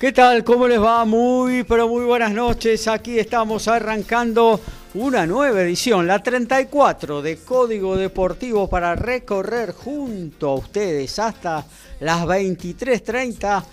¿Qué 0.00 0.12
tal? 0.12 0.44
¿Cómo 0.44 0.68
les 0.68 0.80
va? 0.80 1.04
Muy, 1.04 1.64
pero 1.64 1.88
muy 1.88 2.04
buenas 2.04 2.30
noches. 2.30 2.86
Aquí 2.86 3.18
estamos 3.18 3.66
arrancando 3.66 4.60
una 4.94 5.26
nueva 5.26 5.62
edición, 5.62 6.06
la 6.06 6.22
34 6.22 7.20
de 7.20 7.38
Código 7.38 7.96
Deportivo 7.96 8.68
para 8.68 8.94
recorrer 8.94 9.72
junto 9.72 10.50
a 10.50 10.54
ustedes 10.54 11.18
hasta 11.18 11.66
las 11.98 12.24
23.30 12.26 13.64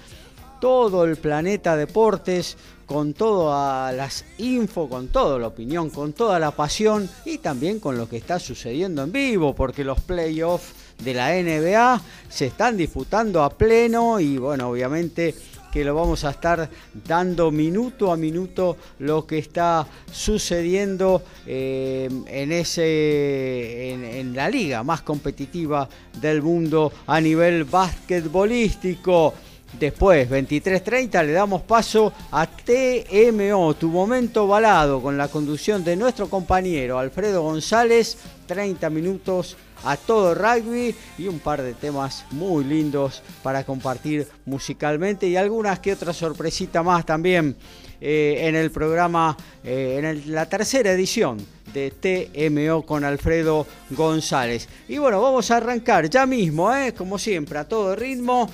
todo 0.59 1.05
el 1.05 1.17
planeta 1.17 1.75
deportes 1.75 2.57
con 2.87 3.13
todas 3.13 3.93
las 3.93 4.25
info, 4.39 4.89
con 4.89 5.09
toda 5.09 5.37
la 5.37 5.47
opinión, 5.47 5.91
con 5.91 6.13
toda 6.13 6.39
la 6.39 6.49
pasión 6.49 7.07
y 7.25 7.37
también 7.37 7.79
con 7.79 7.99
lo 7.99 8.09
que 8.09 8.17
está 8.17 8.39
sucediendo 8.39 9.03
en 9.03 9.11
vivo, 9.11 9.53
porque 9.53 9.83
los 9.83 9.99
playoffs 10.01 10.73
de 11.03 11.13
la 11.13 11.33
NBA 11.33 12.01
se 12.29 12.47
están 12.47 12.77
disputando 12.77 13.43
a 13.43 13.49
pleno 13.51 14.19
y 14.19 14.37
bueno, 14.39 14.69
obviamente 14.69 15.35
que 15.75 15.83
lo 15.83 15.93
vamos 15.93 16.23
a 16.23 16.29
estar 16.29 16.69
dando 17.05 17.51
minuto 17.51 18.09
a 18.09 18.15
minuto 18.15 18.77
lo 18.99 19.27
que 19.27 19.39
está 19.39 19.85
sucediendo 20.09 21.21
eh, 21.45 22.09
en, 22.27 22.53
ese, 22.53 23.91
en, 23.91 24.33
la 24.33 24.49
liga 24.49 24.83
más 24.83 25.01
competitiva 25.01 25.89
del 26.21 26.41
mundo 26.41 26.93
a 27.07 27.19
nivel 27.19 27.65
basquetbolístico. 27.65 29.33
Después, 29.77 30.29
23.30, 30.29 31.25
le 31.25 31.33
damos 31.33 31.63
paso 31.63 32.13
a 32.31 32.47
TMO, 32.47 33.73
tu 33.73 33.89
momento 33.89 34.47
balado, 34.47 35.01
con 35.01 35.17
la 35.17 35.27
conducción 35.27 35.83
de 35.83 35.97
nuestro 35.97 36.29
compañero 36.29 36.99
Alfredo 36.99 37.43
González. 37.43 38.17
30 38.47 38.89
minutos 38.91 39.57
a 39.83 39.97
todo 39.97 40.33
rugby 40.33 40.95
y 41.17 41.27
un 41.27 41.39
par 41.39 41.61
de 41.61 41.73
temas 41.73 42.25
muy 42.31 42.63
lindos 42.63 43.21
para 43.43 43.63
compartir 43.63 44.27
musicalmente 44.45 45.27
y 45.27 45.35
algunas 45.35 45.79
que 45.79 45.93
otras 45.93 46.17
sorpresitas 46.17 46.83
más 46.83 47.05
también 47.05 47.55
eh, 48.01 48.37
en 48.41 48.55
el 48.55 48.71
programa, 48.71 49.37
eh, 49.63 49.99
en 50.01 50.33
la 50.33 50.47
tercera 50.47 50.91
edición 50.91 51.37
de 51.73 51.91
TMO 51.91 52.85
con 52.85 53.03
Alfredo 53.03 53.67
González. 53.89 54.67
Y 54.87 54.97
bueno, 54.97 55.21
vamos 55.21 55.51
a 55.51 55.57
arrancar 55.57 56.09
ya 56.09 56.25
mismo, 56.25 56.73
¿eh? 56.73 56.93
como 56.93 57.17
siempre, 57.17 57.59
a 57.59 57.67
todo 57.67 57.95
ritmo, 57.95 58.49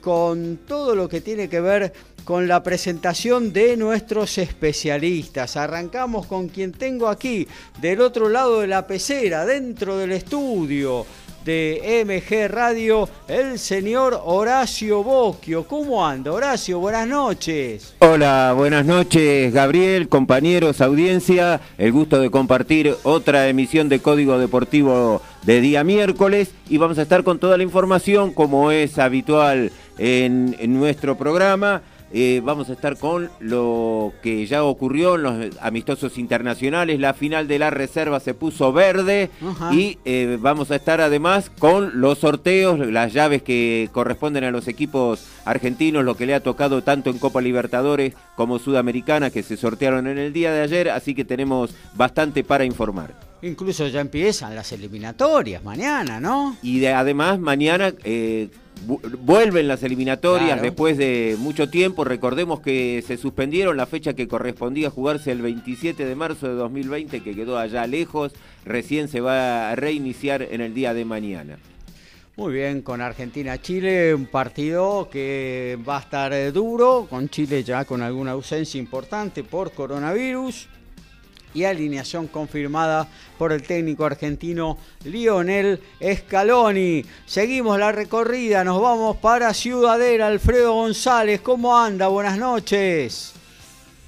con 0.00 0.60
todo 0.66 0.96
lo 0.96 1.08
que 1.08 1.20
tiene 1.20 1.48
que 1.48 1.60
ver 1.60 1.92
con 2.24 2.48
la 2.48 2.62
presentación 2.62 3.52
de 3.52 3.76
nuestros 3.76 4.38
especialistas. 4.38 5.56
Arrancamos 5.56 6.26
con 6.26 6.48
quien 6.48 6.72
tengo 6.72 7.08
aquí, 7.08 7.46
del 7.80 8.00
otro 8.00 8.28
lado 8.28 8.60
de 8.60 8.66
la 8.68 8.86
pecera, 8.86 9.44
dentro 9.44 9.96
del 9.96 10.12
estudio 10.12 11.06
de 11.44 12.04
MG 12.06 12.48
Radio, 12.52 13.08
el 13.26 13.58
señor 13.58 14.20
Horacio 14.24 15.02
Bocchio. 15.02 15.64
¿Cómo 15.66 16.06
anda, 16.06 16.32
Horacio? 16.32 16.78
Buenas 16.78 17.08
noches. 17.08 17.94
Hola, 17.98 18.54
buenas 18.56 18.86
noches, 18.86 19.52
Gabriel, 19.52 20.08
compañeros, 20.08 20.80
audiencia. 20.80 21.60
El 21.78 21.92
gusto 21.92 22.20
de 22.20 22.30
compartir 22.30 22.94
otra 23.02 23.48
emisión 23.48 23.88
de 23.88 24.00
Código 24.00 24.38
Deportivo 24.38 25.20
de 25.44 25.60
día 25.60 25.82
miércoles 25.82 26.52
y 26.68 26.78
vamos 26.78 26.98
a 26.98 27.02
estar 27.02 27.24
con 27.24 27.38
toda 27.38 27.56
la 27.56 27.64
información 27.64 28.32
como 28.32 28.70
es 28.70 28.98
habitual 28.98 29.72
en, 29.98 30.56
en 30.60 30.74
nuestro 30.74 31.16
programa. 31.18 31.82
Eh, 32.14 32.42
vamos 32.44 32.68
a 32.68 32.74
estar 32.74 32.98
con 32.98 33.30
lo 33.40 34.12
que 34.22 34.46
ya 34.46 34.64
ocurrió 34.64 35.14
en 35.14 35.22
los 35.22 35.56
amistosos 35.60 36.18
internacionales. 36.18 37.00
La 37.00 37.14
final 37.14 37.48
de 37.48 37.58
la 37.58 37.70
reserva 37.70 38.20
se 38.20 38.34
puso 38.34 38.72
verde 38.72 39.30
y 39.72 39.98
eh, 40.04 40.36
vamos 40.40 40.70
a 40.70 40.76
estar 40.76 41.00
además 41.00 41.50
con 41.58 42.00
los 42.00 42.18
sorteos, 42.18 42.78
las 42.78 43.12
llaves 43.14 43.42
que 43.42 43.88
corresponden 43.92 44.44
a 44.44 44.50
los 44.50 44.68
equipos 44.68 45.24
argentinos, 45.44 46.04
lo 46.04 46.16
que 46.16 46.26
le 46.26 46.34
ha 46.34 46.40
tocado 46.40 46.82
tanto 46.82 47.08
en 47.08 47.18
Copa 47.18 47.40
Libertadores 47.40 48.14
como 48.36 48.58
Sudamericana 48.58 49.30
que 49.30 49.42
se 49.42 49.56
sortearon 49.56 50.06
en 50.06 50.18
el 50.18 50.32
día 50.32 50.52
de 50.52 50.60
ayer. 50.60 50.90
Así 50.90 51.14
que 51.14 51.24
tenemos 51.24 51.74
bastante 51.94 52.44
para 52.44 52.64
informar. 52.64 53.14
Incluso 53.42 53.88
ya 53.88 54.00
empiezan 54.00 54.54
las 54.54 54.70
eliminatorias 54.70 55.64
mañana, 55.64 56.20
¿no? 56.20 56.56
Y 56.62 56.84
además 56.86 57.40
mañana 57.40 57.92
eh, 58.04 58.50
vuelven 58.86 59.68
las 59.68 59.82
eliminatorias 59.82 60.60
después 60.60 60.96
de 60.96 61.36
mucho 61.38 61.68
tiempo. 61.68 62.04
Recordemos 62.04 62.60
que 62.60 63.02
se 63.06 63.16
suspendieron 63.16 63.76
la 63.76 63.86
fecha 63.86 64.14
que 64.14 64.28
correspondía 64.28 64.90
jugarse 64.90 65.32
el 65.32 65.42
27 65.42 66.04
de 66.04 66.14
marzo 66.14 66.48
de 66.48 66.54
2020, 66.54 67.22
que 67.22 67.34
quedó 67.34 67.58
allá 67.58 67.86
lejos. 67.86 68.32
Recién 68.64 69.08
se 69.08 69.20
va 69.20 69.70
a 69.70 69.76
reiniciar 69.76 70.42
en 70.42 70.60
el 70.60 70.74
día 70.74 70.94
de 70.94 71.04
mañana. 71.04 71.58
Muy 72.36 72.54
bien, 72.54 72.80
con 72.80 73.02
Argentina-Chile, 73.02 74.14
un 74.14 74.26
partido 74.26 75.08
que 75.10 75.78
va 75.86 75.98
a 75.98 76.00
estar 76.00 76.52
duro, 76.52 77.06
con 77.10 77.28
Chile 77.28 77.62
ya 77.62 77.84
con 77.84 78.00
alguna 78.00 78.30
ausencia 78.30 78.78
importante 78.78 79.44
por 79.44 79.72
coronavirus 79.72 80.68
y 81.54 81.64
alineación 81.64 82.26
confirmada 82.26 83.08
por 83.38 83.52
el 83.52 83.62
técnico 83.62 84.04
argentino 84.04 84.78
Lionel 85.04 85.80
Scaloni. 86.00 87.04
Seguimos 87.26 87.78
la 87.78 87.92
recorrida, 87.92 88.64
nos 88.64 88.80
vamos 88.80 89.16
para 89.18 89.52
Ciudadela. 89.54 90.26
Alfredo 90.26 90.74
González, 90.74 91.40
¿cómo 91.40 91.76
anda? 91.76 92.08
Buenas 92.08 92.38
noches. 92.38 93.34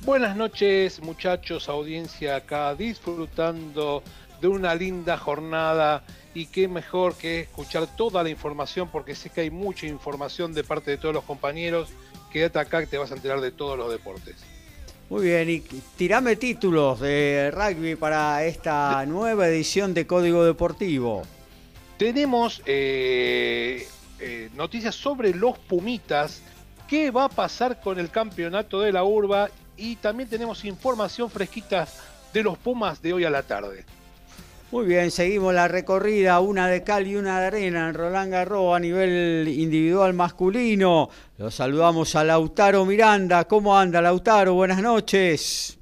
Buenas 0.04 0.36
noches 0.36 1.00
muchachos, 1.02 1.68
audiencia 1.68 2.36
acá, 2.36 2.74
disfrutando 2.74 4.02
de 4.40 4.48
una 4.48 4.74
linda 4.74 5.16
jornada 5.16 6.04
y 6.34 6.46
qué 6.46 6.68
mejor 6.68 7.14
que 7.14 7.40
escuchar 7.40 7.86
toda 7.96 8.22
la 8.22 8.28
información 8.28 8.88
porque 8.90 9.14
sé 9.14 9.30
que 9.30 9.42
hay 9.42 9.50
mucha 9.50 9.86
información 9.86 10.52
de 10.52 10.64
parte 10.64 10.90
de 10.90 10.98
todos 10.98 11.14
los 11.14 11.24
compañeros. 11.24 11.88
Quédate 12.30 12.58
acá 12.58 12.80
que 12.80 12.86
te 12.86 12.98
vas 12.98 13.12
a 13.12 13.14
enterar 13.14 13.40
de 13.40 13.52
todos 13.52 13.78
los 13.78 13.90
deportes. 13.90 14.36
Muy 15.10 15.26
bien, 15.26 15.50
y 15.50 15.60
tirame 15.96 16.34
títulos 16.36 16.98
de 16.98 17.50
rugby 17.52 17.94
para 17.94 18.42
esta 18.46 19.04
nueva 19.04 19.46
edición 19.48 19.92
de 19.92 20.06
Código 20.06 20.44
Deportivo. 20.44 21.22
Tenemos 21.98 22.62
eh, 22.64 23.86
eh, 24.18 24.48
noticias 24.54 24.94
sobre 24.94 25.34
los 25.34 25.58
Pumitas, 25.58 26.40
qué 26.88 27.10
va 27.10 27.24
a 27.24 27.28
pasar 27.28 27.82
con 27.82 27.98
el 27.98 28.10
campeonato 28.10 28.80
de 28.80 28.92
la 28.92 29.04
urba 29.04 29.50
y 29.76 29.96
también 29.96 30.30
tenemos 30.30 30.64
información 30.64 31.30
fresquita 31.30 31.86
de 32.32 32.42
los 32.42 32.56
Pumas 32.56 33.02
de 33.02 33.12
hoy 33.12 33.24
a 33.24 33.30
la 33.30 33.42
tarde. 33.42 33.84
Muy 34.74 34.86
bien, 34.86 35.12
seguimos 35.12 35.54
la 35.54 35.68
recorrida, 35.68 36.40
una 36.40 36.66
de 36.66 36.82
cal 36.82 37.06
y 37.06 37.14
una 37.14 37.38
de 37.38 37.46
arena 37.46 37.88
en 37.88 37.94
Roland 37.94 38.32
Garros 38.32 38.74
a 38.74 38.80
nivel 38.80 39.46
individual 39.46 40.14
masculino. 40.14 41.10
Los 41.38 41.54
saludamos 41.54 42.16
a 42.16 42.24
Lautaro 42.24 42.84
Miranda. 42.84 43.44
¿Cómo 43.44 43.78
anda 43.78 44.02
Lautaro? 44.02 44.54
Buenas 44.54 44.82
noches. 44.82 45.78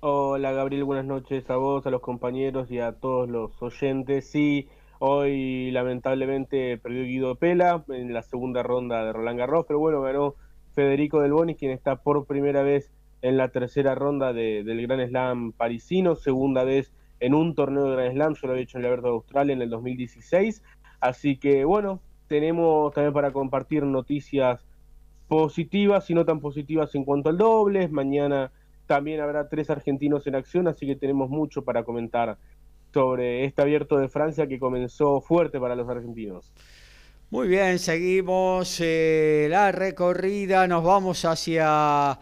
Hola 0.00 0.52
Gabriel, 0.52 0.84
buenas 0.84 1.06
noches 1.06 1.48
a 1.48 1.56
vos, 1.56 1.86
a 1.86 1.90
los 1.90 2.02
compañeros 2.02 2.70
y 2.70 2.80
a 2.80 2.92
todos 2.92 3.26
los 3.30 3.62
oyentes. 3.62 4.28
Sí, 4.28 4.68
hoy 4.98 5.70
lamentablemente 5.70 6.76
perdió 6.76 7.04
Guido 7.04 7.36
Pela 7.36 7.82
en 7.88 8.12
la 8.12 8.20
segunda 8.20 8.62
ronda 8.62 9.06
de 9.06 9.14
Roland 9.14 9.38
Garros, 9.38 9.64
pero 9.66 9.78
bueno, 9.78 10.02
ganó 10.02 10.34
Federico 10.74 11.22
Del 11.22 11.32
Boni, 11.32 11.54
quien 11.54 11.70
está 11.70 11.96
por 11.96 12.26
primera 12.26 12.62
vez 12.62 12.92
en 13.22 13.38
la 13.38 13.48
tercera 13.48 13.94
ronda 13.94 14.34
del 14.34 14.86
Gran 14.86 15.08
Slam 15.08 15.52
parisino, 15.52 16.14
segunda 16.14 16.62
vez 16.62 16.92
en 17.20 17.34
un 17.34 17.54
torneo 17.54 17.90
de 17.90 17.96
Grand 17.96 18.12
Slam, 18.14 18.34
yo 18.34 18.46
lo 18.46 18.52
había 18.52 18.64
hecho 18.64 18.78
en 18.78 18.84
el 18.84 18.86
Abierto 18.86 19.08
de 19.08 19.14
Australia 19.14 19.52
en 19.54 19.62
el 19.62 19.70
2016. 19.70 20.62
Así 21.00 21.36
que 21.36 21.64
bueno, 21.64 22.00
tenemos 22.28 22.92
también 22.94 23.12
para 23.12 23.32
compartir 23.32 23.82
noticias 23.84 24.64
positivas 25.28 26.08
y 26.10 26.14
no 26.14 26.24
tan 26.24 26.40
positivas 26.40 26.94
en 26.94 27.04
cuanto 27.04 27.30
al 27.30 27.38
doble. 27.38 27.88
Mañana 27.88 28.52
también 28.86 29.20
habrá 29.20 29.48
tres 29.48 29.70
argentinos 29.70 30.26
en 30.26 30.34
acción, 30.34 30.68
así 30.68 30.86
que 30.86 30.96
tenemos 30.96 31.28
mucho 31.30 31.62
para 31.62 31.84
comentar 31.84 32.38
sobre 32.92 33.44
este 33.44 33.62
abierto 33.62 33.98
de 33.98 34.08
Francia 34.08 34.46
que 34.46 34.58
comenzó 34.58 35.20
fuerte 35.20 35.60
para 35.60 35.74
los 35.74 35.88
argentinos. 35.88 36.52
Muy 37.28 37.48
bien, 37.48 37.78
seguimos 37.78 38.80
eh, 38.80 39.48
la 39.50 39.72
recorrida, 39.72 40.66
nos 40.68 40.84
vamos 40.84 41.24
hacia 41.24 42.18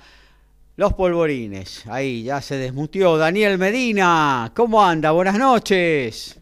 los 0.76 0.92
polvorines. 0.94 1.86
Ahí 1.86 2.24
ya 2.24 2.40
se 2.40 2.56
desmutió 2.56 3.16
Daniel 3.16 3.58
Medina. 3.58 4.50
¿Cómo 4.54 4.84
anda? 4.84 5.12
Buenas 5.12 5.38
noches. 5.38 6.40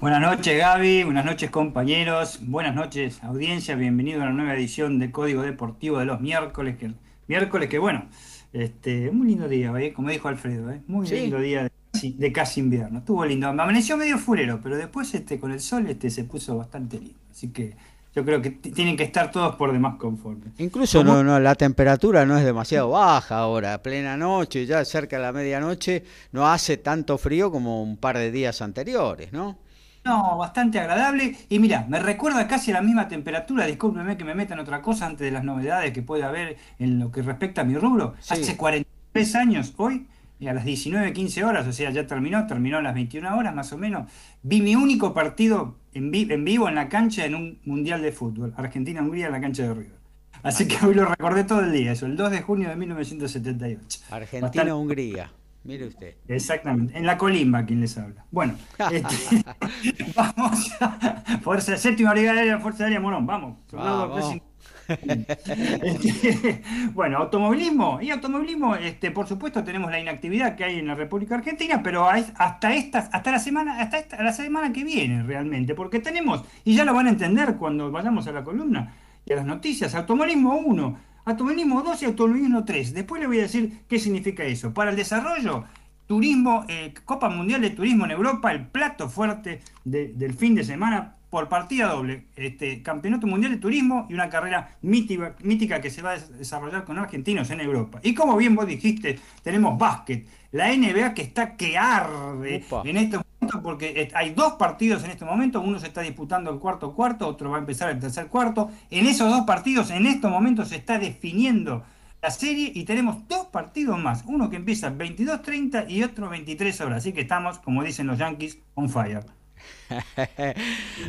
Buenas 0.00 0.20
noches 0.20 0.56
Gaby, 0.56 1.02
buenas 1.02 1.24
noches 1.24 1.50
compañeros, 1.50 2.38
buenas 2.42 2.74
noches 2.74 3.22
audiencia, 3.22 3.74
bienvenido 3.74 4.22
a 4.22 4.26
la 4.26 4.30
nueva 4.30 4.54
edición 4.54 5.00
de 5.00 5.10
Código 5.10 5.42
Deportivo 5.42 5.98
de 5.98 6.04
los 6.04 6.20
miércoles, 6.20 6.76
que, 6.78 6.92
miércoles 7.26 7.68
que 7.68 7.78
bueno, 7.78 8.06
este, 8.52 9.10
muy 9.10 9.26
lindo 9.26 9.48
día, 9.48 9.72
¿eh? 9.78 9.92
como 9.92 10.10
dijo 10.10 10.28
Alfredo, 10.28 10.70
¿eh? 10.70 10.80
muy 10.86 11.08
lindo 11.08 11.40
día 11.40 11.64
de 11.64 11.70
casi, 11.92 12.12
de 12.12 12.32
casi, 12.32 12.60
invierno, 12.60 13.00
estuvo 13.00 13.24
lindo, 13.24 13.52
me 13.52 13.62
amaneció 13.62 13.96
medio 13.96 14.16
furero, 14.16 14.60
pero 14.62 14.76
después 14.76 15.12
este, 15.12 15.40
con 15.40 15.50
el 15.50 15.60
sol 15.60 15.86
este, 15.88 16.08
se 16.08 16.24
puso 16.24 16.56
bastante 16.56 16.98
lindo, 17.00 17.18
así 17.30 17.48
que 17.48 17.74
yo 18.14 18.24
creo 18.24 18.42
que 18.42 18.50
tienen 18.50 18.96
que 18.96 19.04
estar 19.04 19.30
todos 19.30 19.56
por 19.56 19.72
demás 19.72 19.96
conformes. 19.96 20.52
Incluso 20.58 21.04
no, 21.04 21.22
no, 21.22 21.38
la 21.38 21.54
temperatura 21.54 22.24
no 22.24 22.36
es 22.36 22.44
demasiado 22.44 22.90
baja 22.90 23.38
ahora, 23.38 23.82
plena 23.82 24.16
noche, 24.16 24.66
ya 24.66 24.84
cerca 24.84 25.16
de 25.16 25.22
la 25.22 25.32
medianoche, 25.32 26.04
no 26.32 26.46
hace 26.48 26.78
tanto 26.78 27.18
frío 27.18 27.50
como 27.50 27.82
un 27.82 27.96
par 27.96 28.18
de 28.18 28.30
días 28.30 28.62
anteriores, 28.62 29.32
¿no? 29.32 29.58
No, 30.04 30.38
bastante 30.38 30.78
agradable. 30.78 31.36
Y 31.48 31.58
mira, 31.58 31.84
me 31.88 31.98
recuerda 31.98 32.46
casi 32.48 32.70
a 32.70 32.74
la 32.74 32.82
misma 32.82 33.08
temperatura, 33.08 33.66
discúlpeme 33.66 34.16
que 34.16 34.24
me 34.24 34.34
metan 34.34 34.58
otra 34.58 34.80
cosa 34.80 35.06
antes 35.06 35.20
de 35.20 35.30
las 35.30 35.44
novedades 35.44 35.92
que 35.92 36.02
puede 36.02 36.22
haber 36.22 36.56
en 36.78 36.98
lo 36.98 37.12
que 37.12 37.22
respecta 37.22 37.60
a 37.60 37.64
mi 37.64 37.76
rubro. 37.76 38.14
Hace 38.28 38.56
43 38.56 39.34
años 39.34 39.74
hoy, 39.76 40.06
y 40.40 40.46
a 40.46 40.54
las 40.54 40.64
19, 40.64 41.12
15 41.12 41.44
horas, 41.44 41.66
o 41.66 41.72
sea, 41.72 41.90
ya 41.90 42.06
terminó, 42.06 42.46
terminó 42.46 42.78
a 42.78 42.82
las 42.82 42.94
21 42.94 43.36
horas 43.36 43.54
más 43.54 43.72
o 43.72 43.78
menos, 43.78 44.10
vi 44.42 44.62
mi 44.62 44.76
único 44.76 45.12
partido 45.12 45.76
en, 45.98 46.30
en 46.30 46.44
vivo 46.44 46.68
en 46.68 46.74
la 46.74 46.88
cancha 46.88 47.24
en 47.24 47.34
un 47.34 47.58
mundial 47.64 48.02
de 48.02 48.12
fútbol, 48.12 48.54
Argentina-Hungría 48.56 49.26
en 49.26 49.32
la 49.32 49.40
cancha 49.40 49.64
de 49.64 49.74
River. 49.74 49.98
Así 50.42 50.68
que 50.68 50.84
hoy 50.86 50.94
lo 50.94 51.04
recordé 51.04 51.44
todo 51.44 51.60
el 51.60 51.72
día, 51.72 51.92
eso, 51.92 52.06
el 52.06 52.16
2 52.16 52.30
de 52.30 52.42
junio 52.42 52.68
de 52.68 52.76
1978. 52.76 54.00
Argentina-Hungría. 54.10 55.32
Mire 55.64 55.88
usted. 55.88 56.14
Exactamente, 56.28 56.96
en 56.96 57.04
la 57.04 57.18
colimba 57.18 57.66
quien 57.66 57.80
les 57.80 57.98
habla. 57.98 58.24
Bueno, 58.30 58.54
este, 58.92 59.44
vamos 60.16 60.70
a 60.80 61.40
Fuerza 61.42 61.76
Séptima 61.76 62.12
Brigada 62.12 62.40
Aérea, 62.40 62.58
Fuerza 62.58 62.84
Aérea 62.84 63.00
Morón, 63.00 63.26
vamos. 63.26 63.58
vamos. 63.72 64.40
Bueno, 66.94 67.18
automovilismo. 67.18 68.00
Y 68.00 68.10
automovilismo, 68.10 68.76
este, 68.76 69.10
por 69.10 69.26
supuesto, 69.26 69.64
tenemos 69.64 69.90
la 69.90 70.00
inactividad 70.00 70.56
que 70.56 70.64
hay 70.64 70.78
en 70.78 70.86
la 70.86 70.94
República 70.94 71.34
Argentina, 71.34 71.82
pero 71.82 72.08
hasta 72.08 72.74
esta, 72.74 73.10
hasta 73.12 73.30
la 73.30 73.38
semana, 73.38 73.80
hasta 73.80 74.22
la 74.22 74.32
semana 74.32 74.72
que 74.72 74.84
viene 74.84 75.22
realmente, 75.22 75.74
porque 75.74 76.00
tenemos, 76.00 76.44
y 76.64 76.74
ya 76.74 76.84
lo 76.84 76.94
van 76.94 77.06
a 77.06 77.10
entender 77.10 77.56
cuando 77.56 77.90
vayamos 77.90 78.26
a 78.26 78.32
la 78.32 78.44
columna 78.44 78.94
y 79.24 79.32
a 79.32 79.36
las 79.36 79.44
noticias, 79.44 79.94
automovilismo 79.94 80.56
1, 80.56 80.98
automovilismo 81.26 81.82
2 81.82 82.02
y 82.02 82.04
automovilismo 82.06 82.64
3. 82.64 82.94
Después 82.94 83.20
le 83.20 83.26
voy 83.26 83.38
a 83.38 83.42
decir 83.42 83.82
qué 83.88 83.98
significa 83.98 84.44
eso. 84.44 84.72
Para 84.72 84.90
el 84.90 84.96
desarrollo, 84.96 85.64
turismo, 86.06 86.64
eh, 86.68 86.94
Copa 87.04 87.28
Mundial 87.28 87.60
de 87.60 87.70
Turismo 87.70 88.06
en 88.06 88.12
Europa, 88.12 88.50
el 88.50 88.66
plato 88.66 89.08
fuerte 89.08 89.60
del 89.84 90.34
fin 90.34 90.54
de 90.54 90.64
semana 90.64 91.17
por 91.30 91.48
partida 91.48 91.88
doble, 91.88 92.24
este 92.36 92.82
Campeonato 92.82 93.26
Mundial 93.26 93.52
de 93.52 93.58
Turismo 93.58 94.06
y 94.08 94.14
una 94.14 94.30
carrera 94.30 94.76
mítica, 94.82 95.34
mítica 95.42 95.80
que 95.80 95.90
se 95.90 96.02
va 96.02 96.12
a 96.12 96.18
desarrollar 96.18 96.84
con 96.84 96.98
argentinos 96.98 97.50
en 97.50 97.60
Europa. 97.60 98.00
Y 98.02 98.14
como 98.14 98.36
bien 98.36 98.54
vos 98.54 98.66
dijiste, 98.66 99.18
tenemos 99.42 99.78
básquet, 99.78 100.26
la 100.52 100.74
NBA 100.74 101.14
que 101.14 101.22
está 101.22 101.56
que 101.56 101.76
arde 101.76 102.64
en 102.84 102.96
este 102.96 103.18
momento 103.18 103.28
porque 103.62 104.10
hay 104.14 104.30
dos 104.30 104.54
partidos 104.54 105.04
en 105.04 105.10
este 105.10 105.24
momento, 105.24 105.60
uno 105.60 105.78
se 105.78 105.86
está 105.86 106.02
disputando 106.02 106.50
el 106.50 106.58
cuarto 106.58 106.92
cuarto, 106.92 107.26
otro 107.26 107.50
va 107.50 107.56
a 107.56 107.60
empezar 107.60 107.90
el 107.90 107.98
tercer 107.98 108.26
cuarto. 108.26 108.70
En 108.90 109.06
esos 109.06 109.30
dos 109.30 109.42
partidos 109.46 109.90
en 109.90 110.06
estos 110.06 110.30
momentos 110.30 110.68
se 110.68 110.76
está 110.76 110.98
definiendo 110.98 111.84
la 112.20 112.30
serie 112.30 112.72
y 112.74 112.84
tenemos 112.84 113.28
dos 113.28 113.46
partidos 113.46 113.98
más, 113.98 114.24
uno 114.26 114.50
que 114.50 114.56
empieza 114.56 114.90
22.30 114.90 115.88
y 115.88 116.02
otro 116.02 116.28
23 116.28 116.80
horas, 116.80 116.98
así 116.98 117.12
que 117.12 117.20
estamos, 117.20 117.58
como 117.58 117.84
dicen 117.84 118.06
los 118.08 118.18
Yankees, 118.18 118.58
on 118.74 118.88
fire. 118.88 119.37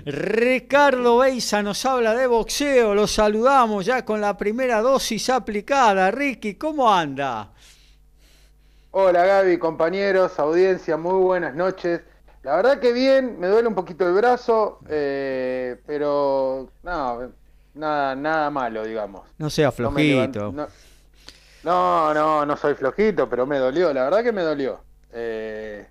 Ricardo 0.05 1.17
Beisa 1.17 1.61
nos 1.61 1.85
habla 1.85 2.13
de 2.15 2.27
boxeo, 2.27 2.95
lo 2.95 3.07
saludamos 3.07 3.85
ya 3.85 4.05
con 4.05 4.21
la 4.21 4.37
primera 4.37 4.81
dosis 4.81 5.29
aplicada. 5.29 6.11
Ricky, 6.11 6.55
¿cómo 6.55 6.93
anda? 6.93 7.51
Hola 8.91 9.25
Gaby, 9.25 9.59
compañeros, 9.59 10.39
audiencia, 10.39 10.97
muy 10.97 11.21
buenas 11.21 11.53
noches. 11.55 12.01
La 12.43 12.55
verdad 12.55 12.79
que 12.79 12.93
bien, 12.93 13.39
me 13.39 13.47
duele 13.47 13.67
un 13.67 13.75
poquito 13.75 14.07
el 14.07 14.13
brazo, 14.13 14.79
eh, 14.89 15.79
pero 15.85 16.69
no, 16.83 17.31
nada, 17.73 18.15
nada 18.15 18.49
malo, 18.49 18.85
digamos. 18.85 19.27
No 19.37 19.49
sea 19.49 19.71
flojito. 19.71 20.53
No, 21.63 22.13
no, 22.13 22.45
no, 22.45 22.57
soy 22.57 22.73
flojito, 22.75 23.29
pero 23.29 23.45
me 23.45 23.57
dolió, 23.57 23.93
la 23.93 24.05
verdad 24.05 24.23
que 24.23 24.31
me 24.31 24.41
dolió. 24.41 24.79
Eh, 25.11 25.85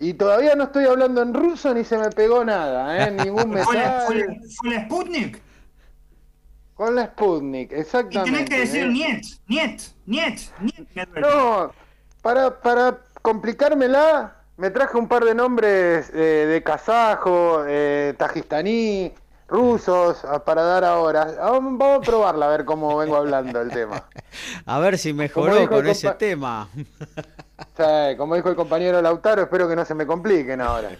y 0.00 0.14
todavía 0.14 0.54
no 0.54 0.64
estoy 0.64 0.86
hablando 0.86 1.20
en 1.20 1.34
ruso 1.34 1.74
ni 1.74 1.84
se 1.84 1.98
me 1.98 2.08
pegó 2.08 2.42
nada, 2.42 3.06
¿eh? 3.06 3.10
Ningún 3.24 3.50
mensaje. 3.50 4.40
¿Fue, 4.56 4.70
la 4.70 4.84
Sputnik? 4.84 5.42
Con 6.74 6.94
la 6.94 7.06
Sputnik, 7.08 7.70
exactamente. 7.72 8.30
Y 8.30 8.32
tenés 8.32 8.48
que 8.48 8.58
decir 8.60 8.84
¿eh? 8.84 8.88
niet, 8.88 9.40
niet, 9.46 9.94
niet, 10.06 10.52
niet. 10.60 11.18
No, 11.20 11.72
para, 12.22 12.50
para 12.62 12.98
complicármela, 13.20 14.36
me 14.56 14.70
traje 14.70 14.96
un 14.96 15.06
par 15.06 15.22
de 15.22 15.34
nombres 15.34 16.10
eh, 16.14 16.46
de 16.48 16.62
kazajo, 16.62 17.66
eh, 17.68 18.14
tajistaní, 18.16 19.12
rusos, 19.48 20.24
para 20.46 20.62
dar 20.62 20.84
ahora. 20.84 21.26
Vamos 21.40 21.78
a 21.82 22.00
probarla, 22.00 22.46
a 22.46 22.48
ver 22.48 22.64
cómo 22.64 22.96
vengo 22.96 23.16
hablando 23.16 23.60
el 23.60 23.70
tema. 23.70 24.04
A 24.64 24.78
ver 24.78 24.96
si 24.96 25.12
mejoró 25.12 25.68
con 25.68 25.86
ese 25.86 26.10
tema. 26.12 26.68
como 28.16 28.34
dijo 28.34 28.48
el 28.48 28.56
compañero 28.56 29.00
Lautaro, 29.02 29.42
espero 29.42 29.68
que 29.68 29.76
no 29.76 29.84
se 29.84 29.94
me 29.94 30.06
compliquen 30.06 30.60
ahora. 30.60 30.90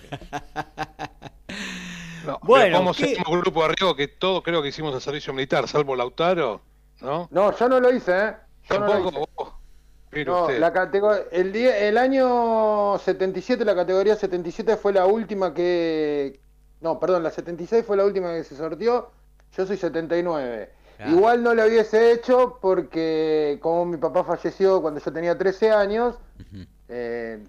bueno, 2.42 2.78
como 2.78 2.90
un 2.90 3.40
grupo 3.40 3.60
de 3.60 3.66
arriba 3.66 3.96
que 3.96 4.08
todos 4.08 4.42
creo 4.42 4.62
que 4.62 4.68
hicimos 4.68 4.94
el 4.94 5.00
servicio 5.00 5.32
militar, 5.32 5.68
salvo 5.68 5.96
Lautaro, 5.96 6.60
¿no? 7.00 7.28
No, 7.30 7.56
yo 7.56 7.68
no 7.68 7.80
lo 7.80 7.92
hice, 7.92 8.12
¿eh? 8.12 8.34
Tampoco 8.68 9.60
no, 10.26 10.50
la 10.50 10.90
el, 11.30 11.52
día, 11.52 11.78
el 11.78 11.96
año 11.96 12.98
77, 12.98 13.64
la 13.64 13.76
categoría 13.76 14.16
77 14.16 14.76
fue 14.76 14.92
la 14.92 15.06
última 15.06 15.54
que... 15.54 16.40
No, 16.80 16.98
perdón, 16.98 17.22
la 17.22 17.30
76 17.30 17.84
fue 17.86 17.96
la 17.96 18.04
última 18.04 18.32
que 18.32 18.42
se 18.42 18.56
sortió. 18.56 19.10
Yo 19.56 19.66
soy 19.66 19.76
79. 19.76 20.70
Igual 21.08 21.42
no 21.42 21.54
lo 21.54 21.64
hubiese 21.64 22.12
hecho 22.12 22.58
porque 22.60 23.58
como 23.62 23.86
mi 23.86 23.96
papá 23.96 24.24
falleció 24.24 24.82
cuando 24.82 25.00
yo 25.00 25.12
tenía 25.12 25.36
13 25.36 25.70
años, 25.70 26.16
eh, 26.88 27.42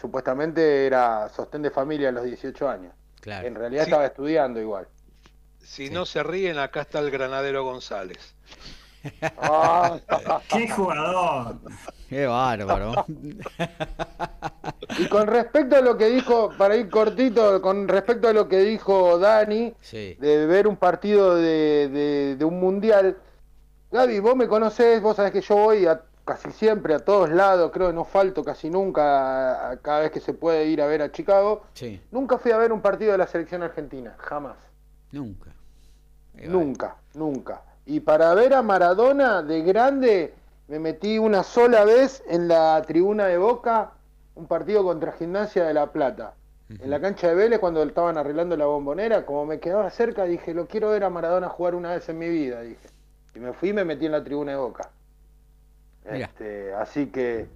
supuestamente 0.00 0.86
era 0.86 1.28
sostén 1.28 1.62
de 1.62 1.70
familia 1.70 2.10
a 2.10 2.12
los 2.12 2.24
18 2.24 2.68
años. 2.68 2.92
En 3.24 3.54
realidad 3.54 3.84
estaba 3.84 4.06
estudiando 4.06 4.60
igual. 4.60 4.86
Si 5.60 5.88
no 5.90 6.04
se 6.04 6.22
ríen, 6.22 6.58
acá 6.58 6.82
está 6.82 7.00
el 7.00 7.10
granadero 7.10 7.64
González. 7.64 8.34
Ah. 9.38 9.98
¡Qué 10.48 10.68
jugador! 10.68 11.56
¡Qué 12.08 12.26
bárbaro! 12.26 13.04
Y 14.98 15.08
con 15.08 15.26
respecto 15.26 15.76
a 15.76 15.80
lo 15.80 15.96
que 15.96 16.06
dijo, 16.06 16.50
para 16.56 16.76
ir 16.76 16.88
cortito, 16.88 17.60
con 17.60 17.88
respecto 17.88 18.28
a 18.28 18.32
lo 18.32 18.48
que 18.48 18.58
dijo 18.58 19.18
Dani, 19.18 19.74
de 19.92 20.46
ver 20.46 20.68
un 20.68 20.76
partido 20.76 21.36
de, 21.36 22.38
un 22.42 22.60
mundial, 22.60 23.16
Gaby, 23.90 24.20
vos 24.20 24.36
me 24.36 24.48
conocés, 24.48 25.00
vos 25.00 25.16
sabés 25.16 25.32
que 25.32 25.40
yo 25.40 25.56
voy 25.56 25.86
a, 25.86 26.02
casi 26.24 26.50
siempre 26.50 26.94
a 26.94 26.98
todos 26.98 27.30
lados, 27.30 27.70
creo 27.72 27.88
que 27.88 27.94
no 27.94 28.04
falto 28.04 28.44
casi 28.44 28.70
nunca 28.70 29.78
cada 29.82 30.00
vez 30.00 30.10
que 30.10 30.20
se 30.20 30.34
puede 30.34 30.66
ir 30.66 30.82
a 30.82 30.86
ver 30.86 31.02
a 31.02 31.12
Chicago. 31.12 31.64
Nunca 32.10 32.38
fui 32.38 32.52
a 32.52 32.58
ver 32.58 32.72
un 32.72 32.80
partido 32.80 33.12
de 33.12 33.18
la 33.18 33.26
selección 33.26 33.62
argentina, 33.62 34.14
jamás. 34.18 34.56
Nunca. 35.12 35.50
Nunca, 36.34 36.96
nunca. 37.14 37.62
Y 37.86 38.00
para 38.00 38.34
ver 38.34 38.54
a 38.54 38.62
Maradona 38.62 39.42
de 39.42 39.62
grande, 39.62 40.34
me 40.68 40.78
metí 40.78 41.18
una 41.18 41.42
sola 41.42 41.84
vez 41.84 42.22
en 42.28 42.48
la 42.48 42.82
tribuna 42.86 43.26
de 43.26 43.36
Boca, 43.38 43.92
un 44.34 44.46
partido 44.46 44.82
contra 44.82 45.12
Gimnasia 45.12 45.64
de 45.64 45.74
La 45.74 45.92
Plata. 45.92 46.34
En 46.70 46.88
la 46.88 46.98
cancha 46.98 47.28
de 47.28 47.34
Vélez, 47.34 47.60
cuando 47.60 47.82
estaban 47.82 48.16
arreglando 48.16 48.56
la 48.56 48.64
bombonera, 48.64 49.26
como 49.26 49.44
me 49.44 49.60
quedaba 49.60 49.90
cerca, 49.90 50.24
dije, 50.24 50.54
lo 50.54 50.66
quiero 50.66 50.90
ver 50.90 51.04
a 51.04 51.10
Maradona 51.10 51.48
jugar 51.48 51.74
una 51.74 51.92
vez 51.92 52.08
en 52.08 52.18
mi 52.18 52.28
vida, 52.28 52.62
dije. 52.62 52.88
Y 53.34 53.38
me 53.38 53.52
fui 53.52 53.68
y 53.68 53.72
me 53.74 53.84
metí 53.84 54.06
en 54.06 54.12
la 54.12 54.24
tribuna 54.24 54.52
de 54.52 54.58
Boca. 54.58 54.90
Este, 56.04 56.72
así 56.74 57.06
que, 57.06 57.46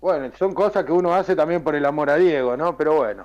bueno, 0.00 0.30
son 0.36 0.52
cosas 0.52 0.84
que 0.84 0.92
uno 0.92 1.14
hace 1.14 1.36
también 1.36 1.62
por 1.62 1.76
el 1.76 1.86
amor 1.86 2.10
a 2.10 2.16
Diego, 2.16 2.56
¿no? 2.56 2.76
Pero 2.76 2.96
bueno. 2.96 3.24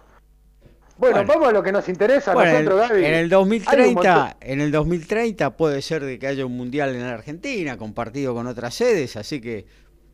Bueno, 1.01 1.25
vamos 1.25 1.49
a 1.49 1.51
lo 1.51 1.63
que 1.63 1.71
nos 1.71 1.89
interesa 1.89 2.31
a 2.31 2.35
nosotros, 2.35 2.79
Gaby. 2.79 3.03
En 3.03 3.13
el 3.15 3.27
2030, 3.27 4.37
en 4.39 4.61
el 4.61 4.71
2030 4.71 5.49
puede 5.57 5.81
ser 5.81 6.05
de 6.05 6.19
que 6.19 6.27
haya 6.27 6.45
un 6.45 6.55
mundial 6.55 6.95
en 6.95 7.01
Argentina 7.01 7.75
compartido 7.75 8.35
con 8.35 8.45
otras 8.45 8.75
sedes, 8.75 9.17
así 9.17 9.41
que 9.41 9.65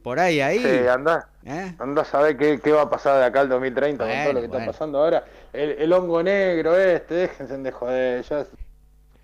por 0.01 0.17
ahí 0.17 0.39
ahí. 0.39 0.60
Sí, 0.60 0.88
anda. 0.88 1.27
¿Eh? 1.44 1.75
Anda 1.77 2.03
a 2.03 2.06
saber 2.06 2.38
qué, 2.38 2.62
qué, 2.63 2.72
va 2.72 2.84
a 2.84 2.89
pasar 2.89 3.20
de 3.20 3.25
acá 3.25 3.41
al 3.41 3.50
2030 3.50 4.01
con 4.01 4.24
todo 4.24 4.34
lo 4.34 4.39
que 4.39 4.46
está 4.46 4.65
pasando 4.65 5.00
ahora. 5.00 5.25
El, 5.51 5.91
hongo 5.91 6.24
negro 6.24 6.79
este, 6.79 7.15
déjense 7.15 7.58
de 7.58 7.72
joder, 7.74 8.24
ya 8.24 8.46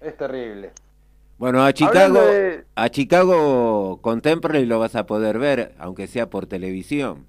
Es 0.02 0.18
terrible. 0.18 0.72
Bueno, 1.38 1.64
a 1.64 1.72
Chicago, 1.72 2.20
a 2.76 2.90
Chicago 2.90 4.00
Contemporary 4.02 4.66
lo 4.66 4.80
vas 4.80 4.98
a 4.98 5.06
poder 5.06 5.40
ver, 5.40 5.76
aunque 5.80 6.08
sea 6.08 6.30
por 6.30 6.46
televisión. 6.46 7.26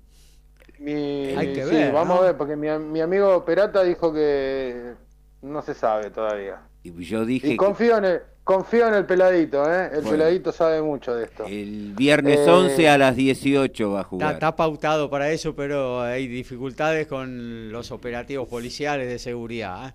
Hay 0.93 1.53
que 1.53 1.65
ver, 1.65 1.93
vamos 1.93 2.21
a 2.21 2.23
ver, 2.23 2.37
porque 2.37 2.57
mi, 2.57 2.69
mi, 2.79 3.01
amigo 3.01 3.45
Perata 3.45 3.83
dijo 3.83 4.13
que 4.13 4.95
no 5.43 5.63
se 5.63 5.75
sabe 5.75 6.11
todavía. 6.11 6.61
Y 6.83 7.05
yo 7.05 7.25
dije. 7.25 7.53
Y 7.53 7.57
confío 7.57 7.99
en 7.99 8.05
el, 8.05 8.23
confío 8.45 8.89
en 8.89 8.95
el 8.95 9.07
peladito, 9.07 9.65
¿eh? 9.71 9.91
El 9.95 10.03
peladito 10.03 10.53
sabe 10.53 10.83
mucho 10.83 11.15
de 11.15 11.25
esto. 11.25 11.45
El 11.47 11.95
viernes 11.97 12.47
11 12.47 12.83
eh, 12.83 12.89
a 12.89 12.99
las 12.99 13.17
18 13.17 13.91
va 13.91 14.01
a 14.01 14.05
jugar. 14.05 14.35
Está, 14.35 14.55
pautado 14.55 15.09
para 15.09 15.31
eso, 15.31 15.55
pero 15.55 16.03
hay 16.03 16.29
dificultades 16.29 17.07
con 17.07 17.73
los 17.73 17.91
operativos 17.91 18.47
policiales 18.49 19.09
de 19.09 19.19
seguridad. 19.19 19.89
¿eh? 19.89 19.95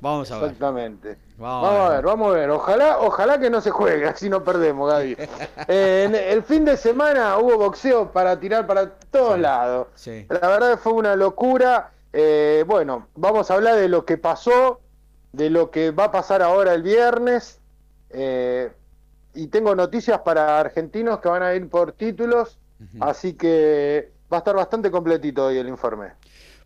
Vamos 0.00 0.30
a 0.30 0.36
ver. 0.36 0.44
Exactamente. 0.44 1.16
Vamos, 1.38 1.68
a, 1.68 1.88
ver. 1.90 2.04
vamos 2.04 2.28
a 2.28 2.38
ver. 2.38 2.50
Ojalá, 2.50 2.98
ojalá 3.00 3.38
que 3.38 3.50
no 3.50 3.60
se 3.60 3.70
juegue, 3.70 4.06
así 4.08 4.28
no 4.28 4.44
perdemos, 4.44 4.90
Gaby. 4.90 5.16
Eh, 5.68 6.28
el 6.30 6.42
fin 6.42 6.64
de 6.64 6.76
semana 6.76 7.38
hubo 7.38 7.56
boxeo 7.56 8.12
para 8.12 8.38
tirar 8.38 8.66
para 8.66 8.90
todos 9.10 9.38
lados. 9.38 9.88
La 10.28 10.48
verdad 10.48 10.78
fue 10.78 10.92
una 10.92 11.16
locura. 11.16 11.90
Eh, 12.12 12.64
bueno, 12.66 13.08
vamos 13.14 13.50
a 13.50 13.54
hablar 13.54 13.76
de 13.76 13.88
lo 13.88 14.04
que 14.04 14.16
pasó, 14.16 14.80
de 15.32 15.50
lo 15.50 15.70
que 15.70 15.90
va 15.90 16.04
a 16.04 16.12
pasar 16.12 16.42
ahora 16.42 16.74
el 16.74 16.82
viernes. 16.82 17.60
Eh, 18.10 18.70
y 19.34 19.48
tengo 19.48 19.74
noticias 19.74 20.20
para 20.20 20.60
argentinos 20.60 21.18
que 21.20 21.28
van 21.28 21.42
a 21.42 21.54
ir 21.54 21.68
por 21.68 21.92
títulos. 21.92 22.58
Así 23.00 23.32
que 23.32 24.12
va 24.32 24.38
a 24.38 24.40
estar 24.40 24.54
bastante 24.54 24.90
completito 24.90 25.46
hoy 25.46 25.58
el 25.58 25.68
informe. 25.68 26.12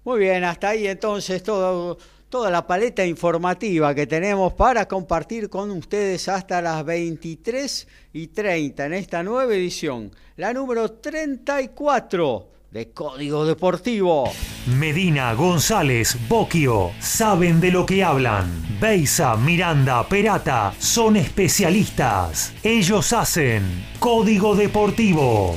Muy 0.05 0.19
bien, 0.19 0.45
hasta 0.45 0.71
ahí 0.71 0.87
entonces 0.87 1.43
todo 1.43 1.99
toda 2.31 2.49
la 2.51 2.67
paleta 2.67 3.05
informativa 3.05 3.95
que 3.95 4.07
tenemos 4.07 4.53
para 4.55 4.87
compartir 4.87 5.51
con 5.51 5.71
ustedes 5.73 6.29
hasta 6.29 6.63
las 6.63 6.85
23 6.85 7.89
y 8.13 8.29
30 8.29 8.87
en 8.87 8.95
esta 8.95 9.23
nueva 9.25 9.53
edición, 9.53 10.13
la 10.37 10.55
número 10.55 10.93
34 10.93 12.49
de 12.71 12.93
Código 12.93 13.45
Deportivo. 13.45 14.31
Medina, 14.79 15.35
González, 15.35 16.17
Boquio, 16.29 16.93
saben 17.01 17.61
de 17.61 17.73
lo 17.73 17.85
que 17.85 18.05
hablan. 18.05 18.79
Beisa, 18.81 19.37
Miranda, 19.37 20.09
Perata, 20.09 20.73
son 20.79 21.17
especialistas. 21.17 22.55
Ellos 22.63 23.13
hacen 23.13 23.65
Código 23.99 24.55
Deportivo. 24.55 25.57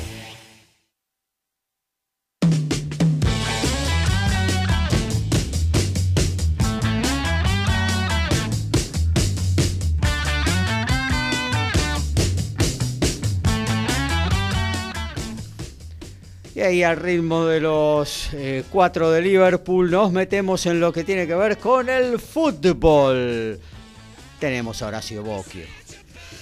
Y 16.63 16.65
ahí 16.65 16.83
al 16.83 16.95
ritmo 16.95 17.45
de 17.45 17.59
los 17.59 18.29
eh, 18.31 18.63
cuatro 18.71 19.11
de 19.11 19.21
Liverpool 19.21 19.91
nos 19.91 20.13
metemos 20.13 20.65
en 20.65 20.79
lo 20.79 20.93
que 20.93 21.03
tiene 21.03 21.27
que 21.27 21.35
ver 21.35 21.57
con 21.57 21.89
el 21.89 22.17
fútbol. 22.19 23.59
Tenemos 24.39 24.81
a 24.81 24.87
Horacio 24.87 25.23
Bocchio. 25.23 25.65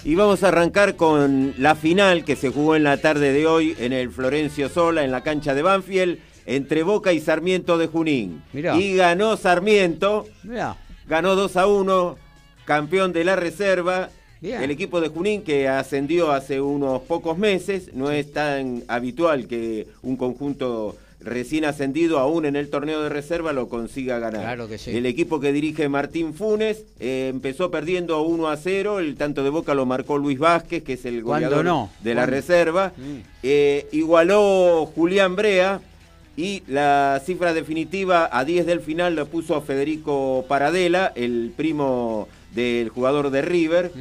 Y 0.03 0.13
vamos 0.13 0.43
a 0.43 0.49
arrancar 0.49 0.95
con 0.95 1.55
la 1.57 1.73
final 1.73 2.23
que 2.23 2.35
se 2.35 2.49
jugó 2.49 2.75
en 2.75 2.83
la 2.83 2.97
tarde 2.97 3.33
de 3.33 3.47
hoy 3.47 3.75
en 3.79 3.93
el 3.93 4.11
Florencio 4.11 4.69
Sola, 4.69 5.03
en 5.03 5.09
la 5.09 5.23
cancha 5.23 5.55
de 5.55 5.63
Banfield, 5.63 6.19
entre 6.45 6.83
Boca 6.83 7.13
y 7.13 7.19
Sarmiento 7.19 7.79
de 7.79 7.87
Junín. 7.87 8.43
Y 8.53 8.95
ganó 8.95 9.37
Sarmiento, 9.37 10.27
ganó 11.07 11.35
2 11.35 11.57
a 11.57 11.65
1, 11.65 12.17
campeón 12.65 13.11
de 13.11 13.23
la 13.23 13.35
reserva, 13.35 14.11
el 14.41 14.71
equipo 14.71 15.01
de 15.01 15.09
Junín 15.09 15.43
que 15.43 15.67
ascendió 15.67 16.31
hace 16.31 16.61
unos 16.61 17.01
pocos 17.03 17.37
meses, 17.37 17.93
no 17.93 18.11
es 18.11 18.31
tan 18.31 18.83
habitual 18.87 19.47
que 19.47 19.87
un 20.01 20.17
conjunto 20.17 20.95
recién 21.23 21.65
ascendido 21.65 22.19
aún 22.19 22.45
en 22.45 22.55
el 22.55 22.69
torneo 22.69 23.01
de 23.01 23.09
reserva 23.09 23.53
lo 23.53 23.69
consiga 23.69 24.19
ganar. 24.19 24.41
Claro 24.41 24.67
que 24.67 24.77
sí. 24.77 24.91
El 24.91 25.05
equipo 25.05 25.39
que 25.39 25.53
dirige 25.53 25.87
Martín 25.89 26.33
Funes 26.33 26.83
eh, 26.99 27.29
empezó 27.31 27.71
perdiendo 27.71 28.21
1 28.23 28.49
a 28.49 28.57
0, 28.57 28.99
el 28.99 29.15
tanto 29.15 29.43
de 29.43 29.49
Boca 29.49 29.73
lo 29.73 29.85
marcó 29.85 30.17
Luis 30.17 30.39
Vázquez, 30.39 30.83
que 30.83 30.93
es 30.93 31.05
el 31.05 31.21
goleador 31.21 31.89
de 32.01 32.15
la 32.15 32.25
reserva. 32.25 32.93
Mm. 32.97 33.17
Eh, 33.43 33.87
igualó 33.91 34.91
Julián 34.95 35.35
Brea 35.35 35.81
y 36.35 36.63
la 36.67 37.21
cifra 37.23 37.53
definitiva 37.53 38.29
a 38.31 38.45
10 38.45 38.65
del 38.65 38.81
final 38.81 39.15
lo 39.15 39.27
puso 39.27 39.61
Federico 39.61 40.45
Paradela, 40.47 41.11
el 41.15 41.53
primo 41.55 42.27
del 42.51 42.89
jugador 42.89 43.31
de 43.31 43.41
River. 43.41 43.91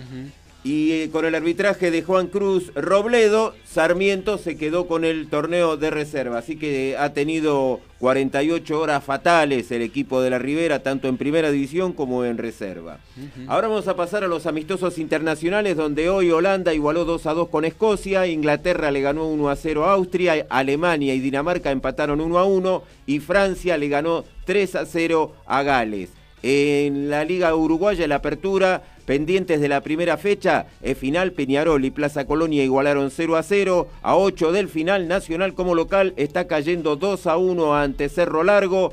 Y 0.63 0.93
eh, 0.93 1.11
con 1.11 1.25
el 1.25 1.35
arbitraje 1.35 1.91
de 1.91 2.03
Juan 2.03 2.27
Cruz 2.27 2.71
Robledo, 2.75 3.55
Sarmiento 3.65 4.37
se 4.37 4.59
quedó 4.59 4.87
con 4.87 5.07
el 5.07 5.29
torneo 5.29 5.79
de 5.79 5.89
reserva. 5.89 6.37
Así 6.37 6.57
que 6.57 6.99
ha 6.99 7.15
tenido 7.15 7.81
48 7.99 8.79
horas 8.79 9.03
fatales 9.03 9.71
el 9.71 9.81
equipo 9.81 10.21
de 10.21 10.29
la 10.29 10.39
Ribera, 10.39 10.83
tanto 10.83 11.09
en 11.09 11.17
primera 11.17 11.51
división 11.51 11.95
como 11.95 12.27
en 12.27 12.37
reserva. 12.37 12.99
Ahora 13.47 13.69
vamos 13.69 13.89
a 13.89 13.97
pasar 13.97 14.23
a 14.23 14.29
los 14.29 14.45
amistosos 14.45 14.99
internacionales, 14.99 15.79
donde 15.79 16.11
hoy 16.11 16.31
Holanda 16.31 16.75
igualó 16.75 17.07
2 17.07 17.25
a 17.25 17.33
2 17.33 17.49
con 17.49 17.65
Escocia, 17.65 18.27
Inglaterra 18.27 18.91
le 18.91 19.01
ganó 19.01 19.29
1 19.29 19.49
a 19.49 19.57
0 19.57 19.87
a 19.87 19.93
Austria, 19.93 20.47
Alemania 20.51 21.15
y 21.15 21.21
Dinamarca 21.21 21.71
empataron 21.71 22.21
1 22.21 22.39
a 22.39 22.45
1 22.45 22.83
y 23.07 23.21
Francia 23.21 23.79
le 23.79 23.89
ganó 23.89 24.25
3 24.45 24.75
a 24.75 24.85
0 24.85 25.37
a 25.47 25.63
Gales. 25.63 26.20
En 26.43 27.11
la 27.11 27.25
Liga 27.25 27.55
Uruguaya, 27.55 28.09
la 28.09 28.17
apertura, 28.17 28.83
pendientes 29.05 29.61
de 29.61 29.69
la 29.69 29.83
primera 29.83 30.17
fecha, 30.17 30.67
el 30.83 30.97
final 30.97 31.33
Peñarol 31.33 31.85
y 31.85 31.91
Plaza 31.91 32.25
Colonia 32.27 32.65
igualaron 32.65 33.11
0 33.11 33.37
a 33.37 33.43
0. 33.43 33.89
A 34.03 34.17
8 34.17 34.53
del 34.53 34.69
final, 34.69 35.09
Nacional 35.09 35.55
como 35.55 35.75
local 35.75 36.15
está 36.17 36.47
cayendo 36.47 36.97
2 36.97 37.27
a 37.27 37.37
1 37.37 37.77
ante 37.77 38.09
Cerro 38.09 38.43
Largo. 38.43 38.93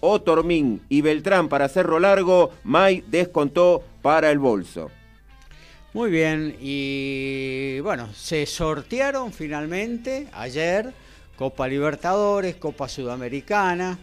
Otormín 0.00 0.80
y 0.88 1.00
Beltrán 1.00 1.48
para 1.48 1.68
Cerro 1.68 1.98
Largo, 1.98 2.50
May 2.64 3.02
descontó 3.08 3.82
para 4.02 4.30
el 4.30 4.38
bolso. 4.38 4.90
Muy 5.92 6.10
bien, 6.10 6.54
y 6.60 7.80
bueno, 7.80 8.08
se 8.14 8.46
sortearon 8.46 9.32
finalmente 9.32 10.28
ayer 10.32 10.92
Copa 11.36 11.66
Libertadores, 11.66 12.56
Copa 12.56 12.88
Sudamericana. 12.88 13.98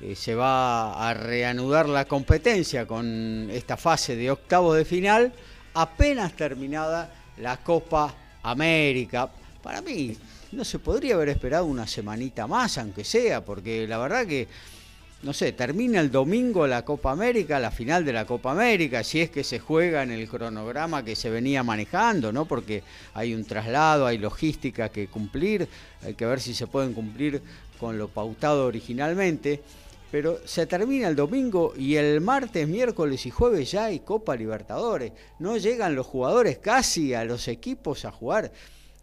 Eh, 0.00 0.14
se 0.14 0.34
va 0.36 1.08
a 1.08 1.12
reanudar 1.12 1.88
la 1.88 2.04
competencia 2.04 2.86
con 2.86 3.48
esta 3.50 3.76
fase 3.76 4.14
de 4.14 4.30
octavos 4.30 4.76
de 4.76 4.84
final, 4.84 5.32
apenas 5.74 6.34
terminada 6.34 7.12
la 7.38 7.56
Copa 7.56 8.14
América. 8.44 9.28
Para 9.60 9.80
mí, 9.80 10.16
no 10.52 10.64
se 10.64 10.78
podría 10.78 11.16
haber 11.16 11.30
esperado 11.30 11.66
una 11.66 11.86
semanita 11.88 12.46
más, 12.46 12.78
aunque 12.78 13.02
sea, 13.02 13.44
porque 13.44 13.88
la 13.88 13.98
verdad 13.98 14.24
que, 14.24 14.46
no 15.24 15.32
sé, 15.32 15.50
termina 15.50 15.98
el 15.98 16.12
domingo 16.12 16.64
la 16.68 16.84
Copa 16.84 17.10
América, 17.10 17.58
la 17.58 17.72
final 17.72 18.04
de 18.04 18.12
la 18.12 18.24
Copa 18.24 18.52
América, 18.52 19.02
si 19.02 19.20
es 19.20 19.30
que 19.30 19.42
se 19.42 19.58
juega 19.58 20.04
en 20.04 20.12
el 20.12 20.28
cronograma 20.28 21.04
que 21.04 21.16
se 21.16 21.28
venía 21.28 21.64
manejando, 21.64 22.30
¿no? 22.30 22.44
Porque 22.44 22.84
hay 23.14 23.34
un 23.34 23.44
traslado, 23.44 24.06
hay 24.06 24.18
logística 24.18 24.90
que 24.90 25.08
cumplir, 25.08 25.68
hay 26.04 26.14
que 26.14 26.24
ver 26.24 26.40
si 26.40 26.54
se 26.54 26.68
pueden 26.68 26.94
cumplir 26.94 27.42
con 27.80 27.98
lo 27.98 28.06
pautado 28.06 28.64
originalmente 28.64 29.60
pero 30.10 30.38
se 30.44 30.66
termina 30.66 31.08
el 31.08 31.16
domingo 31.16 31.74
y 31.76 31.96
el 31.96 32.20
martes, 32.20 32.66
miércoles 32.66 33.26
y 33.26 33.30
jueves 33.30 33.70
ya 33.70 33.86
hay 33.86 34.00
Copa 34.00 34.36
Libertadores. 34.36 35.12
No 35.38 35.56
llegan 35.56 35.94
los 35.94 36.06
jugadores 36.06 36.58
casi 36.58 37.14
a 37.14 37.24
los 37.24 37.48
equipos 37.48 38.04
a 38.04 38.10
jugar. 38.10 38.52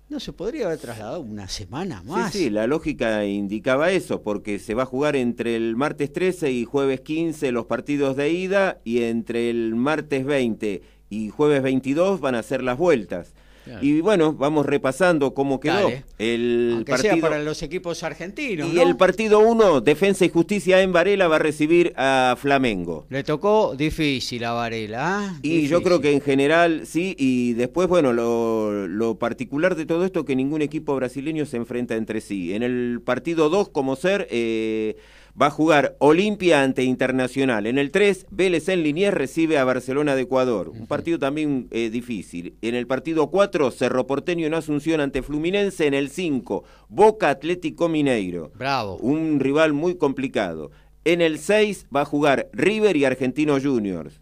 ¿No 0.08 0.20
se 0.20 0.34
podría 0.34 0.68
haber 0.68 0.78
trasladado 0.78 1.22
una 1.22 1.48
semana 1.48 2.04
más? 2.04 2.32
Sí, 2.32 2.44
sí, 2.44 2.50
la 2.52 2.68
lógica 2.68 3.26
indicaba 3.26 3.92
eso, 3.92 4.22
porque 4.22 4.60
se 4.60 4.76
va 4.76 4.84
a 4.84 4.88
jugar 4.88 5.16
entre 5.16 5.56
el 5.56 5.76
martes 5.76 6.14
13 6.14 6.52
y 6.52 6.66
jueves 6.66 7.02
15 7.02 7.52
los 7.52 7.66
partidos 7.66 8.16
de 8.16 8.30
ida 8.30 8.80
y 8.84 9.02
entre 9.02 9.50
el 9.50 9.74
martes 9.74 10.24
20 10.26 10.84
y 11.10 11.30
jueves 11.30 11.64
22 11.64 12.20
van 12.20 12.36
a 12.36 12.44
ser 12.44 12.62
las 12.62 12.78
vueltas. 12.78 13.34
Y 13.82 14.02
bueno, 14.02 14.34
vamos 14.34 14.66
repasando 14.66 15.34
cómo 15.34 15.60
quedó 15.60 15.92
el 16.18 16.84
partido. 16.88 17.20
para 17.20 17.40
los 17.40 17.64
equipos 17.64 18.04
argentinos. 18.04 18.72
Y 18.74 18.80
el 18.80 18.96
partido 18.96 19.40
1, 19.40 19.82
Defensa 19.82 20.26
y 20.26 20.30
Justicia 20.30 20.82
en 20.82 20.94
Varela, 20.94 21.28
va 21.28 21.38
a 21.38 21.40
recibir 21.40 21.94
a 21.98 22.36
Flamengo. 22.40 23.06
Le 23.10 23.24
tocó 23.24 23.76
difícil 23.76 24.44
a 24.44 24.54
Varela. 24.54 25.20
¿ah? 25.20 25.40
Y 25.42 25.68
yo 25.68 25.82
creo 25.82 26.02
que 26.02 26.12
en 26.12 26.22
general 26.22 26.84
sí. 26.86 27.16
Y 27.18 27.54
después, 27.54 27.88
bueno, 27.88 28.14
lo, 28.14 28.88
lo 28.88 29.18
particular 29.18 29.76
de 29.76 29.86
todo 29.86 30.06
esto 30.06 30.22
es 30.22 30.26
que 30.26 30.36
ningún 30.36 30.62
equipo 30.62 30.96
brasileño 30.96 31.46
se 31.46 31.58
enfrenta 31.58 31.96
entre 31.96 32.22
sí. 32.22 32.54
En 32.54 32.64
el 32.64 33.02
partido 33.04 33.50
2, 33.50 33.70
como 33.70 33.96
ser. 33.96 34.28
Eh, 34.32 34.98
va 35.40 35.48
a 35.48 35.52
jugar 35.52 35.96
Olimpia 36.00 36.64
ante 36.64 36.84
Internacional. 36.84 37.68
En 37.68 37.78
el 37.78 37.92
3, 37.92 38.28
Vélez 38.30 38.70
en 38.70 38.84
Liniers 38.84 39.14
recibe 39.14 39.58
a 39.58 39.64
Barcelona 39.64 40.16
de 40.16 40.24
Ecuador. 40.24 40.70
Un 40.70 40.88
partido 40.88 41.20
también 41.20 41.68
eh, 41.72 41.90
difícil. 41.90 42.56
En 42.62 42.76
el 42.76 42.88
partido 42.88 43.30
4, 43.30 43.72
Cerro 43.72 44.08
Porteño 44.08 44.48
en 44.48 44.54
Asunción 44.54 45.02
ante 45.02 45.22
Fluminense. 45.22 45.88
En 45.88 45.94
el 45.94 46.10
5, 46.10 46.64
Boca 46.88 47.30
Atlético 47.30 47.90
Mineiro. 47.90 48.52
Bravo. 48.56 48.98
Un 48.98 49.40
rival 49.40 49.74
muy 49.74 49.96
complicado. 49.96 50.72
En 51.04 51.22
el 51.22 51.38
6 51.38 51.88
va 51.96 52.02
a 52.02 52.06
jugar 52.06 52.50
River 52.54 52.96
y 52.96 53.06
Argentinos 53.06 53.64
Juniors. 53.64 54.22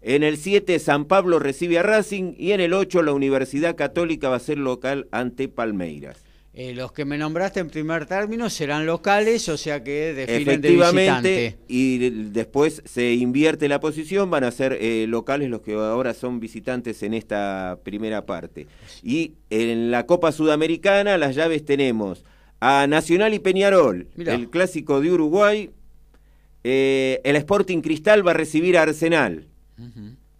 En 0.00 0.22
el 0.22 0.36
7 0.36 0.78
San 0.78 1.06
Pablo 1.06 1.40
recibe 1.40 1.78
a 1.78 1.82
Racing 1.82 2.34
y 2.38 2.52
en 2.52 2.60
el 2.60 2.74
8 2.74 3.02
la 3.02 3.12
Universidad 3.12 3.74
Católica 3.74 4.28
va 4.28 4.36
a 4.36 4.40
ser 4.40 4.56
local 4.56 5.08
ante 5.10 5.48
Palmeiras. 5.48 6.25
Eh, 6.58 6.72
los 6.74 6.90
que 6.90 7.04
me 7.04 7.18
nombraste 7.18 7.60
en 7.60 7.68
primer 7.68 8.06
término 8.06 8.48
serán 8.48 8.86
locales, 8.86 9.46
o 9.50 9.58
sea 9.58 9.84
que 9.84 10.14
definen 10.14 10.62
de 10.62 10.70
visitante. 10.70 11.58
y 11.68 11.98
después 12.30 12.82
se 12.86 13.12
invierte 13.12 13.68
la 13.68 13.78
posición, 13.78 14.30
van 14.30 14.44
a 14.44 14.50
ser 14.50 14.78
eh, 14.80 15.04
locales 15.06 15.50
los 15.50 15.60
que 15.60 15.74
ahora 15.74 16.14
son 16.14 16.40
visitantes 16.40 17.02
en 17.02 17.12
esta 17.12 17.78
primera 17.82 18.24
parte. 18.24 18.66
Y 19.02 19.34
en 19.50 19.90
la 19.90 20.06
Copa 20.06 20.32
Sudamericana 20.32 21.18
las 21.18 21.34
llaves 21.34 21.62
tenemos 21.62 22.24
a 22.58 22.86
Nacional 22.86 23.34
y 23.34 23.38
Peñarol, 23.38 24.08
el 24.16 24.48
clásico 24.48 25.02
de 25.02 25.12
Uruguay. 25.12 25.72
Eh, 26.64 27.20
el 27.24 27.36
Sporting 27.36 27.82
Cristal 27.82 28.26
va 28.26 28.30
a 28.30 28.34
recibir 28.34 28.78
a 28.78 28.82
Arsenal. 28.82 29.46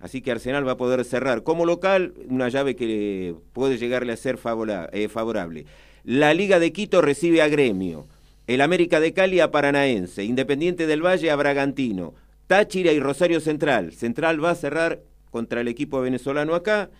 Así 0.00 0.22
que 0.22 0.30
Arsenal 0.30 0.66
va 0.66 0.72
a 0.72 0.76
poder 0.78 1.04
cerrar 1.04 1.42
como 1.42 1.66
local 1.66 2.14
una 2.28 2.48
llave 2.48 2.74
que 2.74 3.34
puede 3.52 3.76
llegarle 3.76 4.14
a 4.14 4.16
ser 4.16 4.38
favorable. 4.38 5.66
La 6.06 6.32
Liga 6.34 6.60
de 6.60 6.72
Quito 6.72 7.02
recibe 7.02 7.42
a 7.42 7.48
Gremio. 7.48 8.06
El 8.46 8.60
América 8.60 9.00
de 9.00 9.12
Cali 9.12 9.40
a 9.40 9.50
Paranaense. 9.50 10.22
Independiente 10.22 10.86
del 10.86 11.04
Valle 11.04 11.32
a 11.32 11.36
Bragantino. 11.36 12.14
Táchira 12.46 12.92
y 12.92 13.00
Rosario 13.00 13.40
Central. 13.40 13.92
Central 13.92 14.42
va 14.42 14.50
a 14.50 14.54
cerrar 14.54 15.00
contra 15.32 15.62
el 15.62 15.66
equipo 15.66 16.00
venezolano 16.00 16.54
acá. 16.54 16.90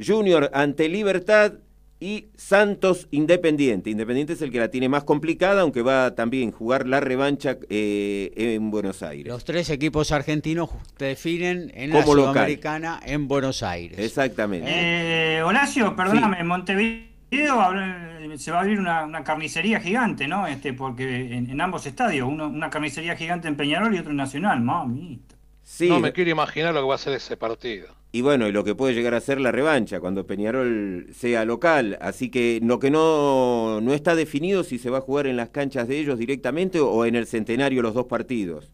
Junior 0.00 0.52
ante 0.54 0.88
Libertad 0.88 1.54
y 1.98 2.28
Santos 2.36 3.08
Independiente. 3.10 3.90
Independiente 3.90 4.34
es 4.34 4.42
el 4.42 4.52
que 4.52 4.60
la 4.60 4.68
tiene 4.68 4.88
más 4.88 5.02
complicada, 5.02 5.62
aunque 5.62 5.82
va 5.82 6.06
a 6.06 6.14
también 6.14 6.52
jugar 6.52 6.86
la 6.86 7.00
revancha 7.00 7.58
eh, 7.68 8.30
en 8.36 8.70
Buenos 8.70 9.02
Aires. 9.02 9.26
Los 9.26 9.44
tres 9.44 9.68
equipos 9.68 10.12
argentinos 10.12 10.70
definen 10.96 11.72
en 11.74 11.90
la 11.90 12.04
Sudamericana 12.04 13.00
en 13.04 13.26
Buenos 13.26 13.64
Aires. 13.64 13.98
Exactamente. 13.98 14.70
Eh, 14.70 15.42
Horacio, 15.42 15.96
perdóname, 15.96 16.44
Montevideo 16.44 17.13
se 17.36 18.50
va 18.50 18.58
a 18.58 18.60
abrir 18.60 18.78
una, 18.78 19.24
carnicería 19.24 19.80
gigante, 19.80 20.26
¿no? 20.28 20.46
Este, 20.46 20.72
porque 20.72 21.34
en, 21.34 21.60
ambos 21.60 21.86
estadios, 21.86 22.28
una 22.28 22.70
carnicería 22.70 23.16
gigante 23.16 23.48
en 23.48 23.56
Peñarol 23.56 23.94
y 23.94 23.98
otro 23.98 24.10
en 24.10 24.16
Nacional, 24.16 24.60
mamita. 24.60 25.34
No 25.80 26.00
me 26.00 26.12
quiero 26.12 26.30
imaginar 26.30 26.74
lo 26.74 26.80
que 26.80 26.88
va 26.88 26.94
a 26.94 26.98
ser 26.98 27.14
ese 27.14 27.36
partido. 27.36 27.88
Y 28.12 28.20
bueno, 28.20 28.46
y 28.46 28.52
lo 28.52 28.62
que 28.62 28.76
puede 28.76 28.94
llegar 28.94 29.14
a 29.14 29.20
ser 29.20 29.40
la 29.40 29.50
revancha 29.50 29.98
cuando 29.98 30.26
Peñarol 30.26 31.08
sea 31.12 31.44
local. 31.44 31.98
Así 32.00 32.30
que 32.30 32.60
lo 32.62 32.78
que 32.78 32.90
no, 32.90 33.80
no 33.80 33.92
está 33.92 34.14
definido 34.14 34.62
si 34.62 34.78
se 34.78 34.90
va 34.90 34.98
a 34.98 35.00
jugar 35.00 35.26
en 35.26 35.36
las 35.36 35.48
canchas 35.48 35.88
de 35.88 35.98
ellos 35.98 36.18
directamente 36.18 36.78
o 36.78 37.06
en 37.06 37.16
el 37.16 37.26
centenario 37.26 37.82
los 37.82 37.94
dos 37.94 38.06
partidos. 38.06 38.70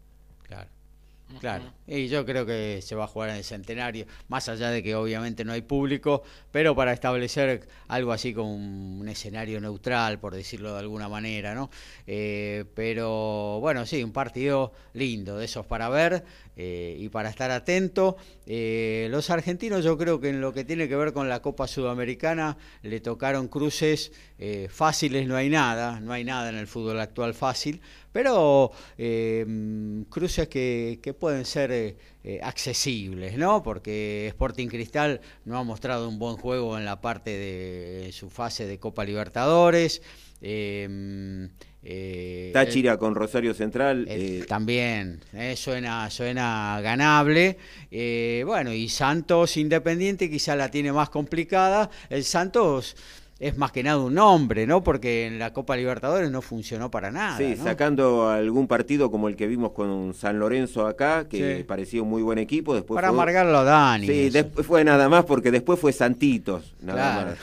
Claro, 1.41 1.73
y 1.87 2.07
yo 2.07 2.23
creo 2.23 2.45
que 2.45 2.83
se 2.83 2.93
va 2.93 3.05
a 3.05 3.07
jugar 3.07 3.31
en 3.31 3.37
el 3.37 3.43
centenario, 3.43 4.05
más 4.27 4.47
allá 4.47 4.69
de 4.69 4.83
que 4.83 4.93
obviamente 4.93 5.43
no 5.43 5.53
hay 5.53 5.63
público, 5.63 6.21
pero 6.51 6.75
para 6.75 6.93
establecer 6.93 7.67
algo 7.87 8.11
así 8.11 8.31
como 8.31 8.53
un, 8.53 9.09
escenario 9.09 9.59
neutral, 9.59 10.19
por 10.19 10.35
decirlo 10.35 10.73
de 10.73 10.79
alguna 10.81 11.09
manera, 11.09 11.55
¿no? 11.55 11.71
Eh, 12.05 12.65
pero 12.75 13.59
bueno, 13.59 13.87
sí, 13.87 14.03
un 14.03 14.11
partido 14.11 14.71
lindo, 14.93 15.35
de 15.35 15.45
esos 15.45 15.65
para 15.65 15.89
ver 15.89 16.23
eh, 16.63 16.95
y 16.99 17.09
para 17.09 17.29
estar 17.29 17.49
atento. 17.49 18.17
Eh, 18.45 19.07
los 19.09 19.31
argentinos 19.31 19.83
yo 19.83 19.97
creo 19.97 20.19
que 20.19 20.29
en 20.29 20.41
lo 20.41 20.53
que 20.53 20.63
tiene 20.63 20.87
que 20.87 20.95
ver 20.95 21.11
con 21.11 21.27
la 21.27 21.41
Copa 21.41 21.67
Sudamericana 21.67 22.55
le 22.83 22.99
tocaron 22.99 23.47
cruces 23.47 24.11
fáciles, 24.69 25.27
no 25.27 25.35
hay 25.35 25.49
nada, 25.49 25.99
no 25.99 26.13
hay 26.13 26.23
nada 26.23 26.49
en 26.49 26.55
el 26.55 26.65
fútbol 26.65 26.99
actual 26.99 27.35
fácil, 27.35 27.79
pero 28.11 28.71
cruces 30.09 30.47
que, 30.47 30.99
que 31.01 31.13
pueden 31.13 31.45
ser 31.45 31.71
eh, 31.71 31.95
eh, 32.23 32.39
accesibles, 32.43 33.35
¿no? 33.35 33.63
Porque 33.63 34.27
Sporting 34.27 34.67
Cristal 34.67 35.21
no 35.43 35.57
ha 35.57 35.63
mostrado 35.63 36.07
un 36.07 36.19
buen 36.19 36.37
juego 36.37 36.77
en 36.77 36.85
la 36.85 37.01
parte 37.01 37.31
de 37.31 38.11
su 38.11 38.29
fase 38.29 38.67
de 38.67 38.77
Copa 38.77 39.03
Libertadores. 39.03 40.03
Em, 40.41 41.49
eh, 41.83 42.49
Táchira 42.53 42.97
con 42.97 43.15
Rosario 43.15 43.53
Central. 43.53 44.07
también, 44.47 45.21
suena, 45.55 46.09
suena 46.09 46.79
ganable. 46.81 47.57
bueno, 48.45 48.73
y 48.73 48.89
Santos 48.89 49.57
Independiente 49.57 50.29
quizá 50.29 50.55
la 50.55 50.69
tiene 50.69 50.91
más 50.91 51.09
complicada. 51.09 51.89
El 52.09 52.23
Santos 52.23 52.95
es 53.41 53.57
más 53.57 53.71
que 53.71 53.81
nada 53.81 53.97
un 53.97 54.13
nombre, 54.13 54.67
¿no? 54.67 54.83
Porque 54.83 55.25
en 55.25 55.39
la 55.39 55.51
Copa 55.51 55.75
Libertadores 55.75 56.29
no 56.29 56.43
funcionó 56.43 56.91
para 56.91 57.09
nada. 57.09 57.37
Sí, 57.37 57.55
sacando 57.55 58.29
algún 58.29 58.67
partido 58.67 59.09
como 59.09 59.27
el 59.27 59.35
que 59.35 59.47
vimos 59.47 59.71
con 59.71 60.13
San 60.13 60.37
Lorenzo 60.37 60.85
acá, 60.85 61.27
que 61.27 61.65
parecía 61.67 62.03
un 62.03 62.09
muy 62.09 62.21
buen 62.21 62.37
equipo. 62.37 62.75
Después 62.75 62.95
para 62.95 63.07
amargarlo 63.07 63.57
a 63.57 63.63
Dani. 63.63 64.05
Sí, 64.05 64.29
después 64.29 64.67
fue 64.67 64.83
nada 64.83 65.09
más 65.09 65.25
porque 65.25 65.49
después 65.49 65.79
fue 65.79 65.91
Santitos, 65.91 66.75
nada 66.81 67.25
más. 67.25 67.37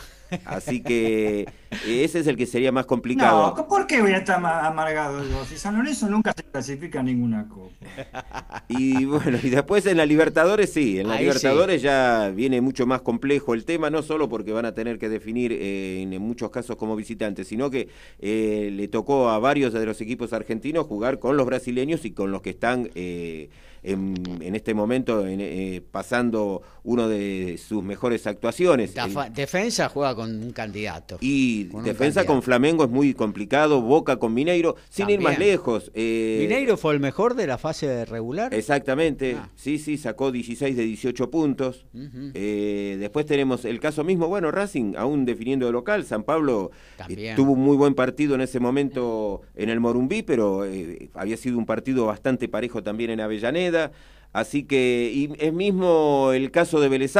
Así 0.44 0.82
que 0.82 1.46
ese 1.86 2.20
es 2.20 2.26
el 2.26 2.36
que 2.36 2.46
sería 2.46 2.72
más 2.72 2.86
complicado. 2.86 3.54
No, 3.56 3.68
¿por 3.68 3.86
qué 3.86 4.00
voy 4.00 4.12
a 4.12 4.18
estar 4.18 4.44
amargado 4.44 5.24
yo? 5.24 5.44
Si 5.44 5.56
San 5.56 5.76
Lorenzo 5.76 6.08
nunca 6.08 6.32
se 6.36 6.44
clasifica 6.44 7.02
ninguna 7.02 7.48
copa. 7.48 7.68
Y 8.68 9.06
bueno, 9.06 9.38
y 9.42 9.48
después 9.48 9.86
en 9.86 9.96
la 9.96 10.04
Libertadores 10.04 10.72
sí, 10.72 11.00
en 11.00 11.08
la 11.08 11.18
Libertadores 11.18 11.80
ya 11.80 12.30
viene 12.34 12.60
mucho 12.60 12.86
más 12.86 13.00
complejo 13.00 13.54
el 13.54 13.64
tema, 13.64 13.88
no 13.88 14.02
solo 14.02 14.28
porque 14.28 14.52
van 14.52 14.66
a 14.66 14.74
tener 14.74 14.98
que 14.98 15.08
definir 15.08 15.52
eh, 15.52 16.02
en 16.02 16.20
muchos 16.20 16.50
casos 16.50 16.76
como 16.76 16.94
visitantes, 16.94 17.48
sino 17.48 17.70
que 17.70 17.88
eh, 18.18 18.70
le 18.72 18.88
tocó 18.88 19.30
a 19.30 19.38
varios 19.38 19.72
de 19.72 19.86
los 19.86 20.00
equipos 20.02 20.32
argentinos 20.34 20.86
jugar 20.86 21.18
con 21.18 21.36
los 21.36 21.46
brasileños 21.46 22.04
y 22.04 22.12
con 22.12 22.30
los 22.30 22.42
que 22.42 22.50
están... 22.50 22.90
Eh, 22.94 23.48
en, 23.82 24.54
este 24.54 24.74
momento 24.74 25.24
eh, 25.26 25.82
pasando 25.90 26.62
uno 26.84 27.08
de 27.08 27.58
sus 27.58 27.82
mejores 27.82 28.26
actuaciones. 28.26 28.94
defensa 29.32 29.88
juega 29.88 30.14
con 30.14 30.42
un 30.42 30.50
candidato. 30.52 31.18
Y 31.20 31.64
defensa 31.82 32.24
con 32.24 32.42
Flamengo 32.42 32.84
es 32.84 32.90
muy 32.90 33.14
complicado, 33.14 33.80
Boca 33.82 34.16
con 34.16 34.34
Mineiro, 34.34 34.76
sin 34.88 35.10
ir 35.10 35.20
más 35.20 35.38
lejos. 35.38 35.90
Eh, 35.94 36.38
¿Mineiro 36.40 36.76
fue 36.76 36.94
el 36.94 37.00
mejor 37.00 37.34
de 37.34 37.46
la 37.46 37.58
fase 37.58 38.04
regular? 38.04 38.52
Exactamente, 38.54 39.36
ah. 39.38 39.50
sí, 39.54 39.78
sí, 39.78 39.96
sacó 39.96 40.32
16 40.32 40.76
de 40.76 40.84
18 40.84 41.30
puntos. 41.30 41.84
Eh, 42.34 42.96
después 42.98 43.26
tenemos 43.26 43.64
el 43.64 43.80
caso 43.80 44.04
mismo, 44.04 44.28
bueno, 44.28 44.50
Racing, 44.50 44.94
aún 44.96 45.24
definiendo 45.24 45.66
de 45.66 45.72
local, 45.72 46.04
San 46.04 46.22
Pablo 46.22 46.70
tuvo 47.36 47.52
un 47.52 47.60
muy 47.60 47.76
buen 47.76 47.94
partido 47.94 48.34
en 48.34 48.40
ese 48.40 48.60
momento 48.60 49.42
en 49.54 49.68
el 49.68 49.80
Morumbí, 49.80 50.22
pero 50.22 50.64
había 51.14 51.36
sido 51.36 51.58
un 51.58 51.66
partido 51.66 52.06
bastante 52.06 52.48
parejo 52.48 52.82
también 52.82 53.10
en 53.10 53.20
Avellaneda 53.20 53.67
Así 54.32 54.64
que, 54.64 55.10
y 55.12 55.32
es 55.38 55.52
mismo 55.52 56.32
el 56.32 56.50
caso 56.50 56.80
de 56.80 56.88
Vélez 56.88 57.16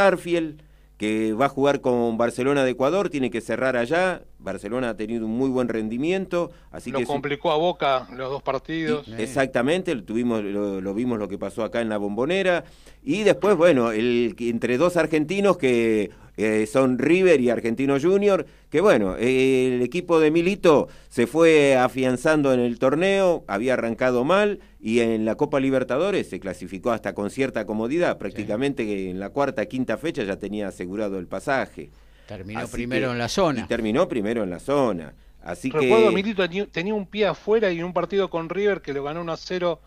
que 0.99 1.31
va 1.31 1.45
a 1.45 1.49
jugar 1.49 1.79
con 1.79 2.17
Barcelona 2.17 2.65
de 2.65 2.71
Ecuador, 2.71 3.09
tiene 3.09 3.31
que 3.31 3.39
cerrar 3.39 3.77
allá. 3.77 4.21
Barcelona 4.37 4.89
ha 4.89 4.97
tenido 4.97 5.25
un 5.25 5.31
muy 5.31 5.49
buen 5.49 5.69
rendimiento, 5.69 6.51
así 6.71 6.91
lo 6.91 6.99
que 6.99 7.05
complicó 7.05 7.51
a 7.51 7.57
Boca 7.57 8.07
los 8.13 8.29
dos 8.29 8.43
partidos. 8.43 9.07
exactamente, 9.17 9.95
lo, 9.95 10.03
tuvimos, 10.03 10.43
lo, 10.43 10.93
vimos 10.93 11.17
lo 11.17 11.29
que 11.29 11.37
pasó 11.37 11.63
acá 11.63 11.79
en 11.79 11.87
la 11.87 11.97
Bombonera 11.97 12.65
y 13.01 13.23
después, 13.23 13.55
bueno, 13.55 13.91
el 13.91 14.35
entre 14.39 14.77
dos 14.77 14.97
argentinos 14.97 15.57
que 15.57 16.11
eh, 16.41 16.67
son 16.67 16.97
River 16.97 17.41
y 17.41 17.49
Argentino 17.49 17.99
Junior, 17.99 18.45
que 18.69 18.79
bueno, 18.79 19.17
el 19.17 19.81
equipo 19.81 20.21
de 20.21 20.31
Milito 20.31 20.87
se 21.09 21.27
fue 21.27 21.75
afianzando 21.75 22.53
en 22.53 22.61
el 22.61 22.79
torneo, 22.79 23.43
había 23.47 23.73
arrancado 23.73 24.23
mal 24.23 24.61
y 24.79 25.01
en 25.01 25.25
la 25.25 25.35
Copa 25.35 25.59
Libertadores 25.59 26.29
se 26.29 26.39
clasificó 26.39 26.91
hasta 26.91 27.13
con 27.13 27.29
cierta 27.29 27.65
comodidad, 27.65 28.17
prácticamente 28.17 28.85
que 28.85 29.09
en 29.09 29.19
la 29.19 29.31
cuarta, 29.31 29.65
quinta 29.65 29.97
fecha 29.97 30.23
ya 30.23 30.37
tenía 30.37 30.69
asegurado 30.69 31.19
el 31.19 31.27
pasaje. 31.27 31.89
Terminó 32.25 32.65
primero 32.69 33.11
en 33.11 33.17
la 33.17 33.27
zona. 33.27 33.61
Y 33.61 33.67
terminó 33.67 34.07
primero 34.07 34.41
en 34.41 34.49
la 34.49 34.59
zona. 34.59 35.13
Así 35.43 35.69
Recuerdo, 35.69 36.07
que... 36.07 36.15
Milito 36.15 36.49
tenía 36.71 36.93
un 36.93 37.05
pie 37.05 37.25
afuera 37.27 37.69
y 37.69 37.79
en 37.79 37.83
un 37.83 37.93
partido 37.93 38.29
con 38.29 38.47
River 38.47 38.81
que 38.81 38.93
lo 38.93 39.03
ganó 39.03 39.19
1 39.21 39.33
a 39.33 39.37
0 39.37 39.81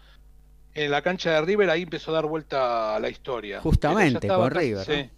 en 0.75 0.91
la 0.91 1.01
cancha 1.01 1.31
de 1.33 1.41
River, 1.41 1.71
ahí 1.71 1.83
empezó 1.83 2.11
a 2.11 2.15
dar 2.15 2.27
vuelta 2.27 2.95
a 2.95 3.01
la 3.01 3.09
historia. 3.09 3.61
Justamente, 3.61 4.29
con 4.29 4.51
River. 4.51 4.85
Sí, 4.85 5.11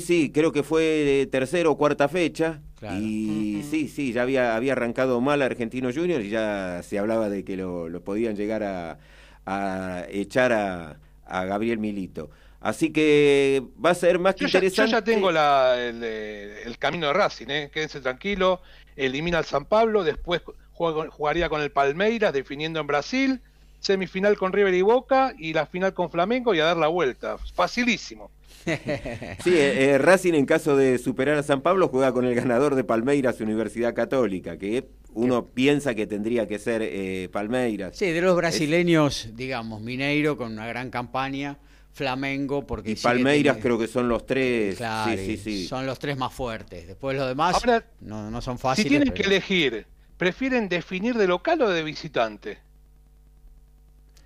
sí, 0.00 0.30
creo 0.32 0.52
que 0.52 0.62
fue 0.62 1.28
tercera 1.30 1.68
o 1.70 1.76
cuarta 1.76 2.08
fecha. 2.08 2.60
Y 2.98 3.62
sí, 3.70 3.88
sí, 3.88 4.12
ya 4.12 4.22
había, 4.22 4.56
había 4.56 4.72
arrancado 4.72 5.20
mal 5.20 5.40
Argentino 5.40 5.90
Junior 5.94 6.20
y 6.20 6.30
ya 6.30 6.82
se 6.82 6.98
hablaba 6.98 7.28
de 7.28 7.44
que 7.44 7.56
lo, 7.56 7.88
podían 8.04 8.34
llegar 8.34 8.62
a, 8.64 10.06
echar 10.10 10.52
a, 10.52 10.98
Gabriel 11.44 11.78
Milito. 11.78 12.30
Así 12.60 12.92
que 12.92 13.62
va 13.84 13.90
a 13.90 13.94
ser 13.94 14.18
más 14.18 14.34
que 14.34 14.44
interesante. 14.44 14.90
yo 14.90 14.98
ya 14.98 15.04
tengo 15.04 15.30
el, 15.30 16.78
camino 16.78 17.08
de 17.08 17.12
Racing, 17.12 17.46
¿eh? 17.48 17.70
quédense 17.72 18.00
tranquilo. 18.00 18.60
Elimina 18.96 19.38
al 19.38 19.44
San 19.44 19.64
Pablo, 19.64 20.04
después 20.04 20.42
jugaría 20.72 21.48
con 21.48 21.60
el 21.62 21.70
Palmeiras, 21.70 22.32
definiendo 22.32 22.80
en 22.80 22.86
Brasil, 22.86 23.40
semifinal 23.80 24.36
con 24.36 24.52
River 24.52 24.74
y 24.74 24.82
Boca 24.82 25.34
y 25.38 25.52
la 25.52 25.66
final 25.66 25.94
con 25.94 26.10
Flamengo 26.10 26.54
y 26.54 26.60
a 26.60 26.66
dar 26.66 26.76
la 26.76 26.88
vuelta. 26.88 27.36
Facilísimo. 27.54 28.30
Sí, 28.64 29.50
eh, 29.54 29.94
eh, 29.94 29.98
Racing 29.98 30.34
en 30.34 30.46
caso 30.46 30.76
de 30.76 30.98
superar 30.98 31.36
a 31.38 31.42
San 31.42 31.60
Pablo 31.62 31.88
juega 31.88 32.12
con 32.12 32.24
el 32.24 32.34
ganador 32.34 32.74
de 32.74 32.84
Palmeiras 32.84 33.40
Universidad 33.40 33.94
Católica, 33.94 34.56
que 34.58 34.88
uno 35.14 35.46
piensa 35.48 35.94
que 35.94 36.06
tendría 36.06 36.46
que 36.46 36.58
ser 36.58 36.80
eh, 36.82 37.28
Palmeiras. 37.32 37.96
Sí, 37.96 38.06
de 38.06 38.20
los 38.20 38.36
brasileños, 38.36 39.28
digamos, 39.34 39.80
Mineiro 39.82 40.36
con 40.36 40.52
una 40.52 40.66
gran 40.66 40.90
campaña 40.90 41.58
Flamengo, 41.92 42.66
porque 42.66 42.92
y 42.92 42.94
Palmeiras 42.96 43.56
tiene- 43.56 43.60
creo 43.62 43.78
que 43.78 43.86
son 43.88 44.08
los 44.08 44.24
tres. 44.24 44.76
Claro, 44.76 45.12
sí, 45.12 45.26
sí, 45.26 45.32
y 45.32 45.36
sí. 45.36 45.66
son 45.66 45.84
los 45.84 45.98
tres 45.98 46.16
más 46.16 46.32
fuertes. 46.32 46.86
Después 46.86 47.16
los 47.18 47.28
demás 47.28 47.54
Ahora, 47.56 47.84
no, 48.00 48.30
no 48.30 48.40
son 48.40 48.56
Si 48.56 48.62
fáciles. 48.62 48.88
tienen 48.88 49.08
pero- 49.08 49.16
que 49.16 49.22
elegir, 49.28 49.86
¿prefieren 50.16 50.68
definir 50.68 51.14
de 51.16 51.26
local 51.26 51.60
o 51.62 51.68
de 51.68 51.82
visitante? 51.82 52.58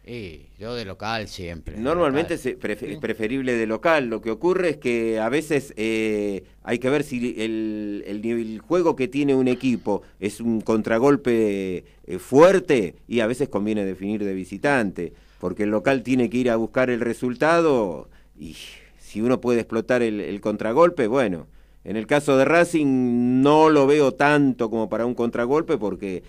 Y 0.09 0.51
yo 0.57 0.77
de 0.77 0.85
local 0.85 1.27
siempre. 1.27 1.77
Normalmente 1.77 2.37
local. 2.37 2.79
es 2.81 2.99
preferible 2.99 3.55
de 3.55 3.67
local. 3.67 4.07
Lo 4.07 4.23
que 4.23 4.31
ocurre 4.31 4.71
es 4.71 4.77
que 4.77 5.19
a 5.19 5.29
veces 5.29 5.75
eh, 5.77 6.45
hay 6.63 6.79
que 6.79 6.89
ver 6.91 7.03
si 7.03 7.35
el, 7.41 8.05
el 8.07 8.61
juego 8.61 8.95
que 8.95 9.09
tiene 9.09 9.35
un 9.35 9.49
equipo 9.49 10.03
es 10.21 10.41
un 10.41 10.61
contragolpe 10.61 11.85
eh, 12.07 12.19
fuerte 12.21 12.95
y 13.09 13.19
a 13.19 13.27
veces 13.27 13.49
conviene 13.49 13.85
definir 13.85 14.25
de 14.25 14.33
visitante, 14.33 15.13
porque 15.41 15.65
el 15.65 15.71
local 15.71 16.05
tiene 16.05 16.31
que 16.31 16.39
ir 16.39 16.51
a 16.51 16.57
buscar 16.57 16.89
el 16.89 17.01
resultado 17.01 18.09
y 18.39 18.57
si 19.01 19.21
uno 19.21 19.41
puede 19.41 19.61
explotar 19.61 20.03
el, 20.03 20.21
el 20.21 20.41
contragolpe, 20.41 21.09
bueno. 21.09 21.49
En 21.83 21.97
el 21.97 22.09
caso 22.09 22.37
de 22.37 22.45
Racing 22.45 23.43
no 23.43 23.71
lo 23.71 23.87
veo 23.87 24.13
tanto 24.13 24.71
como 24.71 24.89
para 24.89 25.07
un 25.07 25.15
contragolpe 25.15 25.79
porque 25.79 26.25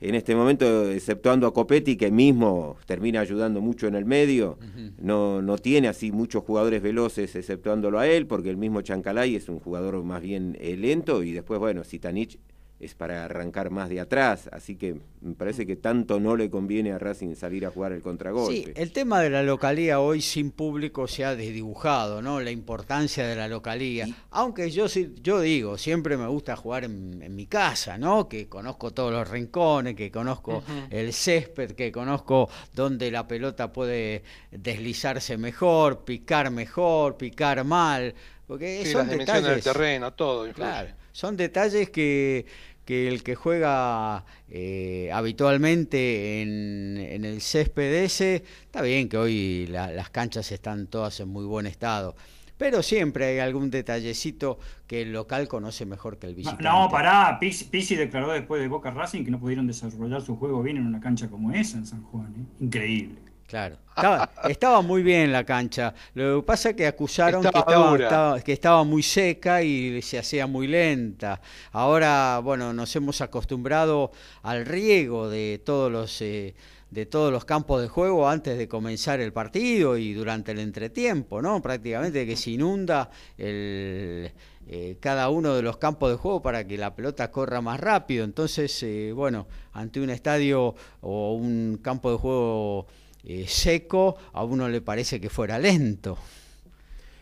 en 0.00 0.14
este 0.14 0.34
momento, 0.34 0.90
exceptuando 0.90 1.46
a 1.46 1.54
Copetti, 1.54 1.96
que 1.96 2.10
mismo 2.10 2.76
termina 2.86 3.20
ayudando 3.20 3.60
mucho 3.60 3.86
en 3.86 3.94
el 3.94 4.04
medio, 4.04 4.58
no, 4.98 5.40
no 5.40 5.56
tiene 5.56 5.88
así 5.88 6.12
muchos 6.12 6.44
jugadores 6.44 6.82
veloces, 6.82 7.34
exceptuándolo 7.34 7.98
a 7.98 8.06
él, 8.06 8.26
porque 8.26 8.50
el 8.50 8.58
mismo 8.58 8.82
Chancalay 8.82 9.36
es 9.36 9.48
un 9.48 9.58
jugador 9.58 10.02
más 10.04 10.20
bien 10.20 10.56
eh, 10.60 10.76
lento, 10.76 11.22
y 11.22 11.32
después, 11.32 11.58
bueno, 11.58 11.82
Sitanich 11.82 12.38
es 12.78 12.94
para 12.94 13.24
arrancar 13.24 13.70
más 13.70 13.88
de 13.88 14.00
atrás, 14.00 14.50
así 14.52 14.76
que 14.76 15.00
me 15.22 15.34
parece 15.34 15.66
que 15.66 15.76
tanto 15.76 16.20
no 16.20 16.36
le 16.36 16.50
conviene 16.50 16.92
a 16.92 16.98
Racing 16.98 17.34
salir 17.34 17.64
a 17.64 17.70
jugar 17.70 17.92
el 17.92 18.02
contragolpe. 18.02 18.54
Sí, 18.54 18.72
el 18.76 18.92
tema 18.92 19.20
de 19.22 19.30
la 19.30 19.42
localía 19.42 19.98
hoy 19.98 20.20
sin 20.20 20.50
público 20.50 21.08
se 21.08 21.24
ha 21.24 21.34
desdibujado, 21.34 22.20
¿no? 22.20 22.40
La 22.40 22.50
importancia 22.50 23.26
de 23.26 23.34
la 23.34 23.48
localía. 23.48 24.06
Aunque 24.30 24.70
yo 24.70 24.88
sí, 24.88 25.14
yo 25.22 25.40
digo, 25.40 25.78
siempre 25.78 26.18
me 26.18 26.26
gusta 26.26 26.54
jugar 26.54 26.84
en, 26.84 27.22
en 27.22 27.34
mi 27.34 27.46
casa, 27.46 27.96
¿no? 27.96 28.28
Que 28.28 28.46
conozco 28.46 28.92
todos 28.92 29.10
los 29.10 29.26
rincones, 29.28 29.94
que 29.96 30.10
conozco 30.10 30.62
el 30.90 31.14
césped, 31.14 31.72
que 31.72 31.90
conozco 31.90 32.50
dónde 32.74 33.10
la 33.10 33.26
pelota 33.26 33.72
puede 33.72 34.22
deslizarse 34.50 35.36
mejor, 35.38 36.04
picar 36.04 36.50
mejor, 36.50 37.16
picar 37.16 37.64
mal. 37.64 38.14
Porque 38.46 38.82
Sí, 38.84 38.92
son 38.92 39.02
las 39.02 39.10
dimensiones 39.10 39.42
del 39.42 39.54
detalles. 39.56 39.64
terreno, 39.64 40.12
todo 40.12 40.46
influye. 40.46 40.68
Claro, 40.70 40.88
son 41.20 41.36
detalles 41.36 41.90
que, 41.90 42.46
que 42.84 43.08
el 43.08 43.22
que 43.22 43.34
juega 43.34 44.24
eh, 44.48 45.10
habitualmente 45.12 46.42
en, 46.42 46.96
en 46.98 47.24
el 47.24 47.40
césped 47.40 47.90
ese, 48.04 48.44
está 48.64 48.82
bien 48.82 49.08
que 49.08 49.16
hoy 49.18 49.66
la- 49.68 49.90
las 49.92 50.10
canchas 50.10 50.52
están 50.52 50.86
todas 50.86 51.18
en 51.20 51.28
muy 51.28 51.44
buen 51.46 51.66
estado, 51.66 52.14
pero 52.58 52.82
siempre 52.82 53.26
hay 53.26 53.38
algún 53.38 53.70
detallecito 53.70 54.58
que 54.86 55.02
el 55.02 55.12
local 55.12 55.48
conoce 55.48 55.84
mejor 55.86 56.18
que 56.18 56.26
el 56.26 56.34
visitante. 56.34 56.62
no, 56.64 56.88
pará, 56.90 57.38
Pizzi 57.40 57.96
declaró 57.96 58.32
después 58.32 58.60
de 58.62 58.68
Boca 58.68 58.90
Racing 58.90 59.24
que 59.24 59.30
no 59.30 59.40
pudieron 59.40 59.66
desarrollar 59.66 60.22
su 60.22 60.36
juego 60.36 60.62
bien 60.62 60.76
en 60.78 60.86
una 60.86 61.00
cancha 61.00 61.28
como 61.28 61.52
esa 61.52 61.78
en 61.78 61.86
San 61.86 62.02
Juan. 62.02 62.34
¿eh? 62.36 62.64
Increíble. 62.64 63.20
Claro, 63.46 63.76
estaba, 63.94 64.30
estaba 64.48 64.82
muy 64.82 65.02
bien 65.04 65.30
la 65.32 65.44
cancha. 65.44 65.94
Lo 66.14 66.40
que 66.40 66.46
pasa 66.46 66.70
es 66.70 66.76
que 66.76 66.86
acusaron 66.86 67.42
que 67.42 67.58
estaba- 68.04 68.40
que 68.40 68.52
estaba 68.52 68.82
muy 68.84 69.02
seca 69.04 69.62
y 69.62 70.02
se 70.02 70.18
hacía 70.18 70.48
muy 70.48 70.66
lenta. 70.66 71.40
Ahora, 71.70 72.40
bueno, 72.42 72.72
nos 72.72 72.94
hemos 72.96 73.20
acostumbrado 73.20 74.10
al 74.42 74.66
riego 74.66 75.28
de 75.28 75.60
todos 75.64 75.92
los 75.92 76.20
eh, 76.22 76.54
de 76.90 77.04
todos 77.06 77.32
los 77.32 77.44
campos 77.44 77.82
de 77.82 77.88
juego 77.88 78.28
antes 78.28 78.56
de 78.58 78.68
comenzar 78.68 79.20
el 79.20 79.32
partido 79.32 79.96
y 79.96 80.12
durante 80.14 80.52
el 80.52 80.60
entretiempo, 80.60 81.42
¿no? 81.42 81.60
Prácticamente 81.60 82.24
que 82.26 82.36
se 82.36 82.52
inunda 82.52 83.10
el, 83.36 84.32
eh, 84.68 84.96
cada 85.00 85.28
uno 85.28 85.54
de 85.54 85.62
los 85.62 85.76
campos 85.78 86.10
de 86.10 86.16
juego 86.16 86.40
para 86.42 86.66
que 86.66 86.76
la 86.78 86.94
pelota 86.94 87.30
corra 87.30 87.60
más 87.60 87.80
rápido. 87.80 88.24
Entonces, 88.24 88.82
eh, 88.84 89.12
bueno, 89.12 89.46
ante 89.72 90.00
un 90.00 90.10
estadio 90.10 90.74
o 91.00 91.34
un 91.34 91.78
campo 91.82 92.10
de 92.12 92.18
juego 92.18 92.86
eh, 93.26 93.46
seco, 93.48 94.16
a 94.32 94.44
uno 94.44 94.68
le 94.68 94.80
parece 94.80 95.20
que 95.20 95.28
fuera 95.28 95.58
lento. 95.58 96.16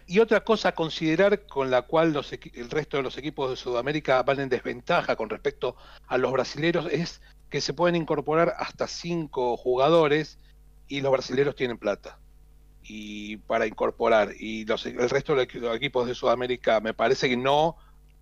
Y 0.06 0.18
otra 0.18 0.44
cosa 0.44 0.68
a 0.68 0.74
considerar 0.74 1.46
con 1.46 1.70
la 1.70 1.82
cual 1.82 2.12
los 2.12 2.30
el 2.30 2.68
resto 2.68 2.98
de 2.98 3.02
los 3.02 3.16
equipos 3.16 3.48
de 3.48 3.56
Sudamérica 3.56 4.22
van 4.22 4.40
en 4.40 4.50
desventaja 4.50 5.16
con 5.16 5.30
respecto 5.30 5.76
a 6.06 6.18
los 6.18 6.30
brasileros 6.30 6.92
es 6.92 7.22
que 7.48 7.62
se 7.62 7.72
pueden 7.72 7.96
incorporar 7.96 8.54
hasta 8.58 8.86
cinco 8.86 9.56
jugadores 9.56 10.38
y 10.88 11.00
los 11.00 11.10
brasileros 11.10 11.56
tienen 11.56 11.78
plata 11.78 12.18
y 12.82 13.38
para 13.38 13.66
incorporar 13.66 14.32
y 14.38 14.66
los, 14.66 14.84
el 14.84 15.08
resto 15.08 15.34
de 15.34 15.48
los 15.54 15.76
equipos 15.76 16.06
de 16.06 16.14
Sudamérica 16.14 16.80
me 16.80 16.92
parece 16.92 17.30
que 17.30 17.36
no 17.38 17.78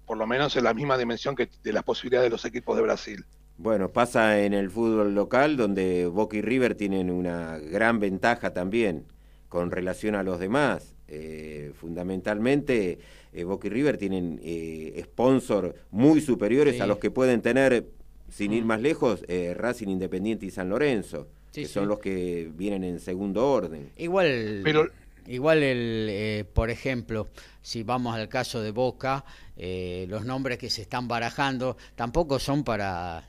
por 0.07 0.16
lo 0.18 0.27
menos 0.29 0.55
en 0.55 0.62
la 0.62 0.75
misma 0.75 0.97
dimensión 0.97 1.35
que 1.35 1.49
de 1.64 1.73
las 1.73 1.83
posibilidades 1.83 2.27
de 2.27 2.31
los 2.31 2.45
equipos 2.45 2.77
de 2.77 2.83
Brasil 2.83 3.27
Bueno, 3.62 3.90
pasa 3.92 4.40
en 4.42 4.55
el 4.55 4.70
fútbol 4.72 5.14
local 5.14 5.57
donde 5.57 6.07
Boca 6.07 6.37
y 6.37 6.42
River 6.42 6.75
tienen 6.75 7.11
una 7.12 7.59
gran 7.59 8.01
ventaja 8.01 8.53
también 8.53 9.05
con 9.48 9.70
relación 9.70 10.16
a 10.16 10.25
los 10.25 10.40
demás. 10.40 10.96
Eh, 11.07 11.70
fundamentalmente, 11.77 12.98
eh, 13.33 13.44
Boca 13.44 13.68
y 13.68 13.70
River 13.70 13.98
tienen 13.98 14.40
eh, 14.42 15.01
sponsor 15.05 15.77
muy 15.92 16.20
superiores 16.20 16.75
Sí. 16.75 16.81
a 16.81 16.88
los 16.88 16.98
que 16.98 17.12
pueden 17.12 17.40
tener, 17.40 17.87
sin 18.29 18.53
ir 18.53 18.64
más 18.64 18.81
lejos, 18.81 19.25
eh, 19.29 19.55
Racing 19.57 19.87
Independiente 19.90 20.44
y 20.44 20.51
San 20.51 20.68
Lorenzo, 20.68 21.29
Sí, 21.53 21.61
que 21.61 21.68
sí. 21.68 21.72
son 21.75 21.87
los 21.87 22.01
que 22.01 22.51
vienen 22.57 22.83
en 22.83 22.98
segundo 22.98 23.48
orden. 23.48 23.90
Igual, 23.96 24.62
Pero- 24.64 24.88
igual 25.29 25.62
el, 25.62 26.09
eh, 26.11 26.44
por 26.53 26.68
ejemplo, 26.70 27.29
si 27.61 27.85
vamos 27.85 28.16
al 28.16 28.29
caso 28.29 28.61
de 28.61 28.72
Boca, 28.72 29.25
eh, 29.57 30.07
los 30.09 30.25
nombres 30.25 30.59
que 30.59 30.68
se 30.68 30.83
están 30.83 31.07
barajando 31.07 31.77
tampoco 31.94 32.40
son 32.40 32.64
para 32.64 33.29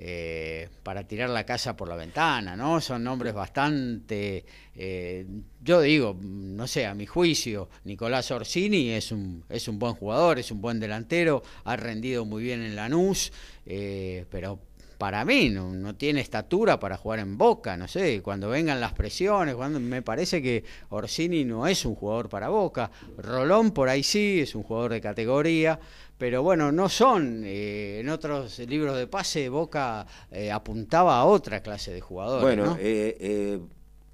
eh, 0.00 0.68
para 0.84 1.02
tirar 1.02 1.28
la 1.28 1.44
casa 1.44 1.76
por 1.76 1.88
la 1.88 1.96
ventana, 1.96 2.54
¿no? 2.54 2.80
Son 2.80 3.02
nombres 3.02 3.34
bastante, 3.34 4.44
eh, 4.76 5.26
yo 5.60 5.80
digo, 5.80 6.16
no 6.22 6.68
sé, 6.68 6.86
a 6.86 6.94
mi 6.94 7.04
juicio, 7.04 7.68
Nicolás 7.82 8.30
Orsini 8.30 8.90
es 8.90 9.10
un 9.10 9.42
es 9.48 9.66
un 9.66 9.80
buen 9.80 9.94
jugador, 9.94 10.38
es 10.38 10.52
un 10.52 10.60
buen 10.60 10.78
delantero, 10.78 11.42
ha 11.64 11.74
rendido 11.74 12.24
muy 12.24 12.44
bien 12.44 12.62
en 12.62 12.76
Lanús, 12.76 13.32
eh, 13.66 14.24
pero 14.30 14.60
para 14.98 15.24
mí 15.24 15.48
no, 15.48 15.72
no 15.72 15.96
tiene 15.96 16.20
estatura 16.20 16.78
para 16.78 16.96
jugar 16.96 17.18
en 17.18 17.36
Boca, 17.36 17.76
no 17.76 17.88
sé, 17.88 18.22
cuando 18.22 18.48
vengan 18.48 18.80
las 18.80 18.92
presiones, 18.92 19.56
cuando 19.56 19.80
me 19.80 20.02
parece 20.02 20.40
que 20.40 20.62
Orsini 20.90 21.44
no 21.44 21.66
es 21.66 21.84
un 21.84 21.96
jugador 21.96 22.28
para 22.28 22.50
Boca, 22.50 22.92
Rolón 23.16 23.72
por 23.72 23.88
ahí 23.88 24.04
sí, 24.04 24.40
es 24.42 24.54
un 24.54 24.62
jugador 24.62 24.92
de 24.92 25.00
categoría, 25.00 25.80
pero 26.18 26.42
bueno, 26.42 26.72
no 26.72 26.88
son, 26.88 27.42
eh, 27.44 28.00
en 28.00 28.08
otros 28.08 28.58
libros 28.58 28.96
de 28.98 29.06
pase 29.06 29.48
Boca 29.48 30.06
eh, 30.30 30.50
apuntaba 30.50 31.18
a 31.20 31.24
otra 31.24 31.62
clase 31.62 31.92
de 31.92 32.00
jugadores. 32.00 32.42
Bueno, 32.42 32.66
¿no? 32.66 32.76
eh, 32.80 33.16
eh, 33.20 33.60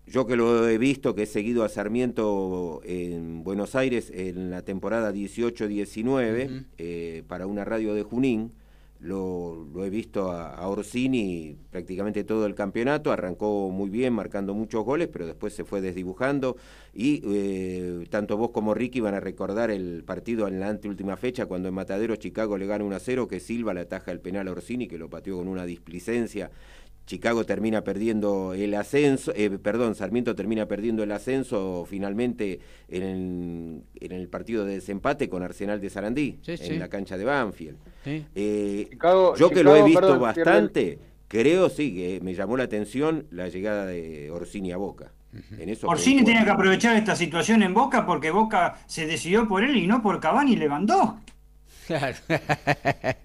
yo 0.07 0.27
que 0.27 0.37
lo 0.37 0.69
he 0.69 0.77
visto, 0.77 1.15
que 1.15 1.23
he 1.23 1.27
seguido 1.27 1.65
a 1.65 1.69
Sarmiento 1.71 2.83
en 2.85 3.43
Buenos 3.43 3.75
Aires 3.75 4.13
en 4.15 4.51
la 4.51 4.61
temporada 4.63 5.13
18-19 5.13 6.45
Ujú. 6.47 6.65
eh, 6.77 7.23
para 7.27 7.47
una 7.47 7.65
radio 7.65 7.95
de 7.95 8.03
Junín, 8.03 8.53
lo, 9.05 9.67
lo 9.75 9.85
he 9.85 9.91
visto 9.91 10.31
a, 10.33 10.55
a 10.55 10.67
Orsini 10.69 11.57
prácticamente 11.71 12.25
todo 12.25 12.47
el 12.47 12.55
campeonato, 12.55 13.13
arrancó 13.13 13.69
muy 13.71 13.91
bien, 13.91 14.15
marcando 14.15 14.55
muchos 14.55 14.83
goles, 14.85 15.09
pero 15.13 15.27
después 15.27 15.53
se 15.53 15.65
fue 15.65 15.81
desdibujando 15.83 16.57
y 16.95 17.21
eh, 17.27 18.07
tanto 18.09 18.37
vos 18.39 18.51
como 18.51 18.73
Ricky 18.73 19.01
van 19.01 19.15
a 19.15 19.21
recordar 19.21 19.71
el 19.71 20.05
partido 20.05 20.49
en 20.49 20.59
la 20.59 20.69
anteúltima 20.69 21.17
fecha 21.17 21.45
cuando 21.47 21.69
en 21.69 21.75
Matadero 21.75 22.17
Chicago 22.17 22.57
le 22.57 22.67
gana 22.67 22.83
1 22.85 22.97
a 22.97 23.01
0, 23.01 23.29
que 23.29 23.41
Silva 23.41 23.75
le 23.75 23.81
ataja 23.81 24.11
el 24.11 24.21
penal 24.21 24.49
a 24.49 24.53
Orsini, 24.53 24.89
que 24.89 24.97
lo 24.99 25.11
pateó 25.11 25.37
con 25.37 25.49
una 25.49 25.67
displicencia. 25.67 26.51
Chicago 27.07 27.45
termina 27.45 27.85
perdiendo 27.85 28.55
el 28.55 28.73
ascenso, 28.75 29.31
eh, 29.37 29.51
perdón, 29.59 29.95
Sarmiento 29.95 30.35
termina 30.35 30.65
perdiendo 30.67 31.03
el 31.03 31.13
ascenso 31.13 31.85
finalmente 31.87 32.61
en 32.89 33.03
el, 33.03 33.83
en 34.01 34.13
el 34.13 34.29
partido 34.29 34.65
de 34.65 34.77
desempate 34.77 35.29
con 35.29 35.43
Arsenal 35.43 35.83
de 35.83 35.91
Sarandí, 35.91 36.39
Sí, 36.41 36.53
en 36.53 36.57
sí. 36.59 36.79
la 36.79 36.89
cancha 36.89 37.19
de 37.19 37.25
Banfield. 37.25 37.77
Sí. 38.05 38.25
Eh, 38.35 38.87
Chicago- 38.91 39.35
yo 39.37 39.51
que 39.51 39.65
lo 39.65 39.75
he 39.75 39.83
visto 39.83 40.01
perdón, 40.01 40.21
bastante, 40.21 40.99
creo 41.27 41.69
sí 41.71 41.95
que 41.95 42.21
me 42.23 42.35
llamó 42.35 42.57
la 42.57 42.65
atención 42.65 43.27
la 43.31 43.49
llegada 43.49 43.87
de 43.87 44.31
Orsini 44.31 44.73
a 44.73 44.77
Boca. 44.77 45.11
En 45.59 45.69
eso 45.69 45.89
Orsini 45.89 46.23
tiene 46.23 46.45
que 46.45 46.51
aprovechar 46.51 46.95
esta 46.97 47.17
situación 47.17 47.63
en 47.65 47.75
Boca 47.75 48.07
porque 48.07 48.31
Boca 48.31 48.77
se 48.87 49.07
decidió 49.07 49.49
por 49.49 49.65
él 49.65 49.77
y 49.77 49.87
no 49.87 50.01
por 50.01 50.21
Cavani 50.21 50.53
y 50.53 50.57
Lewandowski. 50.57 51.33
Claro. 51.89 52.17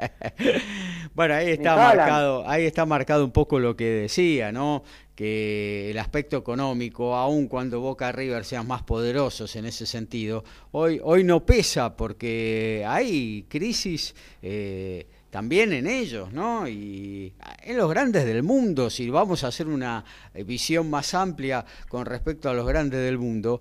Bueno, 1.14 1.34
ahí 1.34 1.50
está 1.52 1.76
marcado, 1.76 2.48
ahí 2.48 2.66
está 2.66 2.86
marcado 2.86 3.26
un 3.26 3.32
poco 3.32 3.60
lo 3.60 3.76
que 3.76 3.86
decía, 3.86 4.52
¿no? 4.52 4.84
Que 5.20 5.92
el 5.92 5.98
aspecto 5.98 6.38
económico, 6.38 7.14
aun 7.14 7.50
cuando 7.50 7.82
Boca 7.82 8.10
River 8.10 8.46
sean 8.46 8.66
más 8.66 8.84
poderosos 8.84 9.54
en 9.58 9.66
ese 9.66 9.86
sentido, 9.86 10.46
hoy, 10.72 11.02
hoy 11.04 11.26
no 11.26 11.46
pesa 11.46 11.98
porque 11.98 12.86
hay 12.88 13.44
crisis. 13.50 14.16
Eh, 14.42 15.06
también 15.30 15.74
en 15.74 15.88
ellos, 15.88 16.32
¿no? 16.32 16.70
Y 16.70 17.34
en 17.64 17.76
los 17.76 17.90
grandes 17.90 18.24
del 18.24 18.44
mundo, 18.44 18.90
si 18.90 19.10
vamos 19.10 19.44
a 19.44 19.48
hacer 19.48 19.68
una 19.68 20.06
visión 20.46 20.90
más 20.90 21.14
amplia 21.14 21.66
con 21.90 22.06
respecto 22.06 22.50
a 22.50 22.54
los 22.54 22.66
grandes 22.66 23.02
del 23.02 23.18
mundo, 23.18 23.60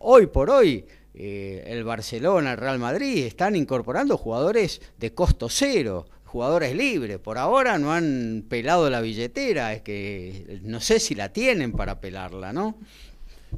hoy 0.00 0.26
por 0.26 0.50
hoy 0.50 0.84
eh, 1.14 1.62
el 1.68 1.84
Barcelona, 1.84 2.50
el 2.50 2.58
Real 2.58 2.80
Madrid 2.80 3.26
están 3.26 3.54
incorporando 3.54 4.18
jugadores 4.18 4.82
de 4.98 5.14
costo 5.14 5.48
cero, 5.48 6.06
jugadores 6.30 6.76
libres. 6.76 7.18
Por 7.18 7.38
ahora 7.38 7.78
no 7.78 7.92
han 7.92 8.44
pelado 8.48 8.88
la 8.88 9.00
billetera, 9.00 9.74
es 9.74 9.82
que 9.82 10.60
no 10.62 10.80
sé 10.80 11.00
si 11.00 11.16
la 11.16 11.32
tienen 11.32 11.72
para 11.72 12.00
pelarla, 12.00 12.52
¿no? 12.52 12.76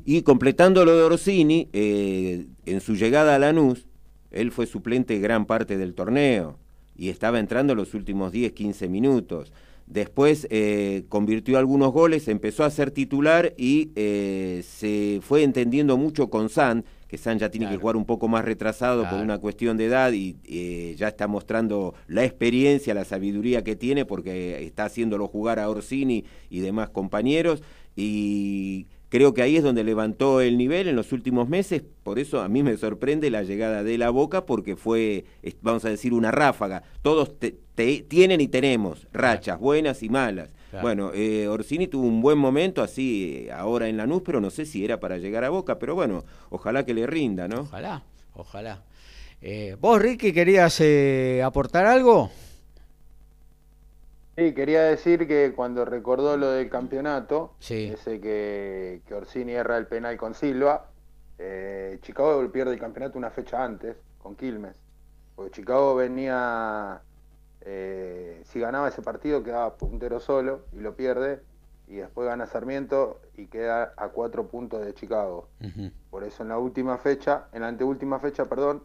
Y 0.07 0.23
completando 0.23 0.87
lo 0.87 0.97
de 0.97 1.03
Orsini, 1.03 1.69
eh, 1.75 2.47
en 2.65 2.81
su 2.81 2.97
llegada 2.97 3.35
a 3.35 3.39
Lanús, 3.39 3.87
él 4.31 4.51
fue 4.53 4.67
suplente 4.67 5.19
gran 5.19 5.45
parte 5.45 5.77
del 5.77 5.93
torneo 5.93 6.59
y 6.97 7.11
estaba 7.11 7.39
entrando 7.39 7.75
los 7.75 7.93
últimos 7.93 8.33
10, 8.33 8.53
15 8.53 8.89
minutos. 8.89 9.53
Después 9.87 10.47
eh, 10.49 11.05
convirtió 11.11 11.59
algunos 11.59 11.93
goles, 11.93 12.27
empezó 12.29 12.65
a 12.65 12.71
ser 12.71 12.91
titular 12.91 13.53
y 13.59 13.91
eh, 13.97 14.65
se 14.67 15.21
fue 15.21 15.43
entendiendo 15.43 15.99
mucho 15.99 16.31
con 16.31 16.49
San, 16.49 16.87
que 17.13 17.19
San 17.19 17.39
ya 17.39 17.51
tiene 17.51 17.69
que 17.69 17.77
jugar 17.77 17.97
un 17.97 18.07
poco 18.07 18.27
más 18.27 18.43
retrasado 18.43 19.07
por 19.07 19.21
una 19.21 19.37
cuestión 19.37 19.77
de 19.77 19.85
edad 19.85 20.13
y 20.13 20.39
eh, 20.47 20.95
ya 20.97 21.09
está 21.09 21.29
mostrando 21.29 21.93
la 22.07 22.25
experiencia, 22.25 22.95
la 22.95 23.05
sabiduría 23.05 23.63
que 23.63 23.77
tiene 23.77 24.07
porque 24.07 24.65
está 24.65 24.87
haciéndolo 24.87 25.29
jugar 25.29 25.59
a 25.59 25.69
Orsini 25.69 26.25
y 26.49 26.61
demás 26.61 26.89
compañeros. 26.89 27.63
Y 27.95 28.87
Creo 29.13 29.35
que 29.35 29.43
ahí 29.43 29.59
es 29.59 29.63
donde 29.63 29.85
levantó 29.85 30.41
el 30.41 30.57
nivel 30.57 30.89
en 30.89 30.97
los 30.97 31.13
últimos 31.13 31.47
meses, 31.47 31.83
por 32.03 32.19
eso 32.19 32.41
a 32.41 32.49
mí 32.49 32.63
me 32.63 32.79
sorprende 32.79 33.29
la 33.29 33.43
llegada 33.43 33.83
de 33.83 33.99
la 33.99 34.09
Boca, 34.09 34.47
porque 34.47 34.75
fue, 34.75 35.27
vamos 35.61 35.85
a 35.85 35.91
decir, 35.91 36.15
una 36.15 36.31
ráfaga. 36.31 36.83
Todos 37.03 37.35
tienen 38.09 38.41
y 38.41 38.49
tenemos 38.49 39.07
rachas 39.13 39.61
buenas 39.61 40.03
y 40.03 40.09
malas. 40.09 40.55
Bueno, 40.81 41.11
eh, 41.13 41.47
Orsini 41.47 41.89
tuvo 41.89 42.07
un 42.07 42.23
buen 42.23 42.39
momento 42.39 42.83
así 42.83 43.45
eh, 43.49 43.53
ahora 43.53 43.87
en 43.87 43.99
Lanús, 43.99 44.23
pero 44.25 44.41
no 44.41 44.49
sé 44.49 44.65
si 44.65 44.83
era 44.83 44.99
para 44.99 45.19
llegar 45.19 45.45
a 45.45 45.51
Boca, 45.51 45.79
pero 45.79 45.95
bueno, 45.95 46.25
ojalá 46.49 46.87
que 46.87 46.95
le 46.95 47.07
rinda, 47.07 47.49
¿no? 47.49 47.61
Ojalá, 47.61 48.05
ojalá. 48.33 48.83
Eh, 49.43 49.77
¿Vos, 49.79 50.01
Ricky, 50.01 50.33
querías 50.33 50.83
aportar 51.45 51.85
algo? 51.85 52.31
Sí, 54.37 54.55
quería 54.55 54.83
decir 54.85 55.29
que 55.29 55.53
cuando 55.55 55.85
recordó 55.85 56.39
lo 56.39 56.51
del 56.51 56.71
campeonato, 56.71 57.55
ese 57.61 58.21
que, 58.21 59.03
que, 59.07 59.15
Orsini 59.15 59.53
erra 59.53 59.77
el 59.77 59.87
penal 59.87 60.17
con 60.17 60.35
Silva, 60.35 60.87
eh, 61.39 61.99
Chicago 62.01 62.51
pierde 62.51 62.73
el 62.73 62.81
campeonato 62.81 63.19
una 63.19 63.31
fecha 63.31 63.63
antes, 63.63 63.97
con 64.23 64.35
Quilmes. 64.35 64.75
Porque 65.37 65.51
Chicago 65.51 65.95
venía, 65.95 67.03
eh, 67.61 68.41
si 68.45 68.59
ganaba 68.59 68.89
ese 68.89 69.03
partido 69.03 69.43
quedaba 69.43 69.77
puntero 69.77 70.19
solo 70.19 70.65
y 70.73 70.81
lo 70.81 70.97
pierde, 70.97 71.41
y 71.87 71.97
después 71.97 72.27
gana 72.27 72.47
Sarmiento 72.47 73.21
y 73.37 73.49
queda 73.49 73.93
a 73.99 74.09
cuatro 74.09 74.49
puntos 74.49 74.83
de 74.83 74.95
Chicago. 74.95 75.49
Por 76.11 76.25
eso 76.25 76.43
en 76.43 76.49
la 76.49 76.59
última 76.59 76.97
fecha, 76.97 77.49
en 77.53 77.61
la 77.63 77.69
anteúltima 77.69 78.19
fecha, 78.19 78.47
perdón, 78.47 78.83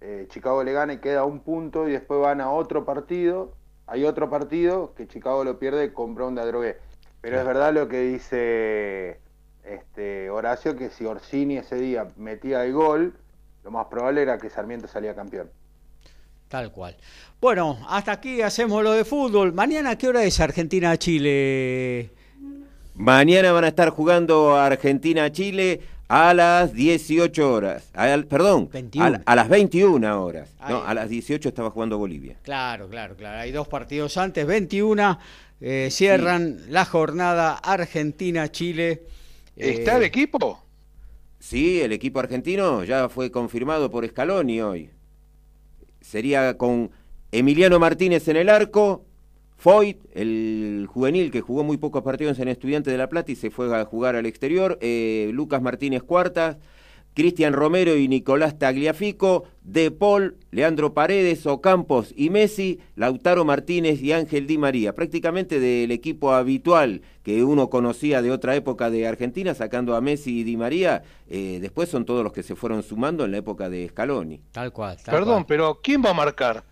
eh, 0.00 0.26
Chicago 0.28 0.64
le 0.64 0.72
gana 0.72 0.94
y 0.94 0.98
queda 0.98 1.24
un 1.24 1.38
punto 1.38 1.88
y 1.88 1.92
después 1.92 2.20
van 2.20 2.40
a 2.40 2.50
otro 2.50 2.84
partido 2.84 3.52
hay 3.88 4.04
otro 4.04 4.28
partido 4.28 4.94
que 4.94 5.08
Chicago 5.08 5.44
lo 5.44 5.58
pierde 5.58 5.92
con 5.92 6.14
Brown 6.14 6.34
de 6.34 6.42
Adrogué. 6.42 6.76
Pero 7.20 7.38
es 7.40 7.46
verdad 7.46 7.72
lo 7.72 7.88
que 7.88 8.00
dice 8.00 9.18
este 9.64 10.30
Horacio, 10.30 10.76
que 10.76 10.90
si 10.90 11.04
Orsini 11.04 11.56
ese 11.56 11.76
día 11.76 12.06
metía 12.16 12.64
el 12.64 12.72
gol, 12.72 13.14
lo 13.64 13.70
más 13.70 13.86
probable 13.86 14.22
era 14.22 14.38
que 14.38 14.50
Sarmiento 14.50 14.86
salía 14.86 15.14
campeón. 15.14 15.50
Tal 16.48 16.70
cual. 16.70 16.96
Bueno, 17.40 17.78
hasta 17.88 18.12
aquí 18.12 18.40
hacemos 18.40 18.82
lo 18.82 18.92
de 18.92 19.04
fútbol. 19.04 19.52
Mañana, 19.52 19.96
¿qué 19.96 20.08
hora 20.08 20.22
es 20.22 20.38
Argentina-Chile? 20.40 22.10
Mañana 22.94 23.52
van 23.52 23.64
a 23.64 23.68
estar 23.68 23.90
jugando 23.90 24.56
Argentina-Chile 24.56 25.80
a 26.08 26.32
las 26.32 26.72
18 26.72 27.52
horas. 27.52 27.90
perdón, 28.28 28.70
a, 29.26 29.34
las 29.36 29.48
21 29.48 30.24
horas. 30.24 30.48
No, 30.68 30.82
a 30.82 30.94
las 30.94 31.08
18 31.08 31.50
estaba 31.50 31.70
jugando 31.70 31.98
Bolivia. 31.98 32.36
Claro, 32.42 32.88
claro, 32.88 33.14
claro. 33.14 33.38
Hay 33.38 33.52
dos 33.52 33.68
partidos 33.68 34.16
antes, 34.16 34.46
21. 34.46 35.18
Eh, 35.60 35.88
cierran 35.90 36.60
la 36.70 36.84
jornada 36.84 37.54
Argentina-Chile. 37.54 39.02
¿Está 39.56 39.96
el 39.96 40.04
eh, 40.04 40.06
equipo? 40.06 40.64
Sí, 41.38 41.80
el 41.80 41.92
equipo 41.92 42.20
argentino 42.20 42.84
ya 42.84 43.08
fue 43.08 43.30
confirmado 43.30 43.90
por 43.90 44.06
Scaloni 44.06 44.60
hoy. 44.60 44.90
Sería 46.00 46.56
con 46.56 46.90
Emiliano 47.32 47.78
Martínez 47.78 48.26
en 48.28 48.36
el 48.36 48.48
arco, 48.48 49.04
Foyt, 49.58 49.98
el 50.14 50.86
juvenil 50.88 51.32
que 51.32 51.40
jugó 51.40 51.64
muy 51.64 51.78
pocos 51.78 52.04
partidos 52.04 52.38
en 52.38 52.46
Estudiante 52.46 52.92
de 52.92 52.96
La 52.96 53.08
Plata 53.08 53.32
y 53.32 53.36
se 53.36 53.50
fue 53.50 53.76
a 53.76 53.84
jugar 53.84 54.14
al 54.14 54.24
exterior, 54.24 54.78
eh, 54.80 55.30
Lucas 55.34 55.60
Martínez 55.60 56.04
Cuartas, 56.04 56.58
Cristian 57.12 57.52
Romero 57.52 57.96
y 57.96 58.06
Nicolás 58.06 58.56
Tagliafico, 58.60 59.42
De 59.62 59.90
Paul, 59.90 60.36
Leandro 60.52 60.94
Paredes, 60.94 61.44
Ocampos 61.46 62.14
y 62.16 62.30
Messi, 62.30 62.78
Lautaro 62.94 63.44
Martínez 63.44 64.00
y 64.00 64.12
Ángel 64.12 64.46
Di 64.46 64.58
María, 64.58 64.94
prácticamente 64.94 65.58
del 65.58 65.90
equipo 65.90 66.32
habitual 66.32 67.02
que 67.24 67.42
uno 67.42 67.68
conocía 67.68 68.22
de 68.22 68.30
otra 68.30 68.54
época 68.54 68.90
de 68.90 69.08
Argentina, 69.08 69.54
sacando 69.54 69.96
a 69.96 70.00
Messi 70.00 70.38
y 70.38 70.44
Di 70.44 70.56
María, 70.56 71.02
eh, 71.28 71.58
después 71.60 71.88
son 71.88 72.04
todos 72.04 72.22
los 72.22 72.32
que 72.32 72.44
se 72.44 72.54
fueron 72.54 72.84
sumando 72.84 73.24
en 73.24 73.32
la 73.32 73.38
época 73.38 73.68
de 73.68 73.88
Scaloni. 73.88 74.40
Tal 74.52 74.72
cual. 74.72 74.96
Perdón, 75.04 75.44
pero 75.48 75.80
¿quién 75.82 76.04
va 76.04 76.10
a 76.10 76.14
marcar? 76.14 76.62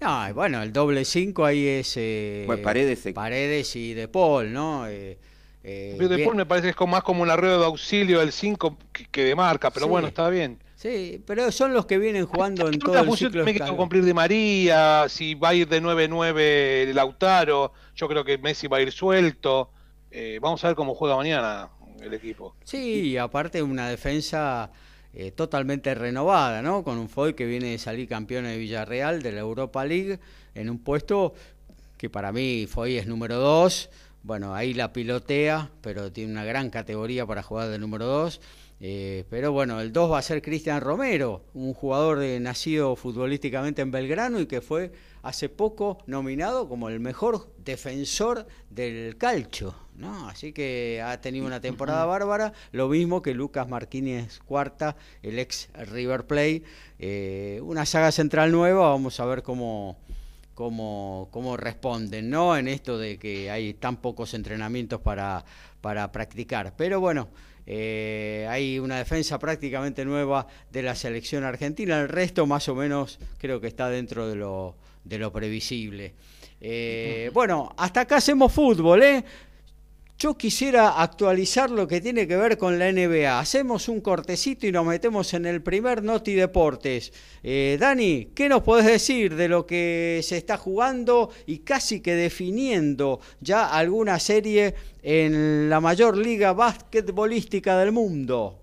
No, 0.00 0.34
bueno, 0.34 0.62
el 0.62 0.72
doble 0.72 1.04
5 1.04 1.44
ahí 1.44 1.66
es 1.66 1.94
eh, 1.96 2.46
Paredes, 2.62 3.06
Paredes 3.14 3.74
y 3.76 3.94
De 3.94 4.08
Paul, 4.08 4.52
¿no? 4.52 4.86
Eh, 4.86 5.18
eh 5.64 5.96
de 5.98 6.24
Paul 6.24 6.36
me 6.36 6.46
parece 6.46 6.72
que 6.72 6.84
es 6.84 6.90
más 6.90 7.02
como 7.02 7.22
una 7.22 7.36
rueda 7.36 7.58
de 7.58 7.64
auxilio 7.64 8.20
del 8.20 8.32
5 8.32 8.76
que, 9.10 9.24
de 9.24 9.34
marca, 9.34 9.70
pero 9.70 9.88
bueno, 9.88 10.08
está 10.08 10.28
bien. 10.28 10.58
Sí, 10.76 11.20
pero 11.26 11.50
son 11.50 11.74
los 11.74 11.86
que 11.86 11.98
vienen 11.98 12.24
jugando 12.26 12.68
en 12.68 12.78
todo 12.78 12.96
el 12.96 13.12
ciclo. 13.16 13.44
Me 13.44 13.52
que 13.52 13.66
cumplir 13.66 14.04
de 14.04 14.14
María, 14.14 15.06
si 15.08 15.34
va 15.34 15.48
a 15.48 15.54
ir 15.54 15.66
de 15.66 15.82
9-9 15.82 16.92
Lautaro, 16.92 17.72
yo 17.96 18.06
creo 18.06 18.24
que 18.24 18.38
Messi 18.38 18.68
va 18.68 18.76
a 18.76 18.82
ir 18.82 18.92
suelto. 18.92 19.72
Eh, 20.12 20.38
vamos 20.40 20.62
a 20.64 20.68
ver 20.68 20.76
cómo 20.76 20.94
juega 20.94 21.16
mañana 21.16 21.68
el 22.00 22.14
equipo. 22.14 22.54
Sí, 22.62 23.16
aparte 23.16 23.60
una 23.60 23.88
defensa 23.88 24.70
eh, 25.14 25.30
totalmente 25.32 25.94
renovada, 25.94 26.62
¿no? 26.62 26.84
Con 26.84 26.98
un 26.98 27.08
Foy 27.08 27.34
que 27.34 27.46
viene 27.46 27.70
de 27.70 27.78
salir 27.78 28.08
campeón 28.08 28.44
de 28.44 28.58
Villarreal 28.58 29.22
de 29.22 29.32
la 29.32 29.40
Europa 29.40 29.84
League 29.84 30.18
en 30.54 30.70
un 30.70 30.78
puesto 30.78 31.34
que 31.96 32.10
para 32.10 32.32
mí 32.32 32.66
Foy 32.68 32.96
es 32.96 33.06
número 33.06 33.36
2. 33.36 33.90
Bueno, 34.22 34.54
ahí 34.54 34.74
la 34.74 34.92
pilotea, 34.92 35.70
pero 35.80 36.12
tiene 36.12 36.32
una 36.32 36.44
gran 36.44 36.70
categoría 36.70 37.24
para 37.26 37.42
jugar 37.42 37.68
de 37.68 37.78
número 37.78 38.06
2. 38.06 38.40
Eh, 38.80 39.24
pero 39.28 39.50
bueno, 39.50 39.80
el 39.80 39.92
2 39.92 40.12
va 40.12 40.18
a 40.18 40.22
ser 40.22 40.40
Cristian 40.40 40.80
Romero, 40.80 41.44
un 41.52 41.74
jugador 41.74 42.20
de, 42.20 42.38
nacido 42.38 42.94
futbolísticamente 42.94 43.82
en 43.82 43.90
Belgrano 43.90 44.40
y 44.40 44.46
que 44.46 44.60
fue 44.60 44.92
hace 45.22 45.48
poco 45.48 45.98
nominado 46.06 46.68
como 46.68 46.88
el 46.88 47.00
mejor 47.00 47.52
defensor 47.58 48.46
del 48.70 49.16
calcio. 49.16 49.74
¿no? 49.96 50.28
Así 50.28 50.52
que 50.52 51.02
ha 51.04 51.20
tenido 51.20 51.44
una 51.44 51.60
temporada 51.60 52.04
bárbara, 52.04 52.52
lo 52.70 52.88
mismo 52.88 53.20
que 53.20 53.34
Lucas 53.34 53.68
Martínez 53.68 54.38
Cuarta, 54.44 54.96
el 55.22 55.40
ex 55.40 55.68
River 55.74 56.24
Play. 56.26 56.62
Eh, 57.00 57.60
una 57.64 57.84
saga 57.84 58.12
central 58.12 58.52
nueva, 58.52 58.90
vamos 58.90 59.18
a 59.18 59.24
ver 59.26 59.42
cómo, 59.42 59.98
cómo, 60.54 61.28
cómo 61.32 61.56
responden, 61.56 62.30
¿no? 62.30 62.56
En 62.56 62.68
esto 62.68 62.96
de 62.96 63.18
que 63.18 63.50
hay 63.50 63.74
tan 63.74 63.96
pocos 63.96 64.34
entrenamientos 64.34 65.00
para, 65.00 65.44
para 65.80 66.12
practicar. 66.12 66.74
Pero 66.76 67.00
bueno, 67.00 67.28
eh, 67.70 68.46
hay 68.48 68.78
una 68.78 68.96
defensa 68.96 69.38
prácticamente 69.38 70.02
nueva 70.06 70.46
de 70.72 70.80
la 70.80 70.94
selección 70.94 71.44
argentina, 71.44 72.00
el 72.00 72.08
resto 72.08 72.46
más 72.46 72.66
o 72.70 72.74
menos 72.74 73.18
creo 73.36 73.60
que 73.60 73.66
está 73.66 73.90
dentro 73.90 74.26
de 74.26 74.36
lo, 74.36 74.74
de 75.04 75.18
lo 75.18 75.30
previsible. 75.30 76.14
Eh, 76.62 77.30
bueno, 77.34 77.74
hasta 77.76 78.00
acá 78.00 78.16
hacemos 78.16 78.54
fútbol, 78.54 79.02
¿eh? 79.02 79.22
Yo 80.18 80.36
quisiera 80.36 81.00
actualizar 81.00 81.70
lo 81.70 81.86
que 81.86 82.00
tiene 82.00 82.26
que 82.26 82.36
ver 82.36 82.58
con 82.58 82.76
la 82.76 82.90
NBA. 82.90 83.38
Hacemos 83.38 83.88
un 83.88 84.00
cortecito 84.00 84.66
y 84.66 84.72
nos 84.72 84.84
metemos 84.84 85.32
en 85.32 85.46
el 85.46 85.62
primer 85.62 86.02
Noti 86.02 86.34
Deportes. 86.34 87.12
Eh, 87.44 87.76
Dani, 87.78 88.30
¿qué 88.34 88.48
nos 88.48 88.64
podés 88.64 88.86
decir 88.86 89.36
de 89.36 89.46
lo 89.46 89.64
que 89.64 90.20
se 90.24 90.36
está 90.36 90.56
jugando 90.56 91.30
y 91.46 91.58
casi 91.58 92.00
que 92.00 92.16
definiendo 92.16 93.20
ya 93.40 93.68
alguna 93.68 94.18
serie 94.18 94.74
en 95.04 95.70
la 95.70 95.80
mayor 95.80 96.16
liga 96.16 96.52
basquetbolística 96.52 97.78
del 97.78 97.92
mundo? 97.92 98.60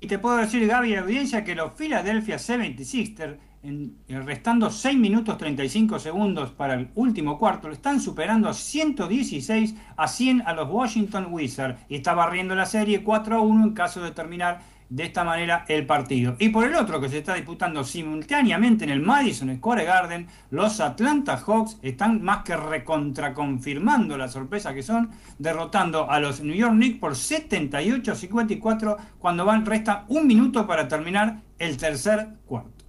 Y 0.00 0.06
te 0.06 0.18
puedo 0.18 0.38
decir, 0.38 0.66
Gaby, 0.66 0.94
audiencia, 0.94 1.44
que 1.44 1.54
los 1.54 1.74
Philadelphia 1.74 2.36
76ers 2.36 3.36
en, 3.62 3.96
restando 4.08 4.70
6 4.70 4.98
minutos 4.98 5.38
35 5.38 5.98
segundos 5.98 6.50
para 6.50 6.74
el 6.74 6.90
último 6.94 7.38
cuarto, 7.38 7.68
lo 7.68 7.74
están 7.74 8.00
superando 8.00 8.52
116 8.52 9.74
a 9.96 10.08
100 10.08 10.42
a 10.42 10.52
los 10.52 10.68
Washington 10.68 11.28
Wizards 11.30 11.78
y 11.88 11.96
está 11.96 12.14
barriendo 12.14 12.54
la 12.54 12.66
serie 12.66 13.02
4 13.02 13.36
a 13.36 13.40
1 13.40 13.64
en 13.64 13.72
caso 13.72 14.02
de 14.02 14.10
terminar 14.10 14.60
de 14.88 15.04
esta 15.04 15.24
manera 15.24 15.64
el 15.68 15.86
partido. 15.86 16.36
Y 16.38 16.50
por 16.50 16.66
el 16.66 16.74
otro 16.74 17.00
que 17.00 17.08
se 17.08 17.18
está 17.18 17.34
disputando 17.34 17.82
simultáneamente 17.82 18.84
en 18.84 18.90
el 18.90 19.00
Madison 19.00 19.56
Square 19.56 19.84
Garden, 19.84 20.26
los 20.50 20.80
Atlanta 20.80 21.38
Hawks 21.38 21.78
están 21.80 22.22
más 22.22 22.42
que 22.44 22.56
recontraconfirmando 22.56 24.18
la 24.18 24.28
sorpresa 24.28 24.74
que 24.74 24.82
son, 24.82 25.10
derrotando 25.38 26.10
a 26.10 26.20
los 26.20 26.42
New 26.42 26.54
York 26.54 26.74
Knicks 26.74 26.98
por 26.98 27.16
78 27.16 28.14
54 28.14 28.96
cuando 29.18 29.50
resta 29.64 30.04
un 30.08 30.26
minuto 30.26 30.66
para 30.66 30.86
terminar 30.88 31.40
el 31.58 31.78
tercer 31.78 32.28
cuarto. 32.44 32.81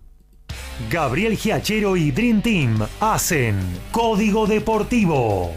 Gabriel 0.90 1.38
Giachero 1.38 1.96
y 1.96 2.12
Dream 2.12 2.42
Team 2.42 2.80
hacen 3.00 3.56
Código 3.92 4.48
Deportivo. 4.48 5.52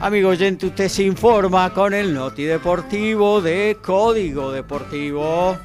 Amigo 0.00 0.30
oyente, 0.30 0.66
usted 0.66 0.88
se 0.88 1.04
informa 1.04 1.72
con 1.72 1.94
el 1.94 2.12
Noti 2.12 2.42
Deportivo 2.42 3.40
de 3.40 3.78
Código 3.80 4.50
Deportivo. 4.50 5.56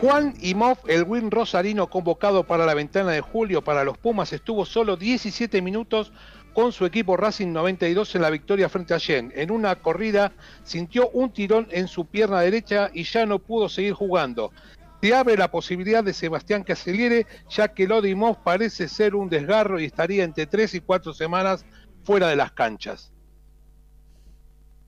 Juan 0.00 0.34
Imov, 0.40 0.78
el 0.86 1.04
win 1.04 1.30
rosarino 1.30 1.88
convocado 1.88 2.44
para 2.44 2.66
la 2.66 2.74
ventana 2.74 3.12
de 3.12 3.20
julio 3.20 3.62
para 3.62 3.84
los 3.84 3.98
Pumas, 3.98 4.32
estuvo 4.32 4.64
solo 4.64 4.96
17 4.96 5.60
minutos 5.62 6.12
con 6.54 6.72
su 6.72 6.84
equipo 6.84 7.16
Racing 7.16 7.52
92 7.52 8.14
en 8.14 8.22
la 8.22 8.30
victoria 8.30 8.68
frente 8.68 8.94
a 8.94 8.98
Yen. 8.98 9.32
En 9.34 9.50
una 9.50 9.76
corrida 9.76 10.32
sintió 10.62 11.08
un 11.10 11.32
tirón 11.32 11.68
en 11.70 11.88
su 11.88 12.06
pierna 12.06 12.40
derecha 12.40 12.90
y 12.92 13.04
ya 13.04 13.26
no 13.26 13.38
pudo 13.38 13.68
seguir 13.68 13.94
jugando. 13.94 14.52
Se 15.00 15.14
abre 15.14 15.36
la 15.36 15.50
posibilidad 15.50 16.04
de 16.04 16.12
Sebastián 16.12 16.62
que 16.62 16.74
acelere, 16.74 17.26
ya 17.50 17.68
que 17.68 17.88
lo 17.88 18.00
de 18.00 18.10
Imov 18.10 18.42
parece 18.42 18.88
ser 18.88 19.14
un 19.14 19.28
desgarro 19.28 19.80
y 19.80 19.86
estaría 19.86 20.24
entre 20.24 20.46
3 20.46 20.74
y 20.74 20.80
4 20.80 21.12
semanas 21.12 21.66
fuera 22.04 22.28
de 22.28 22.36
las 22.36 22.52
canchas. 22.52 23.12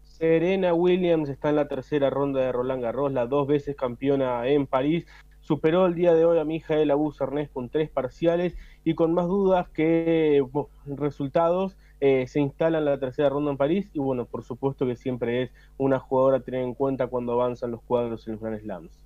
Serena 0.02 0.72
Williams 0.72 1.28
está 1.28 1.48
en 1.48 1.56
la 1.56 1.66
tercera 1.66 2.10
ronda 2.10 2.40
de 2.40 2.52
Roland 2.52 2.82
Garros, 2.82 3.12
la 3.12 3.26
dos 3.26 3.48
veces 3.48 3.74
campeona 3.74 4.46
en 4.46 4.66
París. 4.66 5.06
Superó 5.40 5.86
el 5.86 5.94
día 5.94 6.14
de 6.14 6.24
hoy 6.24 6.38
a 6.38 6.44
Mijael 6.44 6.92
Abus 6.92 7.20
Ernest 7.20 7.52
con 7.52 7.68
tres 7.68 7.90
parciales 7.90 8.54
y 8.84 8.94
con 8.94 9.14
más 9.14 9.26
dudas 9.26 9.68
que 9.70 10.44
resultados 10.86 11.76
eh, 12.00 12.26
se 12.26 12.40
instala 12.40 12.78
en 12.78 12.84
la 12.84 12.98
tercera 12.98 13.30
ronda 13.30 13.50
en 13.50 13.56
París 13.56 13.88
y 13.94 13.98
bueno, 13.98 14.26
por 14.26 14.44
supuesto 14.44 14.86
que 14.86 14.94
siempre 14.96 15.42
es 15.42 15.50
una 15.78 15.98
jugadora 15.98 16.38
a 16.38 16.40
tener 16.40 16.62
en 16.62 16.74
cuenta 16.74 17.06
cuando 17.06 17.32
avanzan 17.32 17.70
los 17.70 17.82
cuadros 17.82 18.26
en 18.26 18.34
los 18.34 18.42
Grand 18.42 18.60
Slams. 18.60 19.04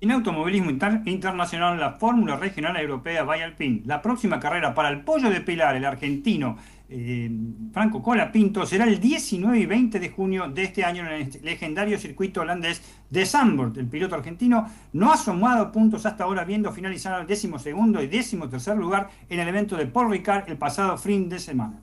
En 0.00 0.10
automovilismo 0.12 0.70
internacional, 0.70 1.78
la 1.78 1.92
Fórmula 1.92 2.36
Regional 2.36 2.74
Europea 2.78 3.22
Alpine. 3.22 3.82
La 3.84 4.00
próxima 4.00 4.40
carrera 4.40 4.74
para 4.74 4.88
el 4.88 5.02
Pollo 5.02 5.28
de 5.28 5.42
Pilar, 5.42 5.76
el 5.76 5.84
argentino 5.84 6.56
eh, 6.92 7.30
Franco 7.72 8.02
Colapinto, 8.02 8.66
será 8.66 8.84
el 8.84 8.98
19 8.98 9.60
y 9.60 9.66
20 9.66 10.00
de 10.00 10.10
junio 10.10 10.48
de 10.48 10.64
este 10.64 10.84
año 10.84 11.06
en 11.06 11.12
el 11.12 11.40
legendario 11.42 11.96
circuito 11.98 12.40
holandés 12.40 12.82
de 13.08 13.24
Zandvoort. 13.24 13.76
El 13.76 13.86
piloto 13.86 14.16
argentino 14.16 14.66
no 14.92 15.12
ha 15.12 15.16
sumado 15.16 15.70
puntos 15.70 16.04
hasta 16.04 16.24
ahora, 16.24 16.44
viendo 16.44 16.72
finalizar 16.72 17.20
el 17.20 17.28
décimo 17.28 17.60
segundo 17.60 18.02
y 18.02 18.08
décimo 18.08 18.48
tercer 18.48 18.76
lugar 18.76 19.08
en 19.28 19.38
el 19.38 19.46
evento 19.46 19.76
de 19.76 19.86
Paul 19.86 20.10
Ricard 20.10 20.48
el 20.48 20.58
pasado 20.58 20.98
fin 20.98 21.28
de 21.28 21.38
semana. 21.38 21.78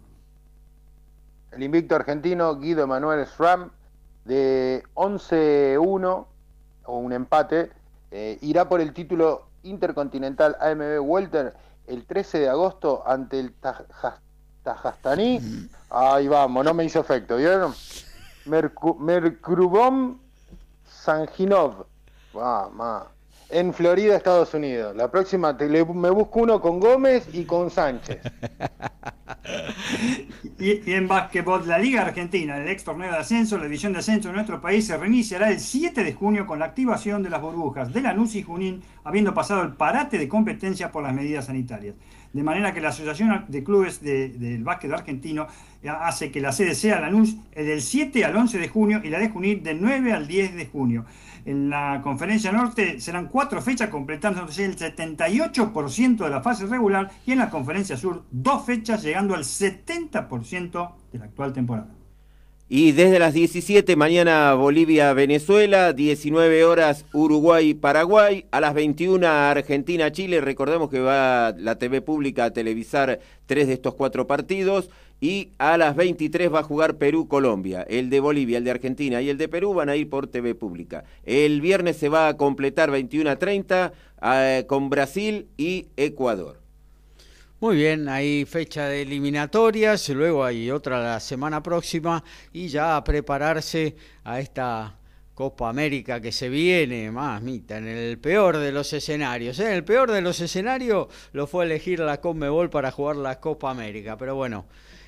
El 1.52 1.64
invicto 1.64 1.96
argentino 1.96 2.60
Guido 2.60 2.84
Emanuel 2.84 3.26
Schramm, 3.26 3.70
de 4.26 4.84
11-1 4.94 6.26
o 6.84 6.98
un 6.98 7.14
empate, 7.14 7.72
eh, 8.12 8.38
irá 8.42 8.68
por 8.68 8.82
el 8.82 8.94
título 8.94 9.48
intercontinental 9.64 10.58
AMB 10.60 11.00
Welter 11.02 11.54
el 11.88 12.06
13 12.06 12.40
de 12.40 12.50
agosto 12.50 13.04
ante 13.08 13.40
el 13.40 13.54
Tajastaní. 14.68 15.40
Ahí 15.90 16.28
vamos, 16.28 16.66
no 16.66 16.74
me 16.74 16.84
hizo 16.84 17.00
efecto, 17.00 17.38
¿vieron? 17.38 17.74
Merkrubom 18.46 20.20
Sanginov. 20.86 21.86
Vamos 22.34 23.04
en 23.50 23.74
Florida, 23.74 24.18
Estados 24.18 24.54
Unidos. 24.54 24.96
La 24.96 25.10
próxima 25.10 25.54
me 25.54 26.10
busco 26.10 26.42
uno 26.42 26.60
con 26.60 26.80
Gómez 26.80 27.28
y 27.34 27.46
con 27.46 27.70
Sánchez. 27.70 28.20
y, 30.60 30.92
en 30.92 31.08
básquetbol, 31.08 31.68
la 31.68 31.78
Liga 31.78 32.02
Argentina, 32.02 32.58
el 32.58 32.68
ex 32.68 32.84
torneo 32.84 33.12
de 33.12 33.18
ascenso, 33.18 33.58
la 33.58 33.64
división 33.64 33.94
de 33.94 34.00
ascenso 34.00 34.30
de 34.30 34.36
nuestro 34.36 34.60
país 34.60 34.86
se 34.86 34.98
reiniciará 34.98 35.50
el 35.50 35.60
7 35.60 36.04
de 36.04 36.14
junio 36.14 36.46
con 36.46 36.60
la 36.60 36.66
activación 36.66 37.24
de 37.24 37.30
las 37.30 37.42
burbujas 37.42 37.94
de 37.94 38.02
Lanús 38.02 38.36
y 38.36 38.44
Junín, 38.44 38.84
habiendo 39.04 39.34
pasado 39.34 39.62
el 39.62 39.74
parate 39.74 40.18
de 40.18 40.28
competencia 40.28 40.92
por 40.92 41.04
las 41.04 41.14
medidas 41.14 41.46
sanitarias. 41.46 41.96
De 42.38 42.44
manera 42.44 42.72
que 42.72 42.82
la 42.82 42.90
Asociación 42.90 43.46
de 43.48 43.64
Clubes 43.64 44.00
del 44.00 44.64
Básquet 44.64 44.94
Argentino 44.94 45.48
hace 45.90 46.30
que 46.30 46.40
la 46.40 46.52
sede 46.52 46.76
sea 46.76 47.02
Lanús 47.02 47.36
del 47.56 47.82
7 47.82 48.24
al 48.26 48.36
11 48.36 48.60
de 48.60 48.68
junio 48.68 49.02
y 49.04 49.10
la 49.10 49.18
de 49.18 49.30
Junín 49.30 49.64
del 49.64 49.82
9 49.82 50.14
al 50.14 50.28
10 50.28 50.54
de 50.54 50.68
junio. 50.68 51.06
En 51.46 51.72
la 51.72 52.00
conferencia 52.04 52.52
norte 52.52 53.00
serán 53.00 53.26
cuatro 53.26 53.60
fechas 53.60 53.90
completándose 53.90 54.66
el 54.66 54.78
78% 54.78 56.18
de 56.18 56.30
la 56.30 56.42
fase 56.42 56.68
regular 56.68 57.10
y 57.26 57.32
en 57.32 57.40
la 57.40 57.50
conferencia 57.50 57.98
sur 57.98 58.24
dos 58.30 58.64
fechas 58.64 59.02
llegando 59.02 59.34
al 59.34 59.44
70% 59.44 60.92
de 61.12 61.18
la 61.18 61.26
actual 61.26 61.54
temporada. 61.54 61.97
Y 62.70 62.92
desde 62.92 63.18
las 63.18 63.34
17 63.34 63.96
mañana 63.96 64.54
Bolivia-Venezuela, 64.54 65.94
19 65.94 66.66
horas 66.66 67.06
Uruguay-Paraguay, 67.14 68.46
a 68.52 68.60
las 68.60 68.74
21 68.74 69.26
Argentina-Chile, 69.26 70.42
recordemos 70.42 70.90
que 70.90 71.00
va 71.00 71.56
la 71.58 71.78
TV 71.78 72.02
pública 72.02 72.44
a 72.44 72.52
televisar 72.52 73.22
tres 73.46 73.68
de 73.68 73.74
estos 73.74 73.96
cuatro 73.96 74.28
partidos 74.28 74.90
y 75.22 75.52
a 75.60 75.78
las 75.78 75.96
23 75.96 76.54
va 76.54 76.60
a 76.60 76.64
jugar 76.64 76.98
Perú-Colombia. 76.98 77.84
El 77.84 78.10
de 78.10 78.20
Bolivia, 78.20 78.58
el 78.58 78.66
de 78.66 78.72
Argentina 78.72 79.22
y 79.22 79.30
el 79.30 79.38
de 79.38 79.48
Perú 79.48 79.74
van 79.74 79.88
a 79.88 79.96
ir 79.96 80.10
por 80.10 80.28
TV 80.28 80.54
pública. 80.54 81.06
El 81.24 81.62
viernes 81.62 81.96
se 81.96 82.10
va 82.10 82.28
a 82.28 82.36
completar 82.36 82.92
21 82.92 83.30
a 83.30 83.38
30 83.38 83.94
eh, 84.22 84.66
con 84.68 84.90
Brasil 84.90 85.48
y 85.56 85.88
Ecuador. 85.96 86.67
Muy 87.60 87.76
bien, 87.76 88.08
hay 88.08 88.46
fecha 88.46 88.86
de 88.86 89.02
eliminatorias, 89.02 90.10
luego 90.10 90.46
hay 90.46 90.70
otra 90.70 91.02
la 91.02 91.20
semana 91.20 91.64
próxima 91.64 92.24
y 92.54 92.68
ya 92.68 92.96
a 92.96 93.04
prepararse 93.04 93.96
a 94.24 94.40
esta 94.40 95.00
Copa 95.34 95.68
América 95.68 96.22
que 96.22 96.32
se 96.32 96.50
viene, 96.50 97.10
más 97.10 97.42
mita, 97.42 97.80
en 97.80 97.88
el 97.88 98.20
peor 98.20 98.58
de 98.58 98.72
los 98.72 98.94
escenarios. 98.94 99.58
En 99.58 99.70
¿eh? 99.70 99.74
el 99.74 99.84
peor 99.84 100.12
de 100.12 100.22
los 100.22 100.40
escenarios 100.40 101.08
lo 101.32 101.48
fue 101.48 101.66
elegir 101.66 102.00
la 102.00 102.22
Conmebol 102.22 102.70
para 102.70 102.92
jugar 102.92 103.16
la 103.16 103.40
Copa 103.40 103.72
América, 103.72 104.18
pero 104.20 104.36
bueno, 104.36 104.68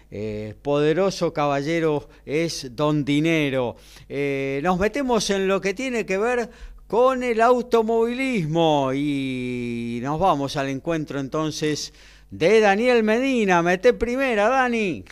eh, 0.09 0.55
poderoso 0.59 1.31
caballero 1.31 2.09
es 2.25 2.75
don 2.75 3.05
dinero. 3.05 3.75
Eh, 4.07 4.59
nos 4.63 4.79
metemos 4.79 5.29
en 5.29 5.47
lo 5.47 5.61
que 5.61 5.75
tiene 5.75 6.03
que 6.03 6.17
ver 6.17 6.49
con 6.87 7.21
el 7.21 7.41
automovilismo 7.41 8.91
y 8.91 9.99
nos 10.01 10.19
vamos 10.19 10.57
al 10.57 10.69
encuentro 10.69 11.19
entonces 11.19 11.93
de 12.31 12.59
Daniel 12.59 13.03
Medina. 13.03 13.61
Mete 13.61 13.93
primera, 13.93 14.49
Dani. 14.49 15.03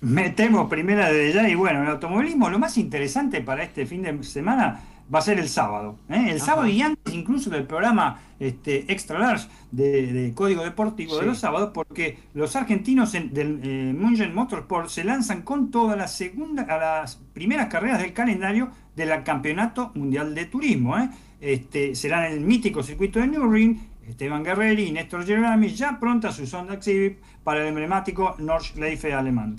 Metemos 0.00 0.68
primera 0.68 1.10
desde 1.10 1.32
ya 1.32 1.48
y 1.48 1.56
bueno, 1.56 1.82
el 1.82 1.88
automovilismo, 1.88 2.48
lo 2.50 2.58
más 2.58 2.78
interesante 2.78 3.40
para 3.40 3.64
este 3.64 3.84
fin 3.84 4.02
de 4.02 4.22
semana 4.22 4.80
va 5.12 5.18
a 5.18 5.22
ser 5.22 5.38
el 5.40 5.48
sábado. 5.48 5.98
¿eh? 6.08 6.26
El 6.30 6.40
sábado 6.40 6.68
y 6.68 6.80
antes 6.82 7.14
incluso 7.14 7.50
del 7.50 7.64
programa 7.64 8.20
este, 8.38 8.92
Extra 8.92 9.18
Large 9.18 9.48
de, 9.72 10.32
Código 10.34 10.62
Deportivo 10.62 11.18
de 11.18 11.26
los 11.26 11.38
sábados, 11.38 11.70
porque 11.74 12.18
los 12.34 12.54
argentinos 12.54 13.12
del 13.12 13.60
eh, 13.64 13.94
Motorsport 13.96 14.34
Motorsport 14.34 14.88
se 14.88 15.02
lanzan 15.02 15.42
con 15.42 15.70
todas 15.70 15.96
las 15.98 16.12
segunda, 16.14 16.62
a 16.62 16.78
las 16.78 17.16
primeras 17.32 17.66
carreras 17.66 18.00
del 18.00 18.12
calendario 18.12 18.70
del 18.94 19.22
Campeonato 19.24 19.90
Mundial 19.94 20.34
de 20.34 20.44
Turismo. 20.46 20.96
¿eh? 20.96 21.10
Este, 21.40 21.94
serán 21.94 22.26
en 22.26 22.32
el 22.32 22.40
mítico 22.40 22.82
circuito 22.82 23.18
de 23.18 23.26
Nürburgring. 23.26 23.80
Esteban 24.08 24.42
Guerreri 24.42 24.84
y 24.84 24.92
Néstor 24.92 25.26
Gerami 25.26 25.68
ya 25.68 26.00
pronta 26.00 26.32
su 26.32 26.46
Sonda 26.46 26.80
Civic 26.80 27.18
para 27.44 27.60
el 27.60 27.68
emblemático 27.68 28.36
Nordschleife 28.38 29.12
alemán. 29.12 29.56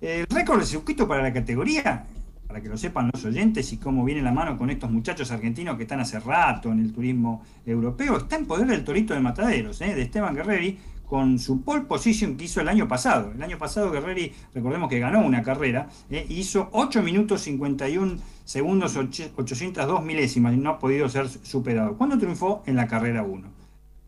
El 0.00 0.26
récord 0.26 0.60
de 0.60 0.66
circuito 0.66 1.08
para 1.08 1.22
la 1.22 1.32
categoría 1.32 2.04
para 2.46 2.60
que 2.60 2.68
lo 2.68 2.76
sepan 2.76 3.10
los 3.12 3.24
oyentes 3.24 3.72
y 3.72 3.78
cómo 3.78 4.04
viene 4.04 4.22
la 4.22 4.32
mano 4.32 4.56
con 4.56 4.70
estos 4.70 4.90
muchachos 4.90 5.30
argentinos 5.30 5.76
que 5.76 5.82
están 5.82 6.00
hace 6.00 6.20
rato 6.20 6.70
en 6.70 6.80
el 6.80 6.92
turismo 6.92 7.42
europeo, 7.64 8.18
está 8.18 8.36
en 8.36 8.46
poder 8.46 8.68
del 8.68 8.84
Torito 8.84 9.14
de 9.14 9.20
Mataderos, 9.20 9.80
¿eh? 9.80 9.94
de 9.94 10.02
Esteban 10.02 10.34
Guerreri, 10.34 10.78
con 11.06 11.38
su 11.38 11.62
pole 11.62 11.82
position 11.82 12.36
que 12.36 12.44
hizo 12.44 12.60
el 12.60 12.68
año 12.68 12.86
pasado. 12.86 13.32
El 13.32 13.42
año 13.42 13.58
pasado 13.58 13.90
Guerreri, 13.90 14.32
recordemos 14.54 14.88
que 14.88 14.98
ganó 14.98 15.20
una 15.20 15.42
carrera, 15.42 15.88
¿eh? 16.10 16.26
hizo 16.28 16.68
8 16.72 17.02
minutos 17.02 17.40
51 17.42 18.18
segundos 18.44 18.96
802 18.96 20.04
milésimas 20.04 20.54
y 20.54 20.58
no 20.58 20.70
ha 20.70 20.78
podido 20.78 21.08
ser 21.08 21.28
superado. 21.28 21.96
¿Cuándo 21.96 22.18
triunfó? 22.18 22.62
En 22.66 22.76
la 22.76 22.86
carrera 22.86 23.22
1. 23.22 23.55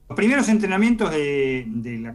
Los 0.09 0.17
primeros 0.17 0.49
entrenamientos 0.49 1.11
de, 1.11 1.67
la 2.01 2.15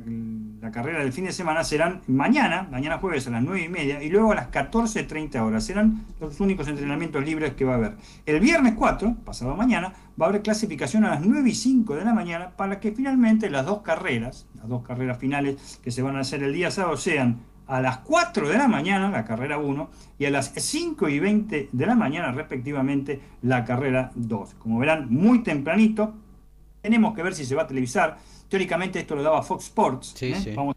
la 0.63 0.71
carrera 0.71 0.99
del 0.99 1.11
fin 1.11 1.25
de 1.25 1.33
semana 1.33 1.65
serán 1.65 2.03
mañana, 2.07 2.69
mañana 2.71 2.97
jueves 2.97 3.27
a 3.27 3.31
las 3.31 3.43
9 3.43 3.65
y 3.65 3.67
media, 3.67 4.01
y 4.01 4.07
luego 4.07 4.31
a 4.31 4.35
las 4.35 4.49
14.30 4.49 5.41
horas. 5.41 5.65
Serán 5.65 6.05
los 6.21 6.39
únicos 6.39 6.69
entrenamientos 6.69 7.21
libres 7.25 7.53
que 7.53 7.65
va 7.65 7.73
a 7.73 7.75
haber. 7.75 7.97
El 8.25 8.39
viernes 8.39 8.75
4, 8.77 9.17
pasado 9.25 9.57
mañana, 9.57 9.93
va 10.19 10.27
a 10.27 10.29
haber 10.29 10.41
clasificación 10.41 11.03
a 11.03 11.09
las 11.09 11.21
9 11.25 11.49
y 11.49 11.53
5 11.53 11.95
de 11.95 12.05
la 12.05 12.13
mañana 12.13 12.51
para 12.51 12.79
que 12.79 12.93
finalmente 12.93 13.49
las 13.49 13.65
dos 13.65 13.81
carreras, 13.81 14.47
las 14.55 14.69
dos 14.69 14.83
carreras 14.83 15.17
finales 15.17 15.81
que 15.83 15.91
se 15.91 16.01
van 16.01 16.15
a 16.15 16.21
hacer 16.21 16.41
el 16.43 16.53
día 16.53 16.71
sábado 16.71 16.95
sean 16.95 17.41
a 17.67 17.81
las 17.81 17.97
4 17.97 18.47
de 18.47 18.57
la 18.57 18.69
mañana, 18.69 19.09
la 19.09 19.25
carrera 19.25 19.57
1, 19.57 19.89
y 20.17 20.25
a 20.25 20.29
las 20.29 20.53
5 20.55 21.09
y 21.09 21.19
20 21.19 21.69
de 21.73 21.85
la 21.85 21.95
mañana, 21.95 22.31
respectivamente, 22.31 23.19
la 23.41 23.65
carrera 23.65 24.11
2. 24.15 24.53
Como 24.53 24.79
verán, 24.79 25.07
muy 25.09 25.43
tempranito. 25.43 26.13
Tenemos 26.83 27.15
que 27.15 27.23
ver 27.23 27.33
si 27.33 27.45
se 27.45 27.55
va 27.55 27.63
a 27.63 27.67
televisar. 27.67 28.19
Teóricamente 28.47 28.99
esto 28.99 29.15
lo 29.15 29.23
daba 29.23 29.41
Fox 29.41 29.63
Sports. 29.65 30.21
¿eh? 30.21 30.53
Vamos 30.55 30.75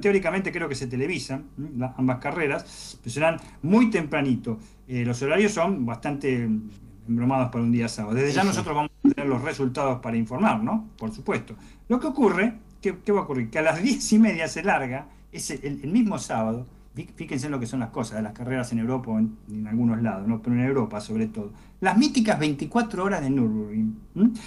teóricamente 0.00 0.52
creo 0.52 0.68
que 0.68 0.74
se 0.74 0.86
televisan 0.86 1.46
ambas 1.96 2.18
carreras, 2.18 2.98
pero 3.02 3.12
serán 3.12 3.40
muy 3.62 3.90
tempranito. 3.90 4.58
Eh, 4.86 5.04
los 5.04 5.20
horarios 5.22 5.52
son 5.52 5.84
bastante 5.84 6.48
embromados 7.08 7.50
para 7.50 7.64
un 7.64 7.72
día 7.72 7.88
sábado. 7.88 8.14
Desde 8.14 8.32
ya 8.32 8.44
nosotros 8.44 8.76
vamos 8.76 8.90
a 9.04 9.08
tener 9.08 9.26
los 9.28 9.42
resultados 9.42 10.00
para 10.00 10.16
informar, 10.16 10.62
¿no? 10.62 10.90
Por 10.98 11.12
supuesto. 11.12 11.54
Lo 11.88 11.98
que 11.98 12.06
ocurre, 12.06 12.58
¿qué, 12.80 12.98
qué 13.04 13.12
va 13.12 13.20
a 13.20 13.22
ocurrir? 13.24 13.50
Que 13.50 13.58
a 13.58 13.62
las 13.62 13.82
10 13.82 14.12
y 14.12 14.18
media 14.18 14.46
se 14.48 14.62
larga 14.62 15.08
es 15.32 15.50
el, 15.50 15.86
mismo 15.88 16.18
sábado, 16.18 16.66
fíjense 17.04 17.46
en 17.46 17.52
lo 17.52 17.60
que 17.60 17.66
son 17.66 17.80
las 17.80 17.90
cosas, 17.90 18.22
las 18.22 18.32
carreras 18.32 18.72
en 18.72 18.78
Europa 18.78 19.10
o 19.10 19.18
en, 19.18 19.66
algunos 19.66 20.02
lados, 20.02 20.26
¿no? 20.26 20.40
pero 20.40 20.56
en 20.56 20.62
Europa 20.62 21.00
sobre 21.00 21.26
todo, 21.26 21.52
las 21.80 21.96
míticas 21.96 22.38
24 22.38 23.04
horas 23.04 23.20
de 23.22 23.30
Nürburgring, 23.30 23.96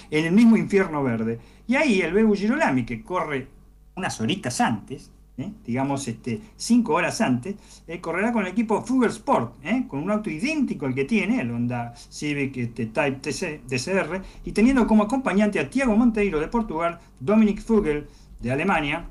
en 0.09 0.25
el 0.25 0.31
mismo 0.33 0.57
infierno 0.57 1.03
verde. 1.03 1.39
Y 1.67 1.75
ahí 1.75 2.01
el 2.01 2.13
Bebu 2.13 2.35
Girolami, 2.35 2.85
que 2.85 3.01
corre 3.01 3.47
unas 3.95 4.19
horitas 4.19 4.59
antes, 4.61 5.11
¿eh? 5.37 5.51
digamos 5.65 6.07
este, 6.07 6.41
cinco 6.55 6.93
horas 6.93 7.21
antes, 7.21 7.55
eh, 7.87 7.99
correrá 7.99 8.31
con 8.31 8.43
el 8.45 8.51
equipo 8.51 8.81
Fugel 8.81 9.09
Sport, 9.09 9.55
¿eh? 9.63 9.85
con 9.87 9.99
un 9.99 10.11
auto 10.11 10.29
idéntico 10.29 10.85
al 10.85 10.95
que 10.95 11.05
tiene, 11.05 11.41
el 11.41 11.51
Honda 11.51 11.93
Civic 11.95 12.57
este, 12.57 12.87
Type 12.87 13.19
TC, 13.19 13.61
DCR, 13.67 14.21
y 14.45 14.51
teniendo 14.51 14.87
como 14.87 15.03
acompañante 15.03 15.59
a 15.59 15.69
Tiago 15.69 15.95
Monteiro 15.95 16.39
de 16.39 16.47
Portugal, 16.47 16.99
Dominic 17.19 17.61
Fugel 17.61 18.07
de 18.39 18.51
Alemania, 18.51 19.05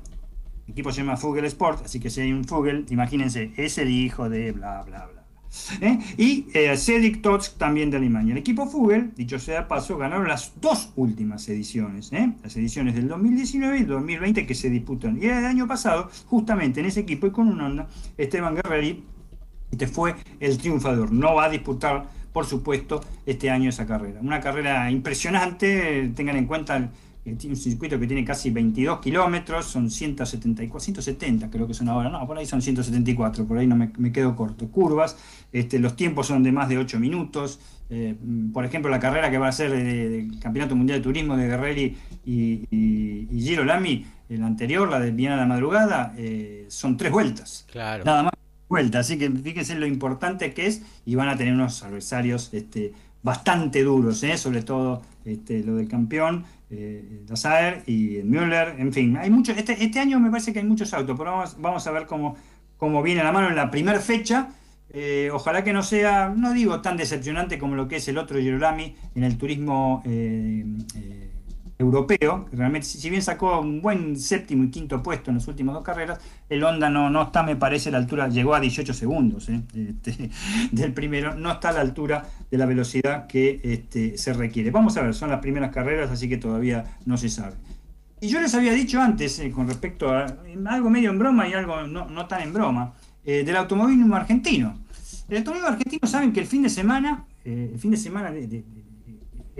equipo 0.67 0.91
se 0.91 1.01
llama 1.01 1.17
Fugel 1.17 1.45
Sport, 1.45 1.85
así 1.85 1.99
que 1.99 2.09
si 2.09 2.21
hay 2.21 2.33
un 2.33 2.45
Fugel, 2.45 2.85
imagínense, 2.89 3.51
es 3.57 3.77
el 3.77 3.89
hijo 3.89 4.29
de 4.29 4.51
bla, 4.51 4.83
bla, 4.83 5.07
bla. 5.07 5.21
¿Eh? 5.81 5.99
Y 6.17 6.47
eh, 6.53 6.77
Cedric 6.77 7.21
Tots 7.21 7.57
también 7.57 7.91
de 7.91 7.97
Alemania. 7.97 8.31
El 8.31 8.37
equipo 8.37 8.67
Fugel, 8.67 9.11
dicho 9.15 9.37
sea 9.37 9.67
paso, 9.67 9.97
ganaron 9.97 10.27
las 10.27 10.53
dos 10.61 10.93
últimas 10.95 11.47
ediciones, 11.49 12.13
¿eh? 12.13 12.33
las 12.41 12.55
ediciones 12.55 12.95
del 12.95 13.09
2019 13.09 13.79
y 13.79 13.83
2020 13.83 14.47
que 14.47 14.55
se 14.55 14.69
disputan. 14.69 15.19
Y 15.21 15.25
el 15.25 15.45
año 15.45 15.67
pasado, 15.67 16.09
justamente 16.27 16.79
en 16.79 16.85
ese 16.85 17.01
equipo 17.01 17.27
y 17.27 17.31
con 17.31 17.49
un 17.49 17.59
onda, 17.59 17.87
Esteban 18.17 18.55
Guerreri 18.55 19.03
este 19.71 19.87
fue 19.87 20.15
el 20.39 20.57
triunfador. 20.57 21.11
No 21.11 21.35
va 21.35 21.45
a 21.45 21.49
disputar, 21.49 22.05
por 22.33 22.45
supuesto, 22.45 23.01
este 23.25 23.49
año 23.49 23.69
esa 23.69 23.85
carrera. 23.85 24.19
Una 24.21 24.41
carrera 24.41 24.91
impresionante, 24.91 26.11
tengan 26.15 26.35
en 26.35 26.45
cuenta 26.45 26.75
tiene 26.75 26.89
un 27.25 27.55
circuito 27.55 27.99
que 27.99 28.07
tiene 28.07 28.25
casi 28.25 28.49
22 28.49 28.99
kilómetros, 28.99 29.65
son 29.67 29.91
174, 29.91 30.79
170 30.79 31.49
creo 31.51 31.67
que 31.67 31.73
son 31.73 31.87
ahora, 31.89 32.09
no, 32.09 32.25
por 32.25 32.37
ahí 32.37 32.45
son 32.45 32.61
174, 32.61 33.45
por 33.45 33.57
ahí 33.59 33.67
no 33.67 33.75
me, 33.75 34.11
quedo 34.11 34.35
corto. 34.35 34.67
Curvas, 34.69 35.17
este, 35.51 35.77
los 35.77 35.95
tiempos 35.95 36.27
son 36.27 36.41
de 36.41 36.51
más 36.51 36.67
de 36.67 36.79
8 36.79 36.99
minutos. 36.99 37.59
Eh, 37.89 38.15
por 38.53 38.65
ejemplo, 38.65 38.89
la 38.89 38.99
carrera 38.99 39.29
que 39.29 39.37
va 39.37 39.49
a 39.49 39.51
ser 39.51 39.71
del 39.71 40.39
Campeonato 40.39 40.75
Mundial 40.75 40.99
de 40.99 41.03
Turismo 41.03 41.37
de 41.37 41.47
Guerreri 41.47 41.97
y, 42.25 42.67
y, 42.71 43.41
Giro 43.41 43.65
Lamy, 43.65 44.05
la 44.29 44.47
anterior, 44.47 44.89
la 44.89 44.99
de 44.99 45.11
Viena 45.11 45.35
de 45.35 45.41
la 45.41 45.47
Madrugada, 45.47 46.13
eh, 46.17 46.65
son 46.69 46.97
tres 46.97 47.11
vueltas. 47.11 47.67
Claro. 47.71 48.03
Nada 48.03 48.23
más 48.23 48.33
vueltas, 48.71 49.05
así 49.05 49.19
que 49.19 49.29
fíjense 49.29 49.75
lo 49.75 49.85
importante 49.85 50.53
que 50.53 50.65
es 50.65 50.81
y 51.05 51.15
van 51.15 51.27
a 51.27 51.35
tener 51.35 51.53
unos 51.53 51.83
adversarios 51.83 52.53
este, 52.53 52.93
bastante 53.23 53.83
duros, 53.83 54.23
¿eh? 54.23 54.37
sobre 54.37 54.63
todo 54.63 55.01
este, 55.25 55.63
lo 55.63 55.75
del 55.75 55.87
campeón 55.87 56.45
eh, 56.69 57.25
y 57.85 58.21
Müller, 58.23 58.75
en 58.79 58.93
fin, 58.93 59.17
hay 59.17 59.29
muchos, 59.29 59.57
este, 59.57 59.83
este, 59.83 59.99
año 59.99 60.19
me 60.19 60.29
parece 60.29 60.53
que 60.53 60.59
hay 60.59 60.65
muchos 60.65 60.93
autos, 60.93 61.17
pero 61.17 61.31
vamos, 61.31 61.57
vamos 61.59 61.85
a 61.85 61.91
ver 61.91 62.05
cómo, 62.05 62.37
cómo 62.77 63.03
viene 63.03 63.23
la 63.23 63.31
mano 63.31 63.49
en 63.49 63.55
la 63.55 63.69
primera 63.69 63.99
fecha. 63.99 64.49
Eh, 64.93 65.29
ojalá 65.31 65.63
que 65.63 65.71
no 65.71 65.83
sea, 65.83 66.33
no 66.35 66.51
digo 66.53 66.81
tan 66.81 66.97
decepcionante 66.97 67.57
como 67.57 67.75
lo 67.75 67.87
que 67.87 67.97
es 67.97 68.07
el 68.09 68.17
otro 68.17 68.39
Girolami 68.39 68.95
en 69.15 69.23
el 69.23 69.37
turismo 69.37 70.01
eh, 70.05 70.65
europeo, 71.81 72.47
realmente 72.51 72.87
si 72.87 73.09
bien 73.09 73.21
sacó 73.21 73.59
un 73.59 73.81
buen 73.81 74.17
séptimo 74.17 74.63
y 74.63 74.69
quinto 74.69 75.01
puesto 75.01 75.31
en 75.31 75.37
las 75.37 75.47
últimas 75.47 75.75
dos 75.75 75.83
carreras, 75.83 76.19
el 76.49 76.63
Honda 76.63 76.89
no, 76.89 77.09
no 77.09 77.23
está, 77.23 77.43
me 77.43 77.55
parece, 77.55 77.89
a 77.89 77.93
la 77.93 77.97
altura, 77.97 78.29
llegó 78.29 78.55
a 78.55 78.59
18 78.59 78.93
segundos 78.93 79.49
¿eh? 79.49 79.61
este, 79.75 80.29
del 80.71 80.93
primero, 80.93 81.35
no 81.35 81.51
está 81.51 81.69
a 81.69 81.73
la 81.73 81.81
altura 81.81 82.25
de 82.49 82.57
la 82.57 82.65
velocidad 82.65 83.27
que 83.27 83.59
este, 83.63 84.17
se 84.17 84.33
requiere. 84.33 84.71
Vamos 84.71 84.95
a 84.97 85.01
ver, 85.01 85.13
son 85.13 85.29
las 85.29 85.39
primeras 85.39 85.71
carreras, 85.71 86.11
así 86.11 86.29
que 86.29 86.37
todavía 86.37 86.97
no 87.05 87.17
se 87.17 87.29
sabe. 87.29 87.55
Y 88.21 88.27
yo 88.27 88.39
les 88.39 88.53
había 88.53 88.73
dicho 88.73 89.01
antes, 89.01 89.39
eh, 89.39 89.51
con 89.51 89.67
respecto 89.67 90.13
a 90.13 90.37
algo 90.67 90.89
medio 90.89 91.09
en 91.09 91.17
broma 91.17 91.47
y 91.47 91.53
algo 91.53 91.81
no, 91.87 92.25
tan 92.27 92.43
en 92.43 92.53
broma, 92.53 92.93
eh, 93.25 93.43
del 93.43 93.57
automovilismo 93.57 94.15
argentino. 94.15 94.77
El 95.27 95.37
automovilismo 95.37 95.73
argentino 95.73 96.07
saben 96.07 96.31
que 96.31 96.39
el 96.41 96.45
fin 96.45 96.61
de 96.61 96.69
semana, 96.69 97.25
el 97.43 97.79
fin 97.79 97.91
de 97.91 97.97
semana 97.97 98.29
de 98.29 98.63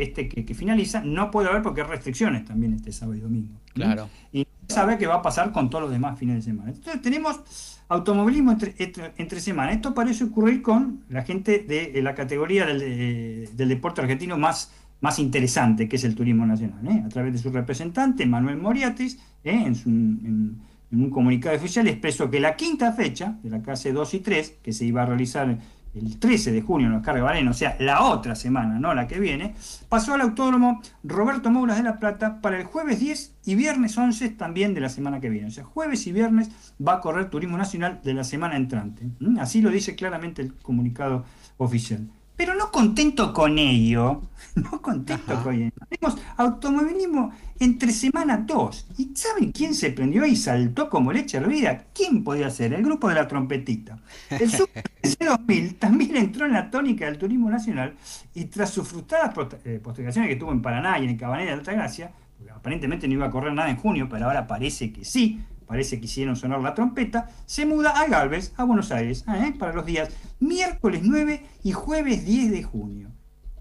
este 0.02 0.28
que, 0.28 0.54
finaliza, 0.54 1.02
no 1.02 1.32
puede 1.32 1.50
haber 1.50 1.62
porque 1.62 1.82
hay 1.82 1.88
restricciones 1.88 2.46
también 2.46 2.74
este 2.74 2.92
sábado 2.92 3.18
y 3.18 3.22
domingo. 3.22 3.60
Claro. 3.74 4.10
Y 4.32 4.48
sabe 4.68 4.98
qué 4.98 5.08
va 5.08 5.16
a 5.16 5.22
pasar 5.22 5.52
con 5.52 5.70
todos 5.70 5.84
los 5.84 5.92
demás 5.92 6.18
fines 6.18 6.36
de 6.38 6.42
semana. 6.42 6.72
Entonces 6.72 7.02
tenemos 7.02 7.80
automovilismo 7.88 8.52
entre, 8.52 8.76
entre, 9.18 9.40
semana. 9.40 9.72
Esto 9.72 9.94
parece 9.94 10.24
ocurrir 10.24 10.62
con 10.62 11.04
la 11.10 11.24
gente 11.24 11.60
de, 11.60 12.02
la 12.02 12.16
categoría 12.16 12.66
del, 12.66 13.48
deporte 13.56 14.02
argentino 14.02 14.38
más, 14.38 14.72
más 15.02 15.20
interesante, 15.20 15.88
que 15.88 15.98
es 15.98 16.04
el 16.04 16.16
turismo 16.16 16.46
nacional. 16.46 16.88
¿eh? 16.88 17.04
A 17.06 17.10
través 17.10 17.34
de 17.34 17.40
su 17.40 17.50
representante, 17.50 18.26
Manuel 18.26 18.58
Moriatis, 18.58 19.20
¿eh? 19.44 19.64
en, 19.66 20.62
en 20.92 21.04
un 21.04 21.10
comunicado 21.10 21.56
oficial 21.56 21.88
expresó 21.88 22.30
que 22.30 22.40
la 22.40 22.56
quinta 22.56 22.92
fecha 22.92 23.38
de 23.44 23.50
la 23.50 23.62
clase 23.62 23.94
2 23.94 24.14
y 24.14 24.20
3, 24.20 24.58
que 24.62 24.74
se 24.74 24.86
iba 24.86 25.04
a 25.04 25.06
realizar 25.06 25.58
el 25.94 26.18
13 26.20 26.52
de 26.52 26.62
junio 26.62 26.88
en 26.88 26.94
los 26.94 27.04
Carga 27.04 27.24
Valeno, 27.24 27.52
o 27.52 27.54
sea, 27.54 27.76
la 27.80 28.04
otra 28.04 28.36
semana, 28.36 28.80
no 28.80 28.94
la 28.94 29.08
que 29.08 29.20
viene, 29.20 29.56
pasó 29.90 30.14
al 30.14 30.22
autódromo 30.22 30.82
Roberto 31.04 31.52
Mouras 31.52 31.78
de 31.78 31.84
la 31.84 32.00
Plata 32.00 32.42
para 32.42 32.58
el 32.58 32.64
jueves 32.66 33.00
10 33.00 33.36
y 33.46 33.56
viernes 33.56 33.98
11 33.98 34.30
también 34.30 34.74
de 34.74 34.82
la 34.82 34.90
semana 34.90 35.20
que 35.20 35.30
viene. 35.30 35.48
O 35.48 35.52
sea, 35.52 35.64
jueves 35.64 36.08
y 36.08 36.12
viernes 36.12 36.50
va 36.86 36.94
a 36.94 37.00
correr 37.02 37.30
Turismo 37.30 37.58
Nacional 37.58 38.00
de 38.04 38.14
la 38.14 38.24
semana 38.24 38.56
entrante. 38.56 39.10
Así 39.40 39.62
lo 39.62 39.70
dice 39.70 39.96
claramente 39.96 40.42
el 40.42 40.54
comunicado 40.56 41.26
oficial. 41.58 42.08
Pero 42.36 42.56
no 42.56 42.72
contento 42.72 43.34
con 43.34 43.60
ello, 43.60 44.22
no 44.56 44.82
contento 44.82 45.44
con 45.44 45.54
ello. 45.54 45.72
Tenemos 45.90 46.20
automovilismo 46.38 47.32
entre 47.62 47.92
semana 47.92 48.38
2. 48.38 48.88
¿Y 48.98 49.16
saben 49.16 49.52
quién 49.52 49.76
se 49.76 49.92
prendió 49.92 50.26
y 50.26 50.36
saltó 50.36 50.90
como 50.90 51.14
leche 51.14 51.38
hervida? 51.38 51.86
¿Quién 51.94 52.24
podía 52.24 52.50
ser? 52.50 52.74
El 52.74 52.84
grupo 52.84 53.08
de 53.08 53.14
la 53.14 53.28
trompetita. 53.28 54.00
El 54.32 54.50
Super 54.52 54.84
2000 55.20 55.76
también 55.76 56.18
entró 56.18 56.48
en 56.48 56.54
la 56.54 56.72
tónica 56.72 57.06
del 57.06 57.20
turismo 57.20 57.52
nacional 57.52 57.94
y 58.34 58.46
tras 58.46 58.72
sus 58.72 58.88
frustradas 58.88 59.36
eh, 59.64 59.80
postergaciones 59.82 60.28
que 60.28 60.36
tuvo 60.38 60.52
en 60.52 60.64
Paraná 60.64 60.98
y 60.98 61.06
en 61.06 61.16
Cabanera 61.16 61.52
de 61.52 61.58
Altagracia, 61.58 62.12
porque 62.36 62.52
aparentemente 62.52 63.08
no 63.08 63.14
iba 63.14 63.28
a 63.28 63.32
correr 63.32 63.54
nada 63.54 63.70
en 63.70 63.78
junio, 63.78 64.08
pero 64.10 64.26
ahora 64.26 64.48
parece 64.48 64.92
que 64.92 65.06
sí, 65.06 65.40
parece 65.68 66.00
que 66.00 66.06
hicieron 66.06 66.36
sonar 66.36 66.62
la 66.62 66.74
trompeta, 66.74 67.30
se 67.46 67.68
muda 67.68 67.92
a 67.92 68.08
Galvez, 68.08 68.54
a 68.58 68.64
Buenos 68.64 68.92
Aires, 68.92 69.24
¿eh? 69.28 69.54
para 69.60 69.74
los 69.74 69.86
días 69.86 70.10
miércoles 70.40 71.02
9 71.04 71.46
y 71.64 71.72
jueves 71.74 72.26
10 72.26 72.52
de 72.52 72.64
junio. 72.64 73.12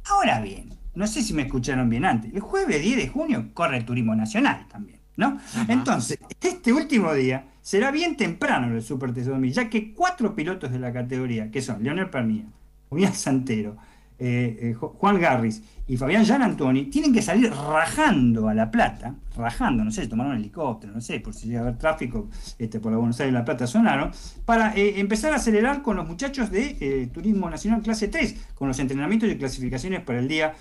Ahora 0.08 0.40
bien, 0.40 0.79
no 0.94 1.06
sé 1.06 1.22
si 1.22 1.32
me 1.34 1.42
escucharon 1.42 1.88
bien 1.88 2.04
antes, 2.04 2.32
el 2.32 2.40
jueves 2.40 2.82
10 2.82 2.96
de 2.96 3.08
junio 3.08 3.50
corre 3.54 3.78
el 3.78 3.84
Turismo 3.84 4.14
Nacional 4.14 4.66
también, 4.68 4.98
¿no? 5.16 5.38
Entonces, 5.68 6.18
este 6.40 6.72
último 6.72 7.12
día 7.14 7.46
será 7.62 7.90
bien 7.90 8.16
temprano 8.16 8.74
el 8.74 8.82
Super 8.82 9.12
TC2000, 9.12 9.52
ya 9.52 9.70
que 9.70 9.92
cuatro 9.94 10.34
pilotos 10.34 10.72
de 10.72 10.78
la 10.78 10.92
categoría, 10.92 11.50
que 11.50 11.62
son 11.62 11.82
Leonel 11.82 12.10
Permía, 12.10 12.44
Julián 12.88 13.14
Santero, 13.14 13.76
eh, 14.22 14.58
eh, 14.60 14.74
Juan 14.74 15.18
Garris 15.18 15.62
y 15.86 15.96
Fabián 15.96 16.24
Jean 16.24 16.42
Antoni 16.42 16.84
tienen 16.90 17.10
que 17.10 17.22
salir 17.22 17.50
rajando 17.50 18.50
a 18.50 18.54
La 18.54 18.70
Plata, 18.70 19.14
rajando, 19.34 19.82
no 19.82 19.90
sé, 19.90 20.06
tomaron 20.08 20.32
un 20.32 20.38
helicóptero, 20.38 20.92
no 20.92 21.00
sé, 21.00 21.20
por 21.20 21.32
si 21.32 21.46
llega 21.46 21.60
a 21.60 21.62
haber 21.62 21.78
tráfico 21.78 22.28
este, 22.58 22.80
por 22.80 22.92
la 22.92 22.98
Buenos 22.98 23.18
Aires 23.18 23.32
y 23.32 23.34
La 23.34 23.46
Plata 23.46 23.66
sonaron, 23.66 24.10
para 24.44 24.74
eh, 24.76 25.00
empezar 25.00 25.32
a 25.32 25.36
acelerar 25.36 25.80
con 25.80 25.96
los 25.96 26.06
muchachos 26.06 26.50
de 26.50 27.08
Turismo 27.14 27.48
Nacional 27.48 27.80
Clase 27.80 28.08
3, 28.08 28.48
con 28.54 28.68
los 28.68 28.78
entrenamientos 28.78 29.26
y 29.30 29.38
clasificaciones 29.38 30.02
para 30.02 30.18
el 30.18 30.28
día 30.28 30.52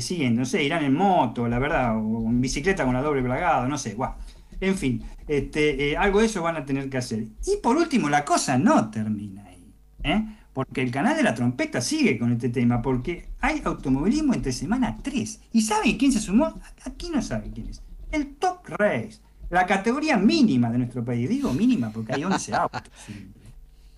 siguiente, 0.00 0.38
no 0.38 0.44
sé, 0.44 0.62
irán 0.62 0.84
en 0.84 0.94
moto, 0.94 1.48
la 1.48 1.58
verdad, 1.58 1.96
o 1.96 2.28
en 2.28 2.40
bicicleta 2.40 2.84
con 2.84 2.94
la 2.94 3.02
doble 3.02 3.22
plagada, 3.22 3.66
no 3.66 3.78
sé, 3.78 3.94
guau. 3.94 4.14
En 4.60 4.76
fin, 4.76 5.02
este, 5.26 5.96
algo 5.96 6.20
de 6.20 6.26
eso 6.26 6.42
van 6.42 6.56
a 6.56 6.64
tener 6.64 6.90
que 6.90 6.98
hacer. 6.98 7.26
Y 7.46 7.56
por 7.62 7.76
último, 7.76 8.08
la 8.10 8.24
cosa 8.24 8.58
no 8.58 8.90
termina 8.90 9.44
ahí. 9.44 9.72
¿eh? 10.02 10.24
porque 10.52 10.82
el 10.82 10.90
canal 10.90 11.16
de 11.16 11.22
la 11.22 11.34
trompeta 11.34 11.80
sigue 11.80 12.18
con 12.18 12.32
este 12.32 12.48
tema, 12.48 12.82
porque 12.82 13.28
hay 13.40 13.62
automovilismo 13.64 14.34
entre 14.34 14.52
semana 14.52 14.98
3. 15.02 15.40
¿Y 15.52 15.62
saben 15.62 15.96
quién 15.96 16.12
se 16.12 16.20
sumó? 16.20 16.60
Aquí 16.84 17.10
no 17.10 17.22
sabe 17.22 17.50
quién 17.50 17.68
es. 17.68 17.82
El 18.10 18.34
Top 18.34 18.66
Race. 18.66 19.20
la 19.48 19.66
categoría 19.66 20.16
mínima 20.16 20.70
de 20.70 20.78
nuestro 20.78 21.04
país. 21.04 21.28
Digo 21.28 21.52
mínima 21.52 21.90
porque 21.90 22.14
hay 22.14 22.24
11 22.24 22.54
autos. 22.54 22.82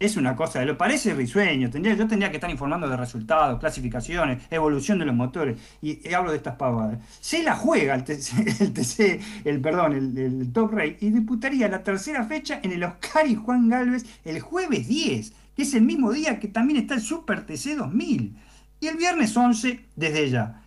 Es 0.03 0.16
una 0.16 0.34
cosa, 0.34 0.64
lo 0.64 0.76
parece 0.76 1.14
risueño. 1.14 1.68
Yo 1.68 2.09
tendría 2.09 2.28
que 2.28 2.36
estar 2.36 2.50
informando 2.50 2.88
de 2.88 2.96
resultados, 2.96 3.61
clasificaciones, 3.61 4.42
evolución 4.50 4.98
de 4.98 5.05
los 5.05 5.14
motores. 5.14 5.57
Y, 5.80 6.12
hablo 6.12 6.32
de 6.32 6.38
estas 6.38 6.57
pavadas. 6.57 6.98
Se 7.20 7.40
la 7.44 7.55
juega 7.55 7.94
el 7.94 8.03
TC, 8.03 9.20
el, 9.44 9.61
perdón, 9.61 9.92
el, 9.92 10.53
Top 10.53 10.72
Race 10.72 10.96
y 11.03 11.11
disputaría 11.11 11.68
la 11.68 11.84
tercera 11.84 12.24
fecha 12.24 12.59
en 12.64 12.72
el 12.72 12.82
Oscar 12.82 13.28
y 13.28 13.36
Juan 13.36 13.68
Galvez 13.68 14.05
el 14.24 14.40
jueves 14.40 14.88
10, 14.88 15.32
que 15.55 15.62
es 15.62 15.72
el 15.74 15.82
mismo 15.82 16.11
día 16.11 16.40
que 16.40 16.48
también 16.48 16.80
está 16.80 16.94
el 16.94 17.00
Super 17.00 17.46
TC 17.46 17.76
2000. 17.76 18.36
Y 18.80 18.88
el 18.88 18.96
viernes 18.96 19.36
11 19.36 19.84
desde 19.94 20.30
ya. 20.30 20.61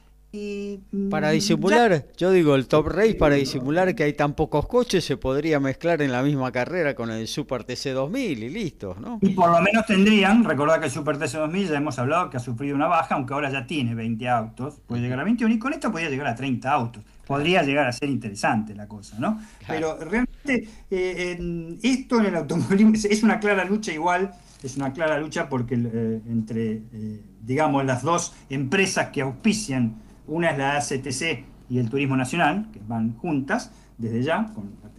Para 1.09 1.29
mm, 1.29 1.33
disimular, 1.33 2.05
yo 2.17 2.31
digo 2.31 2.55
el 2.55 2.67
Top 2.67 2.87
Race, 2.87 3.15
para 3.15 3.35
disimular 3.35 3.95
que 3.95 4.03
hay 4.03 4.13
tan 4.13 4.33
pocos 4.33 4.67
coches, 4.67 5.05
se 5.05 5.17
podría 5.17 5.59
mezclar 5.59 6.01
en 6.01 6.11
la 6.11 6.23
misma 6.23 6.51
carrera 6.51 6.95
con 6.95 7.11
el 7.11 7.27
Super 7.27 7.63
TC 7.63 7.93
2000 7.93 8.43
y 8.43 8.49
listo, 8.49 8.95
¿no? 8.99 9.19
Y 9.21 9.29
por 9.29 9.49
lo 9.49 9.61
menos 9.61 9.85
tendrían, 9.85 10.43
recordad 10.43 10.79
que 10.79 10.85
el 10.85 10.91
Super 10.91 11.17
TC 11.17 11.33
2000 11.33 11.69
ya 11.69 11.77
hemos 11.77 11.97
hablado 11.99 12.29
que 12.29 12.37
ha 12.37 12.39
sufrido 12.39 12.75
una 12.75 12.87
baja, 12.87 13.15
aunque 13.15 13.33
ahora 13.33 13.51
ya 13.51 13.65
tiene 13.65 13.95
20 13.95 14.27
autos, 14.29 14.79
puede 14.85 15.01
llegar 15.01 15.19
a 15.19 15.23
21 15.23 15.53
y 15.53 15.59
con 15.59 15.73
esto 15.73 15.91
podría 15.91 16.09
llegar 16.09 16.27
a 16.27 16.35
30 16.35 16.71
autos. 16.71 17.03
Podría 17.25 17.63
llegar 17.63 17.87
a 17.87 17.91
ser 17.91 18.09
interesante 18.09 18.75
la 18.75 18.87
cosa, 18.87 19.17
¿no? 19.17 19.39
Pero 19.67 19.97
realmente 19.97 20.67
eh, 20.91 21.77
esto 21.81 22.19
en 22.19 22.27
el 22.27 22.35
automovilismo 22.35 22.93
es 22.93 23.23
una 23.23 23.39
clara 23.39 23.65
lucha 23.65 23.91
igual, 23.91 24.31
es 24.61 24.77
una 24.77 24.93
clara 24.93 25.19
lucha 25.19 25.49
porque 25.49 25.75
eh, 25.75 26.21
entre, 26.27 26.81
eh, 26.93 27.21
digamos, 27.41 27.83
las 27.85 28.03
dos 28.03 28.33
empresas 28.49 29.09
que 29.09 29.21
auspician 29.21 30.04
una 30.27 30.51
es 30.51 30.57
la 30.57 30.77
ACTC 30.77 31.45
y 31.69 31.79
el 31.79 31.89
Turismo 31.89 32.15
Nacional, 32.15 32.69
que 32.71 32.79
van 32.87 33.15
juntas 33.17 33.71
desde 33.97 34.23
ya 34.23 34.51
con 34.53 34.71
la, 34.83 34.89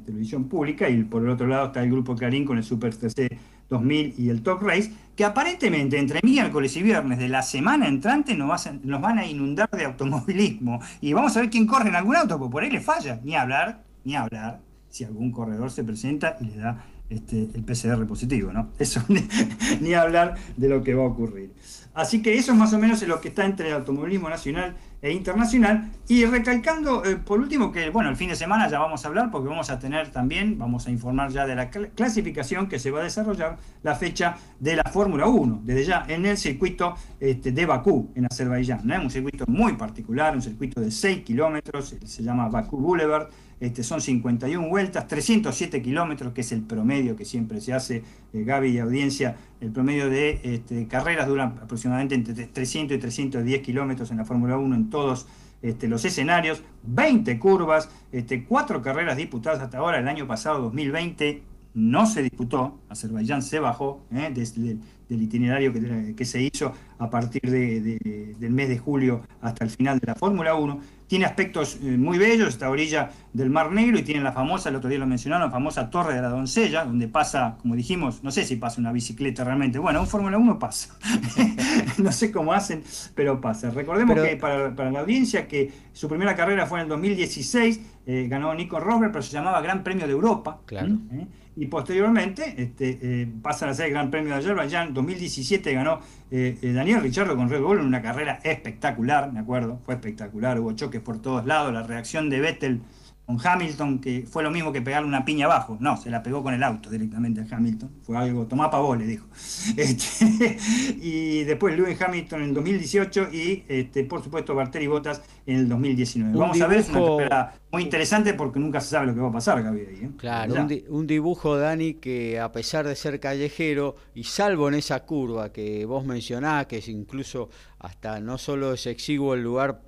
televisión 0.00 0.44
pública, 0.44 0.88
y 0.88 1.02
por 1.04 1.22
el 1.22 1.30
otro 1.30 1.46
lado 1.46 1.66
está 1.66 1.82
el 1.82 1.90
Grupo 1.90 2.14
Clarín 2.14 2.44
con 2.44 2.56
el 2.56 2.64
Super 2.64 2.94
TC 2.94 3.36
2000 3.68 4.14
y 4.18 4.28
el 4.28 4.42
Top 4.42 4.62
Race, 4.62 4.92
que 5.16 5.24
aparentemente 5.24 5.98
entre 5.98 6.20
miércoles 6.22 6.76
y 6.76 6.82
viernes 6.82 7.18
de 7.18 7.28
la 7.28 7.42
semana 7.42 7.88
entrante 7.88 8.34
nos, 8.34 8.68
nos 8.82 9.00
van 9.00 9.18
a 9.18 9.26
inundar 9.26 9.70
de 9.70 9.84
automovilismo. 9.84 10.80
Y 11.00 11.12
vamos 11.12 11.36
a 11.36 11.40
ver 11.40 11.50
quién 11.50 11.66
corre 11.66 11.88
en 11.88 11.96
algún 11.96 12.16
auto, 12.16 12.38
porque 12.38 12.52
por 12.52 12.62
ahí 12.62 12.70
le 12.70 12.80
falla. 12.80 13.20
Ni 13.22 13.34
hablar, 13.34 13.82
ni 14.04 14.14
hablar, 14.16 14.60
si 14.88 15.04
algún 15.04 15.30
corredor 15.30 15.70
se 15.70 15.82
presenta 15.84 16.36
y 16.40 16.44
le 16.44 16.56
da 16.56 16.84
este, 17.08 17.48
el 17.54 17.64
PCR 17.64 18.06
positivo, 18.06 18.52
¿no? 18.52 18.70
Eso 18.78 19.02
ni 19.80 19.94
hablar 19.94 20.36
de 20.56 20.68
lo 20.68 20.82
que 20.82 20.94
va 20.94 21.04
a 21.04 21.06
ocurrir. 21.06 21.52
Así 21.94 22.22
que 22.22 22.36
eso 22.36 22.52
es 22.52 22.58
más 22.58 22.72
o 22.72 22.78
menos 22.78 23.00
lo 23.06 23.20
que 23.20 23.28
está 23.28 23.44
entre 23.44 23.68
el 23.68 23.74
automovilismo 23.74 24.28
nacional 24.28 24.74
e 25.00 25.12
internacional. 25.12 25.90
Y 26.08 26.24
recalcando, 26.24 27.04
eh, 27.04 27.16
por 27.16 27.38
último, 27.38 27.70
que 27.70 27.90
bueno, 27.90 28.10
el 28.10 28.16
fin 28.16 28.28
de 28.28 28.36
semana 28.36 28.68
ya 28.68 28.80
vamos 28.80 29.04
a 29.04 29.08
hablar 29.08 29.30
porque 29.30 29.48
vamos 29.48 29.70
a 29.70 29.78
tener 29.78 30.10
también, 30.10 30.58
vamos 30.58 30.88
a 30.88 30.90
informar 30.90 31.30
ya 31.30 31.46
de 31.46 31.54
la 31.54 31.70
clasificación 31.70 32.68
que 32.68 32.80
se 32.80 32.90
va 32.90 33.00
a 33.00 33.04
desarrollar 33.04 33.58
la 33.84 33.94
fecha 33.94 34.36
de 34.58 34.74
la 34.74 34.84
Fórmula 34.84 35.26
1, 35.26 35.60
desde 35.62 35.84
ya 35.84 36.04
en 36.08 36.26
el 36.26 36.36
circuito 36.36 36.96
este, 37.20 37.52
de 37.52 37.64
Bakú, 37.64 38.10
en 38.16 38.26
Azerbaiyán. 38.26 38.80
¿no? 38.82 39.00
Un 39.00 39.10
circuito 39.10 39.44
muy 39.46 39.74
particular, 39.74 40.34
un 40.34 40.42
circuito 40.42 40.80
de 40.80 40.90
6 40.90 41.22
kilómetros, 41.22 41.94
se 42.04 42.22
llama 42.24 42.48
Bakú 42.48 42.76
Boulevard 42.78 43.28
este, 43.60 43.82
son 43.82 44.00
51 44.00 44.68
vueltas, 44.68 45.06
307 45.06 45.82
kilómetros, 45.82 46.32
que 46.32 46.42
es 46.42 46.52
el 46.52 46.62
promedio 46.62 47.16
que 47.16 47.24
siempre 47.24 47.60
se 47.60 47.72
hace, 47.72 48.02
eh, 48.32 48.44
Gaby 48.44 48.70
y 48.70 48.78
audiencia, 48.78 49.36
el 49.60 49.70
promedio 49.70 50.10
de 50.10 50.40
este, 50.42 50.86
carreras 50.86 51.28
duran 51.28 51.58
aproximadamente 51.62 52.14
entre 52.14 52.34
300 52.46 52.96
y 52.96 53.00
310 53.00 53.62
kilómetros 53.62 54.10
en 54.10 54.18
la 54.18 54.24
Fórmula 54.24 54.58
1 54.58 54.74
en 54.74 54.90
todos 54.90 55.26
este, 55.62 55.88
los 55.88 56.04
escenarios, 56.04 56.62
20 56.82 57.38
curvas, 57.38 57.88
este, 58.12 58.44
4 58.44 58.82
carreras 58.82 59.16
disputadas 59.16 59.60
hasta 59.60 59.78
ahora, 59.78 59.98
el 59.98 60.08
año 60.08 60.26
pasado 60.26 60.60
2020 60.62 61.42
no 61.74 62.06
se 62.06 62.22
disputó, 62.22 62.78
Azerbaiyán 62.88 63.42
se 63.42 63.58
bajó 63.58 64.04
¿eh? 64.12 64.30
desde 64.32 64.78
del 65.08 65.22
itinerario 65.22 65.72
que, 66.16 66.24
se 66.24 66.42
hizo 66.42 66.72
a 66.98 67.10
partir 67.10 67.42
del 67.50 68.50
mes 68.50 68.68
de 68.68 68.78
julio 68.78 69.22
hasta 69.40 69.64
el 69.64 69.70
final 69.70 69.98
de 69.98 70.06
la 70.06 70.14
Fórmula 70.14 70.54
1. 70.54 70.80
Tiene 71.06 71.26
aspectos 71.26 71.78
eh, 71.82 71.96
muy 71.98 72.18
bellos, 72.18 72.48
esta 72.48 72.70
orilla 72.70 73.10
del 73.32 73.50
Mar 73.50 73.70
Negro, 73.72 73.98
y 73.98 74.02
tiene 74.02 74.22
la 74.22 74.32
famosa, 74.32 74.70
el 74.70 74.76
otro 74.76 74.88
día 74.88 74.98
lo 74.98 75.06
mencionaron, 75.06 75.46
la 75.46 75.52
famosa 75.52 75.90
Torre 75.90 76.14
de 76.14 76.22
la 76.22 76.28
Doncella, 76.28 76.84
donde 76.84 77.08
pasa, 77.08 77.56
como 77.60 77.76
dijimos, 77.76 78.22
no 78.22 78.30
sé 78.30 78.44
si 78.44 78.56
pasa 78.56 78.80
una 78.80 78.92
bicicleta 78.92 79.44
realmente. 79.44 79.78
Bueno, 79.78 80.00
un 80.00 80.06
Fórmula 80.06 80.38
1 80.38 80.58
pasa. 80.58 80.96
no 81.98 82.10
sé 82.10 82.32
cómo 82.32 82.52
hacen, 82.52 82.82
pero 83.14 83.40
pasa. 83.40 83.70
Recordemos 83.70 84.18
que 84.18 84.36
para, 84.36 84.70
la 84.90 85.00
audiencia 85.00 85.46
que 85.46 85.72
su 85.92 86.08
primera 86.08 86.34
carrera 86.34 86.66
fue 86.66 86.78
en 86.78 86.84
el 86.84 86.88
2016, 86.88 87.80
eh, 88.06 88.26
ganó 88.28 88.54
Nico 88.54 88.80
Rosberg, 88.80 89.12
pero 89.12 89.22
se 89.22 89.32
llamaba 89.32 89.60
Gran 89.60 89.82
Premio 89.84 90.06
de 90.06 90.12
Europa. 90.12 90.60
Claro. 90.66 90.98
¿Eh? 91.12 91.26
Y 91.56 91.66
posteriormente 91.66 92.54
este, 92.56 92.98
eh, 93.00 93.28
pasan 93.42 93.68
a 93.68 93.74
ser 93.74 93.86
el 93.86 93.92
Gran 93.92 94.10
Premio 94.10 94.32
de 94.32 94.40
Azerbaiyán. 94.40 94.88
En 94.88 94.94
2017 94.94 95.72
ganó 95.72 96.00
eh, 96.30 96.58
eh, 96.60 96.72
Daniel 96.72 97.00
Richardo 97.00 97.36
con 97.36 97.48
Red 97.48 97.60
Bull 97.60 97.80
en 97.80 97.86
una 97.86 98.02
carrera 98.02 98.40
espectacular, 98.42 99.32
me 99.32 99.40
acuerdo, 99.40 99.78
fue 99.84 99.94
espectacular, 99.94 100.58
hubo 100.58 100.72
choques 100.72 101.00
por 101.00 101.20
todos 101.20 101.46
lados, 101.46 101.72
la 101.72 101.82
reacción 101.82 102.28
de 102.28 102.40
Vettel 102.40 102.80
con 103.26 103.38
Hamilton, 103.42 104.00
que 104.00 104.26
fue 104.28 104.42
lo 104.42 104.50
mismo 104.50 104.70
que 104.70 104.82
pegarle 104.82 105.08
una 105.08 105.24
piña 105.24 105.46
abajo. 105.46 105.78
No, 105.80 105.96
se 105.96 106.10
la 106.10 106.22
pegó 106.22 106.42
con 106.42 106.52
el 106.52 106.62
auto 106.62 106.90
directamente 106.90 107.40
a 107.40 107.56
Hamilton. 107.56 107.90
Fue 108.02 108.16
algo, 108.18 108.46
tomá 108.46 108.70
pa 108.70 108.78
le 108.96 109.06
dijo. 109.06 109.26
Este, 109.76 110.58
y 111.00 111.44
después 111.44 111.76
Lewis 111.76 112.00
Hamilton 112.00 112.42
en 112.42 112.48
el 112.48 112.54
2018 112.54 113.28
y, 113.32 113.64
este, 113.68 114.04
por 114.04 114.22
supuesto, 114.22 114.54
Barteri 114.54 114.86
Bottas 114.86 115.22
en 115.46 115.56
el 115.56 115.68
2019. 115.68 116.36
Vamos 116.36 116.60
a 116.60 116.66
ver, 116.66 116.80
es 116.80 116.88
una 116.90 117.00
carrera 117.00 117.54
muy 117.72 117.82
interesante 117.82 118.34
porque 118.34 118.60
nunca 118.60 118.80
se 118.80 118.90
sabe 118.90 119.06
lo 119.06 119.14
que 119.14 119.20
va 119.20 119.28
a 119.28 119.32
pasar, 119.32 119.62
Gaby. 119.62 119.80
¿eh? 119.80 120.10
Claro, 120.18 120.54
un, 120.88 121.06
dibujo, 121.06 121.56
Dani, 121.56 121.94
que 121.94 122.38
a 122.38 122.52
pesar 122.52 122.86
de 122.86 122.94
ser 122.94 123.20
callejero, 123.20 123.96
y 124.14 124.24
salvo 124.24 124.68
en 124.68 124.74
esa 124.74 125.04
curva 125.04 125.50
que 125.50 125.86
vos 125.86 126.04
mencionás, 126.04 126.66
que 126.66 126.78
es 126.78 126.88
incluso 126.88 127.48
hasta 127.78 128.20
no 128.20 128.38
solo 128.38 128.74
es 128.74 128.86
exiguo 128.86 129.34
el 129.34 129.42
lugar 129.42 129.80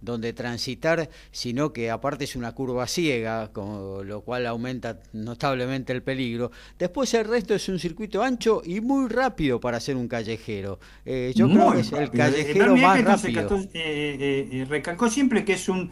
donde 0.00 0.32
transitar, 0.32 1.08
sino 1.30 1.72
que 1.72 1.90
aparte 1.90 2.24
es 2.24 2.36
una 2.36 2.52
curva 2.52 2.86
ciega, 2.86 3.52
con 3.52 4.06
lo 4.06 4.20
cual 4.22 4.46
aumenta 4.46 5.00
notablemente 5.12 5.92
el 5.92 6.02
peligro. 6.02 6.50
Después 6.78 7.12
el 7.14 7.26
resto 7.26 7.54
es 7.54 7.68
un 7.68 7.78
circuito 7.78 8.22
ancho 8.22 8.62
y 8.64 8.80
muy 8.80 9.08
rápido 9.08 9.60
para 9.60 9.80
ser 9.80 9.96
un 9.96 10.08
callejero. 10.08 10.78
Eh, 11.04 11.32
yo 11.34 11.48
creo 11.48 11.72
que 11.72 11.80
es 11.80 11.92
el 11.92 12.10
callejero 12.10 12.76
más 12.76 13.04
rápido. 13.04 13.58
Eh, 13.74 14.48
eh, 14.52 14.66
recalcó 14.68 15.08
siempre 15.08 15.44
que 15.44 15.54
es 15.54 15.68
un 15.68 15.90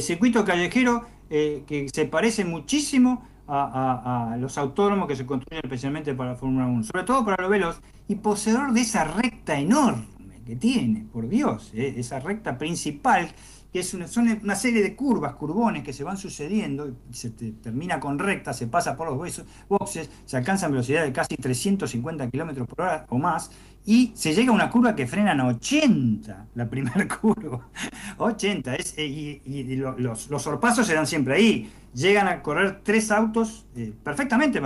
circuito 0.00 0.44
callejero 0.44 1.06
que 1.28 1.88
se 1.92 2.06
parece 2.06 2.44
muchísimo 2.44 3.28
a, 3.46 4.36
los 4.38 4.58
autónomos 4.58 5.08
que 5.08 5.16
se 5.16 5.24
construyen 5.24 5.64
especialmente 5.64 6.14
para 6.14 6.30
la 6.30 6.36
Fórmula 6.36 6.66
1, 6.66 6.84
sobre 6.84 7.04
todo 7.04 7.24
para 7.24 7.42
los 7.42 7.50
velos, 7.50 7.80
y 8.06 8.16
poseedor 8.16 8.72
de 8.72 8.80
esa 8.80 9.04
recta 9.04 9.58
enorme 9.58 10.17
que 10.48 10.56
tiene, 10.56 11.04
por 11.12 11.28
Dios, 11.28 11.70
¿eh? 11.74 11.96
esa 11.98 12.20
recta 12.20 12.56
principal, 12.56 13.28
que 13.70 13.80
es 13.80 13.92
una, 13.92 14.08
son 14.08 14.28
una 14.42 14.56
serie 14.56 14.82
de 14.82 14.96
curvas, 14.96 15.34
curbones 15.34 15.84
que 15.84 15.92
se 15.92 16.04
van 16.04 16.16
sucediendo, 16.16 16.90
se 17.12 17.28
termina 17.28 18.00
con 18.00 18.18
recta, 18.18 18.54
se 18.54 18.66
pasa 18.66 18.96
por 18.96 19.10
los 19.10 19.44
boxes, 19.68 20.08
se 20.24 20.36
alcanzan 20.38 20.70
velocidades 20.70 21.08
de 21.08 21.12
casi 21.12 21.36
350 21.36 22.30
kilómetros 22.30 22.66
por 22.66 22.80
hora 22.80 23.04
o 23.10 23.18
más, 23.18 23.50
y 23.84 24.12
se 24.14 24.34
llega 24.34 24.50
a 24.50 24.54
una 24.54 24.70
curva 24.70 24.96
que 24.96 25.06
frenan 25.06 25.38
a 25.38 25.48
80, 25.48 26.46
la 26.54 26.70
primera 26.70 27.06
curva. 27.20 27.68
80, 28.16 28.74
es, 28.76 28.94
eh, 28.96 29.04
y, 29.04 29.76
los, 29.76 30.30
los 30.30 30.42
sorpasos 30.42 30.86
se 30.86 30.94
dan 30.94 31.06
siempre 31.06 31.34
ahí. 31.34 31.70
Llegan 31.92 32.26
a 32.26 32.42
correr 32.42 32.80
tres 32.82 33.10
autos 33.10 33.66
eh, 33.76 33.92
perfectamente, 34.02 34.62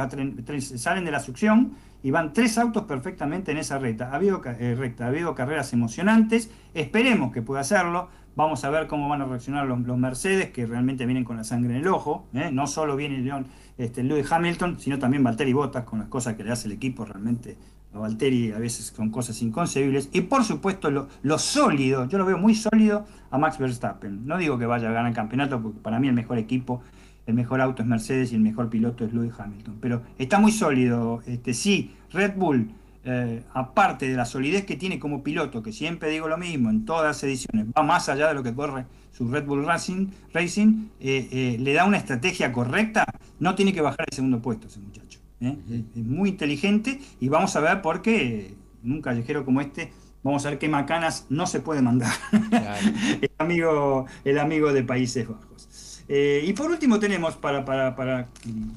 salen 0.78 1.04
de 1.04 1.10
la 1.10 1.18
succión 1.18 1.72
y 2.02 2.10
van 2.10 2.32
tres 2.32 2.58
autos 2.58 2.84
perfectamente 2.84 3.52
en 3.52 3.58
esa 3.58 3.78
recta. 3.78 4.10
Ha 4.10 4.16
habido, 4.16 4.42
eh, 4.44 4.74
recta. 4.76 5.04
Ha 5.04 5.08
habido 5.08 5.34
carreras 5.34 5.72
emocionantes, 5.72 6.50
esperemos 6.74 7.32
que 7.32 7.42
pueda 7.42 7.60
hacerlo. 7.60 8.08
Vamos 8.34 8.64
a 8.64 8.70
ver 8.70 8.86
cómo 8.86 9.08
van 9.08 9.20
a 9.20 9.26
reaccionar 9.26 9.66
los, 9.66 9.98
Mercedes, 9.98 10.50
que 10.50 10.64
realmente 10.64 11.04
vienen 11.04 11.22
con 11.22 11.36
la 11.36 11.44
sangre 11.44 11.74
en 11.74 11.80
el 11.80 11.88
ojo. 11.88 12.26
¿eh? 12.32 12.50
No 12.50 12.66
solo 12.66 12.96
viene 12.96 13.18
Leon, 13.18 13.46
este, 13.76 14.02
Lewis 14.02 14.30
Hamilton, 14.32 14.80
sino 14.80 14.98
también 14.98 15.22
Valtteri 15.22 15.52
Bottas 15.52 15.84
con 15.84 15.98
las 15.98 16.08
cosas 16.08 16.34
que 16.34 16.42
le 16.42 16.50
hace 16.50 16.66
el 16.66 16.72
equipo. 16.72 17.04
Realmente 17.04 17.58
a 17.94 17.98
Valtteri 17.98 18.52
a 18.52 18.58
veces 18.58 18.90
con 18.90 19.10
cosas 19.10 19.40
inconcebibles. 19.42 20.08
Y 20.12 20.22
por 20.22 20.44
supuesto 20.44 20.90
lo, 20.90 21.08
lo, 21.22 21.38
sólido, 21.38 22.08
yo 22.08 22.18
lo 22.18 22.24
veo 22.24 22.38
muy 22.38 22.54
sólido 22.54 23.04
a 23.30 23.38
Max 23.38 23.58
Verstappen. 23.58 24.26
No 24.26 24.38
digo 24.38 24.58
que 24.58 24.66
vaya 24.66 24.88
a 24.88 24.92
ganar 24.92 25.10
el 25.10 25.14
campeonato, 25.14 25.60
porque 25.60 25.80
para 25.80 26.00
mí 26.00 26.08
el 26.08 26.14
mejor 26.14 26.38
equipo 26.38 26.82
el 27.26 27.34
mejor 27.34 27.60
auto 27.60 27.82
es 27.82 27.88
Mercedes 27.88 28.32
y 28.32 28.36
el 28.36 28.40
mejor 28.40 28.68
piloto 28.68 29.04
es 29.04 29.12
Lewis 29.12 29.32
Hamilton. 29.38 29.78
Pero 29.80 30.02
está 30.18 30.38
muy 30.38 30.52
sólido. 30.52 31.22
Este, 31.26 31.54
sí, 31.54 31.94
Red 32.12 32.34
Bull, 32.36 32.70
eh, 33.04 33.42
aparte 33.52 34.08
de 34.08 34.16
la 34.16 34.24
solidez 34.24 34.64
que 34.64 34.76
tiene 34.76 34.98
como 34.98 35.22
piloto, 35.22 35.62
que 35.62 35.72
siempre 35.72 36.10
digo 36.10 36.28
lo 36.28 36.38
mismo 36.38 36.70
en 36.70 36.84
todas 36.84 37.04
las 37.04 37.22
ediciones, 37.24 37.66
va 37.76 37.82
más 37.82 38.08
allá 38.08 38.28
de 38.28 38.34
lo 38.34 38.42
que 38.42 38.54
corre 38.54 38.86
su 39.12 39.28
Red 39.28 39.44
Bull 39.44 39.64
Racing, 39.64 40.08
Racing 40.32 40.88
eh, 41.00 41.28
eh, 41.30 41.56
le 41.60 41.72
da 41.74 41.84
una 41.84 41.98
estrategia 41.98 42.50
correcta, 42.50 43.04
no 43.38 43.54
tiene 43.54 43.72
que 43.72 43.80
bajar 43.80 44.06
el 44.08 44.14
segundo 44.14 44.40
puesto 44.40 44.66
ese 44.66 44.80
muchacho. 44.80 45.20
Es 45.40 45.96
muy 45.96 46.30
inteligente 46.30 47.00
y 47.20 47.28
vamos 47.28 47.54
a 47.56 47.60
ver 47.60 47.82
por 47.82 48.00
qué 48.00 48.54
en 48.84 48.92
un 48.92 49.02
callejero 49.02 49.44
como 49.44 49.60
este 49.60 49.92
vamos 50.22 50.46
a 50.46 50.50
ver 50.50 50.58
qué 50.60 50.68
macanas 50.68 51.26
no 51.30 51.48
se 51.48 51.58
puede 51.58 51.82
mandar 51.82 52.12
el, 53.20 53.30
amigo, 53.38 54.06
el 54.24 54.38
amigo 54.38 54.72
de 54.72 54.84
Países 54.84 55.26
Bajos. 55.28 55.51
Eh, 56.14 56.44
y 56.46 56.52
por 56.52 56.70
último 56.70 57.00
tenemos, 57.00 57.36
para, 57.36 57.64
para, 57.64 57.96
para, 57.96 58.28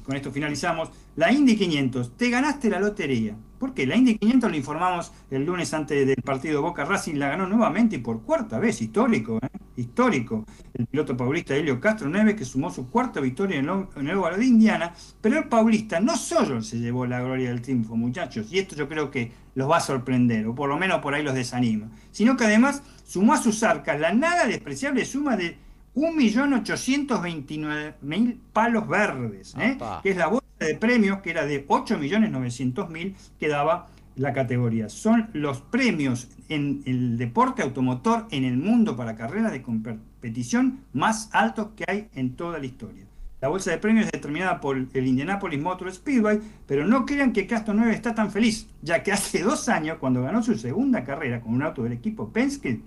con 0.04 0.16
esto 0.16 0.32
finalizamos, 0.32 0.88
la 1.16 1.30
Indy 1.30 1.54
500. 1.54 2.16
Te 2.16 2.30
ganaste 2.30 2.70
la 2.70 2.80
lotería. 2.80 3.36
¿Por 3.58 3.74
qué? 3.74 3.86
La 3.86 3.94
Indy 3.94 4.16
500 4.16 4.50
lo 4.50 4.56
informamos 4.56 5.12
el 5.30 5.44
lunes 5.44 5.74
antes 5.74 6.06
del 6.06 6.22
partido 6.22 6.62
Boca 6.62 6.86
Racing, 6.86 7.16
la 7.16 7.28
ganó 7.28 7.46
nuevamente 7.46 7.96
y 7.96 7.98
por 7.98 8.22
cuarta 8.22 8.58
vez, 8.58 8.80
histórico, 8.80 9.38
¿eh? 9.42 9.48
histórico. 9.76 10.46
El 10.72 10.86
piloto 10.86 11.14
paulista 11.14 11.54
Helio 11.54 11.78
Castro 11.78 12.08
Neves, 12.08 12.36
que 12.36 12.46
sumó 12.46 12.70
su 12.70 12.88
cuarta 12.88 13.20
victoria 13.20 13.58
en 13.58 13.68
el, 13.68 13.86
el 13.96 14.38
de 14.38 14.46
Indiana, 14.46 14.94
pero 15.20 15.36
el 15.36 15.44
paulista 15.48 16.00
no 16.00 16.16
solo 16.16 16.62
se 16.62 16.78
llevó 16.78 17.04
la 17.04 17.20
gloria 17.20 17.50
del 17.50 17.60
triunfo, 17.60 17.96
muchachos, 17.96 18.50
y 18.50 18.60
esto 18.60 18.74
yo 18.76 18.88
creo 18.88 19.10
que 19.10 19.32
los 19.54 19.70
va 19.70 19.76
a 19.76 19.80
sorprender, 19.80 20.46
o 20.46 20.54
por 20.54 20.70
lo 20.70 20.78
menos 20.78 21.00
por 21.00 21.12
ahí 21.12 21.22
los 21.22 21.34
desanima, 21.34 21.90
sino 22.12 22.34
que 22.34 22.44
además 22.44 22.82
sumó 23.04 23.34
a 23.34 23.42
sus 23.42 23.62
arcas 23.62 24.00
la 24.00 24.14
nada 24.14 24.46
despreciable 24.46 25.04
suma 25.04 25.36
de 25.36 25.65
1.829.000 25.96 28.38
palos 28.52 28.86
verdes, 28.86 29.56
¿eh? 29.58 29.76
que 30.02 30.10
es 30.10 30.16
la 30.16 30.28
bolsa 30.28 30.46
de 30.60 30.74
premios 30.74 31.20
que 31.20 31.30
era 31.30 31.46
de 31.46 31.66
8.900.000 31.66 33.14
que 33.40 33.48
daba 33.48 33.88
la 34.14 34.34
categoría. 34.34 34.90
Son 34.90 35.30
los 35.32 35.62
premios 35.62 36.28
en 36.48 36.82
el 36.86 37.16
deporte 37.16 37.62
automotor 37.62 38.26
en 38.30 38.44
el 38.44 38.58
mundo 38.58 38.96
para 38.96 39.16
carreras 39.16 39.52
de 39.52 39.62
competición 39.62 40.80
más 40.92 41.30
altos 41.32 41.68
que 41.76 41.84
hay 41.88 42.08
en 42.14 42.36
toda 42.36 42.58
la 42.58 42.66
historia. 42.66 43.06
La 43.40 43.48
bolsa 43.48 43.70
de 43.70 43.78
premios 43.78 44.04
es 44.06 44.12
determinada 44.12 44.60
por 44.60 44.76
el 44.76 45.06
Indianapolis 45.06 45.60
Motor 45.60 45.92
Speedway, 45.92 46.40
pero 46.66 46.86
no 46.86 47.06
crean 47.06 47.32
que 47.32 47.46
Castro 47.46 47.72
9 47.74 47.92
está 47.92 48.14
tan 48.14 48.30
feliz, 48.30 48.68
ya 48.82 49.02
que 49.02 49.12
hace 49.12 49.42
dos 49.42 49.68
años, 49.68 49.98
cuando 49.98 50.22
ganó 50.22 50.42
su 50.42 50.54
segunda 50.56 51.04
carrera 51.04 51.40
con 51.40 51.54
un 51.54 51.62
auto 51.62 51.82
del 51.82 51.92
equipo 51.92 52.30
Penske, 52.30 52.80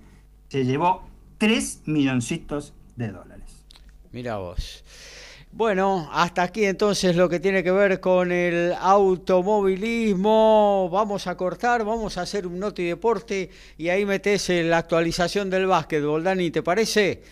se 0.47 0.65
llevó 0.65 1.07
3 1.37 1.83
milloncitos 1.85 2.73
de 2.99 3.11
dólares. 3.11 3.65
Mira 4.11 4.37
vos. 4.37 4.83
Bueno, 5.51 6.07
hasta 6.13 6.43
aquí 6.43 6.65
entonces 6.65 7.15
lo 7.15 7.27
que 7.27 7.39
tiene 7.39 7.63
que 7.63 7.71
ver 7.71 7.99
con 7.99 8.31
el 8.31 8.75
automovilismo. 8.79 10.87
Vamos 10.91 11.25
a 11.25 11.35
cortar, 11.35 11.83
vamos 11.83 12.19
a 12.19 12.21
hacer 12.21 12.45
un 12.45 12.59
noti 12.59 12.83
deporte 12.83 13.49
y 13.77 13.89
ahí 13.89 14.05
metes 14.05 14.49
la 14.49 14.77
actualización 14.77 15.49
del 15.49 15.65
básquetbol. 15.65 16.23
Dani, 16.23 16.51
¿te 16.51 16.61
parece? 16.61 17.23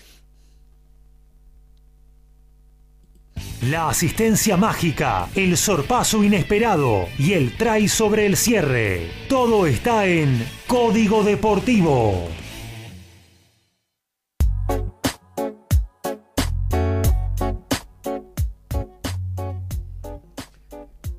La 3.64 3.90
asistencia 3.90 4.58
mágica, 4.58 5.30
el 5.36 5.58
sorpaso 5.58 6.24
inesperado 6.24 7.08
y 7.20 7.34
el 7.34 7.56
try 7.58 7.88
sobre 7.88 8.26
el 8.26 8.36
cierre. 8.38 9.12
Todo 9.28 9.68
está 9.68 10.08
en 10.08 10.44
Código 10.68 11.24
Deportivo. 11.24 12.28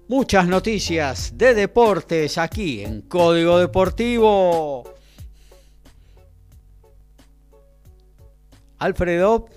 Muchas 0.08 0.46
noticias 0.46 1.36
de 1.36 1.52
deportes 1.52 2.38
aquí 2.38 2.82
en 2.82 3.02
Código 3.02 3.58
Deportivo. 3.58 4.94
Alfredo. 8.78 9.50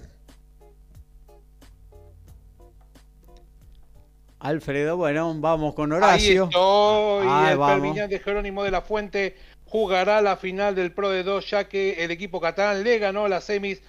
Alfredo, 4.39 4.97
bueno, 4.97 5.33
vamos 5.37 5.73
con 5.73 5.93
Horacio. 5.93 6.49
Ahí 6.53 7.53
estoy. 7.53 7.99
el 7.99 8.09
de 8.09 8.19
Jerónimo 8.19 8.65
de 8.65 8.71
la 8.71 8.81
Fuente 8.81 9.37
jugará 9.63 10.21
la 10.21 10.35
final 10.35 10.75
del 10.75 10.91
Pro 10.91 11.11
de 11.11 11.23
2 11.23 11.49
ya 11.49 11.69
que 11.69 12.03
el 12.03 12.11
equipo 12.11 12.41
catalán 12.41 12.83
le 12.83 12.99
ganó 12.99 13.29
las 13.29 13.45
semis 13.45 13.81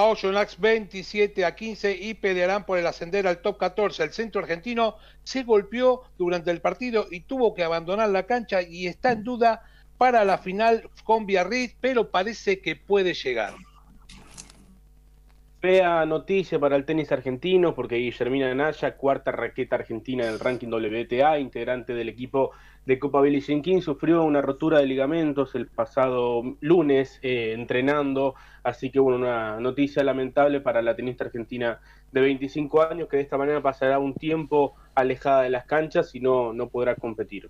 a 0.00 0.06
Oyonlax 0.06 0.58
27 0.58 1.44
a 1.44 1.54
15 1.54 1.92
y 1.92 2.14
pelearán 2.14 2.64
por 2.64 2.78
el 2.78 2.86
ascender 2.86 3.26
al 3.26 3.42
top 3.42 3.58
14. 3.58 4.02
El 4.02 4.12
centro 4.12 4.40
argentino 4.40 4.96
se 5.24 5.42
golpeó 5.42 6.02
durante 6.16 6.50
el 6.50 6.60
partido 6.60 7.06
y 7.10 7.20
tuvo 7.20 7.54
que 7.54 7.64
abandonar 7.64 8.08
la 8.08 8.24
cancha 8.24 8.62
y 8.62 8.86
está 8.86 9.12
en 9.12 9.24
duda 9.24 9.62
para 9.98 10.24
la 10.24 10.38
final 10.38 10.88
con 11.04 11.26
Biarritz, 11.26 11.76
pero 11.80 12.10
parece 12.10 12.60
que 12.60 12.76
puede 12.76 13.12
llegar. 13.12 13.52
Fea 15.60 16.06
noticia 16.06 16.58
para 16.58 16.76
el 16.76 16.86
tenis 16.86 17.12
argentino 17.12 17.74
porque 17.74 17.96
Guillermina 17.96 18.54
Naya, 18.54 18.96
cuarta 18.96 19.30
raqueta 19.30 19.76
argentina 19.76 20.24
en 20.24 20.30
el 20.30 20.40
ranking 20.40 20.68
WTA, 20.68 21.38
integrante 21.38 21.92
del 21.92 22.08
equipo 22.08 22.52
de 22.90 22.98
Copa 22.98 23.22
King, 23.22 23.82
sufrió 23.82 24.24
una 24.24 24.42
rotura 24.42 24.80
de 24.80 24.86
ligamentos 24.86 25.54
el 25.54 25.68
pasado 25.68 26.56
lunes 26.58 27.20
eh, 27.22 27.52
entrenando, 27.56 28.34
así 28.64 28.90
que 28.90 28.98
bueno, 28.98 29.18
una 29.18 29.60
noticia 29.60 30.02
lamentable 30.02 30.60
para 30.60 30.82
la 30.82 30.96
tenista 30.96 31.22
argentina 31.22 31.78
de 32.10 32.20
25 32.20 32.82
años 32.82 33.08
que 33.08 33.18
de 33.18 33.22
esta 33.22 33.38
manera 33.38 33.62
pasará 33.62 34.00
un 34.00 34.14
tiempo 34.14 34.74
alejada 34.96 35.42
de 35.42 35.50
las 35.50 35.66
canchas 35.66 36.16
y 36.16 36.20
no, 36.20 36.52
no 36.52 36.68
podrá 36.68 36.96
competir. 36.96 37.48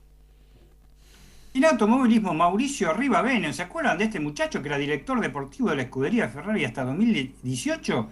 En 1.55 1.64
automovilismo, 1.64 2.34
Mauricio 2.34 2.93
Rivabene, 2.93 3.55
¿se 3.55 3.62
acuerdan 3.62 3.97
de 3.97 4.05
este 4.05 4.20
muchacho 4.20 4.61
que 4.61 4.68
era 4.68 4.76
director 4.76 5.18
deportivo 5.20 5.70
de 5.70 5.76
la 5.76 5.82
escudería 5.84 6.28
Ferrari 6.28 6.66
hasta 6.66 6.84
2018? 6.84 8.09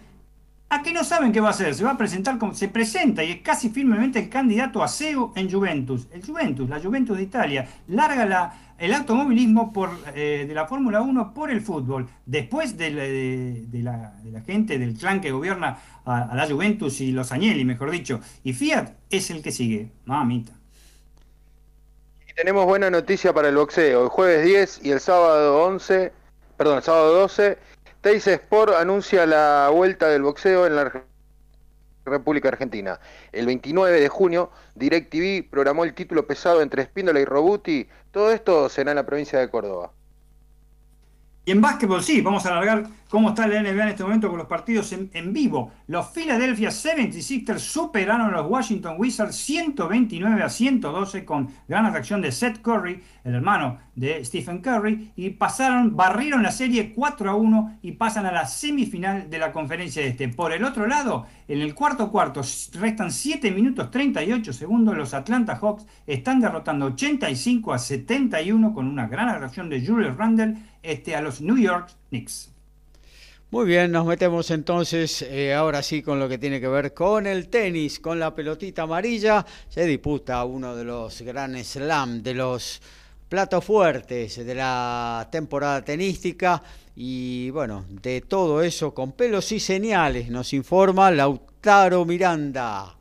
¿A 0.70 0.82
qué 0.82 0.92
no 0.92 1.02
saben 1.02 1.32
qué 1.32 1.40
va 1.40 1.48
a 1.48 1.50
hacer? 1.52 1.74
Se 1.74 1.82
va 1.82 1.92
a 1.92 1.96
presentar 1.96 2.36
como 2.36 2.54
se 2.54 2.68
presenta 2.68 3.24
y 3.24 3.30
es 3.32 3.40
casi 3.40 3.70
firmemente 3.70 4.18
el 4.18 4.28
candidato 4.28 4.82
a 4.82 4.88
CEO 4.88 5.32
en 5.34 5.50
Juventus. 5.50 6.08
El 6.12 6.24
Juventus, 6.24 6.68
la 6.68 6.78
Juventus 6.78 7.16
de 7.16 7.22
Italia, 7.22 7.68
larga 7.88 8.26
la, 8.26 8.74
el 8.76 8.92
automovilismo 8.92 9.72
por, 9.72 9.90
eh, 10.14 10.44
de 10.46 10.54
la 10.54 10.66
Fórmula 10.66 11.00
1 11.00 11.32
por 11.32 11.50
el 11.50 11.62
fútbol. 11.62 12.06
Después 12.26 12.76
de 12.76 12.90
la, 13.82 14.42
gente 14.44 14.78
del 14.78 14.94
clan 14.94 15.22
que 15.22 15.30
gobierna 15.30 15.78
a, 16.04 16.24
a, 16.24 16.34
la 16.34 16.46
Juventus 16.46 17.00
y 17.00 17.12
los 17.12 17.32
Agnelli, 17.32 17.64
mejor 17.64 17.90
dicho. 17.90 18.20
Y 18.44 18.52
Fiat 18.52 18.90
es 19.08 19.30
el 19.30 19.42
que 19.42 19.52
sigue. 19.52 19.90
Mamita 20.04 20.58
tenemos 22.38 22.66
buena 22.66 22.88
noticia 22.88 23.32
para 23.32 23.48
el 23.48 23.56
boxeo. 23.56 24.04
El 24.04 24.08
jueves 24.10 24.44
10 24.44 24.80
y 24.84 24.92
el 24.92 25.00
sábado 25.00 25.60
11, 25.64 26.12
perdón, 26.56 26.76
el 26.76 26.82
sábado 26.84 27.12
12, 27.14 27.58
Teis 28.00 28.28
Sport 28.28 28.74
anuncia 28.74 29.26
la 29.26 29.70
vuelta 29.72 30.08
del 30.08 30.22
boxeo 30.22 30.66
en 30.66 30.76
la 30.76 31.04
República 32.04 32.48
Argentina. 32.48 33.00
El 33.32 33.46
29 33.46 34.00
de 34.00 34.08
junio, 34.08 34.52
DirecTV 34.76 35.50
programó 35.50 35.82
el 35.82 35.94
título 35.94 36.24
pesado 36.24 36.62
entre 36.62 36.82
Espíndola 36.82 37.18
y 37.18 37.24
Robuti. 37.24 37.88
Todo 38.12 38.30
esto 38.30 38.68
será 38.68 38.92
en 38.92 38.96
la 38.96 39.06
provincia 39.06 39.40
de 39.40 39.50
Córdoba. 39.50 39.92
Y 41.48 41.50
en 41.50 41.62
básquetbol 41.62 42.02
sí, 42.02 42.20
vamos 42.20 42.44
a 42.44 42.50
alargar 42.50 42.90
cómo 43.08 43.30
está 43.30 43.46
la 43.46 43.62
NBA 43.62 43.82
en 43.84 43.88
este 43.88 44.02
momento 44.02 44.28
con 44.28 44.36
los 44.36 44.46
partidos 44.46 44.92
en, 44.92 45.32
vivo. 45.32 45.72
Los 45.86 46.08
Philadelphia 46.08 46.68
76ers 46.68 47.60
superaron 47.60 48.26
a 48.26 48.42
los 48.42 48.50
Washington 48.50 48.96
Wizards 48.98 49.34
129 49.34 50.42
a 50.42 50.50
112 50.50 51.24
con 51.24 51.48
gran 51.66 51.86
atracción 51.86 52.20
de 52.20 52.32
Seth 52.32 52.60
Curry, 52.60 53.02
el 53.24 53.34
hermano 53.34 53.78
de 53.94 54.22
Stephen 54.26 54.58
Curry, 54.58 55.12
y 55.16 55.30
pasaron, 55.30 55.96
barrieron 55.96 56.42
la 56.42 56.50
serie 56.50 56.92
4 56.92 57.30
a 57.30 57.34
1 57.34 57.78
y 57.80 57.92
pasan 57.92 58.26
a 58.26 58.32
la 58.32 58.46
semifinal 58.46 59.30
de 59.30 59.38
la 59.38 59.50
conferencia 59.50 60.02
este. 60.02 60.28
Por 60.28 60.52
el 60.52 60.64
otro 60.64 60.86
lado, 60.86 61.24
en 61.48 61.62
el 61.62 61.74
cuarto 61.74 62.10
cuarto, 62.12 62.42
restan 62.74 63.10
7 63.10 63.50
minutos 63.50 63.90
38 63.90 64.52
segundos, 64.52 64.96
los 64.96 65.14
Atlanta 65.14 65.56
Hawks 65.56 65.86
están 66.06 66.40
derrotando 66.40 66.86
85 66.86 67.72
a 67.72 67.78
71 67.78 68.74
con 68.74 68.86
una 68.86 69.08
gran 69.08 69.30
atracción 69.30 69.70
de 69.70 69.84
Julius 69.84 70.16
Randle 70.16 70.56
este, 70.82 71.16
a 71.16 71.22
los 71.22 71.40
New 71.40 71.56
York 71.56 71.90
Knicks. 72.10 72.52
Muy 73.50 73.64
bien, 73.64 73.90
nos 73.90 74.04
metemos 74.04 74.50
entonces 74.50 75.22
eh, 75.22 75.54
ahora 75.54 75.82
sí 75.82 76.02
con 76.02 76.20
lo 76.20 76.28
que 76.28 76.36
tiene 76.36 76.60
que 76.60 76.68
ver 76.68 76.92
con 76.92 77.26
el 77.26 77.48
tenis, 77.48 77.98
con 77.98 78.20
la 78.20 78.34
pelotita 78.34 78.82
amarilla. 78.82 79.46
Se 79.70 79.86
disputa 79.86 80.44
uno 80.44 80.76
de 80.76 80.84
los 80.84 81.22
grandes 81.22 81.68
slam, 81.68 82.22
de 82.22 82.34
los 82.34 82.82
platos 83.28 83.64
fuertes 83.64 84.44
de 84.44 84.54
la 84.54 85.28
temporada 85.30 85.84
tenística. 85.84 86.62
Y 86.96 87.50
bueno, 87.50 87.84
de 87.88 88.22
todo 88.22 88.62
eso 88.62 88.94
con 88.94 89.12
pelos 89.12 89.52
y 89.52 89.60
señales 89.60 90.30
nos 90.30 90.52
informa 90.52 91.10
Lautaro 91.10 92.04
Miranda. 92.04 92.94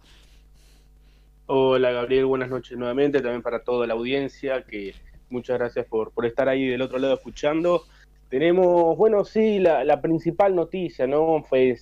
Hola 1.47 1.91
Gabriel, 1.91 2.25
buenas 2.25 2.49
noches 2.49 2.77
nuevamente, 2.77 3.21
también 3.21 3.41
para 3.41 3.63
toda 3.63 3.87
la 3.87 3.93
audiencia, 3.93 4.63
que 4.63 4.93
muchas 5.29 5.57
gracias 5.57 5.85
por, 5.85 6.11
por 6.11 6.25
estar 6.25 6.49
ahí 6.49 6.67
del 6.67 6.81
otro 6.81 6.99
lado 6.99 7.13
escuchando. 7.13 7.83
Tenemos, 8.29 8.97
bueno, 8.97 9.23
sí, 9.23 9.59
la, 9.59 10.01
principal 10.01 10.53
noticia, 10.53 11.07
¿no? 11.07 11.43
Fue 11.47 11.77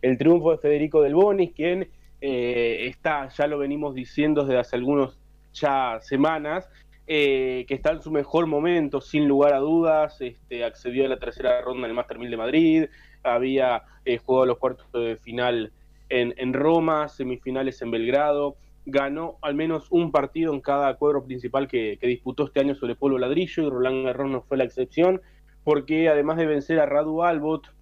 el 0.00 0.18
triunfo 0.18 0.52
de 0.52 0.58
Federico 0.58 1.02
Del 1.02 1.16
Bonis, 1.16 1.52
quien 1.52 1.88
eh, 2.20 2.86
está, 2.86 3.28
ya 3.28 3.48
lo 3.48 3.58
venimos 3.58 3.96
diciendo 3.96 4.44
desde 4.44 4.60
hace 4.60 4.76
algunos 4.76 5.18
ya 5.52 5.98
semanas, 6.00 6.68
eh, 7.10 7.64
que 7.66 7.74
está 7.74 7.92
en 7.92 8.02
su 8.02 8.10
mejor 8.10 8.46
momento, 8.46 9.00
sin 9.00 9.26
lugar 9.26 9.54
a 9.54 9.58
dudas, 9.58 10.20
este, 10.20 10.62
accedió 10.62 11.06
a 11.06 11.08
la 11.08 11.18
tercera 11.18 11.60
ronda 11.62 11.86
en 11.86 11.90
el 11.90 11.94
Master 11.94 12.18
1000 12.18 12.30
de 12.30 12.36
Madrid, 12.36 12.84
había 13.22 13.82
eh, 14.04 14.18
jugado 14.18 14.44
los 14.44 14.58
cuartos 14.58 14.92
de 14.92 15.16
final 15.16 15.72
en, 16.10 16.34
en, 16.36 16.52
Roma, 16.52 17.08
semifinales 17.08 17.80
en 17.80 17.90
Belgrado, 17.90 18.56
ganó 18.84 19.38
al 19.40 19.54
menos 19.54 19.86
un 19.90 20.12
partido 20.12 20.52
en 20.52 20.60
cada 20.60 20.94
cuadro 20.96 21.24
principal 21.24 21.66
que, 21.66 21.96
que 21.98 22.06
disputó 22.06 22.44
este 22.44 22.60
año 22.60 22.74
sobre 22.74 22.94
polvo 22.94 23.18
ladrillo 23.18 23.62
y 23.62 23.70
Roland 23.70 24.04
Garros 24.04 24.30
no 24.30 24.42
fue 24.42 24.58
la 24.58 24.64
excepción 24.64 25.22
porque 25.64 26.10
además 26.10 26.36
de 26.36 26.46
vencer 26.46 26.78
a 26.78 26.86
Radu 26.86 27.22
Albot, 27.22 27.72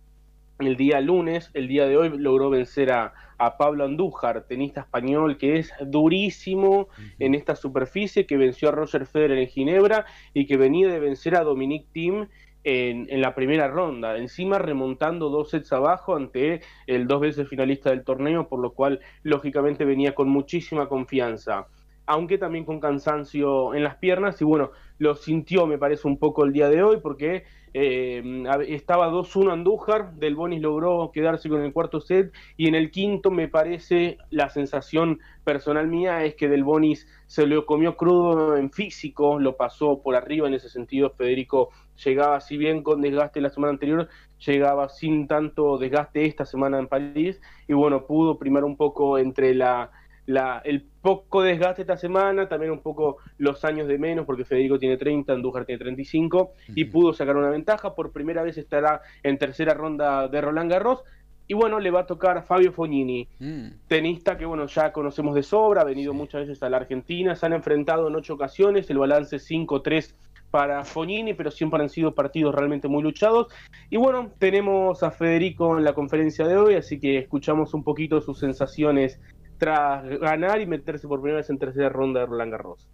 el 0.60 0.76
día 0.76 1.00
lunes, 1.00 1.50
el 1.54 1.68
día 1.68 1.86
de 1.86 1.96
hoy 1.96 2.16
logró 2.16 2.48
vencer 2.48 2.92
a, 2.92 3.12
Pablo 3.58 3.84
Andújar, 3.84 4.44
tenista 4.44 4.80
español 4.80 5.38
que 5.38 5.58
es 5.58 5.72
durísimo 5.80 6.88
en 7.18 7.34
esta 7.34 7.56
superficie, 7.56 8.26
que 8.26 8.36
venció 8.36 8.68
a 8.68 8.72
Roger 8.72 9.06
Federer 9.06 9.38
en 9.38 9.48
Ginebra 9.48 10.06
y 10.32 10.46
que 10.46 10.56
venía 10.56 10.88
de 10.88 11.00
vencer 11.00 11.36
a 11.36 11.44
Dominic 11.44 11.86
Thiem 11.92 12.28
en, 12.64 13.06
en, 13.10 13.20
la 13.20 13.34
primera 13.34 13.68
ronda, 13.68 14.16
encima 14.18 14.58
remontando 14.58 15.28
dos 15.28 15.50
sets 15.50 15.72
abajo 15.72 16.16
ante 16.16 16.62
el 16.88 17.06
dos 17.06 17.20
veces 17.20 17.48
finalista 17.48 17.90
del 17.90 18.02
torneo, 18.02 18.48
por 18.48 18.58
lo 18.58 18.72
cual 18.72 19.00
lógicamente 19.22 19.84
venía 19.84 20.14
con 20.14 20.28
muchísima 20.28 20.88
confianza. 20.88 21.68
Aunque 22.06 22.38
también 22.38 22.64
con 22.64 22.80
cansancio 22.80 23.74
en 23.74 23.84
las 23.84 23.96
piernas 23.96 24.40
y 24.40 24.44
bueno, 24.44 24.72
lo 24.98 25.14
sintió 25.14 25.66
me 25.66 25.78
parece 25.78 26.08
un 26.08 26.18
poco 26.18 26.44
el 26.44 26.52
día 26.52 26.68
de 26.68 26.82
hoy 26.82 26.98
porque 27.02 27.44
eh, 27.78 28.22
estaba 28.68 29.10
2-1 29.10 29.52
Andújar, 29.52 30.14
Del 30.14 30.34
Bonis 30.34 30.62
logró 30.62 31.10
quedarse 31.12 31.50
con 31.50 31.60
el 31.60 31.74
cuarto 31.74 32.00
set 32.00 32.32
y 32.56 32.68
en 32.68 32.74
el 32.74 32.90
quinto 32.90 33.30
me 33.30 33.48
parece 33.48 34.16
la 34.30 34.48
sensación 34.48 35.20
personal 35.44 35.86
mía 35.86 36.24
es 36.24 36.34
que 36.36 36.48
Del 36.48 36.64
Bonis 36.64 37.06
se 37.26 37.46
lo 37.46 37.66
comió 37.66 37.96
crudo 37.96 38.56
en 38.56 38.70
físico, 38.70 39.38
lo 39.38 39.56
pasó 39.56 40.00
por 40.02 40.14
arriba 40.16 40.48
en 40.48 40.54
ese 40.54 40.70
sentido, 40.70 41.10
Federico 41.10 41.68
llegaba 42.02 42.40
si 42.40 42.56
bien 42.56 42.82
con 42.82 43.02
desgaste 43.02 43.42
la 43.42 43.50
semana 43.50 43.72
anterior, 43.72 44.08
llegaba 44.38 44.88
sin 44.88 45.26
tanto 45.26 45.76
desgaste 45.76 46.24
esta 46.24 46.46
semana 46.46 46.78
en 46.78 46.88
París 46.88 47.42
y 47.68 47.74
bueno, 47.74 48.06
pudo 48.06 48.38
primar 48.38 48.64
un 48.64 48.78
poco 48.78 49.18
entre 49.18 49.54
la 49.54 49.90
el 50.26 50.84
poco 51.02 51.42
desgaste 51.42 51.82
esta 51.82 51.96
semana, 51.96 52.48
también 52.48 52.72
un 52.72 52.80
poco 52.80 53.18
los 53.38 53.64
años 53.64 53.86
de 53.88 53.98
menos, 53.98 54.26
porque 54.26 54.44
Federico 54.44 54.78
tiene 54.78 54.96
30, 54.96 55.32
Andújar 55.32 55.64
tiene 55.64 55.78
35, 55.78 56.52
y 56.74 56.84
pudo 56.86 57.12
sacar 57.12 57.36
una 57.36 57.50
ventaja. 57.50 57.94
Por 57.94 58.12
primera 58.12 58.42
vez 58.42 58.58
estará 58.58 59.02
en 59.22 59.38
tercera 59.38 59.74
ronda 59.74 60.28
de 60.28 60.40
Roland 60.40 60.70
Garros. 60.70 61.04
Y 61.48 61.54
bueno, 61.54 61.78
le 61.78 61.92
va 61.92 62.00
a 62.00 62.06
tocar 62.06 62.36
a 62.36 62.42
Fabio 62.42 62.72
Fognini, 62.72 63.28
mm. 63.38 63.66
tenista 63.86 64.36
que 64.36 64.44
bueno, 64.44 64.66
ya 64.66 64.92
conocemos 64.92 65.32
de 65.36 65.44
sobra, 65.44 65.82
ha 65.82 65.84
venido 65.84 66.12
muchas 66.12 66.40
veces 66.40 66.60
a 66.64 66.68
la 66.68 66.78
Argentina, 66.78 67.36
se 67.36 67.46
han 67.46 67.52
enfrentado 67.52 68.08
en 68.08 68.16
ocho 68.16 68.34
ocasiones, 68.34 68.90
el 68.90 68.98
balance 68.98 69.36
5-3 69.36 70.12
para 70.50 70.84
Fognini, 70.84 71.34
pero 71.34 71.52
siempre 71.52 71.80
han 71.80 71.88
sido 71.88 72.14
partidos 72.14 72.52
realmente 72.52 72.88
muy 72.88 73.02
luchados. 73.02 73.46
Y 73.90 73.96
bueno, 73.96 74.32
tenemos 74.38 75.04
a 75.04 75.12
Federico 75.12 75.78
en 75.78 75.84
la 75.84 75.92
conferencia 75.92 76.48
de 76.48 76.56
hoy, 76.56 76.74
así 76.74 76.98
que 76.98 77.18
escuchamos 77.18 77.74
un 77.74 77.84
poquito 77.84 78.20
sus 78.20 78.40
sensaciones 78.40 79.20
tras 79.58 80.04
ganar 80.20 80.60
y 80.60 80.66
meterse 80.66 81.08
por 81.08 81.20
primera 81.20 81.38
vez 81.38 81.50
en 81.50 81.58
tercera 81.58 81.88
ronda 81.88 82.20
de 82.20 82.26
Roland 82.26 82.52
Garros. 82.52 82.88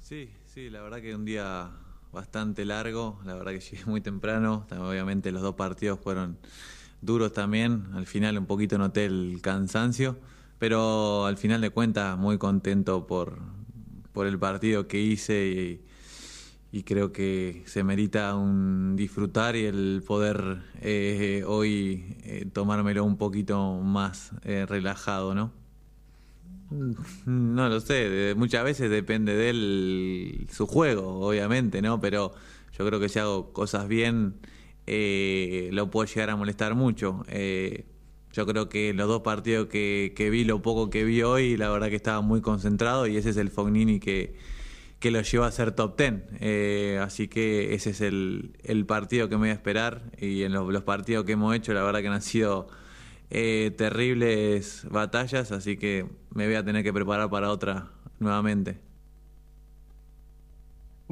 Sí, 0.00 0.30
sí, 0.44 0.70
la 0.70 0.82
verdad 0.82 1.00
que 1.00 1.14
un 1.14 1.24
día 1.24 1.70
bastante 2.12 2.64
largo, 2.64 3.20
la 3.24 3.34
verdad 3.34 3.52
que 3.52 3.60
llegué 3.70 3.84
muy 3.86 4.00
temprano, 4.00 4.66
obviamente 4.78 5.32
los 5.32 5.42
dos 5.42 5.54
partidos 5.54 6.00
fueron 6.00 6.38
duros 7.00 7.32
también, 7.32 7.86
al 7.94 8.06
final 8.06 8.38
un 8.38 8.46
poquito 8.46 8.76
noté 8.78 9.06
el 9.06 9.38
cansancio, 9.42 10.18
pero 10.58 11.24
al 11.26 11.36
final 11.36 11.60
de 11.60 11.70
cuentas 11.70 12.18
muy 12.18 12.36
contento 12.36 13.06
por, 13.06 13.38
por 14.12 14.26
el 14.26 14.38
partido 14.38 14.86
que 14.86 15.00
hice 15.00 15.80
y, 16.72 16.82
creo 16.82 17.12
que 17.12 17.62
se 17.66 17.82
merita 17.82 18.36
un 18.36 18.94
disfrutar 18.96 19.56
y 19.56 19.64
el 19.64 20.02
poder 20.06 20.62
eh, 20.80 21.42
hoy 21.46 22.16
eh, 22.22 22.46
tomármelo 22.52 23.04
un 23.04 23.16
poquito 23.16 23.80
más 23.80 24.32
eh, 24.44 24.66
relajado, 24.66 25.34
¿no? 25.34 25.59
No 26.70 27.68
lo 27.68 27.80
sé, 27.80 28.34
muchas 28.36 28.64
veces 28.64 28.90
depende 28.90 29.34
de 29.34 29.50
él 29.50 30.46
su 30.52 30.66
juego, 30.66 31.26
obviamente, 31.26 31.82
¿no? 31.82 32.00
Pero 32.00 32.32
yo 32.78 32.86
creo 32.86 33.00
que 33.00 33.08
si 33.08 33.18
hago 33.18 33.52
cosas 33.52 33.88
bien, 33.88 34.36
eh, 34.86 35.70
lo 35.72 35.90
puedo 35.90 36.06
llegar 36.06 36.30
a 36.30 36.36
molestar 36.36 36.74
mucho. 36.74 37.24
Eh, 37.28 37.86
yo 38.32 38.46
creo 38.46 38.68
que 38.68 38.94
los 38.94 39.08
dos 39.08 39.22
partidos 39.22 39.66
que, 39.66 40.28
vi, 40.30 40.44
lo 40.44 40.62
poco 40.62 40.90
que 40.90 41.04
vi 41.04 41.22
hoy, 41.22 41.56
la 41.56 41.68
verdad 41.70 41.88
que 41.88 41.96
estaba 41.96 42.20
muy 42.20 42.40
concentrado 42.40 43.06
y 43.06 43.16
ese 43.16 43.30
es 43.30 43.36
el 43.36 43.50
Fognini 43.50 43.98
que, 43.98 44.36
que 45.00 45.10
lo 45.10 45.20
lleva 45.22 45.46
a 45.46 45.52
ser 45.52 45.72
top 45.72 45.96
ten. 45.96 46.24
Eh, 46.38 47.00
así 47.02 47.26
que 47.26 47.74
ese 47.74 47.90
es 47.90 48.00
el, 48.00 48.56
el, 48.62 48.86
partido 48.86 49.28
que 49.28 49.34
me 49.34 49.40
voy 49.40 49.50
a 49.50 49.54
esperar 49.54 50.12
y 50.18 50.44
en 50.44 50.52
los, 50.52 50.72
los 50.72 50.84
partidos 50.84 51.24
que 51.24 51.32
hemos 51.32 51.54
hecho, 51.56 51.72
la 51.72 51.82
verdad 51.82 52.00
que 52.00 52.08
han 52.08 52.22
sido 52.22 52.68
eh, 53.30 53.72
terribles 53.76 54.86
batallas, 54.90 55.52
así 55.52 55.76
que 55.76 56.06
me 56.34 56.46
voy 56.46 56.56
a 56.56 56.64
tener 56.64 56.82
que 56.82 56.92
preparar 56.92 57.30
para 57.30 57.50
otra 57.50 57.90
nuevamente. 58.18 58.78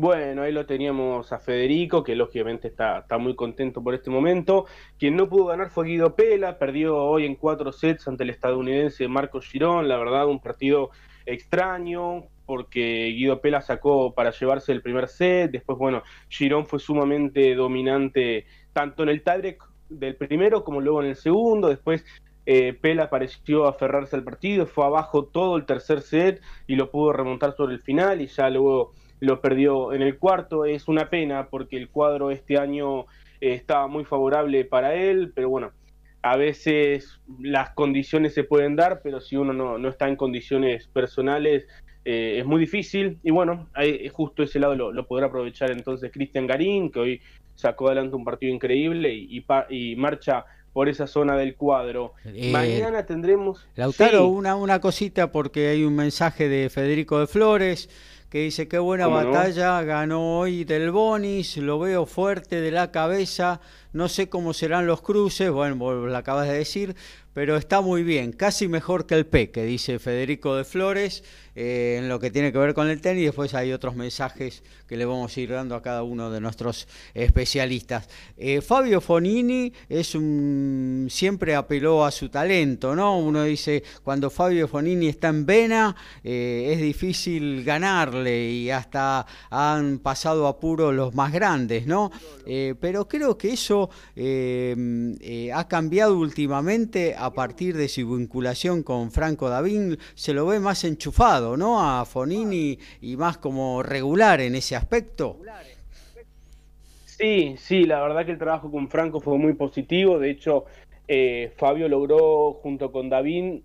Bueno, 0.00 0.42
ahí 0.42 0.52
lo 0.52 0.64
teníamos 0.64 1.32
a 1.32 1.40
Federico, 1.40 2.04
que 2.04 2.14
lógicamente 2.14 2.68
está, 2.68 2.98
está 2.98 3.18
muy 3.18 3.34
contento 3.34 3.82
por 3.82 3.94
este 3.94 4.10
momento. 4.10 4.66
Quien 4.96 5.16
no 5.16 5.28
pudo 5.28 5.46
ganar 5.46 5.70
fue 5.70 5.88
Guido 5.88 6.14
Pela, 6.14 6.56
perdió 6.56 6.96
hoy 6.96 7.26
en 7.26 7.34
cuatro 7.34 7.72
sets 7.72 8.06
ante 8.06 8.22
el 8.22 8.30
estadounidense 8.30 9.08
Marco 9.08 9.40
Girón, 9.40 9.88
la 9.88 9.96
verdad 9.96 10.28
un 10.28 10.40
partido 10.40 10.90
extraño, 11.26 12.26
porque 12.46 13.12
Guido 13.16 13.40
Pela 13.40 13.60
sacó 13.60 14.14
para 14.14 14.30
llevarse 14.30 14.70
el 14.70 14.82
primer 14.82 15.08
set, 15.08 15.50
después, 15.50 15.76
bueno, 15.76 16.04
Girón 16.28 16.66
fue 16.66 16.78
sumamente 16.78 17.56
dominante 17.56 18.46
tanto 18.72 19.02
en 19.02 19.08
el 19.08 19.24
tiebreak 19.24 19.67
del 19.88 20.16
primero 20.16 20.64
como 20.64 20.80
luego 20.80 21.02
en 21.02 21.08
el 21.08 21.16
segundo, 21.16 21.68
después 21.68 22.04
eh, 22.50 22.72
Pela 22.72 23.10
pareció 23.10 23.66
aferrarse 23.66 24.16
al 24.16 24.24
partido, 24.24 24.66
fue 24.66 24.86
abajo 24.86 25.26
todo 25.26 25.58
el 25.58 25.66
tercer 25.66 26.00
set 26.00 26.40
y 26.66 26.76
lo 26.76 26.90
pudo 26.90 27.12
remontar 27.12 27.54
sobre 27.54 27.74
el 27.74 27.82
final 27.82 28.22
y 28.22 28.26
ya 28.26 28.48
luego 28.48 28.94
lo 29.20 29.42
perdió 29.42 29.92
en 29.92 30.00
el 30.00 30.16
cuarto. 30.18 30.64
Es 30.64 30.88
una 30.88 31.10
pena 31.10 31.48
porque 31.50 31.76
el 31.76 31.90
cuadro 31.90 32.30
este 32.30 32.58
año 32.58 33.02
eh, 33.42 33.52
estaba 33.52 33.86
muy 33.86 34.06
favorable 34.06 34.64
para 34.64 34.94
él, 34.94 35.30
pero 35.34 35.50
bueno, 35.50 35.72
a 36.22 36.38
veces 36.38 37.20
las 37.38 37.70
condiciones 37.74 38.32
se 38.32 38.44
pueden 38.44 38.76
dar, 38.76 39.02
pero 39.02 39.20
si 39.20 39.36
uno 39.36 39.52
no, 39.52 39.88
está 39.88 40.08
en 40.08 40.16
condiciones 40.16 40.88
personales 40.88 41.66
eh, 42.06 42.38
es 42.38 42.46
muy 42.46 42.60
difícil. 42.60 43.18
Y 43.22 43.30
bueno, 43.30 43.68
justo 44.12 44.42
ese 44.42 44.58
lado 44.58 44.74
lo, 44.74 44.90
lo 44.90 45.06
podrá 45.06 45.26
aprovechar 45.26 45.70
entonces 45.70 46.10
Cristian 46.10 46.46
Garín, 46.46 46.90
que 46.90 46.98
hoy 46.98 47.20
sacó 47.58 47.88
adelante 47.88 48.14
un 48.14 48.24
partido 48.24 48.54
increíble 48.54 49.12
y, 49.12 49.44
y, 49.70 49.96
marcha 49.96 50.44
por 50.72 50.88
esa 50.88 51.08
zona 51.08 51.36
del 51.36 51.56
cuadro. 51.56 52.14
Eh, 52.24 52.52
Mañana 52.52 53.04
tendremos... 53.04 53.66
Lautaro, 53.74 54.28
una, 54.28 54.54
una 54.54 54.80
cosita 54.80 55.32
porque 55.32 55.66
hay 55.66 55.82
un 55.82 55.96
mensaje 55.96 56.48
de 56.48 56.70
Federico 56.70 57.18
de 57.18 57.26
Flores 57.26 57.90
que 58.30 58.42
dice 58.42 58.68
qué 58.68 58.78
buena 58.78 59.08
batalla 59.08 59.82
ganó 59.82 60.38
hoy 60.38 60.64
del 60.64 60.90
Bonis, 60.90 61.56
lo 61.56 61.78
veo 61.78 62.04
fuerte 62.04 62.60
de 62.60 62.70
la 62.70 62.92
cabeza, 62.92 63.60
no 63.92 64.08
sé 64.08 64.28
cómo 64.28 64.52
serán 64.52 64.86
los 64.86 65.00
cruces, 65.00 65.50
bueno, 65.50 66.06
lo 66.06 66.16
acabas 66.16 66.46
de 66.46 66.58
decir, 66.58 66.94
pero 67.32 67.56
está 67.56 67.80
muy 67.80 68.02
bien, 68.02 68.32
casi 68.32 68.68
mejor 68.68 69.06
que 69.06 69.14
el 69.14 69.24
Peque, 69.24 69.64
dice 69.64 69.98
Federico 69.98 70.56
de 70.56 70.64
Flores, 70.64 71.24
eh, 71.60 71.96
en 71.98 72.08
lo 72.08 72.20
que 72.20 72.30
tiene 72.30 72.52
que 72.52 72.58
ver 72.58 72.72
con 72.72 72.88
el 72.88 73.00
tenis. 73.00 73.24
Después 73.24 73.52
hay 73.52 73.72
otros 73.72 73.96
mensajes 73.96 74.62
que 74.86 74.96
le 74.96 75.04
vamos 75.04 75.36
a 75.36 75.40
ir 75.40 75.50
dando 75.50 75.74
a 75.74 75.82
cada 75.82 76.04
uno 76.04 76.30
de 76.30 76.40
nuestros 76.40 76.86
especialistas. 77.14 78.08
Eh, 78.36 78.60
Fabio 78.60 79.00
Fonini 79.00 79.72
es 79.88 80.16
siempre 81.12 81.56
apeló 81.56 82.04
a 82.04 82.12
su 82.12 82.28
talento, 82.28 82.94
¿no? 82.94 83.18
Uno 83.18 83.42
dice, 83.42 83.82
cuando 84.04 84.30
Fabio 84.30 84.68
Fonini 84.68 85.08
está 85.08 85.30
en 85.30 85.46
vena, 85.46 85.96
eh, 86.22 86.70
es 86.74 86.80
difícil 86.80 87.64
ganarle 87.64 88.50
y 88.50 88.70
hasta 88.70 89.26
han 89.50 89.98
pasado 89.98 90.46
apuros 90.46 90.94
los 90.94 91.12
más 91.16 91.32
grandes, 91.32 91.88
¿no? 91.88 92.12
pero 92.80 93.06
creo 93.06 93.36
que 93.36 93.52
eso 93.52 93.90
ha 95.52 95.68
cambiado 95.68 96.18
últimamente 96.18 97.14
a 97.16 97.30
partir 97.32 97.76
de 97.76 97.88
su 97.88 98.16
vinculación 98.16 98.82
con 98.82 99.10
Franco 99.10 99.50
Davín, 99.50 99.98
se 100.14 100.32
lo 100.32 100.46
ve 100.46 100.58
más 100.58 100.84
enchufado 100.84 101.47
¿no? 101.56 101.80
A 101.80 102.04
Fonini 102.04 102.78
y 103.00 103.16
más 103.16 103.38
como 103.38 103.82
regular 103.82 104.40
en 104.40 104.54
ese 104.54 104.76
aspecto. 104.76 105.38
Sí, 107.04 107.56
sí, 107.58 107.84
la 107.84 108.00
verdad 108.00 108.24
que 108.24 108.32
el 108.32 108.38
trabajo 108.38 108.70
con 108.70 108.88
Franco 108.88 109.20
fue 109.20 109.36
muy 109.38 109.54
positivo. 109.54 110.18
De 110.18 110.30
hecho, 110.30 110.66
eh, 111.08 111.52
Fabio 111.56 111.88
logró 111.88 112.52
junto 112.52 112.92
con 112.92 113.08
Davín, 113.08 113.64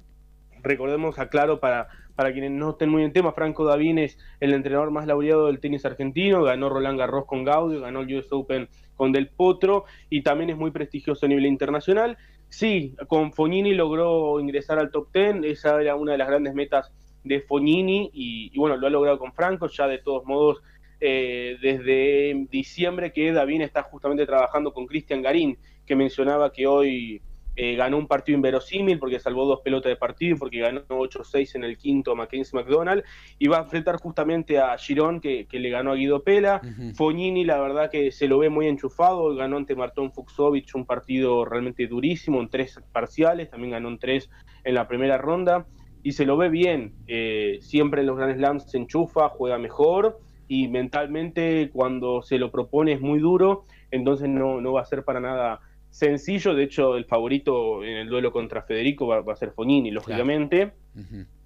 recordemos, 0.63 1.19
aclaro 1.19 1.59
para, 1.59 1.87
para 2.15 2.31
quienes 2.31 2.51
no 2.51 2.71
estén 2.71 2.89
muy 2.89 3.03
en 3.03 3.13
tema, 3.13 3.33
Franco 3.33 3.65
Davín 3.65 3.99
es 3.99 4.17
el 4.39 4.53
entrenador 4.53 4.91
más 4.91 5.07
laureado 5.07 5.47
del 5.47 5.59
tenis 5.59 5.85
argentino, 5.85 6.43
ganó 6.43 6.69
Roland 6.69 6.97
Garros 6.97 7.25
con 7.25 7.43
Gaudio, 7.43 7.81
ganó 7.81 8.01
el 8.01 8.15
US 8.15 8.31
Open 8.31 8.69
con 8.95 9.11
Del 9.11 9.27
Potro 9.27 9.85
y 10.09 10.21
también 10.21 10.49
es 10.49 10.57
muy 10.57 10.71
prestigioso 10.71 11.25
a 11.25 11.29
nivel 11.29 11.45
internacional. 11.45 12.17
Sí, 12.49 12.95
con 13.07 13.33
Fonini 13.33 13.73
logró 13.73 14.39
ingresar 14.39 14.79
al 14.79 14.91
top 14.91 15.11
10, 15.11 15.43
esa 15.43 15.81
era 15.81 15.95
una 15.95 16.11
de 16.11 16.19
las 16.19 16.27
grandes 16.27 16.53
metas 16.53 16.91
de 17.23 17.41
Fognini 17.41 18.09
y, 18.13 18.57
bueno, 18.57 18.77
lo 18.77 18.87
ha 18.87 18.89
logrado 18.89 19.19
con 19.19 19.33
Franco, 19.33 19.67
ya 19.67 19.87
de 19.87 19.99
todos 19.99 20.25
modos 20.25 20.61
eh, 20.99 21.57
desde 21.61 22.47
diciembre 22.49 23.11
que 23.11 23.31
David 23.31 23.61
está 23.61 23.83
justamente 23.83 24.25
trabajando 24.25 24.73
con 24.73 24.85
Cristian 24.85 25.21
Garín, 25.21 25.57
que 25.85 25.95
mencionaba 25.95 26.51
que 26.51 26.67
hoy 26.67 27.21
eh, 27.55 27.75
ganó 27.75 27.97
un 27.97 28.07
partido 28.07 28.35
inverosímil 28.35 28.97
porque 28.97 29.19
salvó 29.19 29.45
dos 29.45 29.61
pelotas 29.61 29.91
de 29.91 29.95
partido, 29.95 30.37
porque 30.37 30.59
ganó 30.59 30.81
8-6 30.87 31.55
en 31.55 31.63
el 31.63 31.77
quinto 31.77 32.15
Mackenzie 32.15 32.57
McDonald, 32.59 33.03
y 33.37 33.47
va 33.47 33.59
a 33.59 33.61
enfrentar 33.63 33.97
justamente 33.97 34.57
a 34.57 34.75
Girón, 34.77 35.19
que, 35.19 35.45
le 35.51 35.69
ganó 35.69 35.91
a 35.91 35.95
Guido 35.95 36.23
Pela. 36.23 36.61
Fognini, 36.95 37.45
la 37.45 37.59
verdad 37.59 37.91
que 37.91 38.11
se 38.11 38.27
lo 38.27 38.39
ve 38.39 38.49
muy 38.49 38.67
enchufado, 38.67 39.35
ganó 39.35 39.57
ante 39.57 39.75
Martón 39.75 40.11
Fuxovic 40.11 40.73
un 40.73 40.85
partido 40.85 41.45
realmente 41.45 41.85
durísimo, 41.85 42.41
en 42.41 42.49
tres 42.49 42.79
parciales, 42.91 43.51
también 43.51 43.71
ganó 43.71 43.89
en 43.89 43.99
tres 43.99 44.29
en 44.63 44.73
la 44.73 44.87
primera 44.87 45.19
ronda, 45.19 45.67
y 46.03 46.11
se 46.11 46.25
lo 46.25 46.37
ve 46.37 46.49
bien, 46.49 46.93
eh, 47.07 47.59
siempre 47.61 48.01
en 48.01 48.07
los 48.07 48.17
Grand 48.17 48.35
Slams 48.35 48.69
se 48.69 48.77
enchufa, 48.77 49.29
juega 49.29 49.57
mejor, 49.57 50.19
y 50.47 50.67
mentalmente 50.67 51.69
cuando 51.71 52.21
se 52.21 52.37
lo 52.37 52.51
propone 52.51 52.91
es 52.91 53.01
muy 53.01 53.19
duro, 53.19 53.63
entonces 53.89 54.27
no, 54.27 54.61
no 54.61 54.73
va 54.73 54.81
a 54.81 54.85
ser 54.85 55.03
para 55.03 55.19
nada 55.19 55.61
sencillo. 55.89 56.53
De 56.53 56.63
hecho, 56.63 56.97
el 56.97 57.05
favorito 57.05 57.83
en 57.83 57.97
el 57.97 58.09
duelo 58.09 58.31
contra 58.31 58.63
Federico 58.63 59.07
va, 59.07 59.23
a 59.31 59.35
ser 59.35 59.51
Fognini, 59.51 59.91
lógicamente. 59.91 60.73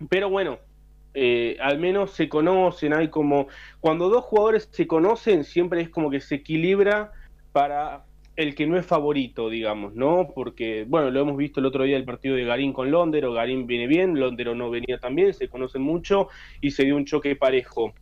Pero 0.10 0.30
bueno, 0.30 0.58
eh, 1.14 1.58
al 1.60 1.80
menos 1.80 2.12
se 2.12 2.30
conocen, 2.30 2.94
hay 2.94 3.10
como... 3.10 3.48
Cuando 3.80 4.10
dos 4.10 4.24
jugadores 4.24 4.70
se 4.72 4.88
conocen, 4.88 5.44
siempre 5.44 5.82
es 5.82 5.90
como 5.90 6.10
que 6.10 6.22
se 6.22 6.36
equilibra 6.36 7.12
para 7.52 8.06
el 8.38 8.54
que 8.54 8.68
no 8.68 8.78
es 8.78 8.86
favorito, 8.86 9.50
digamos, 9.50 9.96
¿no? 9.96 10.30
Porque, 10.34 10.86
bueno, 10.88 11.10
lo 11.10 11.22
hemos 11.22 11.36
visto 11.38 11.60
el 11.60 11.66
otro 11.66 11.84
día 11.84 11.98
el 11.98 12.06
partido 12.06 12.36
de 12.36 12.46
Garín 12.46 12.72
con 12.72 12.92
Londero, 12.92 13.34
Garín 13.34 13.66
viene 13.66 13.88
bien, 13.88 14.20
Londero 14.20 14.54
no 14.54 14.70
venía 14.70 15.00
tan 15.00 15.16
bien, 15.16 15.34
se 15.34 15.50
conocen 15.50 15.82
mucho 15.82 16.30
y 16.62 16.70
se 16.70 16.86
dio 16.86 16.96
un 16.96 17.06
choque 17.06 17.36
parejo. 17.36 17.94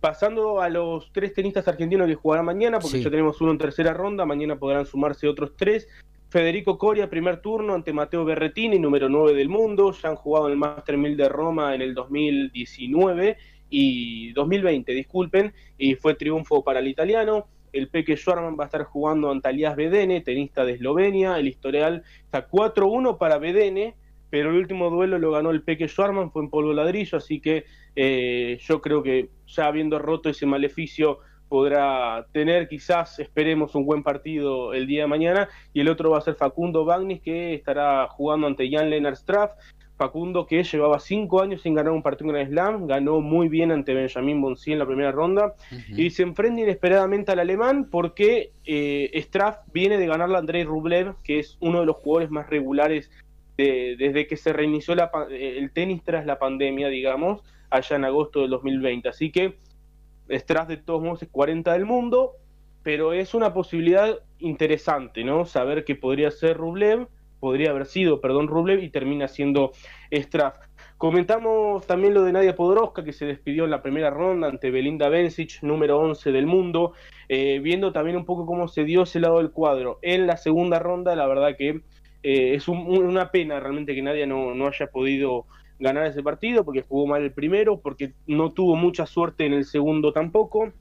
Pasando 0.00 0.62
a 0.62 0.70
los 0.70 1.12
tres 1.12 1.34
tenistas 1.34 1.68
argentinos 1.68 2.08
que 2.08 2.14
jugarán 2.14 2.46
mañana, 2.46 2.78
porque 2.78 3.02
ya 3.02 3.10
tenemos 3.10 3.40
uno 3.42 3.52
en 3.52 3.58
tercera 3.58 3.92
ronda, 3.92 4.24
mañana 4.24 4.58
podrán 4.58 4.86
sumarse 4.86 5.28
otros 5.28 5.54
tres. 5.54 5.86
Federico 6.30 6.78
Coria, 6.78 7.10
primer 7.10 7.42
turno 7.42 7.74
ante 7.74 7.92
Mateo 7.92 8.24
Berretini, 8.24 8.78
número 8.78 9.08
9 9.08 9.34
del 9.34 9.48
mundo. 9.48 9.92
Ya 9.92 10.10
han 10.10 10.16
jugado 10.16 10.46
en 10.46 10.52
el 10.52 10.58
Master 10.58 10.96
1000 10.96 11.16
de 11.16 11.28
Roma 11.28 11.74
en 11.74 11.82
el 11.82 11.94
2019 11.94 13.36
y 13.70 14.32
2020, 14.32 14.92
disculpen, 14.92 15.52
y 15.76 15.94
fue 15.94 16.14
triunfo 16.14 16.62
para 16.62 16.80
el 16.80 16.88
italiano. 16.88 17.46
El 17.72 17.88
Peque 17.88 18.16
Schwarman 18.16 18.56
va 18.58 18.64
a 18.64 18.66
estar 18.66 18.84
jugando 18.84 19.30
ante 19.30 19.48
Alias 19.48 19.76
Bedene, 19.76 20.20
tenista 20.20 20.64
de 20.64 20.72
Eslovenia. 20.72 21.38
El 21.38 21.48
historial 21.48 22.02
está 22.24 22.48
4-1 22.48 23.18
para 23.18 23.38
Bedene 23.38 23.94
pero 24.30 24.50
el 24.50 24.56
último 24.56 24.90
duelo 24.90 25.18
lo 25.18 25.32
ganó 25.32 25.50
el 25.50 25.62
Peque 25.62 25.88
Schwarman, 25.88 26.30
fue 26.30 26.42
en 26.42 26.50
polvo 26.50 26.72
ladrillo, 26.72 27.18
así 27.18 27.40
que 27.40 27.64
eh, 27.96 28.58
yo 28.60 28.80
creo 28.80 29.02
que 29.02 29.30
ya 29.46 29.66
habiendo 29.66 29.98
roto 29.98 30.28
ese 30.28 30.46
maleficio 30.46 31.20
podrá 31.48 32.26
tener 32.32 32.68
quizás, 32.68 33.18
esperemos, 33.20 33.74
un 33.74 33.86
buen 33.86 34.02
partido 34.02 34.74
el 34.74 34.86
día 34.86 35.02
de 35.02 35.08
mañana, 35.08 35.48
y 35.72 35.80
el 35.80 35.88
otro 35.88 36.10
va 36.10 36.18
a 36.18 36.22
ser 36.22 36.34
Facundo 36.34 36.84
Bagnis, 36.84 37.22
que 37.22 37.54
estará 37.54 38.06
jugando 38.08 38.46
ante 38.46 38.70
Jan 38.70 38.90
Lennart 38.90 39.16
Straff, 39.16 39.52
Facundo 39.98 40.46
que 40.46 40.62
llevaba 40.62 41.00
cinco 41.00 41.42
años 41.42 41.60
sin 41.62 41.74
ganar 41.74 41.92
un 41.92 42.02
partido 42.02 42.30
en 42.30 42.36
el 42.36 42.46
Slam, 42.46 42.86
ganó 42.86 43.20
muy 43.20 43.48
bien 43.48 43.72
ante 43.72 43.92
Benjamín 43.92 44.40
Bonsi 44.40 44.72
en 44.72 44.78
la 44.78 44.86
primera 44.86 45.12
ronda 45.12 45.54
y 45.88 46.10
se 46.10 46.22
enfrenta 46.22 46.62
inesperadamente 46.62 47.32
al 47.32 47.40
alemán 47.40 47.88
porque 47.90 48.52
eh, 48.64 49.10
Straff 49.14 49.58
viene 49.72 49.98
de 49.98 50.06
ganarle 50.06 50.36
a 50.36 50.38
Andrei 50.38 50.62
Rublev, 50.62 51.16
que 51.24 51.40
es 51.40 51.58
uno 51.60 51.80
de 51.80 51.86
los 51.86 51.96
jugadores 51.96 52.30
más 52.30 52.48
regulares 52.48 53.10
desde 53.56 54.28
que 54.28 54.36
se 54.36 54.52
reinició 54.52 54.94
el 55.30 55.72
tenis 55.72 56.04
tras 56.04 56.24
la 56.24 56.38
pandemia, 56.38 56.86
digamos, 56.86 57.42
allá 57.70 57.96
en 57.96 58.04
agosto 58.04 58.42
del 58.42 58.50
2020. 58.50 59.08
Así 59.08 59.32
que 59.32 59.56
Strass 60.30 60.68
de 60.68 60.76
todos 60.76 61.02
modos 61.02 61.24
es 61.24 61.28
40 61.28 61.72
del 61.72 61.84
mundo, 61.84 62.34
pero 62.84 63.12
es 63.12 63.34
una 63.34 63.52
posibilidad 63.52 64.20
interesante, 64.38 65.24
¿no? 65.24 65.44
Saber 65.44 65.84
que 65.84 65.96
podría 65.96 66.30
ser 66.30 66.56
Rublev, 66.56 67.08
podría 67.40 67.70
haber 67.70 67.86
sido, 67.86 68.20
perdón, 68.20 68.48
Rublev 68.48 68.82
y 68.82 68.90
termina 68.90 69.28
siendo 69.28 69.72
Straff. 70.10 70.56
Comentamos 70.98 71.86
también 71.86 72.12
lo 72.12 72.24
de 72.24 72.32
Nadia 72.32 72.56
Podoroska, 72.56 73.04
que 73.04 73.12
se 73.12 73.24
despidió 73.24 73.64
en 73.64 73.70
la 73.70 73.82
primera 73.82 74.10
ronda 74.10 74.48
ante 74.48 74.72
Belinda 74.72 75.08
Bencic, 75.08 75.62
número 75.62 75.98
11 76.00 76.32
del 76.32 76.46
mundo, 76.46 76.92
eh, 77.28 77.60
viendo 77.60 77.92
también 77.92 78.16
un 78.16 78.24
poco 78.24 78.46
cómo 78.46 78.66
se 78.66 78.82
dio 78.82 79.04
ese 79.04 79.20
lado 79.20 79.38
del 79.38 79.52
cuadro. 79.52 80.00
En 80.02 80.26
la 80.26 80.36
segunda 80.36 80.80
ronda, 80.80 81.14
la 81.14 81.26
verdad 81.26 81.56
que 81.56 81.82
eh, 82.24 82.54
es 82.54 82.66
una 82.66 83.30
pena 83.30 83.60
realmente 83.60 83.94
que 83.94 84.02
nadie 84.02 84.26
no, 84.26 84.50
haya 84.66 84.88
podido 84.88 85.46
ganar 85.78 86.06
ese 86.06 86.22
partido 86.24 86.64
porque 86.64 86.82
jugó 86.82 87.06
mal 87.06 87.22
el 87.22 87.32
primero, 87.32 87.78
porque 87.78 88.14
no 88.26 88.50
tuvo 88.50 88.74
mucha 88.74 89.06
suerte 89.06 89.46
en 89.46 89.52
el 89.52 89.64
segundo 89.66 90.12
tampoco 90.12 90.72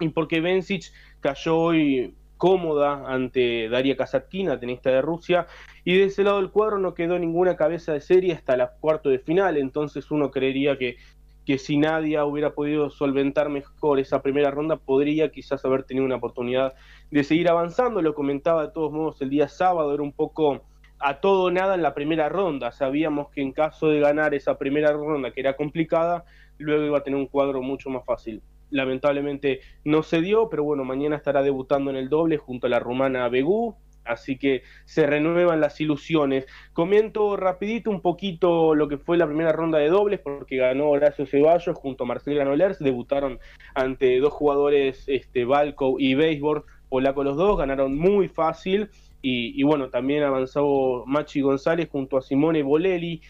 y 0.00 0.08
porque 0.08 0.40
Bencic 0.40 0.92
cayó 1.20 1.56
hoy 1.56 2.14
cómoda 2.36 3.04
ante 3.06 3.68
Daria 3.68 3.96
Kazatkina, 3.96 4.58
tenista 4.58 4.90
de 4.90 5.00
Rusia, 5.00 5.46
y 5.84 5.98
de 5.98 6.04
ese 6.04 6.24
lado 6.24 6.38
del 6.38 6.50
cuadro 6.50 6.78
no 6.78 6.94
quedó 6.94 7.18
ninguna 7.18 7.56
cabeza 7.56 7.92
de 7.92 8.00
serie 8.00 8.32
hasta 8.32 8.56
la 8.56 8.72
cuarto 8.80 9.10
de 9.10 9.18
final, 9.18 9.56
entonces 9.56 10.10
uno 10.10 10.30
creería 10.30 10.78
que, 10.78 10.96
que 11.44 11.58
si 11.58 11.76
Nadia 11.76 12.24
hubiera 12.24 12.54
podido 12.54 12.90
solventar 12.90 13.50
mejor 13.50 13.98
esa 13.98 14.22
primera 14.22 14.50
ronda, 14.50 14.76
podría 14.76 15.30
quizás 15.30 15.64
haber 15.64 15.84
tenido 15.84 16.06
una 16.06 16.16
oportunidad 16.16 16.74
de 17.10 17.22
seguir 17.22 17.48
avanzando, 17.50 18.00
lo 18.00 18.14
comentaba 18.14 18.66
de 18.66 18.72
todos 18.72 18.92
modos 18.92 19.20
el 19.20 19.30
día 19.30 19.48
sábado, 19.48 19.92
era 19.92 20.02
un 20.02 20.12
poco 20.12 20.62
a 20.98 21.20
todo 21.20 21.50
nada 21.50 21.74
en 21.74 21.82
la 21.82 21.92
primera 21.92 22.30
ronda, 22.30 22.72
sabíamos 22.72 23.28
que 23.28 23.42
en 23.42 23.52
caso 23.52 23.88
de 23.88 24.00
ganar 24.00 24.32
esa 24.32 24.56
primera 24.56 24.90
ronda 24.92 25.32
que 25.32 25.40
era 25.40 25.54
complicada, 25.54 26.24
luego 26.56 26.84
iba 26.86 26.98
a 26.98 27.02
tener 27.02 27.18
un 27.18 27.26
cuadro 27.26 27.60
mucho 27.60 27.90
más 27.90 28.04
fácil. 28.06 28.42
Lamentablemente 28.70 29.60
no 29.84 30.02
se 30.02 30.22
dio, 30.22 30.48
pero 30.48 30.64
bueno, 30.64 30.84
mañana 30.84 31.16
estará 31.16 31.42
debutando 31.42 31.90
en 31.90 31.96
el 31.96 32.08
doble 32.08 32.38
junto 32.38 32.66
a 32.66 32.70
la 32.70 32.78
rumana 32.78 33.28
Begú, 33.28 33.76
así 34.04 34.36
que 34.36 34.62
se 34.84 35.06
renuevan 35.06 35.60
las 35.60 35.80
ilusiones. 35.80 36.46
Comento 36.72 37.36
rapidito 37.36 37.90
un 37.90 38.00
poquito 38.00 38.74
lo 38.74 38.88
que 38.88 38.98
fue 38.98 39.16
la 39.16 39.26
primera 39.26 39.52
ronda 39.52 39.78
de 39.78 39.88
dobles, 39.88 40.20
porque 40.20 40.56
ganó 40.56 40.90
Horacio 40.90 41.26
Ceballos 41.26 41.76
junto 41.76 42.04
a 42.04 42.06
Marcel 42.06 42.34
Granollers, 42.34 42.78
debutaron 42.78 43.38
ante 43.74 44.18
dos 44.18 44.32
jugadores, 44.32 45.04
este, 45.06 45.44
Balco 45.44 45.96
y 45.98 46.14
Baseball, 46.14 46.64
polaco 46.88 47.24
los 47.24 47.36
dos, 47.36 47.58
ganaron 47.58 47.96
muy 47.96 48.28
fácil 48.28 48.88
y, 49.26 49.62
bueno, 49.62 49.88
también 49.88 50.22
avanzó 50.22 51.04
Machi 51.06 51.40
González 51.40 51.88
junto 51.90 52.18
a 52.18 52.22
Simone 52.22 52.62
Bolelli. 52.62 53.22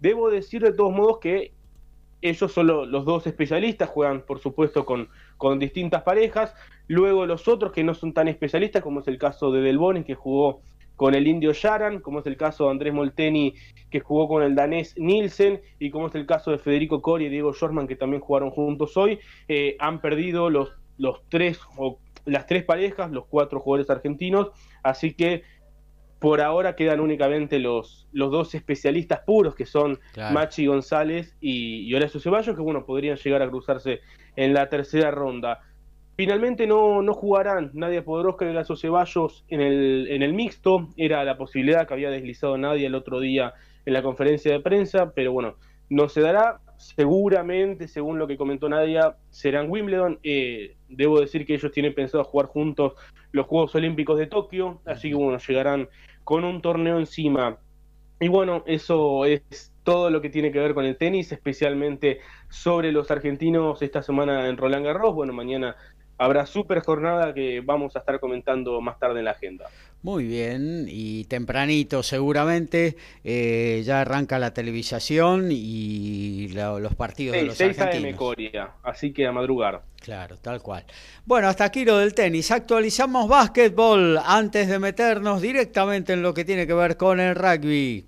Debo 0.00 0.30
decir 0.30 0.62
de 0.62 0.72
todos 0.72 0.94
modos 0.94 1.18
que 1.18 1.52
ellos 2.22 2.50
son 2.52 2.68
los 2.68 3.04
dos 3.04 3.26
especialistas, 3.26 3.90
juegan 3.90 4.22
por 4.22 4.38
supuesto 4.38 4.86
con, 4.86 5.10
con 5.36 5.58
distintas 5.58 6.04
parejas. 6.04 6.54
Luego 6.92 7.24
los 7.24 7.48
otros 7.48 7.72
que 7.72 7.82
no 7.82 7.94
son 7.94 8.12
tan 8.12 8.28
especialistas, 8.28 8.82
como 8.82 9.00
es 9.00 9.08
el 9.08 9.16
caso 9.16 9.50
de 9.50 9.62
Del 9.62 9.78
Bones, 9.78 10.04
que 10.04 10.14
jugó 10.14 10.60
con 10.94 11.14
el 11.14 11.26
indio 11.26 11.54
Sharan, 11.54 12.00
como 12.00 12.18
es 12.18 12.26
el 12.26 12.36
caso 12.36 12.64
de 12.64 12.72
Andrés 12.72 12.92
Molteni, 12.92 13.54
que 13.88 14.00
jugó 14.00 14.28
con 14.28 14.42
el 14.42 14.54
danés 14.54 14.94
Nielsen, 14.98 15.62
y 15.78 15.90
como 15.90 16.08
es 16.08 16.14
el 16.16 16.26
caso 16.26 16.50
de 16.50 16.58
Federico 16.58 17.00
Cori 17.00 17.24
y 17.24 17.28
Diego 17.30 17.54
Schorman, 17.54 17.88
que 17.88 17.96
también 17.96 18.20
jugaron 18.20 18.50
juntos 18.50 18.94
hoy, 18.98 19.18
eh, 19.48 19.74
han 19.78 20.02
perdido 20.02 20.50
los, 20.50 20.72
los 20.98 21.22
tres 21.30 21.58
o 21.78 21.98
las 22.26 22.46
tres 22.46 22.62
parejas, 22.62 23.10
los 23.10 23.24
cuatro 23.24 23.58
jugadores 23.58 23.88
argentinos, 23.88 24.50
así 24.82 25.14
que 25.14 25.44
por 26.18 26.40
ahora 26.42 26.76
quedan 26.76 27.00
únicamente 27.00 27.58
los, 27.58 28.06
los 28.12 28.30
dos 28.30 28.54
especialistas 28.54 29.20
puros, 29.26 29.56
que 29.56 29.64
son 29.66 29.98
Machi 30.14 30.66
González 30.66 31.36
y, 31.40 31.92
Horacio 31.94 32.20
Ceballos, 32.20 32.54
que 32.54 32.62
bueno, 32.62 32.84
podrían 32.84 33.16
llegar 33.16 33.40
a 33.40 33.48
cruzarse 33.48 34.02
en 34.36 34.54
la 34.54 34.68
tercera 34.68 35.10
ronda. 35.10 35.62
Finalmente 36.16 36.66
no, 36.66 37.02
no 37.02 37.14
jugarán 37.14 37.70
Nadia 37.72 38.04
Podoroska 38.04 38.44
y 38.44 38.48
Horacio 38.48 38.76
Ceballos 38.76 39.44
en 39.48 39.60
el, 39.60 40.08
en 40.10 40.22
el 40.22 40.34
mixto, 40.34 40.88
era 40.96 41.24
la 41.24 41.36
posibilidad 41.36 41.86
que 41.86 41.94
había 41.94 42.10
deslizado 42.10 42.58
Nadia 42.58 42.86
el 42.86 42.94
otro 42.94 43.18
día 43.18 43.54
en 43.86 43.94
la 43.94 44.02
conferencia 44.02 44.52
de 44.52 44.60
prensa, 44.60 45.12
pero 45.14 45.32
bueno, 45.32 45.56
no 45.88 46.08
se 46.08 46.20
dará 46.20 46.60
seguramente, 46.76 47.86
según 47.88 48.18
lo 48.18 48.26
que 48.26 48.36
comentó 48.36 48.68
Nadia, 48.68 49.16
serán 49.30 49.70
Wimbledon. 49.70 50.18
Eh, 50.22 50.76
debo 50.88 51.20
decir 51.20 51.46
que 51.46 51.54
ellos 51.54 51.70
tienen 51.72 51.94
pensado 51.94 52.24
jugar 52.24 52.46
juntos 52.46 52.94
los 53.30 53.46
Juegos 53.46 53.74
Olímpicos 53.74 54.18
de 54.18 54.26
Tokio, 54.26 54.80
así 54.84 55.10
que 55.10 55.14
bueno, 55.14 55.38
llegarán 55.38 55.88
con 56.24 56.44
un 56.44 56.60
torneo 56.60 56.98
encima. 56.98 57.58
Y 58.20 58.28
bueno, 58.28 58.62
eso 58.66 59.24
es 59.24 59.72
todo 59.82 60.10
lo 60.10 60.20
que 60.20 60.30
tiene 60.30 60.52
que 60.52 60.60
ver 60.60 60.74
con 60.74 60.84
el 60.84 60.96
tenis, 60.96 61.32
especialmente 61.32 62.20
sobre 62.48 62.92
los 62.92 63.10
argentinos 63.10 63.82
esta 63.82 64.02
semana 64.02 64.48
en 64.48 64.56
Roland 64.56 64.84
Garros. 64.84 65.14
Bueno, 65.14 65.32
mañana 65.32 65.76
habrá 66.18 66.46
super 66.46 66.80
jornada 66.80 67.34
que 67.34 67.60
vamos 67.60 67.96
a 67.96 68.00
estar 68.00 68.20
comentando 68.20 68.80
más 68.80 68.98
tarde 68.98 69.20
en 69.20 69.24
la 69.24 69.32
agenda. 69.32 69.66
Muy 70.02 70.26
bien, 70.26 70.86
y 70.88 71.24
tempranito 71.24 72.02
seguramente 72.02 72.96
eh, 73.22 73.82
ya 73.84 74.00
arranca 74.00 74.40
la 74.40 74.52
televisación 74.52 75.50
y 75.52 76.48
los 76.48 76.94
partidos 76.96 77.36
de 77.36 77.44
los 77.44 77.56
6 77.56 77.78
argentinos. 77.78 78.18
Coria, 78.18 78.72
así 78.82 79.12
que 79.12 79.26
a 79.28 79.32
madrugar. 79.32 79.82
Claro, 80.00 80.38
tal 80.38 80.60
cual. 80.60 80.84
Bueno, 81.24 81.46
hasta 81.46 81.64
aquí 81.64 81.84
lo 81.84 81.98
del 81.98 82.14
tenis. 82.14 82.50
Actualizamos 82.50 83.28
básquetbol 83.28 84.18
antes 84.24 84.66
de 84.66 84.80
meternos 84.80 85.40
directamente 85.40 86.14
en 86.14 86.22
lo 86.22 86.34
que 86.34 86.44
tiene 86.44 86.66
que 86.66 86.74
ver 86.74 86.96
con 86.96 87.20
el 87.20 87.36
rugby. 87.36 88.06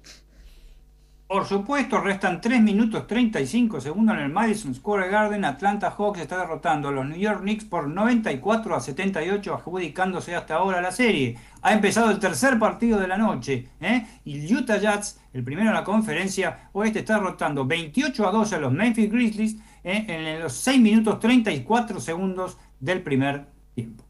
Por 1.34 1.46
supuesto, 1.46 1.98
restan 1.98 2.40
3 2.40 2.62
minutos 2.62 3.08
35 3.08 3.80
segundos 3.80 4.14
en 4.14 4.22
el 4.22 4.30
Madison 4.30 4.72
Square 4.72 5.08
Garden. 5.08 5.44
Atlanta 5.44 5.90
Hawks 5.90 6.20
está 6.20 6.38
derrotando 6.38 6.86
a 6.86 6.92
los 6.92 7.04
New 7.04 7.18
York 7.18 7.40
Knicks 7.40 7.64
por 7.64 7.88
94 7.88 8.76
a 8.76 8.78
78, 8.78 9.52
adjudicándose 9.52 10.36
hasta 10.36 10.54
ahora 10.54 10.80
la 10.80 10.92
serie. 10.92 11.36
Ha 11.62 11.72
empezado 11.72 12.12
el 12.12 12.20
tercer 12.20 12.56
partido 12.60 13.00
de 13.00 13.08
la 13.08 13.18
noche. 13.18 13.66
¿eh? 13.80 14.06
Y 14.24 14.54
Utah 14.54 14.76
Jazz, 14.76 15.20
el 15.32 15.42
primero 15.42 15.70
en 15.70 15.74
la 15.74 15.82
conferencia 15.82 16.68
oeste, 16.72 17.00
está 17.00 17.14
derrotando 17.14 17.66
28 17.66 18.28
a 18.28 18.30
12 18.30 18.54
a 18.54 18.58
los 18.60 18.72
Memphis 18.72 19.10
Grizzlies 19.10 19.56
¿eh? 19.82 20.04
en 20.06 20.40
los 20.40 20.52
6 20.52 20.80
minutos 20.80 21.18
34 21.18 21.98
segundos 21.98 22.58
del 22.78 23.02
primer 23.02 23.46
tiempo. 23.74 24.04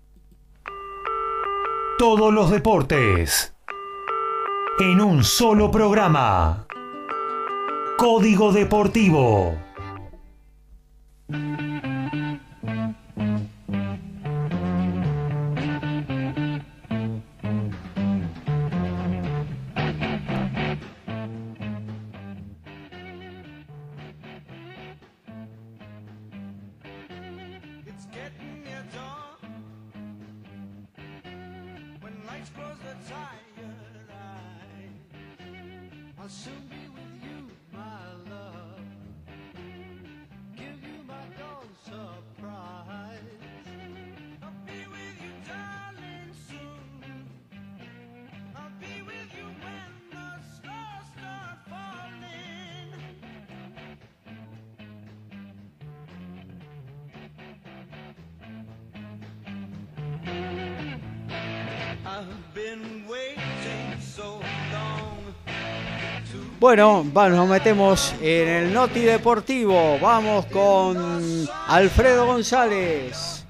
Todos 1.99 2.35
los 2.35 2.51
deportes 2.51 3.55
en 4.79 5.01
un 5.01 5.25
solo 5.25 5.71
programa. 5.71 6.67
Código 7.97 8.53
Deportivo. 8.53 9.57
Bueno, 66.77 67.05
nos 67.37 67.49
metemos 67.49 68.13
en 68.21 68.49
el 68.49 68.75
Noti 68.75 69.03
Deportivo. 69.03 69.97
Vamos 70.01 70.45
con 70.47 71.47
Alfredo 71.69 72.27
González. 72.27 73.47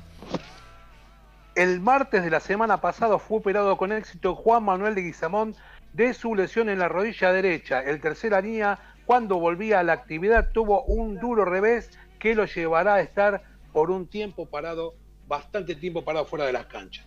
El 1.54 1.80
martes 1.80 2.22
de 2.22 2.28
la 2.28 2.40
semana 2.40 2.82
pasada 2.82 3.18
fue 3.18 3.38
operado 3.38 3.78
con 3.78 3.92
éxito 3.92 4.34
Juan 4.34 4.64
Manuel 4.64 4.94
de 4.94 5.04
Guizamón 5.04 5.56
de 5.94 6.12
su 6.12 6.34
lesión 6.34 6.68
en 6.68 6.78
la 6.78 6.88
rodilla 6.88 7.32
derecha. 7.32 7.80
El 7.80 8.02
tercer 8.02 8.32
línea, 8.44 8.78
cuando 9.06 9.38
volvía 9.38 9.80
a 9.80 9.84
la 9.84 9.94
actividad, 9.94 10.50
tuvo 10.52 10.84
un 10.84 11.18
duro 11.18 11.46
revés 11.46 11.98
que 12.18 12.34
lo 12.34 12.44
llevará 12.44 12.96
a 12.96 13.00
estar 13.00 13.42
por 13.72 13.90
un 13.90 14.06
tiempo 14.06 14.44
parado, 14.44 14.96
bastante 15.26 15.74
tiempo 15.74 16.04
parado 16.04 16.26
fuera 16.26 16.44
de 16.44 16.52
las 16.52 16.66
canchas. 16.66 17.06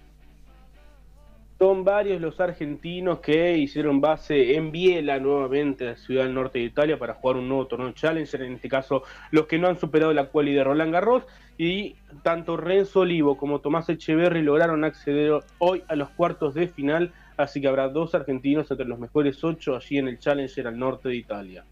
Son 1.59 1.83
varios 1.83 2.21
los 2.21 2.39
argentinos 2.39 3.19
que 3.19 3.57
hicieron 3.57 3.99
base 3.99 4.55
en 4.55 4.71
Biela 4.71 5.19
nuevamente, 5.19 5.85
la 5.85 5.97
ciudad 5.97 6.25
del 6.25 6.35
norte 6.35 6.59
de 6.59 6.65
Italia, 6.65 6.99
para 6.99 7.15
jugar 7.15 7.37
un 7.37 7.47
nuevo 7.47 7.65
torneo 7.65 7.93
Challenger. 7.93 8.43
En 8.43 8.53
este 8.53 8.69
caso, 8.69 9.01
los 9.31 9.47
que 9.47 9.57
no 9.57 9.67
han 9.67 9.75
superado 9.75 10.13
la 10.13 10.27
quali 10.27 10.53
de 10.53 10.63
Roland 10.63 10.93
Garros. 10.93 11.25
Y 11.57 11.95
tanto 12.21 12.57
Renzo 12.57 12.99
Olivo 12.99 13.37
como 13.37 13.59
Tomás 13.59 13.89
Echeverri 13.89 14.43
lograron 14.43 14.83
acceder 14.83 15.39
hoy 15.57 15.81
a 15.87 15.95
los 15.95 16.11
cuartos 16.11 16.53
de 16.53 16.67
final. 16.67 17.11
Así 17.37 17.59
que 17.59 17.67
habrá 17.67 17.89
dos 17.89 18.13
argentinos 18.13 18.69
entre 18.69 18.85
los 18.85 18.99
mejores 18.99 19.43
ocho 19.43 19.75
allí 19.75 19.97
en 19.97 20.09
el 20.09 20.19
Challenger 20.19 20.67
al 20.67 20.77
norte 20.77 21.09
de 21.09 21.15
Italia. 21.15 21.65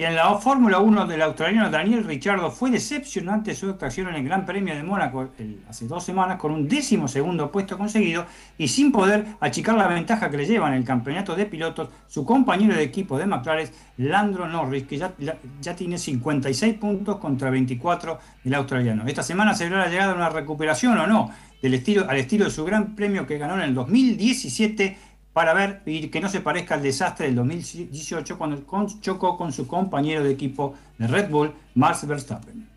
Y 0.00 0.04
en 0.04 0.14
la 0.14 0.32
Fórmula 0.36 0.78
1 0.78 1.06
del 1.08 1.22
australiano 1.22 1.70
Daniel 1.70 2.04
Ricciardo 2.04 2.52
fue 2.52 2.70
decepcionante 2.70 3.52
su 3.52 3.68
actuación 3.68 4.06
en 4.06 4.14
el 4.14 4.24
Gran 4.24 4.46
Premio 4.46 4.72
de 4.72 4.84
Mónaco 4.84 5.30
hace 5.68 5.88
dos 5.88 6.04
semanas 6.04 6.38
con 6.38 6.52
un 6.52 6.68
décimo 6.68 7.08
segundo 7.08 7.50
puesto 7.50 7.76
conseguido 7.76 8.24
y 8.56 8.68
sin 8.68 8.92
poder 8.92 9.26
achicar 9.40 9.74
la 9.74 9.88
ventaja 9.88 10.30
que 10.30 10.36
le 10.36 10.46
lleva 10.46 10.68
en 10.68 10.74
el 10.74 10.84
campeonato 10.84 11.34
de 11.34 11.46
pilotos 11.46 11.88
su 12.06 12.24
compañero 12.24 12.76
de 12.76 12.84
equipo 12.84 13.18
de 13.18 13.26
McLaren, 13.26 13.68
Landro 13.96 14.46
Norris, 14.46 14.84
que 14.84 14.98
ya, 14.98 15.12
ya 15.60 15.74
tiene 15.74 15.98
56 15.98 16.74
puntos 16.74 17.16
contra 17.16 17.50
24 17.50 18.20
del 18.44 18.54
australiano. 18.54 19.02
Esta 19.04 19.24
semana 19.24 19.52
se 19.52 19.64
verá 19.64 19.78
la 19.78 19.88
llegada 19.88 20.12
de 20.12 20.18
una 20.18 20.28
recuperación 20.28 20.96
o 20.96 21.08
no 21.08 21.32
del 21.60 21.74
estilo, 21.74 22.08
al 22.08 22.18
estilo 22.18 22.44
de 22.44 22.52
su 22.52 22.64
Gran 22.64 22.94
Premio 22.94 23.26
que 23.26 23.36
ganó 23.36 23.54
en 23.54 23.62
el 23.62 23.74
2017 23.74 24.96
para 25.38 25.54
ver 25.54 25.82
y 25.86 26.08
que 26.08 26.20
no 26.20 26.28
se 26.28 26.40
parezca 26.40 26.74
al 26.74 26.82
desastre 26.82 27.26
del 27.26 27.36
2018 27.36 28.36
cuando 28.36 28.60
chocó 29.00 29.36
con 29.36 29.52
su 29.52 29.68
compañero 29.68 30.24
de 30.24 30.32
equipo 30.32 30.74
de 30.98 31.06
Red 31.06 31.30
Bull, 31.30 31.54
Max 31.76 32.04
Verstappen. 32.04 32.68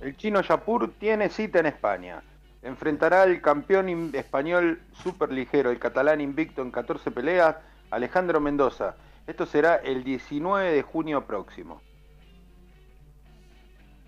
El 0.00 0.16
chino 0.16 0.42
Yapur 0.42 0.92
tiene 0.98 1.28
cita 1.28 1.60
en 1.60 1.66
España. 1.66 2.24
Enfrentará 2.62 3.22
al 3.22 3.40
campeón 3.40 4.10
español 4.12 4.80
superligero, 5.04 5.70
el 5.70 5.78
catalán 5.78 6.20
invicto 6.20 6.62
en 6.62 6.72
14 6.72 7.12
peleas, 7.12 7.54
Alejandro 7.92 8.40
Mendoza. 8.40 8.96
Esto 9.28 9.46
será 9.46 9.76
el 9.76 10.02
19 10.02 10.72
de 10.72 10.82
junio 10.82 11.24
próximo. 11.26 11.80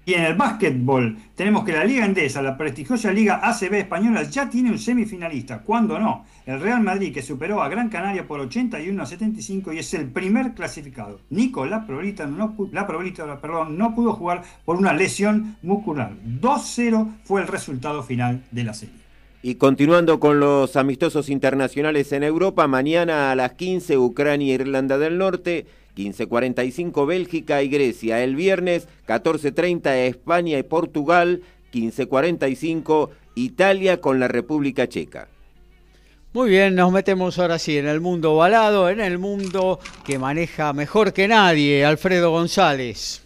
Y 0.06 0.14
en 0.14 0.24
el 0.24 0.34
básquetbol 0.34 1.16
tenemos 1.34 1.64
que 1.64 1.72
la 1.72 1.84
Liga 1.84 2.04
Endesa, 2.04 2.42
la 2.42 2.56
prestigiosa 2.56 3.10
Liga 3.10 3.40
ACB 3.42 3.74
española, 3.74 4.22
ya 4.24 4.50
tiene 4.50 4.70
un 4.70 4.78
semifinalista. 4.78 5.60
¿Cuándo 5.62 5.98
no? 5.98 6.26
El 6.44 6.60
Real 6.60 6.82
Madrid 6.82 7.12
que 7.12 7.22
superó 7.22 7.62
a 7.62 7.68
Gran 7.68 7.88
Canaria 7.88 8.26
por 8.26 8.40
81 8.40 9.02
a 9.02 9.06
75 9.06 9.72
y 9.72 9.78
es 9.78 9.94
el 9.94 10.06
primer 10.06 10.52
clasificado. 10.52 11.20
Nico 11.30 11.64
la 11.64 11.86
no, 12.26 12.54
la 12.72 12.86
perdón, 13.40 13.78
no 13.78 13.94
pudo 13.94 14.12
jugar 14.12 14.42
por 14.64 14.76
una 14.76 14.92
lesión 14.92 15.56
muscular. 15.62 16.12
2-0 16.40 17.14
fue 17.24 17.40
el 17.40 17.48
resultado 17.48 18.02
final 18.02 18.42
de 18.50 18.64
la 18.64 18.74
serie. 18.74 19.04
Y 19.42 19.56
continuando 19.56 20.20
con 20.20 20.40
los 20.40 20.74
amistosos 20.76 21.28
internacionales 21.28 22.12
en 22.12 22.22
Europa, 22.22 22.66
mañana 22.66 23.30
a 23.30 23.36
las 23.36 23.52
15 23.52 23.98
Ucrania 23.98 24.52
e 24.52 24.54
Irlanda 24.54 24.96
del 24.96 25.18
Norte. 25.18 25.66
15.45 25.96 27.06
Bélgica 27.06 27.62
y 27.62 27.68
Grecia. 27.68 28.22
El 28.22 28.36
viernes 28.36 28.88
14.30 29.06 30.08
España 30.08 30.58
y 30.58 30.62
Portugal. 30.62 31.42
15.45 31.72 33.10
Italia 33.34 34.00
con 34.00 34.20
la 34.20 34.28
República 34.28 34.88
Checa. 34.88 35.28
Muy 36.32 36.50
bien, 36.50 36.74
nos 36.74 36.90
metemos 36.90 37.38
ahora 37.38 37.60
sí 37.60 37.78
en 37.78 37.86
el 37.86 38.00
mundo 38.00 38.36
balado, 38.36 38.88
en 38.88 39.00
el 39.00 39.18
mundo 39.18 39.78
que 40.04 40.18
maneja 40.18 40.72
mejor 40.72 41.12
que 41.12 41.28
nadie, 41.28 41.84
Alfredo 41.84 42.32
González. 42.32 43.24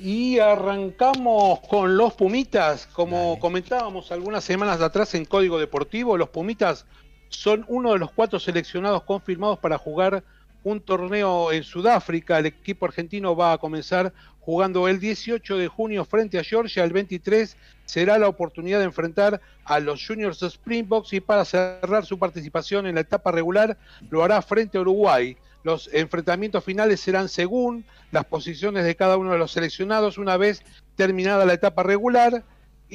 Y 0.00 0.40
arrancamos 0.40 1.60
con 1.60 1.96
los 1.96 2.14
Pumitas, 2.14 2.88
como 2.88 3.38
comentábamos 3.38 4.10
algunas 4.10 4.42
semanas 4.42 4.80
atrás 4.80 5.14
en 5.14 5.24
Código 5.26 5.60
Deportivo, 5.60 6.16
los 6.16 6.28
Pumitas 6.30 6.86
son 7.28 7.64
uno 7.68 7.92
de 7.92 8.00
los 8.00 8.10
cuatro 8.10 8.40
seleccionados 8.40 9.04
confirmados 9.04 9.60
para 9.60 9.78
jugar 9.78 10.24
un 10.64 10.80
torneo 10.80 11.52
en 11.52 11.62
Sudáfrica. 11.62 12.38
El 12.38 12.46
equipo 12.46 12.86
argentino 12.86 13.36
va 13.36 13.52
a 13.52 13.58
comenzar 13.58 14.12
jugando 14.40 14.88
el 14.88 14.98
18 14.98 15.56
de 15.56 15.68
junio 15.68 16.04
frente 16.04 16.38
a 16.38 16.44
Georgia. 16.44 16.82
El 16.82 16.92
23 16.92 17.56
será 17.84 18.18
la 18.18 18.28
oportunidad 18.28 18.80
de 18.80 18.86
enfrentar 18.86 19.40
a 19.64 19.78
los 19.78 20.04
Juniors 20.04 20.42
Springboks 20.42 21.12
y 21.12 21.20
para 21.20 21.44
cerrar 21.44 22.04
su 22.04 22.18
participación 22.18 22.86
en 22.86 22.96
la 22.96 23.02
etapa 23.02 23.30
regular 23.30 23.78
lo 24.10 24.24
hará 24.24 24.42
frente 24.42 24.78
a 24.78 24.80
Uruguay. 24.80 25.36
Los 25.62 25.88
enfrentamientos 25.92 26.62
finales 26.62 27.00
serán 27.00 27.28
según 27.28 27.84
las 28.10 28.26
posiciones 28.26 28.84
de 28.84 28.96
cada 28.96 29.16
uno 29.16 29.32
de 29.32 29.38
los 29.38 29.52
seleccionados 29.52 30.18
una 30.18 30.36
vez 30.36 30.62
terminada 30.96 31.46
la 31.46 31.54
etapa 31.54 31.82
regular. 31.82 32.44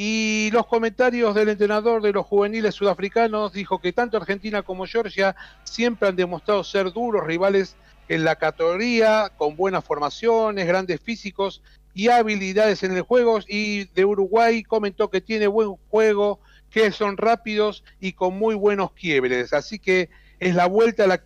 Y 0.01 0.49
los 0.53 0.65
comentarios 0.65 1.35
del 1.35 1.49
entrenador 1.49 2.01
de 2.01 2.13
los 2.13 2.25
juveniles 2.25 2.73
sudafricanos 2.73 3.51
dijo 3.51 3.79
que 3.79 3.91
tanto 3.91 4.15
Argentina 4.15 4.61
como 4.61 4.85
Georgia 4.85 5.35
siempre 5.65 6.07
han 6.07 6.15
demostrado 6.15 6.63
ser 6.63 6.93
duros 6.93 7.27
rivales 7.27 7.75
en 8.07 8.23
la 8.23 8.37
categoría, 8.37 9.29
con 9.35 9.57
buenas 9.57 9.83
formaciones, 9.83 10.65
grandes 10.65 11.01
físicos 11.01 11.61
y 11.93 12.07
habilidades 12.07 12.81
en 12.83 12.95
el 12.95 13.01
juego. 13.01 13.39
Y 13.45 13.87
de 13.93 14.05
Uruguay 14.05 14.63
comentó 14.63 15.09
que 15.09 15.19
tiene 15.19 15.47
buen 15.47 15.75
juego, 15.89 16.39
que 16.69 16.93
son 16.93 17.17
rápidos 17.17 17.83
y 17.99 18.13
con 18.13 18.39
muy 18.39 18.55
buenos 18.55 18.93
quiebres. 18.93 19.51
Así 19.51 19.79
que 19.79 20.09
es 20.39 20.55
la 20.55 20.67
vuelta 20.67 21.03
a 21.03 21.07
la 21.07 21.21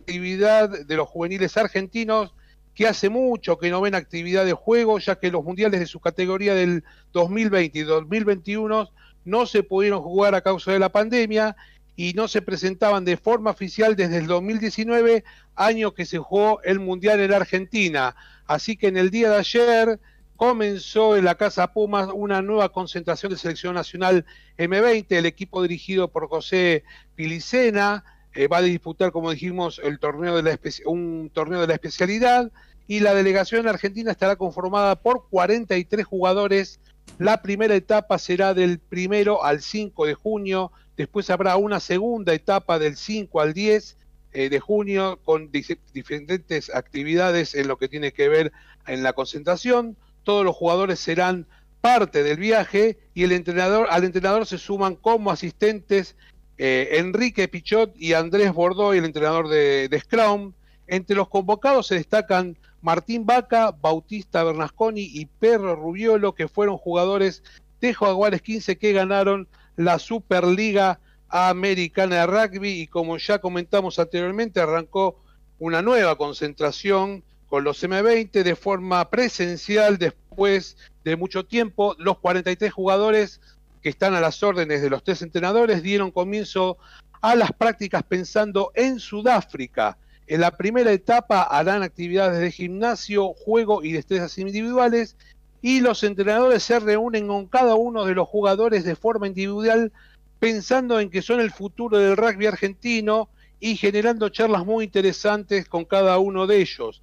actividad 0.00 0.68
de 0.68 0.96
los 0.96 1.08
juveniles 1.08 1.56
argentinos 1.56 2.34
que 2.80 2.88
hace 2.88 3.10
mucho 3.10 3.58
que 3.58 3.68
no 3.68 3.82
ven 3.82 3.94
actividad 3.94 4.46
de 4.46 4.54
juego, 4.54 4.98
ya 4.98 5.16
que 5.16 5.30
los 5.30 5.44
mundiales 5.44 5.80
de 5.80 5.86
su 5.86 6.00
categoría 6.00 6.54
del 6.54 6.82
2020 7.12 7.78
y 7.78 7.82
2021 7.82 8.88
no 9.26 9.44
se 9.44 9.62
pudieron 9.62 10.00
jugar 10.00 10.34
a 10.34 10.40
causa 10.40 10.72
de 10.72 10.78
la 10.78 10.88
pandemia 10.88 11.56
y 11.94 12.14
no 12.14 12.26
se 12.26 12.40
presentaban 12.40 13.04
de 13.04 13.18
forma 13.18 13.50
oficial 13.50 13.96
desde 13.96 14.16
el 14.16 14.26
2019, 14.26 15.24
año 15.56 15.92
que 15.92 16.06
se 16.06 16.16
jugó 16.16 16.62
el 16.62 16.80
Mundial 16.80 17.20
en 17.20 17.34
Argentina. 17.34 18.16
Así 18.46 18.78
que 18.78 18.86
en 18.86 18.96
el 18.96 19.10
día 19.10 19.28
de 19.28 19.36
ayer 19.36 20.00
comenzó 20.36 21.18
en 21.18 21.26
la 21.26 21.34
Casa 21.34 21.74
Pumas 21.74 22.08
una 22.14 22.40
nueva 22.40 22.70
concentración 22.70 23.30
de 23.30 23.36
selección 23.36 23.74
nacional 23.74 24.24
M20, 24.56 25.04
el 25.10 25.26
equipo 25.26 25.60
dirigido 25.60 26.08
por 26.08 26.30
José 26.30 26.84
Pilicena 27.14 28.04
eh, 28.32 28.46
va 28.46 28.58
a 28.58 28.62
disputar, 28.62 29.10
como 29.10 29.32
dijimos, 29.32 29.80
el 29.82 29.98
torneo 29.98 30.40
de 30.40 30.42
la 30.42 30.58
un 30.86 31.30
torneo 31.34 31.60
de 31.60 31.66
la 31.66 31.74
especialidad 31.74 32.50
y 32.90 32.98
la 32.98 33.14
delegación 33.14 33.68
argentina 33.68 34.10
estará 34.10 34.34
conformada 34.34 34.96
por 34.96 35.28
43 35.30 36.04
jugadores. 36.04 36.80
La 37.18 37.40
primera 37.40 37.76
etapa 37.76 38.18
será 38.18 38.52
del 38.52 38.80
primero 38.80 39.44
al 39.44 39.62
5 39.62 40.06
de 40.06 40.14
junio, 40.14 40.72
después 40.96 41.30
habrá 41.30 41.56
una 41.56 41.78
segunda 41.78 42.34
etapa 42.34 42.80
del 42.80 42.96
5 42.96 43.40
al 43.40 43.54
10 43.54 43.96
eh, 44.32 44.48
de 44.48 44.58
junio 44.58 45.20
con 45.22 45.52
diferentes 45.52 46.74
actividades 46.74 47.54
en 47.54 47.68
lo 47.68 47.78
que 47.78 47.86
tiene 47.86 48.10
que 48.10 48.28
ver 48.28 48.50
en 48.88 49.04
la 49.04 49.12
concentración. 49.12 49.96
Todos 50.24 50.44
los 50.44 50.56
jugadores 50.56 50.98
serán 50.98 51.46
parte 51.80 52.24
del 52.24 52.38
viaje 52.38 52.98
y 53.14 53.22
el 53.22 53.30
entrenador, 53.30 53.86
al 53.88 54.02
entrenador 54.02 54.46
se 54.46 54.58
suman 54.58 54.96
como 54.96 55.30
asistentes 55.30 56.16
eh, 56.58 56.88
Enrique 56.94 57.46
Pichot 57.46 57.92
y 57.94 58.14
Andrés 58.14 58.52
Bordeaux, 58.52 58.96
el 58.96 59.04
entrenador 59.04 59.46
de, 59.46 59.96
Scrum. 60.02 60.54
Entre 60.88 61.14
los 61.14 61.28
convocados 61.28 61.86
se 61.86 61.94
destacan 61.94 62.58
Martín 62.82 63.26
Vaca, 63.26 63.70
Bautista 63.70 64.42
Bernasconi 64.44 65.02
y 65.02 65.26
Perro 65.26 65.76
Rubiolo, 65.76 66.34
que 66.34 66.48
fueron 66.48 66.76
jugadores 66.76 67.42
de 67.80 67.94
Jaguares 67.94 68.42
15 68.42 68.78
que 68.78 68.92
ganaron 68.92 69.48
la 69.76 69.98
Superliga 69.98 71.00
Americana 71.28 72.16
de 72.16 72.26
Rugby 72.26 72.80
y 72.82 72.86
como 72.86 73.16
ya 73.16 73.38
comentamos 73.38 73.98
anteriormente, 73.98 74.60
arrancó 74.60 75.22
una 75.58 75.82
nueva 75.82 76.16
concentración 76.16 77.22
con 77.48 77.64
los 77.64 77.82
M20 77.82 78.42
de 78.42 78.56
forma 78.56 79.08
presencial 79.10 79.98
después 79.98 80.76
de 81.04 81.16
mucho 81.16 81.44
tiempo. 81.44 81.94
Los 81.98 82.18
43 82.18 82.72
jugadores 82.72 83.40
que 83.82 83.88
están 83.88 84.14
a 84.14 84.20
las 84.20 84.42
órdenes 84.42 84.82
de 84.82 84.90
los 84.90 85.02
tres 85.02 85.22
entrenadores, 85.22 85.82
dieron 85.82 86.10
comienzo 86.10 86.78
a 87.20 87.34
las 87.34 87.52
prácticas 87.52 88.02
pensando 88.02 88.72
en 88.74 88.98
Sudáfrica. 88.98 89.98
En 90.30 90.42
la 90.42 90.56
primera 90.56 90.92
etapa 90.92 91.42
harán 91.42 91.82
actividades 91.82 92.38
de 92.38 92.52
gimnasio, 92.52 93.34
juego 93.34 93.82
y 93.82 93.90
destrezas 93.90 94.38
individuales 94.38 95.16
y 95.60 95.80
los 95.80 96.04
entrenadores 96.04 96.62
se 96.62 96.78
reúnen 96.78 97.26
con 97.26 97.48
cada 97.48 97.74
uno 97.74 98.04
de 98.04 98.14
los 98.14 98.28
jugadores 98.28 98.84
de 98.84 98.94
forma 98.94 99.26
individual 99.26 99.90
pensando 100.38 101.00
en 101.00 101.10
que 101.10 101.20
son 101.20 101.40
el 101.40 101.50
futuro 101.50 101.98
del 101.98 102.16
rugby 102.16 102.46
argentino 102.46 103.28
y 103.58 103.74
generando 103.74 104.28
charlas 104.28 104.64
muy 104.64 104.84
interesantes 104.84 105.68
con 105.68 105.84
cada 105.84 106.16
uno 106.20 106.46
de 106.46 106.60
ellos. 106.60 107.02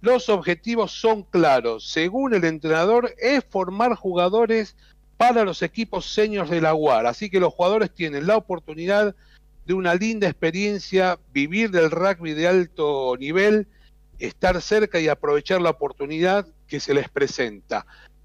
Los 0.00 0.28
objetivos 0.28 0.92
son 0.92 1.24
claros. 1.24 1.90
Según 1.90 2.32
el 2.32 2.44
entrenador, 2.44 3.12
es 3.18 3.44
formar 3.44 3.96
jugadores 3.96 4.76
para 5.16 5.42
los 5.42 5.62
equipos 5.62 6.06
seniors 6.14 6.48
de 6.48 6.60
la 6.60 6.76
UAR. 6.76 7.06
Así 7.06 7.28
que 7.28 7.40
los 7.40 7.52
jugadores 7.52 7.92
tienen 7.92 8.28
la 8.28 8.36
oportunidad 8.36 9.16
de 9.68 9.74
una 9.74 9.94
linda 9.94 10.26
experiencia, 10.26 11.18
vivir 11.30 11.70
del 11.70 11.90
rugby 11.90 12.32
de 12.32 12.48
alto 12.48 13.14
nivel, 13.18 13.68
estar 14.18 14.62
cerca 14.62 14.98
y 14.98 15.08
aprovechar 15.08 15.60
la 15.60 15.68
oportunidad 15.68 16.46
que 16.66 16.80
se 16.80 16.94
les 16.94 17.10
presenta. 17.10 17.84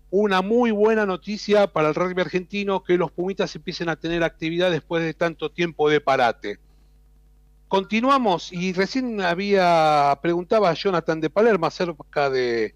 Una 0.10 0.42
muy 0.42 0.72
buena 0.72 1.06
noticia 1.06 1.68
para 1.68 1.90
el 1.90 1.96
rugby 1.96 2.22
argentino 2.22 2.82
que 2.82 2.98
los 2.98 3.12
Pumitas 3.12 3.54
empiecen 3.58 3.90
a 3.90 3.98
tener 3.98 4.24
actividad 4.24 4.72
después 4.72 5.04
de 5.04 5.14
tanto 5.14 5.52
tiempo 5.52 5.90
de 5.90 6.00
parate. 6.00 6.60
Continuamos 7.68 8.54
y 8.54 8.72
recién 8.72 9.20
había 9.20 10.18
preguntaba 10.22 10.70
a 10.70 10.76
Jonathan 10.76 11.20
de 11.20 11.30
Palermo 11.30 11.66
acerca 11.66 12.30
de 12.30 12.74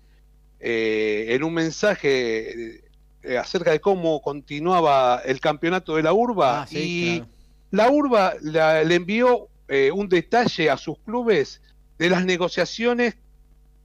eh, 0.60 1.28
en 1.30 1.44
un 1.44 1.54
mensaje 1.54 2.84
eh, 3.24 3.38
acerca 3.38 3.72
de 3.72 3.80
cómo 3.80 4.22
continuaba 4.22 5.22
el 5.24 5.40
campeonato 5.40 5.96
de 5.96 6.04
la 6.04 6.12
urba 6.12 6.64
ah, 6.64 6.68
y 6.70 7.24
la 7.72 7.90
urba 7.90 8.36
le 8.42 8.96
envió 8.96 9.50
eh, 9.68 9.92
un 9.92 10.08
detalle 10.08 10.70
a 10.70 10.78
sus 10.78 10.98
clubes 11.00 11.62
de 11.98 12.10
las 12.10 12.26
negociaciones 12.26 13.18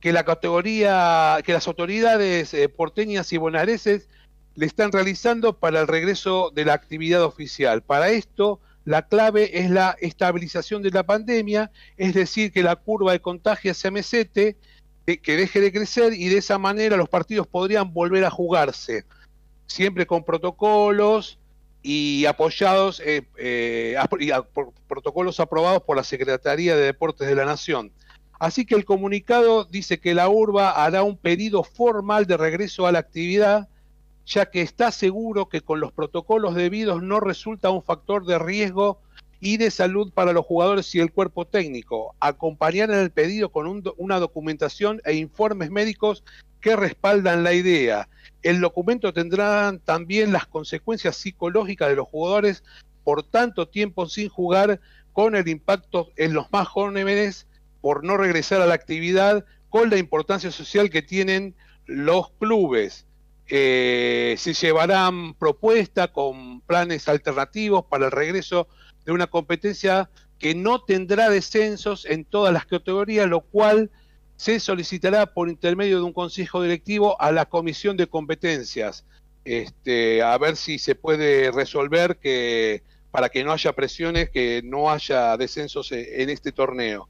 que 0.01 0.13
la 0.13 0.25
categoría, 0.25 1.39
que 1.45 1.53
las 1.53 1.67
autoridades 1.67 2.55
eh, 2.55 2.69
porteñas 2.69 3.33
y 3.33 3.39
bonaerenses 3.39 4.09
le 4.55 4.67
están 4.67 4.93
realizando 4.93 5.59
para 5.59 5.81
el 5.81 5.87
regreso 5.87 6.51
de 6.55 6.65
la 6.65 6.75
actividad 6.75 7.25
oficial. 7.25 7.83
Para 7.83 8.11
esto, 8.11 8.61
la 8.85 9.07
clave 9.07 9.61
es 9.61 9.71
la 9.71 9.97
estabilización 10.01 10.83
de 10.83 10.91
la 10.91 11.05
pandemia, 11.05 11.71
es 11.97 12.15
decir, 12.15 12.53
que 12.53 12.63
la 12.63 12.77
curva 12.77 13.13
de 13.13 13.21
contagio 13.21 13.73
se 13.75 13.91
mesete, 13.91 14.57
que 15.05 15.37
deje 15.37 15.61
de 15.61 15.73
crecer 15.73 16.13
y 16.13 16.29
de 16.29 16.39
esa 16.39 16.59
manera 16.59 16.97
los 16.97 17.09
partidos 17.09 17.47
podrían 17.47 17.93
volver 17.93 18.25
a 18.25 18.31
jugarse 18.31 19.05
siempre 19.67 20.07
con 20.07 20.25
protocolos 20.25 21.39
y 21.83 22.27
apoyados 22.27 23.01
eh, 23.01 23.27
eh, 23.37 23.97
por 24.53 24.73
protocolos 24.87 25.41
aprobados 25.41 25.83
por 25.83 25.97
la 25.97 26.05
Secretaría 26.05 26.77
de 26.77 26.83
Deportes 26.83 27.27
de 27.27 27.35
la 27.35 27.45
Nación. 27.45 27.93
Así 28.39 28.65
que 28.65 28.75
el 28.75 28.85
comunicado 28.85 29.65
dice 29.65 30.01
que 30.01 30.15
la 30.15 30.29
URBA 30.29 30.71
hará 30.71 31.03
un 31.03 31.17
pedido 31.17 31.63
formal 31.63 32.27
de 32.27 32.37
regreso 32.37 32.87
a 32.87 32.93
la 32.93 32.99
actividad, 32.99 33.69
ya 34.27 34.47
que 34.47 34.63
está 34.63 34.91
seguro 34.91 35.49
que 35.49 35.61
con 35.61 35.81
los 35.81 35.93
protocolos 35.93 36.55
debidos 36.55 37.03
no 37.03 37.21
resulta 37.21 37.71
un 37.71 37.83
factor 37.83 38.25
de 38.25 38.39
riesgo 38.39 39.01
y 39.45 39.57
de 39.57 39.73
salud 39.73 40.13
para 40.13 40.33
los 40.33 40.47
jugadores 40.47 40.95
y 40.95 41.01
el 41.01 41.11
cuerpo 41.11 41.45
técnico. 41.45 42.15
Acompañar 42.21 42.93
en 42.93 43.01
el 43.01 43.11
pedido 43.11 43.51
con 43.51 43.83
una 43.97 44.21
documentación 44.21 45.03
e 45.05 45.15
informes 45.15 45.69
médicos 45.69 46.23
que 46.61 46.77
respaldan 46.77 47.43
la 47.43 47.53
idea. 47.53 48.09
El 48.45 48.61
documento 48.61 49.13
tendrá 49.13 49.77
también 49.85 50.31
las 50.31 50.47
consecuencias 50.47 51.17
psicológicas 51.17 51.89
de 51.89 51.97
los 51.97 52.07
jugadores 52.07 52.63
por 53.03 53.25
tanto 53.25 53.67
tiempo 53.67 54.09
sin 54.09 54.29
jugar 54.29 54.81
con 55.13 55.35
el 55.35 55.49
impacto 55.49 56.11
en 56.15 56.35
los 56.35 56.47
más 56.53 56.69
jóvenes 56.69 57.49
por 57.81 58.05
no 58.05 58.17
regresar 58.17 58.63
a 58.63 58.67
la 58.67 58.75
actividad, 58.75 59.45
con 59.71 59.91
la 59.91 59.99
importancia 59.99 60.53
social 60.53 60.89
que 60.89 61.03
tienen 61.03 61.57
los 61.87 62.31
clubes. 62.39 63.07
Eh, 63.49 64.37
se 64.39 64.55
llevarán 64.55 65.35
propuestas 65.35 66.11
con 66.11 66.61
planes 66.61 67.09
alternativos 67.09 67.85
para 67.87 68.05
el 68.05 68.13
regreso 68.13 68.69
de 69.05 69.13
una 69.13 69.27
competencia 69.27 70.11
que 70.39 70.55
no 70.55 70.83
tendrá 70.83 71.31
descensos 71.31 72.05
en 72.05 72.25
todas 72.25 72.53
las 72.53 72.67
categorías, 72.67 73.29
lo 73.29 73.41
cual 73.41 73.91
se 74.37 74.59
solicitará 74.59 75.27
por 75.27 75.49
intermedio 75.49 75.99
de 75.99 76.03
un 76.03 76.13
consejo 76.13 76.63
directivo 76.63 77.21
a 77.21 77.31
la 77.31 77.47
comisión 77.47 77.97
de 77.97 78.09
competencias, 78.09 79.05
este, 79.45 80.23
a 80.23 80.37
ver 80.39 80.57
si 80.57 80.79
se 80.79 80.95
puede 80.95 81.51
resolver 81.53 82.17
que 82.17 82.83
para 83.13 83.29
que 83.29 83.45
no 83.45 83.53
haya 83.53 83.73
presiones, 83.75 84.31
que 84.31 84.63
no 84.65 84.91
haya 84.91 85.37
descensos 85.37 85.93
e, 85.93 86.23
en 86.23 86.31
este 86.31 86.51
torneo. 86.51 87.09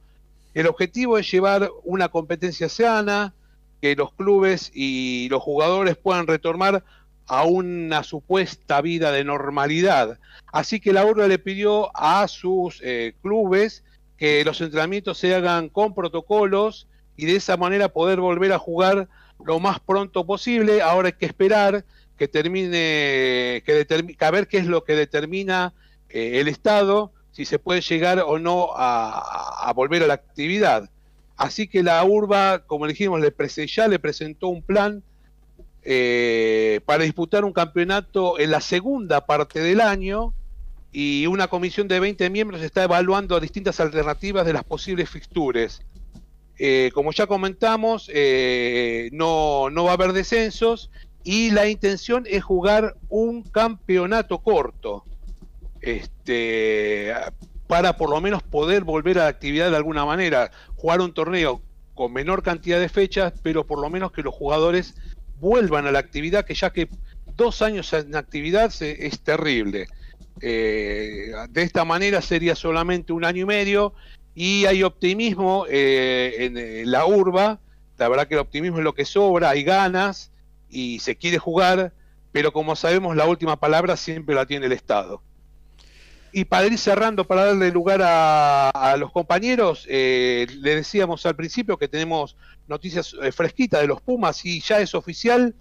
El 0.52 0.66
objetivo 0.66 1.16
es 1.16 1.30
llevar 1.30 1.70
una 1.84 2.08
competencia 2.08 2.68
sana, 2.68 3.34
que 3.80 3.96
los 3.96 4.12
clubes 4.12 4.70
y 4.74 5.28
los 5.30 5.42
jugadores 5.42 5.96
puedan 5.96 6.26
retomar 6.26 6.84
a 7.32 7.44
una 7.44 8.02
supuesta 8.02 8.82
vida 8.82 9.10
de 9.10 9.24
normalidad. 9.24 10.18
Así 10.52 10.80
que 10.80 10.92
la 10.92 11.06
URBA 11.06 11.28
le 11.28 11.38
pidió 11.38 11.90
a 11.96 12.28
sus 12.28 12.78
eh, 12.84 13.14
clubes 13.22 13.84
que 14.18 14.44
los 14.44 14.60
entrenamientos 14.60 15.16
se 15.16 15.34
hagan 15.34 15.70
con 15.70 15.94
protocolos 15.94 16.88
y 17.16 17.24
de 17.24 17.36
esa 17.36 17.56
manera 17.56 17.88
poder 17.88 18.20
volver 18.20 18.52
a 18.52 18.58
jugar 18.58 19.08
lo 19.46 19.60
más 19.60 19.80
pronto 19.80 20.26
posible. 20.26 20.82
Ahora 20.82 21.08
hay 21.08 21.14
que 21.14 21.24
esperar 21.24 21.86
que 22.18 22.28
termine, 22.28 23.62
que, 23.64 23.86
a 24.20 24.30
ver 24.30 24.46
qué 24.46 24.58
es 24.58 24.66
lo 24.66 24.84
que 24.84 24.94
determina 24.94 25.72
eh, 26.10 26.38
el 26.38 26.48
Estado, 26.48 27.12
si 27.30 27.46
se 27.46 27.58
puede 27.58 27.80
llegar 27.80 28.22
o 28.26 28.38
no 28.38 28.72
a, 28.76 29.72
volver 29.74 30.02
a 30.02 30.06
la 30.06 30.14
actividad. 30.14 30.90
Así 31.38 31.66
que 31.66 31.82
la 31.82 32.04
URBA, 32.04 32.66
como 32.66 32.86
dijimos, 32.86 33.22
le 33.22 33.32
ya 33.66 33.88
le 33.88 33.98
presentó 33.98 34.48
un 34.48 34.60
plan 34.60 35.02
eh, 35.84 36.80
para 36.84 37.04
disputar 37.04 37.44
un 37.44 37.52
campeonato 37.52 38.38
en 38.38 38.50
la 38.50 38.60
segunda 38.60 39.26
parte 39.26 39.60
del 39.60 39.80
año 39.80 40.32
y 40.92 41.26
una 41.26 41.48
comisión 41.48 41.88
de 41.88 41.98
20 41.98 42.30
miembros 42.30 42.62
está 42.62 42.84
evaluando 42.84 43.40
distintas 43.40 43.80
alternativas 43.80 44.46
de 44.46 44.52
las 44.52 44.62
posibles 44.62 45.10
fixtures. 45.10 45.82
Eh, 46.58 46.90
como 46.94 47.12
ya 47.12 47.26
comentamos, 47.26 48.10
eh, 48.14 49.08
no, 49.12 49.70
va 49.72 49.90
a 49.90 49.94
haber 49.94 50.12
descensos 50.12 50.90
y 51.24 51.50
la 51.50 51.68
intención 51.68 52.24
es 52.28 52.44
jugar 52.44 52.94
un 53.08 53.42
campeonato 53.42 54.38
corto 54.38 55.04
este, 55.80 57.12
para 57.66 57.96
por 57.96 58.10
lo 58.10 58.20
menos 58.20 58.42
poder 58.42 58.84
volver 58.84 59.18
a 59.18 59.24
la 59.24 59.28
actividad 59.28 59.70
de 59.70 59.76
alguna 59.76 60.04
manera, 60.04 60.52
jugar 60.76 61.00
un 61.00 61.14
torneo 61.14 61.62
con 61.94 62.12
menor 62.12 62.42
cantidad 62.42 62.78
de 62.78 62.88
fechas, 62.88 63.32
pero 63.42 63.66
por 63.66 63.80
lo 63.80 63.90
menos 63.90 64.12
que 64.12 64.22
los 64.22 64.34
jugadores 64.34 64.94
vuelvan 65.42 65.88
a 65.88 65.90
la 65.90 65.98
actividad, 65.98 66.44
que 66.44 66.54
ya 66.54 66.72
que 66.72 66.88
dos 67.36 67.62
años 67.62 67.92
en 67.92 68.14
actividad 68.14 68.72
es 68.80 69.20
terrible. 69.20 69.88
Eh, 70.40 71.32
de 71.50 71.62
esta 71.62 71.84
manera 71.84 72.22
sería 72.22 72.54
solamente 72.54 73.12
un 73.12 73.24
año 73.24 73.42
y 73.42 73.46
medio 73.46 73.92
y 74.36 74.64
hay 74.66 74.84
optimismo 74.84 75.66
eh, 75.68 76.36
en 76.38 76.90
la 76.90 77.06
urba. 77.06 77.58
La 77.98 78.08
verdad 78.08 78.28
que 78.28 78.34
el 78.34 78.40
optimismo 78.40 78.78
es 78.78 78.84
lo 78.84 78.94
que 78.94 79.04
sobra, 79.04 79.50
hay 79.50 79.64
ganas 79.64 80.30
y 80.70 81.00
se 81.00 81.16
quiere 81.16 81.38
jugar, 81.38 81.92
pero 82.30 82.52
como 82.52 82.76
sabemos 82.76 83.16
la 83.16 83.26
última 83.26 83.58
palabra 83.58 83.96
siempre 83.96 84.36
la 84.36 84.46
tiene 84.46 84.66
el 84.66 84.72
Estado. 84.72 85.22
Y 86.32 86.44
para 86.44 86.66
ir 86.66 86.78
cerrando, 86.78 87.26
para 87.26 87.46
darle 87.46 87.70
lugar 87.72 88.00
a, 88.02 88.96
los 88.96 89.10
compañeros, 89.10 89.86
eh, 89.90 90.46
le 90.60 90.76
decíamos 90.76 91.26
al 91.26 91.34
principio 91.34 91.76
que 91.76 91.88
tenemos 91.88 92.36
noticias 92.68 93.14
eh, 93.22 93.32
fresquitas 93.32 93.80
de 93.80 93.86
los 93.86 94.00
Pumas 94.00 94.44
y 94.44 94.60
ya 94.60 94.80
es 94.80 94.94
oficial, 94.94 95.54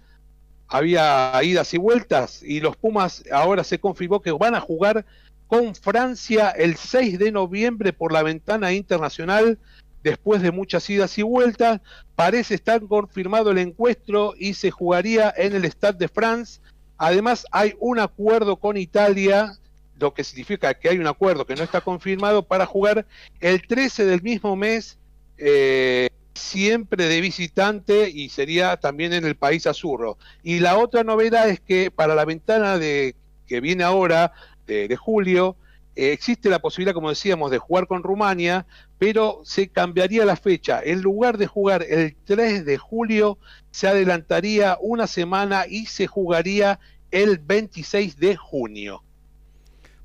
había 0.68 1.38
idas 1.42 1.74
y 1.74 1.78
vueltas 1.78 2.42
y 2.42 2.60
los 2.60 2.76
Pumas 2.76 3.24
ahora 3.30 3.64
se 3.64 3.78
confirmó 3.78 4.22
que 4.22 4.32
van 4.32 4.54
a 4.54 4.60
jugar 4.60 5.04
con 5.46 5.74
Francia 5.74 6.50
el 6.50 6.76
6 6.76 7.18
de 7.18 7.30
noviembre 7.30 7.92
por 7.92 8.12
la 8.12 8.22
ventana 8.22 8.72
internacional 8.72 9.58
después 10.02 10.40
de 10.40 10.50
muchas 10.50 10.88
idas 10.88 11.18
y 11.18 11.22
vueltas. 11.22 11.80
Parece 12.14 12.54
estar 12.54 12.80
confirmado 12.86 13.50
el 13.50 13.58
encuentro 13.58 14.34
y 14.38 14.54
se 14.54 14.70
jugaría 14.70 15.32
en 15.36 15.54
el 15.54 15.64
Stade 15.66 15.98
de 15.98 16.08
France. 16.08 16.60
Además 16.96 17.46
hay 17.50 17.74
un 17.78 17.98
acuerdo 17.98 18.56
con 18.56 18.76
Italia 18.76 19.58
lo 20.02 20.12
que 20.12 20.24
significa 20.24 20.74
que 20.74 20.88
hay 20.88 20.98
un 20.98 21.06
acuerdo 21.06 21.46
que 21.46 21.54
no 21.54 21.62
está 21.62 21.80
confirmado 21.80 22.42
para 22.42 22.66
jugar 22.66 23.06
el 23.40 23.66
13 23.66 24.04
del 24.04 24.20
mismo 24.20 24.56
mes, 24.56 24.98
eh, 25.38 26.08
siempre 26.34 27.08
de 27.08 27.20
visitante 27.20 28.10
y 28.10 28.28
sería 28.28 28.76
también 28.76 29.12
en 29.12 29.24
el 29.24 29.36
país 29.36 29.66
azurro. 29.66 30.18
Y 30.42 30.60
la 30.60 30.78
otra 30.78 31.04
novedad 31.04 31.48
es 31.48 31.60
que 31.60 31.90
para 31.90 32.14
la 32.14 32.24
ventana 32.24 32.78
de 32.78 33.16
que 33.46 33.60
viene 33.60 33.84
ahora, 33.84 34.32
de, 34.66 34.96
julio, 34.96 35.56
eh, 35.96 36.12
existe 36.12 36.48
la 36.48 36.60
posibilidad, 36.60 36.94
como 36.94 37.10
decíamos, 37.10 37.50
de 37.50 37.58
jugar 37.58 37.86
con 37.86 38.02
Rumania, 38.02 38.66
pero 38.98 39.40
se 39.44 39.68
cambiaría 39.68 40.24
la 40.24 40.36
fecha. 40.36 40.80
En 40.82 41.02
lugar 41.02 41.38
de 41.38 41.46
jugar 41.46 41.84
el 41.88 42.16
3 42.24 42.64
de 42.64 42.78
julio, 42.78 43.38
se 43.70 43.88
adelantaría 43.88 44.78
una 44.80 45.06
semana 45.06 45.66
y 45.68 45.86
se 45.86 46.06
jugaría 46.06 46.80
el 47.10 47.38
26 47.38 48.16
de 48.16 48.36
junio. 48.36 49.02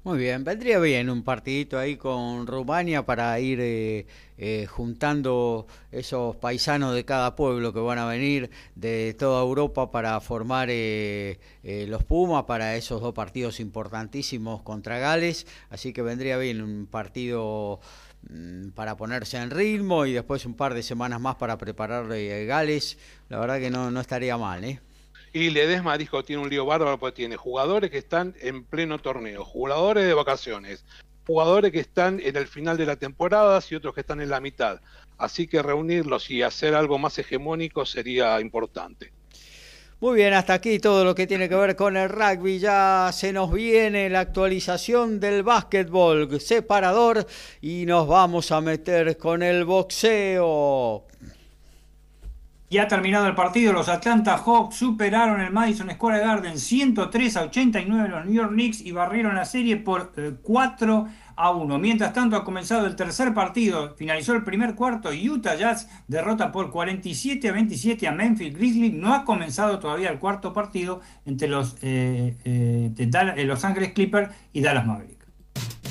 Muy 0.07 0.19
bien, 0.19 0.45
vendría 0.45 0.79
bien 0.79 1.09
un 1.09 1.21
partidito 1.21 1.77
ahí 1.77 1.97
con 1.97 2.47
Rumania 2.47 3.05
para 3.05 3.37
ir 3.41 3.59
eh, 3.59 4.05
eh, 4.37 4.65
juntando 4.65 5.67
esos 5.91 6.37
paisanos 6.37 6.95
de 6.95 7.03
cada 7.03 7.35
pueblo 7.35 7.73
que 7.73 7.81
van 7.81 7.99
a 7.99 8.05
venir 8.05 8.49
de 8.75 9.13
toda 9.19 9.41
Europa 9.41 9.91
para 9.91 10.17
formar 10.21 10.69
eh, 10.71 11.37
los 11.89 12.05
Pumas 12.05 12.45
para 12.45 12.77
esos 12.77 13.01
dos 13.01 13.13
partidos 13.13 13.59
importantísimos 13.59 14.61
contra 14.61 14.97
Gales. 14.97 15.45
Así 15.69 15.91
que 15.91 16.01
vendría 16.01 16.37
bien 16.37 16.61
un 16.61 16.87
partido 16.87 17.81
mm, 18.29 18.69
para 18.69 18.95
ponerse 18.95 19.35
en 19.35 19.51
ritmo 19.51 20.05
y 20.05 20.13
después 20.13 20.45
un 20.45 20.53
par 20.53 20.73
de 20.73 20.83
semanas 20.83 21.19
más 21.19 21.35
para 21.35 21.57
preparar 21.57 22.07
Gales. 22.07 22.97
La 23.27 23.39
verdad 23.39 23.59
que 23.59 23.69
no, 23.69 23.91
no 23.91 23.99
estaría 23.99 24.37
mal, 24.37 24.63
¿eh? 24.63 24.79
Y 25.33 25.49
Ledesma 25.49 25.97
dijo 25.97 26.23
tiene 26.23 26.41
un 26.41 26.49
lío 26.49 26.65
bárbaro 26.65 26.97
porque 26.97 27.17
tiene 27.17 27.35
jugadores 27.35 27.91
que 27.91 27.97
están 27.97 28.35
en 28.41 28.63
pleno 28.63 28.99
torneo, 28.99 29.43
jugadores 29.43 30.05
de 30.05 30.13
vacaciones, 30.13 30.85
jugadores 31.25 31.71
que 31.71 31.79
están 31.79 32.19
en 32.21 32.35
el 32.35 32.47
final 32.47 32.77
de 32.77 32.85
la 32.85 32.95
temporada 32.95 33.59
y 33.69 33.75
otros 33.75 33.93
que 33.93 34.01
están 34.01 34.21
en 34.21 34.29
la 34.29 34.39
mitad. 34.39 34.79
Así 35.17 35.47
que 35.47 35.61
reunirlos 35.61 36.29
y 36.29 36.41
hacer 36.41 36.75
algo 36.75 36.97
más 36.97 37.17
hegemónico 37.19 37.85
sería 37.85 38.39
importante. 38.39 39.11
Muy 39.99 40.15
bien, 40.15 40.33
hasta 40.33 40.53
aquí 40.53 40.77
todo 40.77 41.03
lo 41.03 41.15
que 41.15 41.25
tiene 41.25 41.49
que 41.49 41.55
ver 41.55 41.75
con 41.75 41.97
el 41.97 42.07
rugby. 42.07 42.59
Ya 42.59 43.09
se 43.11 43.33
nos 43.33 43.51
viene 43.51 44.09
la 44.09 44.19
actualización 44.19 45.19
del 45.19 45.41
básquetbol 45.41 46.39
separador 46.39 47.25
y 47.61 47.87
nos 47.87 48.07
vamos 48.07 48.51
a 48.51 48.61
meter 48.61 49.17
con 49.17 49.41
el 49.41 49.65
boxeo. 49.65 51.07
Ya 52.69 52.83
ha 52.83 52.87
terminado 52.89 53.27
el 53.27 53.33
partido, 53.33 53.71
los 53.71 53.87
Atlanta 53.87 54.37
Hawks 54.37 54.75
superaron 54.75 55.39
el 55.39 55.53
Madison 55.53 55.89
Square 55.89 56.19
Garden 56.19 56.59
103 56.59 57.37
a 57.37 57.43
89 57.43 58.09
los 58.09 58.25
New 58.25 58.33
York 58.33 58.51
Knicks 58.51 58.81
y 58.81 58.91
barrieron 58.91 59.35
la 59.35 59.45
serie 59.45 59.77
por 59.77 60.11
4 60.41 61.07
eh, 61.07 61.11
a 61.37 61.51
1. 61.51 61.79
Mientras 61.79 62.11
tanto 62.11 62.35
ha 62.35 62.43
comenzado 62.43 62.85
el 62.85 62.97
tercer 62.97 63.33
partido, 63.33 63.95
finalizó 63.95 64.33
el 64.33 64.43
primer 64.43 64.75
cuarto, 64.75 65.11
Utah 65.11 65.55
Jazz 65.55 65.87
derrota 66.09 66.51
por 66.51 66.69
47 66.69 67.47
a 67.47 67.53
27 67.53 68.05
a 68.05 68.11
Memphis 68.11 68.53
Grizzlies. 68.53 68.93
No 68.93 69.13
ha 69.13 69.23
comenzado 69.23 69.79
todavía 69.79 70.09
el 70.09 70.19
cuarto 70.19 70.51
partido 70.51 70.99
entre 71.25 71.47
los, 71.47 71.77
eh, 71.83 72.35
eh, 72.43 73.45
Los 73.45 73.63
Ángeles 73.63 73.93
Clippers 73.93 74.29
y 74.51 74.59
Dallas 74.59 74.85
Mavericks. 74.85 75.16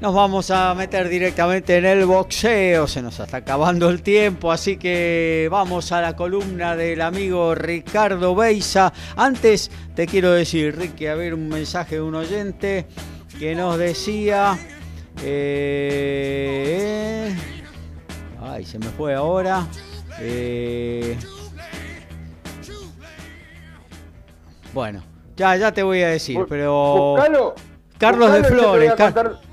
Nos 0.00 0.14
vamos 0.14 0.50
a 0.52 0.74
meter 0.74 1.08
directamente 1.08 1.76
en 1.76 1.84
el 1.84 2.06
boxeo, 2.06 2.86
se 2.86 3.02
nos 3.02 3.18
está 3.18 3.38
acabando 3.38 3.88
el 3.90 4.00
tiempo, 4.00 4.52
así 4.52 4.76
que 4.76 5.48
vamos 5.50 5.90
a 5.90 6.00
la 6.00 6.14
columna 6.14 6.76
del 6.76 7.00
amigo 7.00 7.52
Ricardo 7.56 8.36
Beisa. 8.36 8.92
Antes 9.16 9.72
te 9.96 10.06
quiero 10.06 10.30
decir, 10.30 10.76
Ricky, 10.78 11.08
a 11.08 11.16
ver 11.16 11.34
un 11.34 11.48
mensaje 11.48 11.96
de 11.96 12.02
un 12.02 12.14
oyente 12.14 12.86
que 13.40 13.56
nos 13.56 13.76
decía... 13.76 14.56
Eh, 15.24 15.76
ay, 18.40 18.64
se 18.64 18.78
me 18.78 18.86
fue 18.86 19.14
ahora. 19.14 19.66
Eh, 20.20 21.18
bueno, 24.72 25.02
ya, 25.36 25.56
ya 25.56 25.72
te 25.72 25.82
voy 25.82 26.02
a 26.02 26.08
decir, 26.10 26.38
pero... 26.48 27.16
Carlos 27.98 28.32
de 28.32 28.44
Flores, 28.44 28.92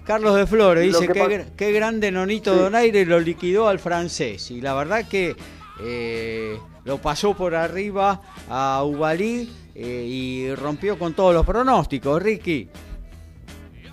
Carlos 0.05 0.35
de 0.35 0.45
Flores 0.45 0.85
dice 0.85 1.07
que 1.07 1.47
qué, 1.57 1.71
grande 1.71 2.11
Nonito 2.11 2.55
Donaire 2.55 3.05
lo 3.05 3.19
liquidó 3.19 3.67
al 3.67 3.79
francés. 3.79 4.51
Y 4.51 4.61
la 4.61 4.75
verdad 4.75 5.07
que 5.07 5.35
eh, 5.81 6.59
lo 6.83 6.99
pasó 6.99 7.33
por 7.33 7.55
arriba 7.55 8.21
a 8.47 8.83
Ubalí 8.83 9.51
eh, 9.73 10.05
y 10.07 10.53
rompió 10.53 10.99
con 10.99 11.13
todos 11.13 11.33
los 11.33 11.43
pronósticos, 11.43 12.21
Ricky. 12.21 12.69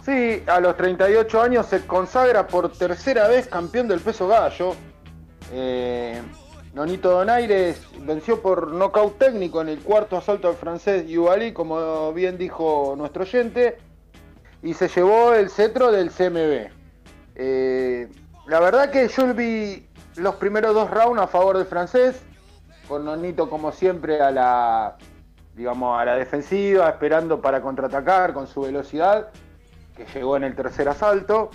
Sí, 0.04 0.42
a 0.46 0.60
los 0.60 0.76
38 0.76 1.40
años 1.40 1.66
se 1.66 1.86
consagra 1.86 2.46
por 2.46 2.70
tercera 2.72 3.26
vez 3.28 3.46
campeón 3.46 3.88
del 3.88 4.00
peso 4.00 4.28
gallo. 4.28 4.74
Eh, 5.50 6.20
Nonito 6.74 7.10
Donaire 7.10 7.74
venció 8.00 8.42
por 8.42 8.72
nocaut 8.72 9.16
técnico 9.18 9.62
en 9.62 9.70
el 9.70 9.78
cuarto 9.78 10.18
asalto 10.18 10.48
al 10.48 10.56
francés 10.56 11.04
Ubalí, 11.16 11.52
como 11.52 12.12
bien 12.12 12.36
dijo 12.36 12.94
nuestro 12.98 13.22
oyente 13.22 13.78
y 14.62 14.74
se 14.74 14.88
llevó 14.88 15.34
el 15.34 15.50
cetro 15.50 15.90
del 15.90 16.10
CMB. 16.10 16.70
Eh, 17.34 18.08
la 18.46 18.60
verdad 18.60 18.90
que 18.90 19.08
yo 19.08 19.34
vi 19.34 19.88
los 20.16 20.36
primeros 20.36 20.74
dos 20.74 20.90
rounds 20.90 21.20
a 21.20 21.26
favor 21.26 21.58
del 21.58 21.66
francés, 21.66 22.22
con 22.88 23.04
Nonito 23.04 23.50
como 23.50 23.72
siempre 23.72 24.20
a 24.20 24.30
la, 24.30 24.96
digamos, 25.54 26.00
a 26.00 26.04
la 26.04 26.14
defensiva, 26.14 26.88
esperando 26.88 27.40
para 27.40 27.60
contraatacar 27.60 28.32
con 28.32 28.46
su 28.46 28.62
velocidad, 28.62 29.30
que 29.96 30.06
llegó 30.06 30.36
en 30.36 30.44
el 30.44 30.54
tercer 30.54 30.88
asalto. 30.88 31.50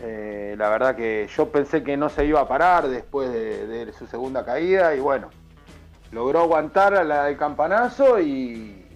Eh, 0.00 0.54
la 0.56 0.70
verdad 0.70 0.96
que 0.96 1.28
yo 1.36 1.50
pensé 1.50 1.82
que 1.82 1.98
no 1.98 2.08
se 2.08 2.24
iba 2.24 2.40
a 2.40 2.48
parar 2.48 2.88
después 2.88 3.30
de, 3.30 3.92
su 3.92 4.06
segunda 4.06 4.42
caída 4.42 4.94
y 4.94 5.00
bueno, 5.00 5.28
logró 6.12 6.40
aguantar 6.40 6.94
a 6.94 7.04
la 7.04 7.24
del 7.24 7.36
campanazo 7.36 8.18
y 8.18 8.86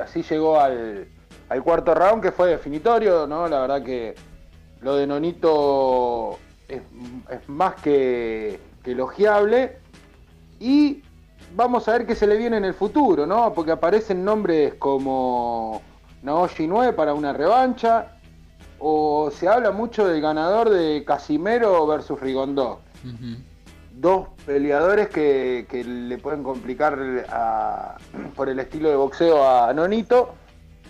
así 0.00 0.22
llegó 0.22 0.60
al, 0.60 1.08
al 1.48 1.62
cuarto 1.62 1.94
round 1.94 2.22
que 2.22 2.32
fue 2.32 2.48
definitorio, 2.48 3.26
¿no? 3.26 3.48
La 3.48 3.60
verdad 3.60 3.82
que 3.82 4.14
lo 4.80 4.96
de 4.96 5.06
Nonito 5.06 6.38
es, 6.68 6.82
más 7.48 7.74
que, 7.76 8.60
elogiable. 8.84 9.78
Y 10.60 11.02
vamos 11.54 11.88
a 11.88 11.92
ver 11.92 12.06
qué 12.06 12.14
se 12.14 12.26
le 12.26 12.36
viene 12.36 12.58
en 12.58 12.64
el 12.64 12.74
futuro, 12.74 13.26
¿no? 13.26 13.52
Porque 13.54 13.72
aparecen 13.72 14.24
nombres 14.24 14.74
como 14.74 15.80
Naoshi 16.22 16.66
9 16.66 16.92
para 16.92 17.14
una 17.14 17.32
revancha. 17.32 18.10
O 18.78 19.30
se 19.30 19.48
habla 19.48 19.70
mucho 19.70 20.06
del 20.06 20.20
ganador 20.20 20.68
de 20.68 21.04
Casimero 21.06 21.86
versus 21.86 22.20
Rigondó. 22.20 22.80
Dos 23.92 24.28
peleadores 24.44 25.08
que, 25.08 25.84
le 25.86 26.18
pueden 26.18 26.42
complicar 26.42 26.98
por 28.34 28.48
el 28.48 28.58
estilo 28.58 28.90
de 28.90 28.96
boxeo 28.96 29.48
a 29.48 29.72
Nonito 29.72 30.34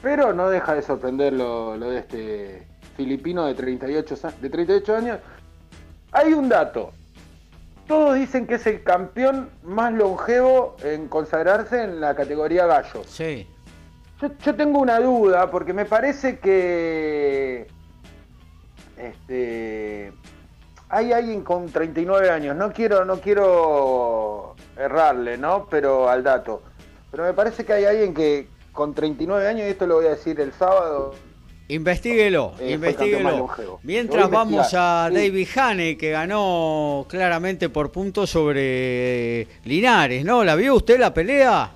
pero 0.05 0.35
no 0.35 0.51
deja 0.51 0.75
de 0.75 0.83
sorprender 0.83 1.33
lo, 1.33 1.79
de 1.79 1.99
este 1.99 2.67
filipino 2.95 3.47
de 3.47 3.55
38, 3.55 4.17
de 4.39 4.51
38 4.51 4.97
años. 4.97 5.19
Hay 6.13 6.35
un 6.35 6.49
dato. 6.51 6.93
todos 7.89 8.15
dicen 8.15 8.47
que 8.47 8.57
es 8.57 8.67
el 8.67 8.83
campeón 8.83 9.49
más 9.63 9.95
longevo 9.95 10.77
en 10.85 11.09
consagrarse 11.09 11.83
en 11.83 12.03
la 12.03 12.15
categoría 12.15 12.67
gallo. 12.67 13.03
Sí. 13.07 13.49
Yo, 14.21 14.29
yo 14.45 14.55
tengo 14.55 14.79
una 14.79 15.01
duda 15.01 15.51
porque 15.51 15.73
me 15.73 15.87
parece 15.87 16.39
que 16.39 17.67
este 18.99 20.13
hay 20.91 21.13
alguien 21.13 21.43
con 21.43 21.71
39 21.71 22.31
años, 22.31 22.55
no 22.57 22.73
quiero 22.75 23.07
no 23.07 23.21
quiero 23.21 24.55
errarle, 24.77 25.39
¿no? 25.39 25.67
Pero 25.71 26.11
al 26.11 26.23
dato. 26.23 26.63
Pero 27.11 27.25
me 27.25 27.33
parece 27.33 27.65
que 27.65 27.73
hay 27.73 27.85
alguien 27.87 28.13
que 28.13 28.54
con 28.75 28.93
39 28.93 29.49
años 29.49 29.67
y 29.67 29.71
esto 29.71 29.87
lo 29.87 29.97
voy 29.97 30.07
a 30.07 30.11
decir 30.11 30.39
el 30.41 30.53
sábado 30.53 31.15
Investíguelo, 31.67 32.53
Eh. 32.61 32.79
Mientras 33.83 34.31
vamos 34.31 34.75
a 34.75 35.09
sí. 35.09 35.15
David 35.15 35.49
Haney, 35.57 35.97
que 35.97 36.11
ganó 36.11 37.07
claramente 37.09 37.71
por 37.71 37.91
puntos 37.91 38.29
sobre 38.29 39.49
Linares, 39.65 40.27
¿no? 40.27 40.45
¿La 40.45 40.57
vio 40.57 40.75
usted 40.75 40.99
la 40.99 41.15
pelea? 41.15 41.71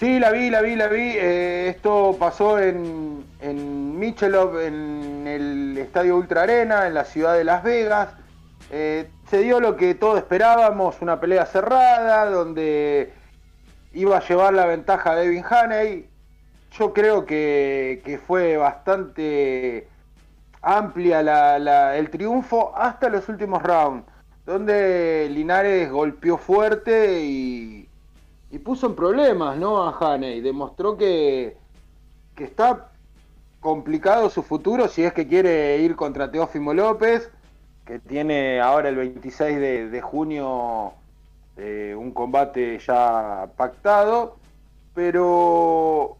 Sí, 0.00 0.18
la 0.18 0.30
vi, 0.30 0.48
la 0.48 0.62
vi, 0.62 0.74
la 0.74 0.88
vi. 0.88 1.12
Eh, 1.16 1.68
esto 1.68 2.16
pasó 2.18 2.58
en, 2.58 3.24
en 3.42 3.98
Michelov, 3.98 4.58
en 4.58 5.26
el 5.26 5.76
Estadio 5.76 6.16
Ultra 6.16 6.44
Arena, 6.44 6.86
en 6.86 6.94
la 6.94 7.04
ciudad 7.04 7.36
de 7.36 7.44
Las 7.44 7.62
Vegas. 7.62 8.08
Eh, 8.70 9.08
se 9.28 9.40
dio 9.40 9.60
lo 9.60 9.76
que 9.76 9.94
todos 9.96 10.16
esperábamos, 10.16 10.96
una 11.02 11.20
pelea 11.20 11.44
cerrada, 11.44 12.30
donde 12.30 13.12
iba 13.98 14.16
a 14.16 14.26
llevar 14.26 14.54
la 14.54 14.66
ventaja 14.66 15.10
a 15.12 15.16
Devin 15.16 15.44
Haney. 15.48 16.08
Yo 16.72 16.92
creo 16.92 17.24
que, 17.26 18.20
fue 18.26 18.56
bastante 18.56 19.88
amplia 20.62 21.22
la- 21.22 21.96
el 21.96 22.10
triunfo 22.10 22.72
hasta 22.76 23.08
los 23.08 23.28
últimos 23.28 23.62
rounds, 23.62 24.04
donde 24.46 25.28
Linares 25.30 25.90
golpeó 25.90 26.36
fuerte 26.38 27.20
y, 27.22 27.88
puso 28.64 28.86
en 28.86 28.94
problemas 28.96 29.56
¿no? 29.58 29.82
a 29.82 29.96
Haney. 30.14 30.40
Demostró 30.40 30.96
que, 30.96 31.56
que 32.34 32.44
está 32.44 32.90
complicado 33.60 34.30
su 34.30 34.42
futuro 34.42 34.88
si 34.88 35.02
es 35.04 35.12
que 35.12 35.26
quiere 35.26 35.78
ir 35.78 35.96
contra 35.96 36.30
Teófimo 36.30 36.72
López, 36.74 37.30
que 37.84 37.98
tiene 37.98 38.60
ahora 38.60 38.88
el 38.90 38.96
26 38.96 39.58
de, 39.58 39.88
de 39.90 40.00
junio 40.00 40.92
eh, 41.58 41.94
un 41.96 42.12
combate 42.12 42.78
ya 42.78 43.48
pactado. 43.56 44.36
Pero 44.94 46.16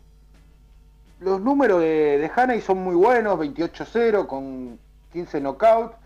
los 1.21 1.41
números 1.41 1.81
de, 1.81 2.19
de 2.19 2.31
Haney 2.35 2.61
son 2.61 2.79
muy 2.79 2.95
buenos, 2.95 3.39
28-0 3.39 4.27
con 4.27 4.79
15 5.13 5.41
knockouts. 5.41 5.97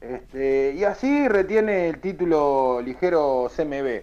Este, 0.00 0.74
y 0.74 0.82
así 0.82 1.28
retiene 1.28 1.88
el 1.88 2.00
título 2.00 2.80
ligero 2.82 3.48
CMB. 3.54 4.02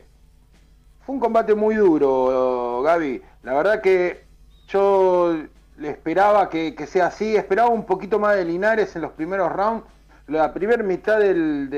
Fue 1.05 1.15
un 1.15 1.19
combate 1.19 1.53
muy 1.53 1.75
duro, 1.75 2.81
Gaby. 2.83 3.21
La 3.43 3.53
verdad 3.55 3.81
que 3.81 4.23
yo 4.69 5.35
le 5.77 5.89
esperaba 5.89 6.49
que, 6.49 6.73
sea 6.87 7.07
así. 7.07 7.35
Esperaba 7.35 7.69
un 7.69 7.85
poquito 7.85 8.19
más 8.19 8.37
de 8.37 8.45
Linares 8.45 8.95
en 8.95 9.01
los 9.01 9.11
primeros 9.11 9.51
rounds. 9.51 9.83
La 10.27 10.53
primera 10.53 10.81
mitad 10.81 11.19
del- 11.19 11.69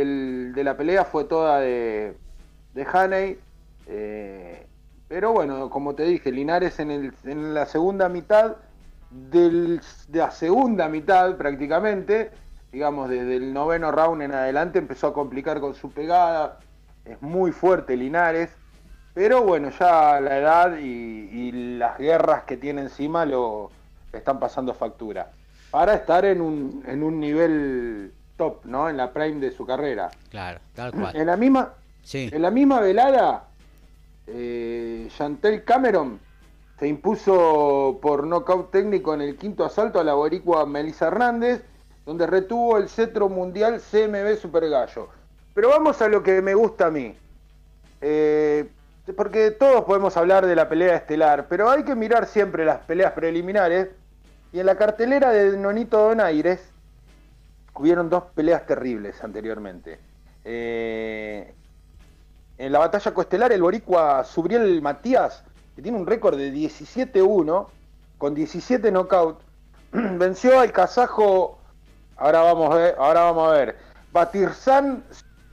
de 0.53 0.63
la 0.63 0.77
pelea 0.77 1.03
fue 1.05 1.23
toda 1.23 1.59
de, 1.61 2.15
de 2.75 2.85
Haney. 2.91 3.39
Eh, 3.87 4.67
pero 5.07 5.31
bueno, 5.31 5.69
como 5.69 5.95
te 5.95 6.03
dije, 6.03 6.31
Linares 6.31 6.79
en, 6.79 6.91
el- 6.91 7.13
en 7.23 7.53
la 7.53 7.65
segunda 7.65 8.09
mitad, 8.09 8.55
del- 9.09 9.81
de 10.07 10.19
la 10.19 10.31
segunda 10.31 10.87
mitad 10.89 11.35
prácticamente, 11.37 12.31
digamos 12.71 13.09
desde 13.09 13.37
el 13.37 13.53
noveno 13.53 13.91
round 13.91 14.21
en 14.21 14.33
adelante, 14.33 14.77
empezó 14.79 15.07
a 15.07 15.13
complicar 15.13 15.59
con 15.59 15.73
su 15.73 15.91
pegada. 15.91 16.59
Es 17.05 17.21
muy 17.21 17.51
fuerte 17.51 17.95
Linares. 17.95 18.49
Pero 19.13 19.43
bueno, 19.43 19.69
ya 19.69 20.19
la 20.19 20.37
edad 20.37 20.77
y, 20.77 20.83
y 20.83 21.51
las 21.77 21.97
guerras 21.97 22.43
que 22.43 22.57
tiene 22.57 22.81
encima 22.81 23.25
lo 23.25 23.71
están 24.11 24.39
pasando 24.39 24.73
factura. 24.73 25.31
Para 25.71 25.93
estar 25.93 26.25
en 26.25 26.41
un, 26.41 26.83
en 26.85 27.01
un 27.03 27.19
nivel 27.21 28.11
top, 28.35 28.65
¿no? 28.65 28.89
En 28.89 28.97
la 28.97 29.13
prime 29.13 29.39
de 29.39 29.51
su 29.51 29.65
carrera. 29.65 30.09
Claro, 30.29 30.59
tal 30.73 30.91
cual. 30.91 31.15
En 31.15 31.27
la 31.27 31.37
misma, 31.37 31.73
En 32.13 32.41
la 32.41 32.51
misma 32.51 32.81
velada, 32.81 33.47
eh, 34.27 35.07
Chantel 35.09 35.63
Cameron 35.63 36.19
se 36.77 36.87
impuso 36.87 37.97
por 38.01 38.27
nocaut 38.27 38.69
técnico 38.69 39.13
en 39.13 39.21
el 39.21 39.37
quinto 39.37 39.65
asalto 39.65 39.99
a 39.99 40.03
la 40.03 40.13
boricua 40.13 40.65
Melissa 40.65 41.07
Hernández, 41.07 41.63
donde 42.05 42.27
retuvo 42.27 42.77
el 42.77 42.89
cetro 42.89 43.29
mundial 43.29 43.79
CMB 43.79 44.37
Super 44.37 44.69
Gallo. 44.69 45.09
Pero 45.53 45.69
vamos 45.69 46.01
a 46.01 46.07
lo 46.07 46.21
que 46.21 46.41
me 46.41 46.53
gusta 46.53 46.87
a 46.87 46.91
mí. 46.91 47.15
Eh, 48.01 48.69
porque 49.15 49.51
todos 49.51 49.85
podemos 49.85 50.15
hablar 50.17 50.45
de 50.45 50.55
la 50.55 50.69
pelea 50.69 50.95
estelar, 50.95 51.47
pero 51.47 51.69
hay 51.69 51.83
que 51.83 51.95
mirar 51.95 52.27
siempre 52.27 52.65
las 52.65 52.79
peleas 52.79 53.13
preliminares. 53.13 53.89
Y 54.51 54.59
en 54.59 54.65
la 54.67 54.77
cartelera 54.77 55.31
de 55.31 55.57
Nonito 55.57 55.97
Donaires 55.97 56.71
hubieron 57.73 58.09
dos 58.09 58.25
peleas 58.35 58.65
terribles 58.65 59.23
anteriormente. 59.23 59.99
Eh, 60.43 61.53
en 62.57 62.71
la 62.71 62.79
batalla 62.79 63.13
coestelar, 63.13 63.51
el 63.51 63.61
boricua 63.61 64.23
Subriel 64.23 64.81
Matías, 64.81 65.43
que 65.75 65.81
tiene 65.81 65.97
un 65.97 66.07
récord 66.07 66.37
de 66.37 66.53
17-1, 66.53 67.67
con 68.17 68.33
17 68.33 68.91
knockouts, 68.91 69.43
venció 69.91 70.59
al 70.59 70.71
kazajo, 70.71 71.59
ahora 72.17 72.41
vamos 72.41 72.73
a 72.73 72.75
ver, 72.75 72.95
ahora 72.97 73.21
vamos 73.21 73.49
a 73.49 73.51
ver, 73.53 73.75
Batirsan 74.11 75.03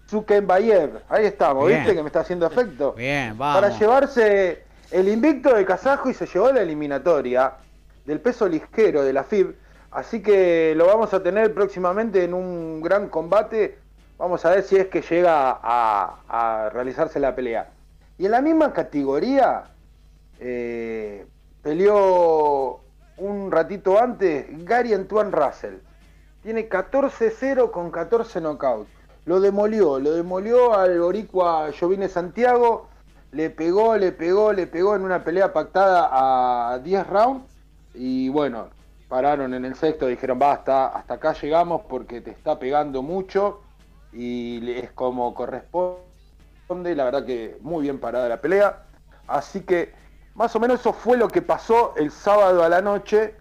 Zukenbayev. 0.09 1.03
Ahí 1.09 1.27
estamos, 1.27 1.67
Bien. 1.67 1.81
¿viste 1.81 1.97
que 1.97 2.03
me 2.03 2.09
está 2.09 2.21
haciendo 2.21 2.47
efecto? 2.47 2.93
Bien, 2.93 3.37
vamos. 3.37 3.61
Para 3.61 3.77
llevarse 3.77 4.63
el 4.93 5.09
invicto 5.09 5.55
de 5.55 5.65
kazajo 5.65 6.11
y 6.11 6.15
se 6.15 6.27
llevó 6.27 6.53
la 6.53 6.61
eliminatoria 6.61 7.55
del 8.05 8.21
peso 8.21 8.49
ligero 8.49 9.03
de 9.03 9.13
la 9.13 9.25
FIB. 9.25 9.57
Así 9.91 10.23
que 10.23 10.75
lo 10.77 10.87
vamos 10.87 11.13
a 11.13 11.23
tener 11.23 11.53
próximamente 11.53 12.25
en 12.25 12.35
un 12.35 12.81
gran 12.83 13.09
combate. 13.09 13.79
Vamos 14.23 14.45
a 14.45 14.51
ver 14.51 14.63
si 14.63 14.77
es 14.77 14.87
que 14.87 15.03
llega 15.03 15.59
a, 15.61 16.71
realizarse 16.73 17.19
la 17.19 17.35
pelea. 17.35 17.71
Y 18.19 18.27
en 18.27 18.31
la 18.31 18.41
misma 18.41 18.73
categoría 18.73 19.65
eh, 20.39 21.27
peleó 21.61 22.83
un 23.17 23.51
ratito 23.51 23.99
antes 23.99 24.47
Gary 24.65 24.95
Antoine 24.95 25.33
Russell. 25.33 25.79
Tiene 26.41 26.69
14-0 26.69 27.73
con 27.73 27.91
14 27.91 28.41
knockouts. 28.41 28.89
Lo 29.25 29.41
demolió, 29.41 29.99
lo 29.99 30.13
demolió 30.13 30.73
al 30.73 31.01
boricua 31.01 31.71
Jovine 31.77 32.09
Santiago. 32.09 32.87
Le 33.33 33.51
pegó, 33.51 33.97
le 33.97 34.13
pegó, 34.13 34.53
le 34.53 34.69
pegó 34.69 34.95
en 34.95 35.03
una 35.03 35.25
pelea 35.25 35.53
pactada 35.53 36.75
a 36.75 36.79
10 36.79 37.09
rounds. 37.09 37.45
Y 37.93 38.29
bueno, 38.29 38.69
pararon 39.09 39.53
en 39.53 39.65
el 39.65 39.75
sexto, 39.75 40.07
dijeron 40.07 40.39
basta, 40.39 40.87
hasta 40.87 41.15
acá 41.15 41.33
llegamos 41.33 41.83
porque 41.89 42.21
te 42.21 42.31
está 42.31 42.61
pegando 42.61 43.03
mucho. 43.03 43.62
Y 44.13 44.71
es 44.73 44.91
como 44.93 45.33
corresponde, 45.35 46.95
la 46.95 47.05
verdad 47.05 47.25
que 47.25 47.57
muy 47.61 47.83
bien 47.83 47.99
parada 47.99 48.29
la 48.29 48.41
pelea. 48.41 48.85
Así 49.27 49.61
que 49.63 49.93
más 50.35 50.55
o 50.57 50.61
menos 50.61 50.81
eso 50.81 50.93
fue 50.93 51.17
lo 51.17 51.29
que 51.29 51.43
pasó 51.43 51.95
el 51.97 52.11
sábado 52.11 52.63
a 52.63 52.69
la 52.69 52.81
noche. 52.83 53.35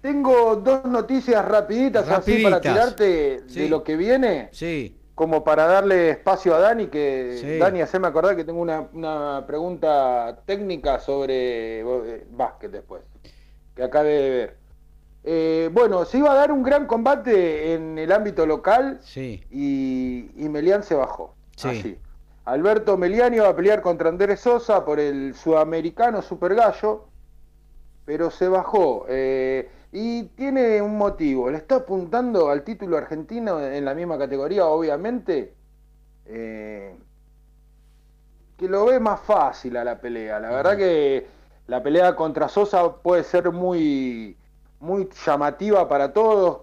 Tengo 0.00 0.56
dos 0.56 0.84
noticias 0.84 1.44
rapiditas, 1.44 2.08
así 2.08 2.42
para 2.42 2.60
tirarte 2.60 3.42
Sí. 3.48 3.62
de 3.62 3.68
lo 3.68 3.82
que 3.82 3.96
viene, 3.96 4.48
Sí, 4.52 5.00
como 5.16 5.42
para 5.42 5.66
darle 5.66 6.10
espacio 6.10 6.54
a 6.54 6.60
Dani, 6.60 6.86
que 6.86 7.38
Sí. 7.40 7.58
Dani, 7.58 7.80
haceme 7.80 8.06
acordar 8.06 8.36
que 8.36 8.44
tengo 8.44 8.60
una, 8.60 8.86
una 8.92 9.44
pregunta 9.46 10.38
técnica 10.44 11.00
sobre 11.00 11.80
eh, 11.80 12.26
básquet 12.30 12.70
después, 12.70 13.02
que 13.74 13.82
acabé 13.82 14.10
de 14.12 14.30
ver. 14.30 14.56
Eh, 15.28 15.70
bueno, 15.72 16.04
se 16.04 16.18
iba 16.18 16.30
a 16.30 16.34
dar 16.34 16.52
un 16.52 16.62
gran 16.62 16.86
combate 16.86 17.74
en 17.74 17.98
el 17.98 18.12
ámbito 18.12 18.46
local 18.46 19.00
sí. 19.02 19.44
y, 19.50 20.30
y 20.36 20.48
Melián 20.48 20.84
se 20.84 20.94
bajó. 20.94 21.34
Sí. 21.56 21.68
Así. 21.68 21.98
Alberto 22.44 22.96
Meliani 22.96 23.38
va 23.40 23.48
a 23.48 23.56
pelear 23.56 23.82
contra 23.82 24.08
Andrés 24.08 24.38
Sosa 24.38 24.84
por 24.84 25.00
el 25.00 25.34
sudamericano 25.34 26.22
Super 26.22 26.54
Gallo, 26.54 27.08
pero 28.04 28.30
se 28.30 28.46
bajó. 28.46 29.04
eh, 29.08 29.68
y 29.90 30.24
tiene 30.36 30.80
un 30.82 30.96
motivo, 30.98 31.50
le 31.50 31.56
está 31.56 31.76
apuntando 31.76 32.50
al 32.50 32.62
título 32.62 32.96
argentino 32.98 33.60
en 33.60 33.84
la 33.84 33.94
misma 33.94 34.18
categoría, 34.18 34.66
obviamente, 34.66 35.54
eh, 36.26 36.94
que 38.58 38.68
lo 38.68 38.86
ve 38.86 39.00
más 39.00 39.20
fácil 39.20 39.76
a 39.76 39.84
la 39.84 40.00
pelea. 40.00 40.38
La 40.38 40.50
verdad 40.50 40.76
que 40.76 41.26
la 41.66 41.82
pelea 41.82 42.14
contra 42.14 42.48
Sosa 42.48 42.92
puede 42.96 43.24
ser 43.24 43.50
muy, 43.50 44.36
muy 44.80 45.08
llamativa 45.24 45.88
para 45.88 46.12
todos. 46.12 46.62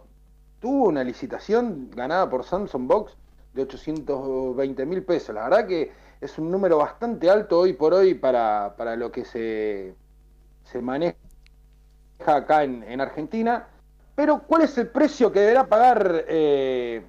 Tuvo 0.60 0.88
una 0.90 1.04
licitación 1.04 1.90
ganada 1.92 2.30
por 2.30 2.44
Samsung 2.44 2.88
Box 2.88 3.14
de 3.54 3.64
820 3.64 4.86
mil 4.86 5.04
pesos. 5.04 5.36
La 5.36 5.44
verdad 5.50 5.68
que 5.68 5.92
es 6.22 6.38
un 6.38 6.50
número 6.50 6.78
bastante 6.78 7.30
alto 7.30 7.60
hoy 7.60 7.74
por 7.74 7.94
hoy 7.94 8.14
para, 8.14 8.76
para 8.78 8.96
lo 8.96 9.12
que 9.12 9.26
se, 9.26 9.94
se 10.64 10.82
maneja 10.82 11.18
acá 12.26 12.64
en, 12.64 12.84
en 12.84 13.02
Argentina. 13.02 13.68
Pero 14.16 14.44
¿cuál 14.44 14.62
es 14.62 14.78
el 14.78 14.88
precio 14.88 15.32
que 15.32 15.40
deberá 15.42 15.68
pagar 15.68 16.26
eh, 16.28 17.04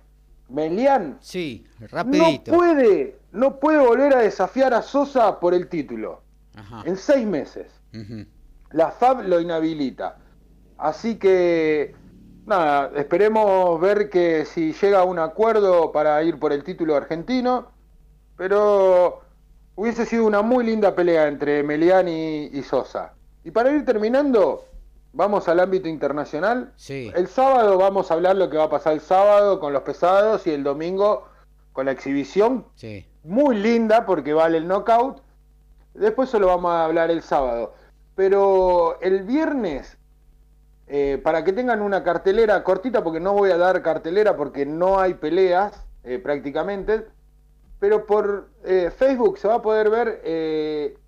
Melián 0.49 1.19
Sí, 1.21 1.67
no 1.79 1.87
rapidito. 1.89 2.53
puede, 2.53 3.19
no 3.33 3.61
puede 3.61 3.79
volver 3.79 4.15
a 4.15 4.19
desafiar 4.21 4.73
a 4.75 4.83
Sosa 4.83 5.39
por 5.39 5.55
el 5.55 5.69
título 5.69 6.23
Ajá. 6.57 6.83
en 6.87 6.97
seis 6.97 7.27
meses. 7.27 7.71
La 8.71 8.91
FAB 8.91 9.29
lo 9.29 9.41
inhabilita. 9.41 10.17
Así 10.79 11.17
que, 11.17 11.95
nada, 12.47 12.91
esperemos 12.97 13.81
ver 13.81 14.11
que 14.11 14.45
si 14.45 14.73
llega 14.73 15.01
a 15.01 15.05
un 15.05 15.19
acuerdo 15.19 15.93
para 15.93 16.23
ir 16.23 16.39
por 16.39 16.53
el 16.53 16.65
título 16.65 16.97
argentino, 16.97 17.69
pero 18.37 19.21
hubiese 19.77 20.07
sido 20.07 20.27
una 20.27 20.43
muy 20.43 20.65
linda 20.65 20.95
pelea 20.95 21.29
entre 21.29 21.63
Melián 21.63 22.09
y, 22.09 22.47
y 22.47 22.63
Sosa. 22.63 23.15
Y 23.45 23.51
para 23.51 23.71
ir 23.71 23.85
terminando, 23.85 24.65
vamos 25.13 25.49
al 25.49 25.61
ámbito 25.61 25.89
internacional. 25.89 26.73
Sí. 26.77 27.13
El 27.15 27.29
sábado 27.29 27.79
vamos 27.79 28.11
a 28.11 28.15
hablar 28.15 28.37
lo 28.37 28.51
que 28.51 28.57
va 28.57 28.65
a 28.65 28.71
pasar 28.71 28.95
el 28.95 29.01
sábado 29.01 29.61
con 29.61 29.73
los 29.73 29.83
pesados 29.83 30.47
y 30.47 30.51
el 30.51 30.65
domingo 30.65 31.29
con 31.73 31.87
la 31.87 31.93
exhibición 31.93 32.67
Sí. 32.77 33.05
muy 33.25 33.57
linda 33.57 34.07
porque 34.07 34.33
vale 34.33 34.59
el 34.59 34.67
knockout. 34.69 35.21
Después 35.95 36.29
solo 36.31 36.47
vamos 36.49 36.73
a 36.73 36.85
hablar 36.85 37.11
el 37.11 37.23
sábado. 37.23 37.75
Pero 38.17 38.99
el 39.01 39.23
viernes, 39.25 39.99
eh, 40.87 41.19
para 41.23 41.45
que 41.45 41.53
tengan 41.53 41.81
una 41.81 42.03
cartelera 42.05 42.63
cortita, 42.63 43.03
porque 43.03 43.21
no 43.21 43.33
voy 43.33 43.51
a 43.51 43.57
dar 43.57 43.81
cartelera 43.83 44.37
porque 44.37 44.67
no 44.67 45.01
hay 45.01 45.15
peleas 45.15 45.87
eh, 46.03 46.19
prácticamente, 46.19 47.07
pero 47.81 48.05
por 48.05 48.51
eh, 48.65 48.93
Facebook 48.95 49.39
se 49.39 49.49
va 49.49 49.55
a 49.55 49.63
poder 49.63 49.89
ver 49.89 50.99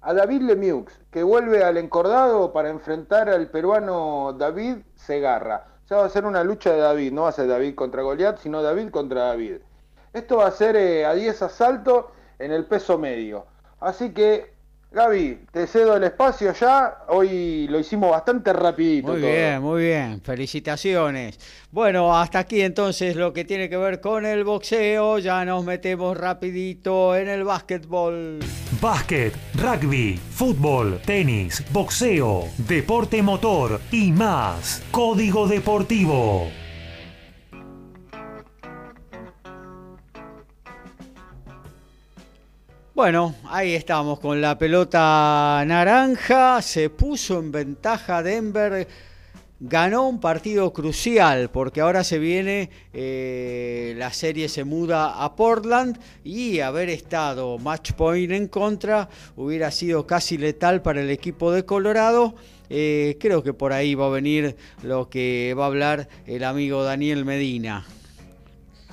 a 0.00 0.14
David 0.14 0.42
Lemieux, 0.42 0.92
que 1.10 1.22
vuelve 1.22 1.64
al 1.64 1.76
encordado 1.76 2.52
para 2.52 2.68
enfrentar 2.68 3.28
al 3.28 3.48
peruano 3.50 4.34
David 4.38 4.78
Segarra. 4.94 5.66
O 5.84 5.88
sea, 5.88 5.98
va 5.98 6.04
a 6.04 6.10
ser 6.10 6.24
una 6.24 6.44
lucha 6.44 6.72
de 6.72 6.78
David, 6.78 7.12
no 7.12 7.22
va 7.22 7.30
a 7.30 7.32
ser 7.32 7.48
David 7.48 7.74
contra 7.74 8.02
Goliat, 8.02 8.38
sino 8.38 8.62
David 8.62 8.90
contra 8.90 9.24
David. 9.24 9.56
Esto 10.12 10.36
va 10.36 10.46
a 10.46 10.50
ser 10.52 10.76
a 11.04 11.14
10 11.14 11.42
asaltos 11.42 12.06
en 12.38 12.52
el 12.52 12.64
peso 12.66 12.98
medio. 12.98 13.46
Así 13.80 14.14
que, 14.14 14.53
Gaby, 14.94 15.40
te 15.50 15.66
cedo 15.66 15.96
el 15.96 16.04
espacio 16.04 16.52
ya. 16.52 16.98
Hoy 17.08 17.66
lo 17.66 17.80
hicimos 17.80 18.12
bastante 18.12 18.52
rapidito. 18.52 19.08
Muy 19.08 19.20
todo. 19.20 19.30
bien, 19.30 19.60
muy 19.60 19.82
bien. 19.82 20.20
Felicitaciones. 20.20 21.36
Bueno, 21.72 22.16
hasta 22.16 22.38
aquí 22.38 22.60
entonces 22.60 23.16
lo 23.16 23.32
que 23.32 23.44
tiene 23.44 23.68
que 23.68 23.76
ver 23.76 24.00
con 24.00 24.24
el 24.24 24.44
boxeo. 24.44 25.18
Ya 25.18 25.44
nos 25.44 25.64
metemos 25.64 26.16
rapidito 26.16 27.16
en 27.16 27.28
el 27.28 27.42
básquetbol. 27.42 28.38
Básquet, 28.80 29.34
rugby, 29.56 30.16
fútbol, 30.16 31.00
tenis, 31.04 31.64
boxeo, 31.72 32.44
deporte 32.56 33.20
motor 33.20 33.80
y 33.90 34.12
más. 34.12 34.80
Código 34.92 35.48
Deportivo. 35.48 36.63
Bueno, 42.94 43.34
ahí 43.46 43.74
estamos 43.74 44.20
con 44.20 44.40
la 44.40 44.56
pelota 44.56 45.64
naranja. 45.66 46.62
Se 46.62 46.90
puso 46.90 47.40
en 47.40 47.50
ventaja 47.50 48.22
Denver. 48.22 48.86
Ganó 49.58 50.08
un 50.08 50.20
partido 50.20 50.72
crucial 50.72 51.50
porque 51.50 51.80
ahora 51.80 52.04
se 52.04 52.20
viene, 52.20 52.70
eh, 52.92 53.94
la 53.96 54.12
serie 54.12 54.48
se 54.48 54.62
muda 54.62 55.24
a 55.24 55.34
Portland 55.34 55.98
y 56.22 56.60
haber 56.60 56.88
estado 56.88 57.58
match 57.58 57.92
point 57.94 58.30
en 58.30 58.46
contra 58.46 59.08
hubiera 59.34 59.72
sido 59.72 60.06
casi 60.06 60.38
letal 60.38 60.80
para 60.80 61.00
el 61.00 61.10
equipo 61.10 61.50
de 61.50 61.64
Colorado. 61.64 62.36
Eh, 62.70 63.16
creo 63.18 63.42
que 63.42 63.54
por 63.54 63.72
ahí 63.72 63.96
va 63.96 64.06
a 64.06 64.10
venir 64.10 64.54
lo 64.84 65.08
que 65.08 65.52
va 65.58 65.64
a 65.64 65.66
hablar 65.66 66.08
el 66.26 66.44
amigo 66.44 66.84
Daniel 66.84 67.24
Medina. 67.24 67.84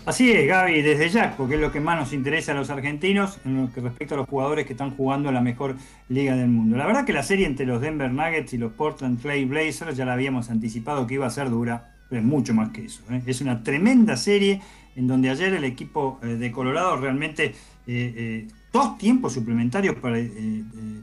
Así 0.04 0.32
es, 0.32 0.48
Gaby, 0.48 0.82
desde 0.82 1.10
ya, 1.10 1.36
porque 1.38 1.56
es 1.56 1.62
lo 1.62 1.72
que 1.72 1.80
más 1.80 2.00
nos 2.00 2.12
interesa 2.12 2.54
a 2.54 2.56
los 2.56 2.72
argentinos 2.72 3.40
en 3.46 3.62
lo 3.62 3.72
que 3.72 3.82
respecta 3.82 4.16
a 4.16 4.18
los 4.18 4.28
jugadores 4.28 4.66
que 4.66 4.74
están 4.74 4.96
jugando 4.96 5.30
en 5.30 5.36
la 5.36 5.42
mejor 5.42 5.76
liga 6.10 6.36
del 6.36 6.48
mundo. 6.48 6.76
La 6.76 6.88
verdad 6.88 7.06
que 7.06 7.14
la 7.14 7.22
serie 7.22 7.46
entre 7.46 7.68
los 7.68 7.82
Denver 7.82 8.12
Nuggets 8.12 8.52
y 8.54 8.58
los 8.58 8.72
Portland 8.72 9.22
Trail 9.22 9.46
Blazers 9.46 9.96
ya 9.96 10.06
la 10.06 10.14
habíamos 10.14 10.50
anticipado 10.50 11.06
que 11.06 11.14
iba 11.14 11.28
a 11.28 11.30
ser 11.30 11.52
dura, 11.52 11.94
pero 12.10 12.20
es 12.20 12.28
mucho 12.28 12.56
más 12.56 12.70
que 12.70 12.86
eso. 12.86 13.04
¿eh? 13.12 13.22
Es 13.28 13.42
una 13.42 13.62
tremenda 13.62 14.18
serie 14.18 14.60
en 14.96 15.06
donde 15.06 15.30
ayer 15.30 15.54
el 15.54 15.66
equipo 15.66 16.20
eh, 16.24 16.30
de 16.30 16.52
Colorado 16.52 16.98
realmente 16.98 17.54
eh, 17.86 18.48
dos 18.74 18.98
tiempos 18.98 19.34
suplementarios 19.34 19.96
para 19.98 20.18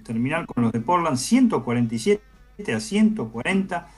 terminar 0.05 0.45
con 0.47 0.65
los 0.65 0.73
de 0.73 0.81
Portland, 0.81 1.19
147 1.19 2.21
a 2.75 2.81
140, 2.81 3.89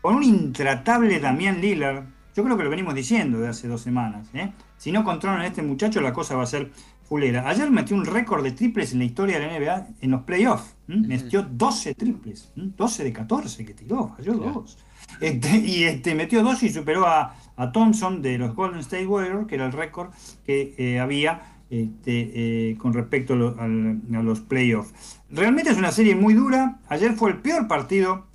con 0.00 0.16
un 0.16 0.24
intratable 0.24 1.20
Damián 1.20 1.60
Lillard. 1.60 2.02
Yo 2.36 2.44
creo 2.44 2.56
que 2.56 2.64
lo 2.64 2.70
venimos 2.70 2.94
diciendo 2.94 3.38
de 3.40 3.48
hace 3.48 3.68
dos 3.68 3.80
semanas. 3.80 4.28
¿eh? 4.34 4.52
Si 4.76 4.92
no 4.92 5.04
controlan 5.04 5.40
a 5.40 5.46
este 5.46 5.62
muchacho, 5.62 6.00
la 6.00 6.12
cosa 6.12 6.36
va 6.36 6.44
a 6.44 6.46
ser 6.46 6.70
fulera. 7.02 7.48
Ayer 7.48 7.70
metió 7.70 7.96
un 7.96 8.04
récord 8.06 8.42
de 8.44 8.52
triples 8.52 8.92
en 8.92 9.00
la 9.00 9.04
historia 9.04 9.38
de 9.40 9.46
la 9.46 9.58
NBA 9.58 9.86
en 10.00 10.10
los 10.12 10.22
playoffs. 10.22 10.76
Metió 11.08 11.42
12 11.42 11.94
triples. 11.94 12.52
¿m? 12.56 12.70
12 12.76 13.04
de 13.04 13.12
14 13.12 13.64
que 13.64 13.74
tiró, 13.74 14.14
falló 14.16 14.34
dos. 14.34 14.78
Este, 15.20 15.56
y 15.58 15.84
este, 15.84 16.14
metió 16.14 16.42
dos 16.44 16.62
y 16.62 16.68
superó 16.70 17.06
a, 17.06 17.34
a 17.56 17.72
Thompson 17.72 18.22
de 18.22 18.38
los 18.38 18.54
Golden 18.54 18.80
State 18.80 19.06
Warriors, 19.06 19.46
que 19.48 19.56
era 19.56 19.66
el 19.66 19.72
récord 19.72 20.10
que 20.46 20.74
eh, 20.78 21.00
había 21.00 21.42
este, 21.68 22.70
eh, 22.70 22.76
con 22.78 22.92
respecto 22.92 23.32
a, 23.34 23.36
lo- 23.36 23.56
al- 23.60 24.00
a 24.14 24.22
los 24.22 24.40
playoffs. 24.40 25.20
Realmente 25.30 25.70
es 25.70 25.78
una 25.78 25.90
serie 25.90 26.14
muy 26.14 26.34
dura. 26.34 26.78
Ayer 26.88 27.12
fue 27.14 27.30
el 27.30 27.38
peor 27.38 27.66
partido, 27.66 28.26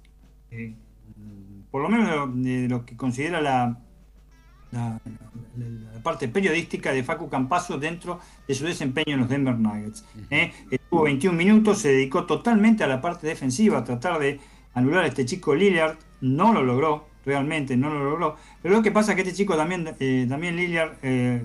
eh, 0.51 0.76
por 1.72 1.82
lo 1.82 1.90
menos 1.90 2.30
de 2.44 2.68
lo, 2.69 2.86
que 2.86 2.95
considera 2.95 3.41
la, 3.41 3.80
la, 4.72 4.99
la- 5.57 6.02
parte 6.03 6.27
periodística 6.27 6.91
de 6.91 7.03
Facu 7.03 7.30
Campazo 7.30 7.80
dentro 7.80 8.19
de 8.48 8.53
su 8.53 8.64
desempeño 8.65 9.15
en 9.15 9.19
los 9.22 9.30
Denver 9.30 9.57
Nuggets. 9.57 10.06
¿eh? 10.30 10.53
Estuvo 10.69 11.03
21 11.03 11.36
minutos, 11.36 11.80
se 11.80 11.90
dedicó 11.90 12.26
totalmente 12.26 12.84
a 12.84 12.88
la 12.88 13.02
parte 13.02 13.26
defensiva, 13.26 13.80
a 13.80 13.84
tratar 13.84 14.19
de 14.19 14.40
anular 14.76 15.03
a 15.03 15.07
este 15.07 15.26
chico 15.26 15.56
Lillard. 15.56 15.98
No 16.22 16.53
lo 16.53 16.61
logró, 16.64 17.07
realmente 17.26 17.76
no 17.76 17.90
lo 17.90 18.03
logró. 18.03 18.36
Pero 18.61 18.76
lo 18.76 18.84
que 18.84 18.91
pasa 18.91 19.11
es 19.11 19.15
que 19.15 19.23
este 19.23 19.34
chico 19.34 19.56
también, 19.57 19.95
eh, 19.99 20.27
también 20.30 20.56
Lillard, 20.56 20.94
eh, 21.02 21.41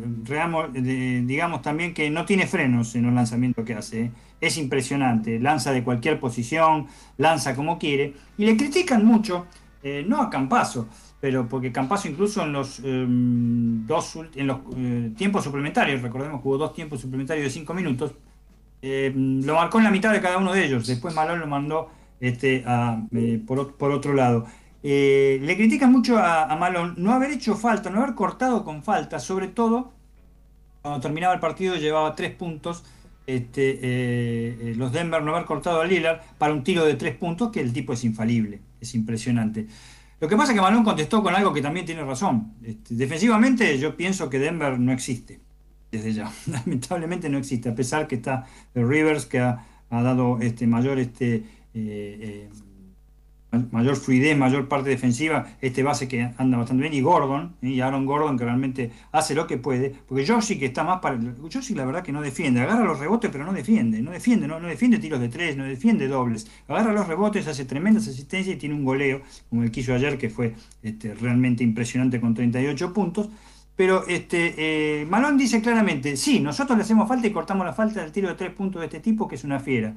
eh, 0.74 1.22
digamos 1.24 1.62
también 1.62 1.94
que 1.94 2.10
no 2.10 2.26
tiene 2.26 2.46
frenos 2.46 2.94
en 2.94 3.04
los 3.06 3.14
lanzamientos 3.14 3.64
que 3.64 3.74
hace. 3.74 4.10
Es 4.40 4.56
impresionante, 4.56 5.38
lanza 5.38 5.70
de 5.72 5.84
cualquier 5.84 6.18
posición, 6.18 6.86
lanza 7.18 7.54
como 7.54 7.78
quiere. 7.78 8.14
Y 8.38 8.46
le 8.46 8.56
critican 8.56 9.04
mucho, 9.04 9.46
eh, 9.82 10.04
no 10.08 10.22
a 10.22 10.30
Campazo, 10.30 10.88
pero 11.20 11.46
porque 11.46 11.70
Campazo 11.72 12.08
incluso 12.08 12.42
en 12.44 12.52
los 12.52 12.80
eh, 12.82 13.04
dos 13.06 14.18
en 14.34 14.46
los 14.46 14.60
eh, 14.76 15.10
tiempos 15.16 15.44
suplementarios, 15.44 16.00
recordemos 16.00 16.40
que 16.40 16.48
hubo 16.48 16.56
dos 16.56 16.72
tiempos 16.72 17.00
suplementarios 17.02 17.44
de 17.44 17.50
cinco 17.50 17.74
minutos, 17.74 18.14
eh, 18.80 19.12
lo 19.14 19.56
marcó 19.56 19.76
en 19.76 19.84
la 19.84 19.90
mitad 19.90 20.10
de 20.12 20.22
cada 20.22 20.38
uno 20.38 20.54
de 20.54 20.64
ellos. 20.64 20.86
Después 20.86 21.14
Malón 21.14 21.38
lo 21.40 21.46
mandó 21.46 21.90
este, 22.18 22.64
a, 22.66 23.02
eh, 23.12 23.42
por, 23.46 23.76
por 23.76 23.90
otro 23.92 24.14
lado. 24.14 24.46
Le 24.82 25.54
critican 25.58 25.92
mucho 25.92 26.16
a, 26.16 26.44
a 26.44 26.56
Malón 26.56 26.94
no 26.96 27.12
haber 27.12 27.32
hecho 27.32 27.54
falta, 27.54 27.90
no 27.90 28.02
haber 28.02 28.14
cortado 28.14 28.64
con 28.64 28.82
falta, 28.82 29.18
sobre 29.18 29.48
todo 29.48 29.92
cuando 30.80 31.00
terminaba 31.00 31.34
el 31.34 31.40
partido 31.40 31.76
llevaba 31.76 32.14
tres 32.14 32.34
puntos. 32.34 32.82
Este, 33.36 33.70
eh, 33.70 34.58
eh, 34.60 34.74
los 34.76 34.92
Denver 34.92 35.22
no 35.22 35.34
haber 35.34 35.46
cortado 35.46 35.80
a 35.80 35.84
Lillard 35.84 36.20
para 36.36 36.52
un 36.52 36.64
tiro 36.64 36.84
de 36.84 36.94
tres 36.94 37.14
puntos, 37.14 37.50
que 37.50 37.60
el 37.60 37.72
tipo 37.72 37.92
es 37.92 38.04
infalible, 38.04 38.60
es 38.80 38.94
impresionante. 38.94 39.66
Lo 40.18 40.28
que 40.28 40.36
pasa 40.36 40.52
es 40.52 40.56
que 40.56 40.62
Malón 40.62 40.82
contestó 40.82 41.22
con 41.22 41.34
algo 41.34 41.52
que 41.52 41.62
también 41.62 41.86
tiene 41.86 42.02
razón. 42.02 42.54
Este, 42.62 42.94
defensivamente 42.94 43.78
yo 43.78 43.96
pienso 43.96 44.28
que 44.28 44.38
Denver 44.38 44.78
no 44.78 44.92
existe, 44.92 45.40
desde 45.92 46.12
ya. 46.12 46.30
Lamentablemente 46.46 47.28
no 47.28 47.38
existe, 47.38 47.68
a 47.68 47.74
pesar 47.74 48.08
que 48.08 48.16
está 48.16 48.46
Rivers, 48.74 49.26
que 49.26 49.38
ha, 49.38 49.64
dado 49.90 50.40
este, 50.40 50.66
mayor, 50.66 50.98
este, 50.98 51.44
eh, 51.72 52.48
mayor 53.70 53.96
fluidez, 53.96 54.36
mayor 54.36 54.68
parte 54.68 54.90
defensiva, 54.90 55.48
este 55.60 55.82
base 55.82 56.08
que 56.08 56.30
anda 56.38 56.58
bastante 56.58 56.82
bien, 56.82 56.94
y 56.94 57.00
Gordon, 57.00 57.56
¿eh? 57.62 57.70
y 57.70 57.80
Aaron 57.80 58.06
Gordon 58.06 58.38
que 58.38 58.44
realmente 58.44 58.90
hace 59.12 59.34
lo 59.34 59.46
que 59.46 59.58
puede, 59.58 59.94
porque 60.06 60.26
Joshi 60.26 60.58
que 60.58 60.66
está 60.66 60.84
más 60.84 61.00
para... 61.00 61.18
Joshi 61.52 61.74
la 61.74 61.84
verdad 61.84 62.02
que 62.02 62.12
no 62.12 62.22
defiende, 62.22 62.60
agarra 62.60 62.84
los 62.84 62.98
rebotes 62.98 63.30
pero 63.30 63.44
no 63.44 63.52
defiende, 63.52 64.00
no 64.02 64.10
defiende, 64.10 64.46
no, 64.46 64.60
no 64.60 64.68
defiende 64.68 64.98
tiros 64.98 65.20
de 65.20 65.28
tres, 65.28 65.56
no 65.56 65.64
defiende 65.64 66.06
dobles, 66.08 66.50
agarra 66.68 66.92
los 66.92 67.06
rebotes, 67.06 67.46
hace 67.48 67.64
tremendas 67.64 68.06
asistencias 68.06 68.56
y 68.56 68.58
tiene 68.58 68.74
un 68.74 68.84
goleo, 68.84 69.22
como 69.48 69.62
el 69.62 69.70
que 69.70 69.80
hizo 69.80 69.94
ayer, 69.94 70.16
que 70.16 70.30
fue 70.30 70.54
este, 70.82 71.14
realmente 71.14 71.64
impresionante 71.64 72.20
con 72.20 72.34
38 72.34 72.92
puntos, 72.92 73.28
pero 73.80 74.06
este, 74.06 74.54
eh, 74.58 75.06
Malón 75.06 75.38
dice 75.38 75.62
claramente, 75.62 76.14
sí, 76.16 76.38
nosotros 76.38 76.76
le 76.76 76.84
hacemos 76.84 77.08
falta 77.08 77.26
y 77.26 77.30
cortamos 77.30 77.64
la 77.64 77.72
falta 77.72 78.02
del 78.02 78.12
tiro 78.12 78.28
de 78.28 78.34
tres 78.34 78.52
puntos 78.52 78.80
de 78.80 78.86
este 78.86 79.00
tipo, 79.00 79.26
que 79.26 79.36
es 79.36 79.44
una 79.44 79.58
fiera. 79.58 79.94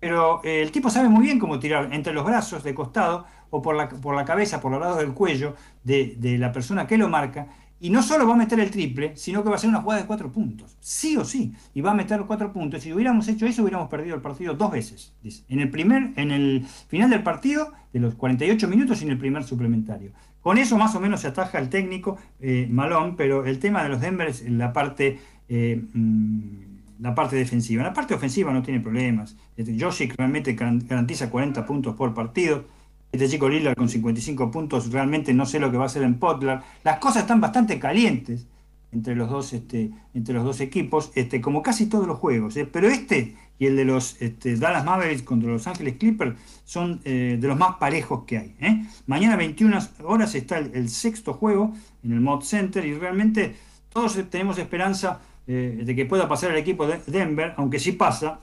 Pero 0.00 0.40
eh, 0.44 0.62
el 0.62 0.72
tipo 0.72 0.90
sabe 0.90 1.08
muy 1.08 1.24
bien 1.24 1.38
cómo 1.38 1.58
tirar 1.60 1.92
entre 1.92 2.12
los 2.12 2.24
brazos 2.24 2.64
de 2.64 2.74
costado 2.74 3.26
o 3.50 3.60
por 3.62 3.76
la, 3.76 3.88
por 3.88 4.14
la 4.16 4.24
cabeza, 4.24 4.60
por 4.60 4.72
los 4.72 4.80
lados 4.80 4.98
del 4.98 5.12
cuello 5.12 5.54
de, 5.84 6.16
de 6.18 6.38
la 6.38 6.52
persona 6.52 6.86
que 6.86 6.98
lo 6.98 7.08
marca. 7.08 7.46
y 7.82 7.88
no 7.90 8.02
solo 8.02 8.26
va 8.26 8.34
a 8.34 8.36
meter 8.36 8.60
el 8.60 8.70
triple, 8.70 9.16
sino 9.16 9.42
que 9.42 9.48
va 9.48 9.56
a 9.56 9.58
ser 9.58 9.70
una 9.70 9.80
jugada 9.80 10.02
de 10.02 10.06
cuatro 10.06 10.30
puntos. 10.30 10.76
Sí 10.80 11.16
o 11.16 11.24
sí. 11.24 11.54
Y 11.74 11.80
va 11.80 11.92
a 11.92 11.94
meter 11.94 12.22
cuatro 12.26 12.52
puntos. 12.52 12.82
Si 12.82 12.92
hubiéramos 12.92 13.26
hecho 13.28 13.46
eso, 13.46 13.62
hubiéramos 13.62 13.88
perdido 13.88 14.14
el 14.14 14.20
partido 14.20 14.54
dos 14.54 14.70
veces. 14.70 15.14
En 15.48 15.60
el 15.60 15.70
primer, 15.70 16.12
en 16.16 16.30
el 16.30 16.66
final 16.88 17.08
del 17.08 17.22
partido, 17.22 17.72
de 17.92 18.00
los 18.00 18.14
48 18.16 18.68
minutos 18.68 19.00
y 19.00 19.04
en 19.06 19.12
el 19.12 19.18
primer 19.18 19.44
suplementario. 19.44 20.12
Con 20.40 20.58
eso 20.58 20.76
más 20.78 20.94
o 20.94 21.00
menos 21.00 21.20
se 21.20 21.28
ataja 21.28 21.58
el 21.58 21.68
técnico 21.68 22.18
eh, 22.40 22.66
Malón, 22.70 23.16
pero 23.16 23.44
el 23.44 23.58
tema 23.58 23.82
de 23.82 23.90
los 23.90 24.00
Denver 24.00 24.28
es 24.28 24.48
la 24.48 24.72
parte, 24.72 25.18
eh, 25.48 25.82
mm, 25.92 26.69
la 27.00 27.14
parte 27.14 27.36
defensiva. 27.36 27.82
La 27.82 27.92
parte 27.92 28.14
ofensiva 28.14 28.52
no 28.52 28.62
tiene 28.62 28.80
problemas. 28.80 29.36
Este, 29.56 29.76
Joshi 29.78 30.08
realmente 30.08 30.54
garantiza 30.54 31.30
40 31.30 31.66
puntos 31.66 31.94
por 31.96 32.14
partido 32.14 32.64
este 33.12 33.28
chico 33.28 33.48
Lillard 33.48 33.76
con 33.76 33.88
55 33.88 34.50
puntos, 34.50 34.92
realmente 34.92 35.34
no 35.34 35.44
sé 35.44 35.58
lo 35.58 35.70
que 35.70 35.76
va 35.76 35.84
a 35.84 35.86
hacer 35.86 36.02
en 36.02 36.18
Potlar. 36.18 36.62
Las 36.84 36.98
cosas 36.98 37.22
están 37.22 37.40
bastante 37.40 37.78
calientes 37.78 38.46
entre 38.92 39.16
los 39.16 39.28
dos, 39.28 39.52
este, 39.52 39.90
entre 40.14 40.34
los 40.34 40.44
dos 40.44 40.60
equipos, 40.60 41.10
este, 41.14 41.40
como 41.40 41.62
casi 41.62 41.86
todos 41.86 42.06
los 42.06 42.18
juegos. 42.18 42.56
¿eh? 42.56 42.66
Pero 42.70 42.88
este 42.88 43.36
y 43.58 43.66
el 43.66 43.76
de 43.76 43.84
los 43.84 44.20
este, 44.22 44.56
Dallas 44.56 44.84
Mavericks 44.84 45.22
contra 45.22 45.50
los 45.50 45.66
Ángeles 45.66 45.96
Clippers 45.98 46.34
son 46.64 47.00
eh, 47.04 47.36
de 47.38 47.48
los 47.48 47.58
más 47.58 47.76
parejos 47.76 48.24
que 48.24 48.38
hay. 48.38 48.54
¿eh? 48.60 48.84
Mañana 49.06 49.36
21 49.36 49.78
horas 50.04 50.34
está 50.34 50.58
el, 50.58 50.88
sexto 50.88 51.34
juego 51.34 51.74
en 52.02 52.12
el 52.12 52.20
Mod 52.20 52.42
Center 52.42 52.86
y 52.86 52.94
realmente 52.94 53.56
todos 53.92 54.18
tenemos 54.30 54.56
esperanza 54.58 55.20
de 55.50 55.94
que 55.96 56.06
pueda 56.06 56.28
pasar 56.28 56.50
el 56.50 56.56
equipo 56.56 56.86
de 56.86 56.98
Denver, 57.06 57.54
aunque 57.56 57.78
si 57.78 57.92
pasa, 57.92 58.40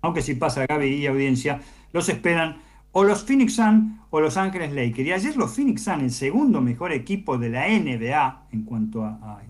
aunque 0.00 0.22
si 0.22 0.34
pasa 0.34 0.66
Gaby 0.66 0.86
y 0.86 1.06
audiencia, 1.06 1.60
los 1.92 2.08
esperan 2.08 2.56
o 2.92 3.04
los 3.04 3.24
Phoenix 3.24 3.54
Suns 3.54 3.98
o 4.10 4.20
los 4.20 4.36
Ángeles 4.36 4.72
Lakers. 4.72 5.08
Y 5.08 5.12
ayer 5.12 5.36
los 5.36 5.54
Phoenix 5.54 5.82
Suns, 5.82 6.02
el 6.02 6.10
segundo 6.10 6.60
mejor 6.60 6.92
equipo 6.92 7.38
de 7.38 7.48
la 7.48 7.66
NBA 7.66 8.46
en 8.52 8.62
cuanto 8.64 9.04
a, 9.04 9.40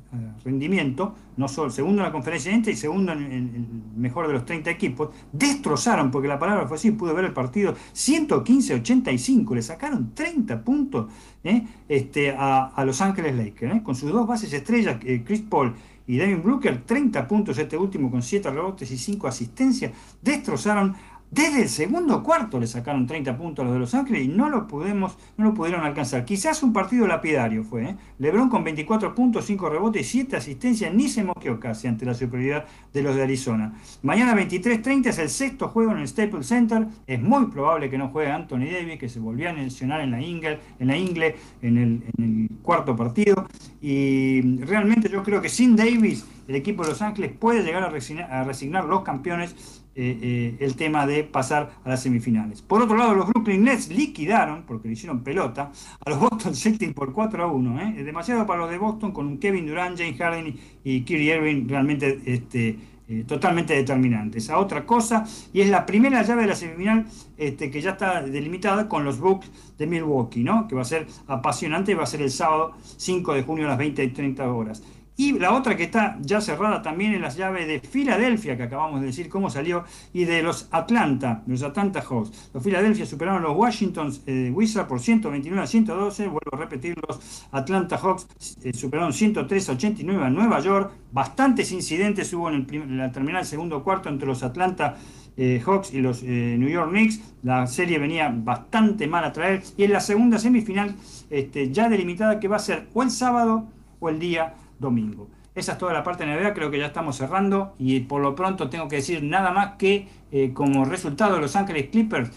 rendimiento, 0.44 1.14
no 1.36 1.48
solo 1.48 1.70
segundo 1.70 2.02
en 2.02 2.06
la 2.06 2.12
conferencia 2.12 2.52
y 2.52 2.76
segundo 2.76 3.12
en 3.12 3.32
el, 3.32 3.66
mejor 3.96 4.26
de 4.26 4.34
los 4.34 4.44
30 4.44 4.70
equipos, 4.70 5.08
destrozaron, 5.32 6.10
porque 6.10 6.28
la 6.28 6.38
palabra 6.38 6.68
fue 6.68 6.76
así, 6.76 6.90
pude 6.90 7.14
ver 7.14 7.24
el 7.24 7.32
partido, 7.32 7.74
115-85, 7.94 9.54
le 9.54 9.62
sacaron 9.62 10.14
30 10.14 10.62
puntos 10.62 11.10
¿eh? 11.42 11.66
este, 11.88 12.34
a, 12.36 12.82
Los 12.84 13.00
Ángeles 13.00 13.34
Lakers, 13.34 13.76
¿eh? 13.76 13.82
con 13.82 13.94
sus 13.94 14.12
dos 14.12 14.26
bases 14.26 14.52
estrellas, 14.52 14.98
eh, 15.02 15.22
Chris 15.24 15.40
Paul 15.40 15.74
y 16.06 16.16
Devin 16.16 16.42
Brooker, 16.42 16.82
30 16.84 17.26
puntos 17.28 17.58
este 17.58 17.76
último 17.76 18.10
con 18.10 18.22
7 18.22 18.50
rebotes 18.50 18.90
y 18.90 18.98
5 18.98 19.28
asistencias, 19.28 19.92
destrozaron 20.20 20.94
desde 21.32 21.62
el 21.62 21.68
segundo 21.70 22.22
cuarto 22.22 22.60
le 22.60 22.66
sacaron 22.66 23.06
30 23.06 23.38
puntos 23.38 23.62
a 23.62 23.64
los 23.64 23.72
de 23.72 23.80
Los 23.80 23.94
Ángeles 23.94 24.26
y 24.26 24.28
no 24.28 24.50
lo, 24.50 24.68
pudimos, 24.68 25.16
no 25.38 25.46
lo 25.46 25.54
pudieron 25.54 25.82
alcanzar. 25.82 26.26
Quizás 26.26 26.62
un 26.62 26.74
partido 26.74 27.06
lapidario 27.06 27.64
fue. 27.64 27.84
¿eh? 27.84 27.96
Lebron 28.18 28.50
con 28.50 28.62
24 28.62 29.14
puntos, 29.14 29.46
5 29.46 29.70
rebotes 29.70 30.02
y 30.02 30.10
7 30.10 30.36
asistencias, 30.36 30.92
ni 30.92 31.08
se 31.08 31.24
moqueó 31.24 31.58
casi 31.58 31.88
ante 31.88 32.04
la 32.04 32.12
superioridad 32.12 32.66
de 32.92 33.02
los 33.02 33.16
de 33.16 33.22
Arizona. 33.22 33.72
Mañana 34.02 34.36
23-30 34.36 35.06
es 35.06 35.18
el 35.18 35.30
sexto 35.30 35.68
juego 35.68 35.92
en 35.92 36.00
el 36.00 36.08
Staples 36.08 36.46
Center. 36.46 36.86
Es 37.06 37.22
muy 37.22 37.46
probable 37.46 37.88
que 37.88 37.96
no 37.96 38.08
juegue 38.08 38.30
Anthony 38.30 38.66
Davis, 38.70 38.98
que 38.98 39.08
se 39.08 39.18
volvió 39.18 39.48
a 39.48 39.54
lesionar 39.54 40.02
en 40.02 40.10
la 40.10 40.20
Ingle, 40.20 40.60
en, 40.80 40.86
la 40.86 40.98
Ingle, 40.98 41.36
en 41.62 41.78
el 42.18 42.50
cuarto 42.60 42.94
partido. 42.94 43.48
Y 43.80 44.42
realmente 44.58 45.08
yo 45.08 45.22
creo 45.22 45.40
que 45.40 45.48
sin 45.48 45.76
Davis 45.76 46.26
el 46.48 46.56
equipo 46.56 46.82
de 46.82 46.90
Los 46.90 47.02
Ángeles 47.02 47.32
puede 47.38 47.62
llegar 47.62 47.82
a 47.84 48.44
resignar, 48.44 48.84
los 48.84 49.02
campeones 49.02 49.81
eh, 49.94 50.18
eh, 50.22 50.56
el 50.60 50.74
tema 50.74 51.06
de 51.06 51.22
pasar 51.22 51.74
a 51.84 51.90
las 51.90 52.02
semifinales. 52.02 52.62
Por 52.62 52.80
otro 52.80 52.96
lado, 52.96 53.14
los 53.14 53.26
Brooklyn 53.28 53.64
Nets 53.64 53.90
liquidaron, 53.90 54.62
porque 54.62 54.88
le 54.88 54.94
hicieron 54.94 55.22
pelota, 55.22 55.70
a 56.02 56.08
los 56.08 56.18
Boston 56.18 56.54
Celtics 56.54 56.94
por 56.94 57.12
4 57.12 57.44
a 57.44 57.46
1. 57.46 57.80
¿eh? 57.80 58.02
Demasiado 58.02 58.46
para 58.46 58.60
los 58.60 58.70
de 58.70 58.78
Boston 58.78 59.12
con 59.12 59.26
un 59.26 59.36
Kevin 59.36 59.66
Durant, 59.66 59.98
James 59.98 60.16
Harden 60.16 60.56
y 60.82 61.02
Kyrie 61.02 61.36
Irving 61.36 61.68
realmente 61.68 62.22
este, 62.24 62.78
totalmente 63.26 63.74
determinantes. 63.74 64.48
A 64.48 64.58
otra 64.58 64.86
cosa, 64.86 65.26
y 65.52 65.60
es 65.60 65.68
la 65.68 65.84
primera 65.84 66.22
llave 66.22 66.42
de 66.42 66.48
la 66.48 66.56
semifinal 66.56 67.04
este, 67.36 67.70
que 67.70 67.82
ya 67.82 67.90
está 67.90 68.22
delimitada 68.22 68.88
con 68.88 69.04
los 69.04 69.20
Bucks 69.20 69.50
de 69.76 69.86
Milwaukee, 69.86 70.42
¿no? 70.42 70.68
que 70.68 70.74
va 70.74 70.82
a 70.82 70.86
ser 70.86 71.06
apasionante 71.26 71.92
y 71.92 71.94
va 71.94 72.04
a 72.04 72.06
ser 72.06 72.22
el 72.22 72.30
sábado 72.30 72.72
5 72.96 73.34
de 73.34 73.42
junio 73.42 73.66
a 73.66 73.68
las 73.68 73.78
20 73.78 74.02
y 74.02 74.08
30 74.08 74.50
horas. 74.50 74.82
Y 75.16 75.38
la 75.38 75.52
otra 75.52 75.76
que 75.76 75.84
está 75.84 76.16
ya 76.22 76.40
cerrada 76.40 76.80
también 76.80 77.12
es 77.12 77.20
la 77.20 77.28
llave 77.28 77.66
de 77.66 77.80
Filadelfia, 77.80 78.56
que 78.56 78.62
acabamos 78.62 79.00
de 79.00 79.08
decir 79.08 79.28
cómo 79.28 79.50
salió, 79.50 79.84
y 80.14 80.24
de 80.24 80.42
los 80.42 80.68
Atlanta, 80.70 81.42
los 81.46 81.62
Atlanta 81.62 82.00
Hawks. 82.00 82.50
Los 82.54 82.62
Filadelfia 82.62 83.04
superaron 83.04 83.42
a 83.42 83.48
los 83.48 83.56
Washington 83.56 84.10
eh, 84.26 84.50
Wizards 84.54 84.88
por 84.88 85.00
129 85.00 85.62
a 85.62 85.66
112. 85.66 86.24
Vuelvo 86.24 86.40
a 86.52 86.56
repetir, 86.56 86.96
los 87.06 87.46
Atlanta 87.52 87.98
Hawks 87.98 88.26
eh, 88.64 88.72
superaron 88.72 89.12
103 89.12 89.68
a 89.68 89.72
89 89.72 90.24
a 90.24 90.30
Nueva 90.30 90.60
York. 90.60 90.92
Bastantes 91.12 91.72
incidentes 91.72 92.32
hubo 92.32 92.48
en, 92.48 92.66
el 92.72 92.96
la 92.96 93.12
terminal 93.12 93.44
segundo 93.44 93.84
cuarto 93.84 94.08
entre 94.08 94.26
los 94.26 94.42
Atlanta 94.42 94.96
eh, 95.36 95.62
Hawks 95.64 95.92
y 95.92 96.00
los 96.00 96.22
New 96.22 96.68
York 96.68 96.90
Knicks. 96.90 97.20
La 97.42 97.66
serie 97.66 97.98
venía 97.98 98.32
bastante 98.34 99.06
mal 99.06 99.24
a 99.24 99.32
traer. 99.32 99.62
Y 99.76 99.84
en 99.84 99.92
la 99.92 100.00
segunda 100.00 100.38
semifinal, 100.38 100.94
este, 101.28 101.70
ya 101.70 101.90
delimitada, 101.90 102.40
que 102.40 102.48
va 102.48 102.56
a 102.56 102.60
ser 102.60 102.88
o 102.94 103.02
el 103.02 103.10
sábado 103.10 103.66
o 104.00 104.08
el 104.08 104.18
día 104.18 104.54
domingo. 104.82 105.28
Esa 105.54 105.72
es 105.72 105.78
toda 105.78 105.94
la 105.94 106.02
parte 106.02 106.26
de 106.26 106.34
NBA, 106.34 106.52
creo 106.52 106.70
que 106.70 106.78
ya 106.78 106.86
estamos 106.86 107.16
cerrando 107.16 107.74
y 107.78 108.00
por 108.00 108.20
lo 108.22 108.34
pronto 108.34 108.68
tengo 108.70 108.88
que 108.88 108.96
decir 108.96 109.22
nada 109.22 109.50
más 109.50 109.76
que 109.76 110.08
eh, 110.30 110.52
como 110.52 110.84
resultado 110.84 111.38
Los 111.38 111.56
Ángeles 111.56 111.88
Clippers 111.90 112.30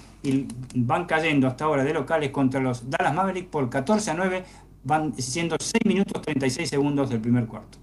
van 0.76 1.05
cayendo 1.05 1.47
hasta 1.47 1.65
ahora 1.65 1.84
de 1.84 1.93
locales 1.93 2.31
contra 2.31 2.59
los 2.59 2.89
Dallas 2.89 3.13
Mavericks 3.13 3.47
por 3.49 3.69
14 3.69 4.11
a 4.11 4.13
9, 4.15 4.43
van 4.84 5.13
siendo 5.17 5.55
6 5.59 5.73
minutos 5.85 6.22
36 6.22 6.69
segundos 6.69 7.09
del 7.09 7.22
primer 7.22 7.45
cuarto. 7.45 7.77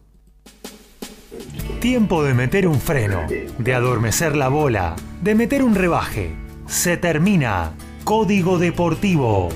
Tiempo 1.81 2.23
de 2.23 2.35
meter 2.35 2.69
un 2.69 2.79
freno, 2.79 3.23
de 3.59 3.75
adormecer 3.75 4.37
la 4.37 4.49
bola, 4.49 4.97
de 5.23 5.35
meter 5.35 5.65
un 5.65 5.75
rebaje. 5.75 6.35
Se 6.67 6.97
termina. 6.97 7.73
Código 8.05 8.59
Deportivo. 8.59 9.49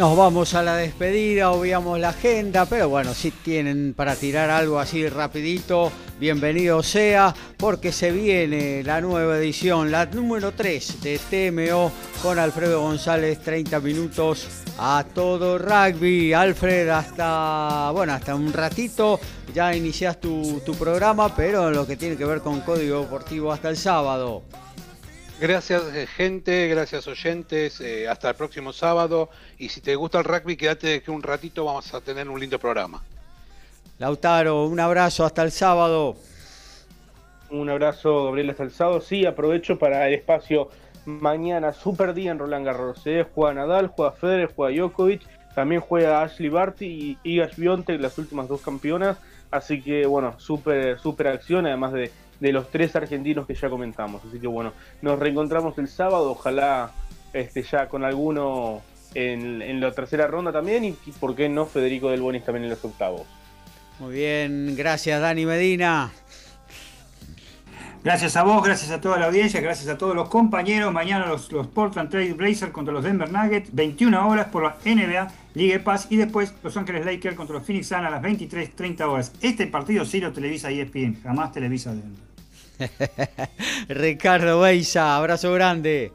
Nos 0.00 0.16
vamos 0.16 0.54
a 0.54 0.62
la 0.62 0.76
despedida, 0.76 1.50
obviamos 1.50 2.00
la 2.00 2.08
agenda, 2.08 2.64
pero 2.64 2.88
bueno, 2.88 3.12
si 3.12 3.30
tienen 3.30 3.92
para 3.92 4.16
tirar 4.16 4.48
algo 4.48 4.78
así 4.78 5.06
rapidito, 5.06 5.92
bienvenido 6.18 6.82
sea, 6.82 7.34
porque 7.58 7.92
se 7.92 8.10
viene 8.10 8.82
la 8.82 9.02
nueva 9.02 9.36
edición, 9.36 9.90
la 9.90 10.06
número 10.06 10.52
3 10.52 11.02
de 11.02 11.18
TMO 11.18 11.92
con 12.22 12.38
Alfredo 12.38 12.80
González, 12.80 13.42
30 13.42 13.78
minutos 13.80 14.48
a 14.78 15.04
todo 15.14 15.58
rugby. 15.58 16.32
Alfred, 16.32 16.88
hasta, 16.88 17.90
bueno, 17.90 18.14
hasta 18.14 18.34
un 18.34 18.54
ratito 18.54 19.20
ya 19.52 19.76
inicias 19.76 20.18
tu, 20.18 20.62
tu 20.64 20.72
programa, 20.76 21.36
pero 21.36 21.70
lo 21.70 21.86
que 21.86 21.98
tiene 21.98 22.16
que 22.16 22.24
ver 22.24 22.40
con 22.40 22.62
Código 22.62 23.00
Deportivo 23.00 23.52
hasta 23.52 23.68
el 23.68 23.76
sábado. 23.76 24.44
Gracias 25.40 25.82
eh, 25.94 26.06
gente, 26.06 26.68
gracias 26.68 27.08
oyentes, 27.08 27.80
eh, 27.80 28.06
hasta 28.06 28.28
el 28.28 28.34
próximo 28.34 28.74
sábado 28.74 29.30
y 29.56 29.70
si 29.70 29.80
te 29.80 29.96
gusta 29.96 30.18
el 30.18 30.24
rugby 30.24 30.54
quédate 30.54 31.02
que 31.02 31.10
un 31.10 31.22
ratito 31.22 31.64
vamos 31.64 31.94
a 31.94 32.02
tener 32.02 32.28
un 32.28 32.38
lindo 32.38 32.58
programa. 32.58 33.02
Lautaro, 33.98 34.66
un 34.66 34.78
abrazo 34.78 35.24
hasta 35.24 35.42
el 35.42 35.50
sábado. 35.50 36.16
Un 37.48 37.70
abrazo 37.70 38.26
Gabriel 38.26 38.50
hasta 38.50 38.64
el 38.64 38.70
sábado, 38.70 39.00
sí, 39.00 39.24
aprovecho 39.24 39.78
para 39.78 40.06
el 40.08 40.12
espacio 40.12 40.68
mañana, 41.06 41.72
super 41.72 42.12
día 42.12 42.32
en 42.32 42.38
Roland 42.38 42.66
Garros, 42.66 43.00
¿eh? 43.06 43.26
juega 43.34 43.54
Nadal, 43.54 43.86
juega 43.86 44.12
Federer, 44.12 44.52
juega 44.54 44.76
Djokovic, 44.76 45.22
también 45.54 45.80
juega 45.80 46.22
Ashley 46.22 46.50
Barty 46.50 46.84
y 46.84 47.18
Iga 47.22 47.50
Swiatek, 47.50 47.98
las 47.98 48.18
últimas 48.18 48.46
dos 48.46 48.60
campeonas, 48.60 49.16
así 49.50 49.80
que 49.80 50.04
bueno, 50.04 50.38
super, 50.38 50.98
super 50.98 51.28
acción, 51.28 51.64
además 51.64 51.94
de 51.94 52.10
de 52.40 52.52
los 52.52 52.70
tres 52.70 52.96
argentinos 52.96 53.46
que 53.46 53.54
ya 53.54 53.70
comentamos. 53.70 54.22
Así 54.26 54.40
que 54.40 54.46
bueno, 54.46 54.72
nos 55.02 55.18
reencontramos 55.18 55.78
el 55.78 55.88
sábado, 55.88 56.32
ojalá 56.32 56.90
este, 57.32 57.62
ya 57.62 57.88
con 57.88 58.04
alguno 58.04 58.82
en, 59.14 59.80
la 59.80 59.92
tercera 59.92 60.26
ronda 60.26 60.52
también 60.52 60.84
y, 60.84 60.92
por 61.18 61.34
qué 61.34 61.48
no 61.48 61.66
Federico 61.66 62.10
del 62.10 62.22
Bonis 62.22 62.44
también 62.44 62.64
en 62.64 62.70
los 62.70 62.84
octavos. 62.84 63.22
Muy 63.98 64.14
bien, 64.14 64.74
gracias 64.76 65.20
Dani 65.20 65.46
Medina. 65.46 66.10
Gracias 68.02 68.34
a 68.36 68.44
vos, 68.44 68.64
gracias 68.64 68.90
a 68.92 69.00
toda 69.02 69.18
la 69.18 69.26
audiencia, 69.26 69.60
gracias 69.60 69.86
a 69.90 69.98
todos 69.98 70.14
los 70.14 70.30
compañeros. 70.30 70.90
Mañana 70.90 71.26
los, 71.26 71.52
los 71.52 71.66
Portland 71.66 72.08
Trail 72.08 72.32
Blazers 72.32 72.72
contra 72.72 72.94
los 72.94 73.04
Denver 73.04 73.30
Nuggets, 73.30 73.74
21 73.74 74.26
horas 74.26 74.46
por 74.46 74.62
la 74.62 74.76
NBA, 74.86 75.30
Liga 75.52 75.78
Paz 75.84 76.06
y 76.08 76.16
después 76.16 76.54
Los 76.62 76.78
Ángeles 76.78 77.04
Lakers 77.04 77.36
contra 77.36 77.56
los 77.56 77.66
Phoenix 77.66 77.88
Suns 77.88 78.06
a 78.06 78.10
las 78.10 78.22
23.30 78.22 79.02
horas. 79.02 79.32
Este 79.42 79.66
partido 79.66 80.06
sí 80.06 80.18
lo 80.18 80.32
televisa 80.32 80.70
ESPN, 80.70 81.20
jamás 81.22 81.52
televisa 81.52 81.90
Denver. 81.90 82.29
Ricardo 83.88 84.60
Beisa, 84.60 85.16
abrazo 85.16 85.52
grande. 85.52 86.12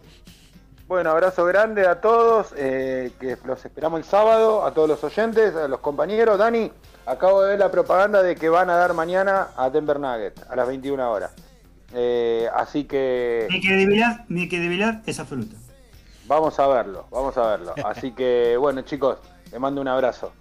Bueno, 0.88 1.10
abrazo 1.10 1.46
grande 1.46 1.88
a 1.88 2.00
todos, 2.00 2.54
eh, 2.56 3.12
que 3.20 3.38
los 3.46 3.66
esperamos 3.66 4.00
el 4.00 4.06
sábado, 4.06 4.66
a 4.66 4.74
todos 4.74 4.88
los 4.88 5.04
oyentes, 5.04 5.56
a 5.56 5.68
los 5.68 5.80
compañeros. 5.80 6.38
Dani, 6.38 6.72
acabo 7.08 7.42
de 7.42 7.50
ver 7.52 7.60
la 7.60 7.72
propaganda 7.72 8.22
de 8.22 8.36
que 8.36 8.50
van 8.50 8.70
a 8.70 8.76
dar 8.76 8.94
mañana 8.94 9.48
a 9.58 9.70
Denver 9.70 10.00
Nuggets 10.00 10.44
a 10.48 10.56
las 10.56 10.68
21 10.68 11.12
horas. 11.12 11.32
Eh, 11.94 12.48
así 12.54 12.84
que... 12.84 13.48
Mi 13.50 13.62
credibilidad, 13.62 14.26
mi 14.28 14.48
credibilidad 14.48 15.02
es 15.08 15.20
absoluta. 15.20 15.56
Vamos 16.28 16.60
a 16.60 16.68
verlo, 16.68 17.08
vamos 17.12 17.38
a 17.38 17.48
verlo. 17.48 17.74
Así 17.86 18.12
que, 18.12 18.58
bueno, 18.58 18.82
chicos, 18.82 19.18
les 19.52 19.60
mando 19.60 19.80
un 19.82 19.88
abrazo. 19.88 20.34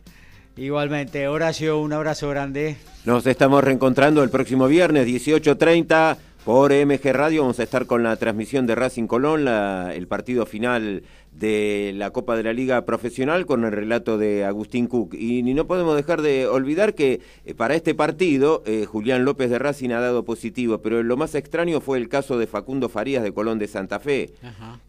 Igualmente, 0.57 1.27
Horacio, 1.27 1.81
un 1.81 1.93
abrazo 1.93 2.29
grande. 2.29 2.77
Nos 3.05 3.27
estamos 3.27 3.65
reencontrando 3.65 4.23
el 4.23 4.31
próximo 4.31 4.69
viernes, 4.69 5.07
18.30, 5.07 6.17
por 6.45 6.73
MG 6.73 7.13
Radio. 7.13 7.43
Vamos 7.43 7.59
a 7.59 7.65
estar 7.65 7.87
con 7.87 8.05
la 8.05 8.17
transmisión 8.17 8.65
de 8.67 8.77
Racing 8.77 9.09
Colón, 9.09 9.49
el 9.49 10.07
partido 10.07 10.47
final 10.47 11.03
de 11.33 11.93
la 11.97 12.11
Copa 12.11 12.37
de 12.37 12.45
la 12.45 12.53
Liga 12.53 12.85
Profesional 12.85 13.47
con 13.47 13.65
el 13.65 13.73
relato 13.73 14.17
de 14.17 14.45
Agustín 14.45 14.87
Cook. 14.87 15.15
Y 15.15 15.43
no 15.43 15.67
podemos 15.67 15.97
dejar 15.97 16.23
de 16.23 16.47
olvidar 16.47 16.95
que 16.95 17.21
eh, 17.45 17.55
para 17.55 17.75
este 17.75 17.95
partido 17.95 18.63
eh, 18.67 18.85
Julián 18.87 19.25
López 19.25 19.51
de 19.51 19.59
Racing 19.59 19.91
ha 19.91 20.01
dado 20.01 20.25
positivo, 20.25 20.79
pero 20.79 21.03
lo 21.03 21.17
más 21.17 21.35
extraño 21.35 21.81
fue 21.81 21.99
el 21.99 22.09
caso 22.09 22.39
de 22.39 22.47
Facundo 22.47 22.89
Farías 22.89 23.25
de 23.25 23.33
Colón 23.33 23.59
de 23.59 23.67
Santa 23.67 23.99
Fe, 23.99 24.33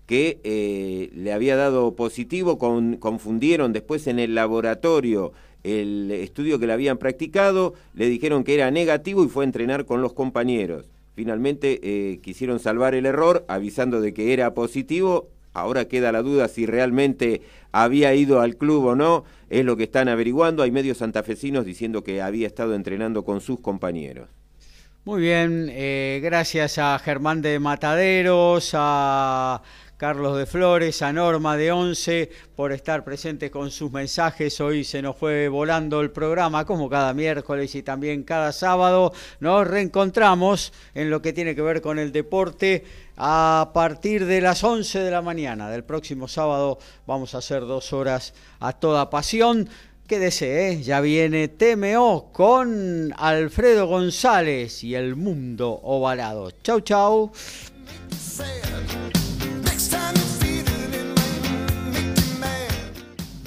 que 0.06 0.40
eh, 0.44 1.10
le 1.16 1.34
había 1.34 1.56
dado 1.56 1.96
positivo, 1.96 2.60
con, 2.60 2.98
confundieron 2.98 3.74
después 3.74 4.06
en 4.06 4.20
el 4.20 4.36
laboratorio 4.36 5.34
el 5.66 6.12
estudio 6.12 6.60
que 6.60 6.68
le 6.68 6.74
habían 6.74 6.98
practicado, 6.98 7.74
le 7.94 8.08
dijeron 8.08 8.44
que 8.44 8.56
era 8.56 8.72
negativo 8.72 9.24
y 9.24 9.28
fue 9.28 9.44
a 9.44 9.48
entrenar 9.48 9.86
con 9.86 10.02
los 10.02 10.14
compañeros. 10.14 10.86
Finalmente 11.16 12.20
quisieron 12.22 12.60
salvar 12.60 12.94
el 12.94 13.06
error 13.06 13.46
avisando 13.48 14.02
de 14.02 14.14
que 14.14 14.34
era 14.34 14.54
positivo 14.54 15.30
Ahora 15.56 15.86
queda 15.86 16.12
la 16.12 16.22
duda 16.22 16.50
si 16.50 16.66
realmente 16.66 17.42
había 17.72 18.14
ido 18.14 18.42
al 18.42 18.58
club 18.58 18.88
o 18.88 18.96
no, 18.96 19.24
es 19.50 19.64
lo 19.64 19.78
que 19.78 19.84
están 19.84 20.10
averiguando. 20.10 20.64
Hay 20.64 20.72
medios 20.72 20.98
santafesinos 20.98 21.66
diciendo 21.66 22.04
que 22.04 22.22
había 22.22 22.46
estado 22.46 22.76
entrenando 22.76 23.24
con 23.24 23.40
sus 23.40 23.62
compañeros. 23.62 24.28
Muy 25.06 25.22
bien, 25.22 25.70
eh, 25.72 26.20
gracias 26.22 26.78
a 26.78 27.00
Germán 27.00 27.42
de 27.42 27.60
Mataderos, 27.60 28.72
a 28.74 29.62
Carlos 29.97 30.38
de 30.38 30.45
Flores, 30.45 31.01
a 31.01 31.13
Norma 31.13 31.55
de 31.55 31.72
Once 31.72 32.30
por 32.55 32.73
estar 32.73 33.05
presente 33.05 33.49
con 33.49 33.72
sus 33.72 33.91
mensajes. 33.91 34.59
Hoy 34.59 34.84
se 34.84 35.01
nos 35.01 35.15
fue 35.15 35.47
volando 35.47 36.01
el 36.01 36.11
programa, 36.11 36.65
como 36.65 36.89
cada 36.89 37.13
miércoles 37.13 37.73
y 37.76 37.84
también 37.84 38.23
cada 38.23 38.51
sábado. 38.51 39.13
Nos 39.39 39.65
reencontramos 39.65 40.73
en 40.93 41.09
lo 41.09 41.22
que 41.22 41.31
tiene 41.31 41.55
que 41.55 41.61
ver 41.61 41.81
con 41.81 41.97
el 41.97 42.11
deporte 42.11 42.84
a 43.15 43.72
partir 43.73 44.26
de 44.26 44.41
las 44.41 44.65
11 44.65 44.99
de 44.99 45.11
la 45.11 45.22
mañana 45.22 45.69
del 45.69 45.85
próximo 45.85 46.27
sábado. 46.27 46.77
Vamos 47.07 47.34
a 47.34 47.38
hacer 47.38 47.61
dos 47.61 47.93
horas 47.93 48.34
a 48.59 48.73
toda 48.73 49.09
pasión. 49.09 49.69
Quédese, 50.07 50.72
¿eh? 50.72 50.84
ya 50.84 50.99
viene 50.99 51.47
TMO 51.47 52.31
con 52.34 53.13
Alfredo 53.17 53.88
González 53.88 54.84
y 54.84 54.93
el 54.93 55.15
mundo 55.15 55.80
ovalado. 55.84 56.51
Chau, 56.61 56.81
chau. 56.81 57.31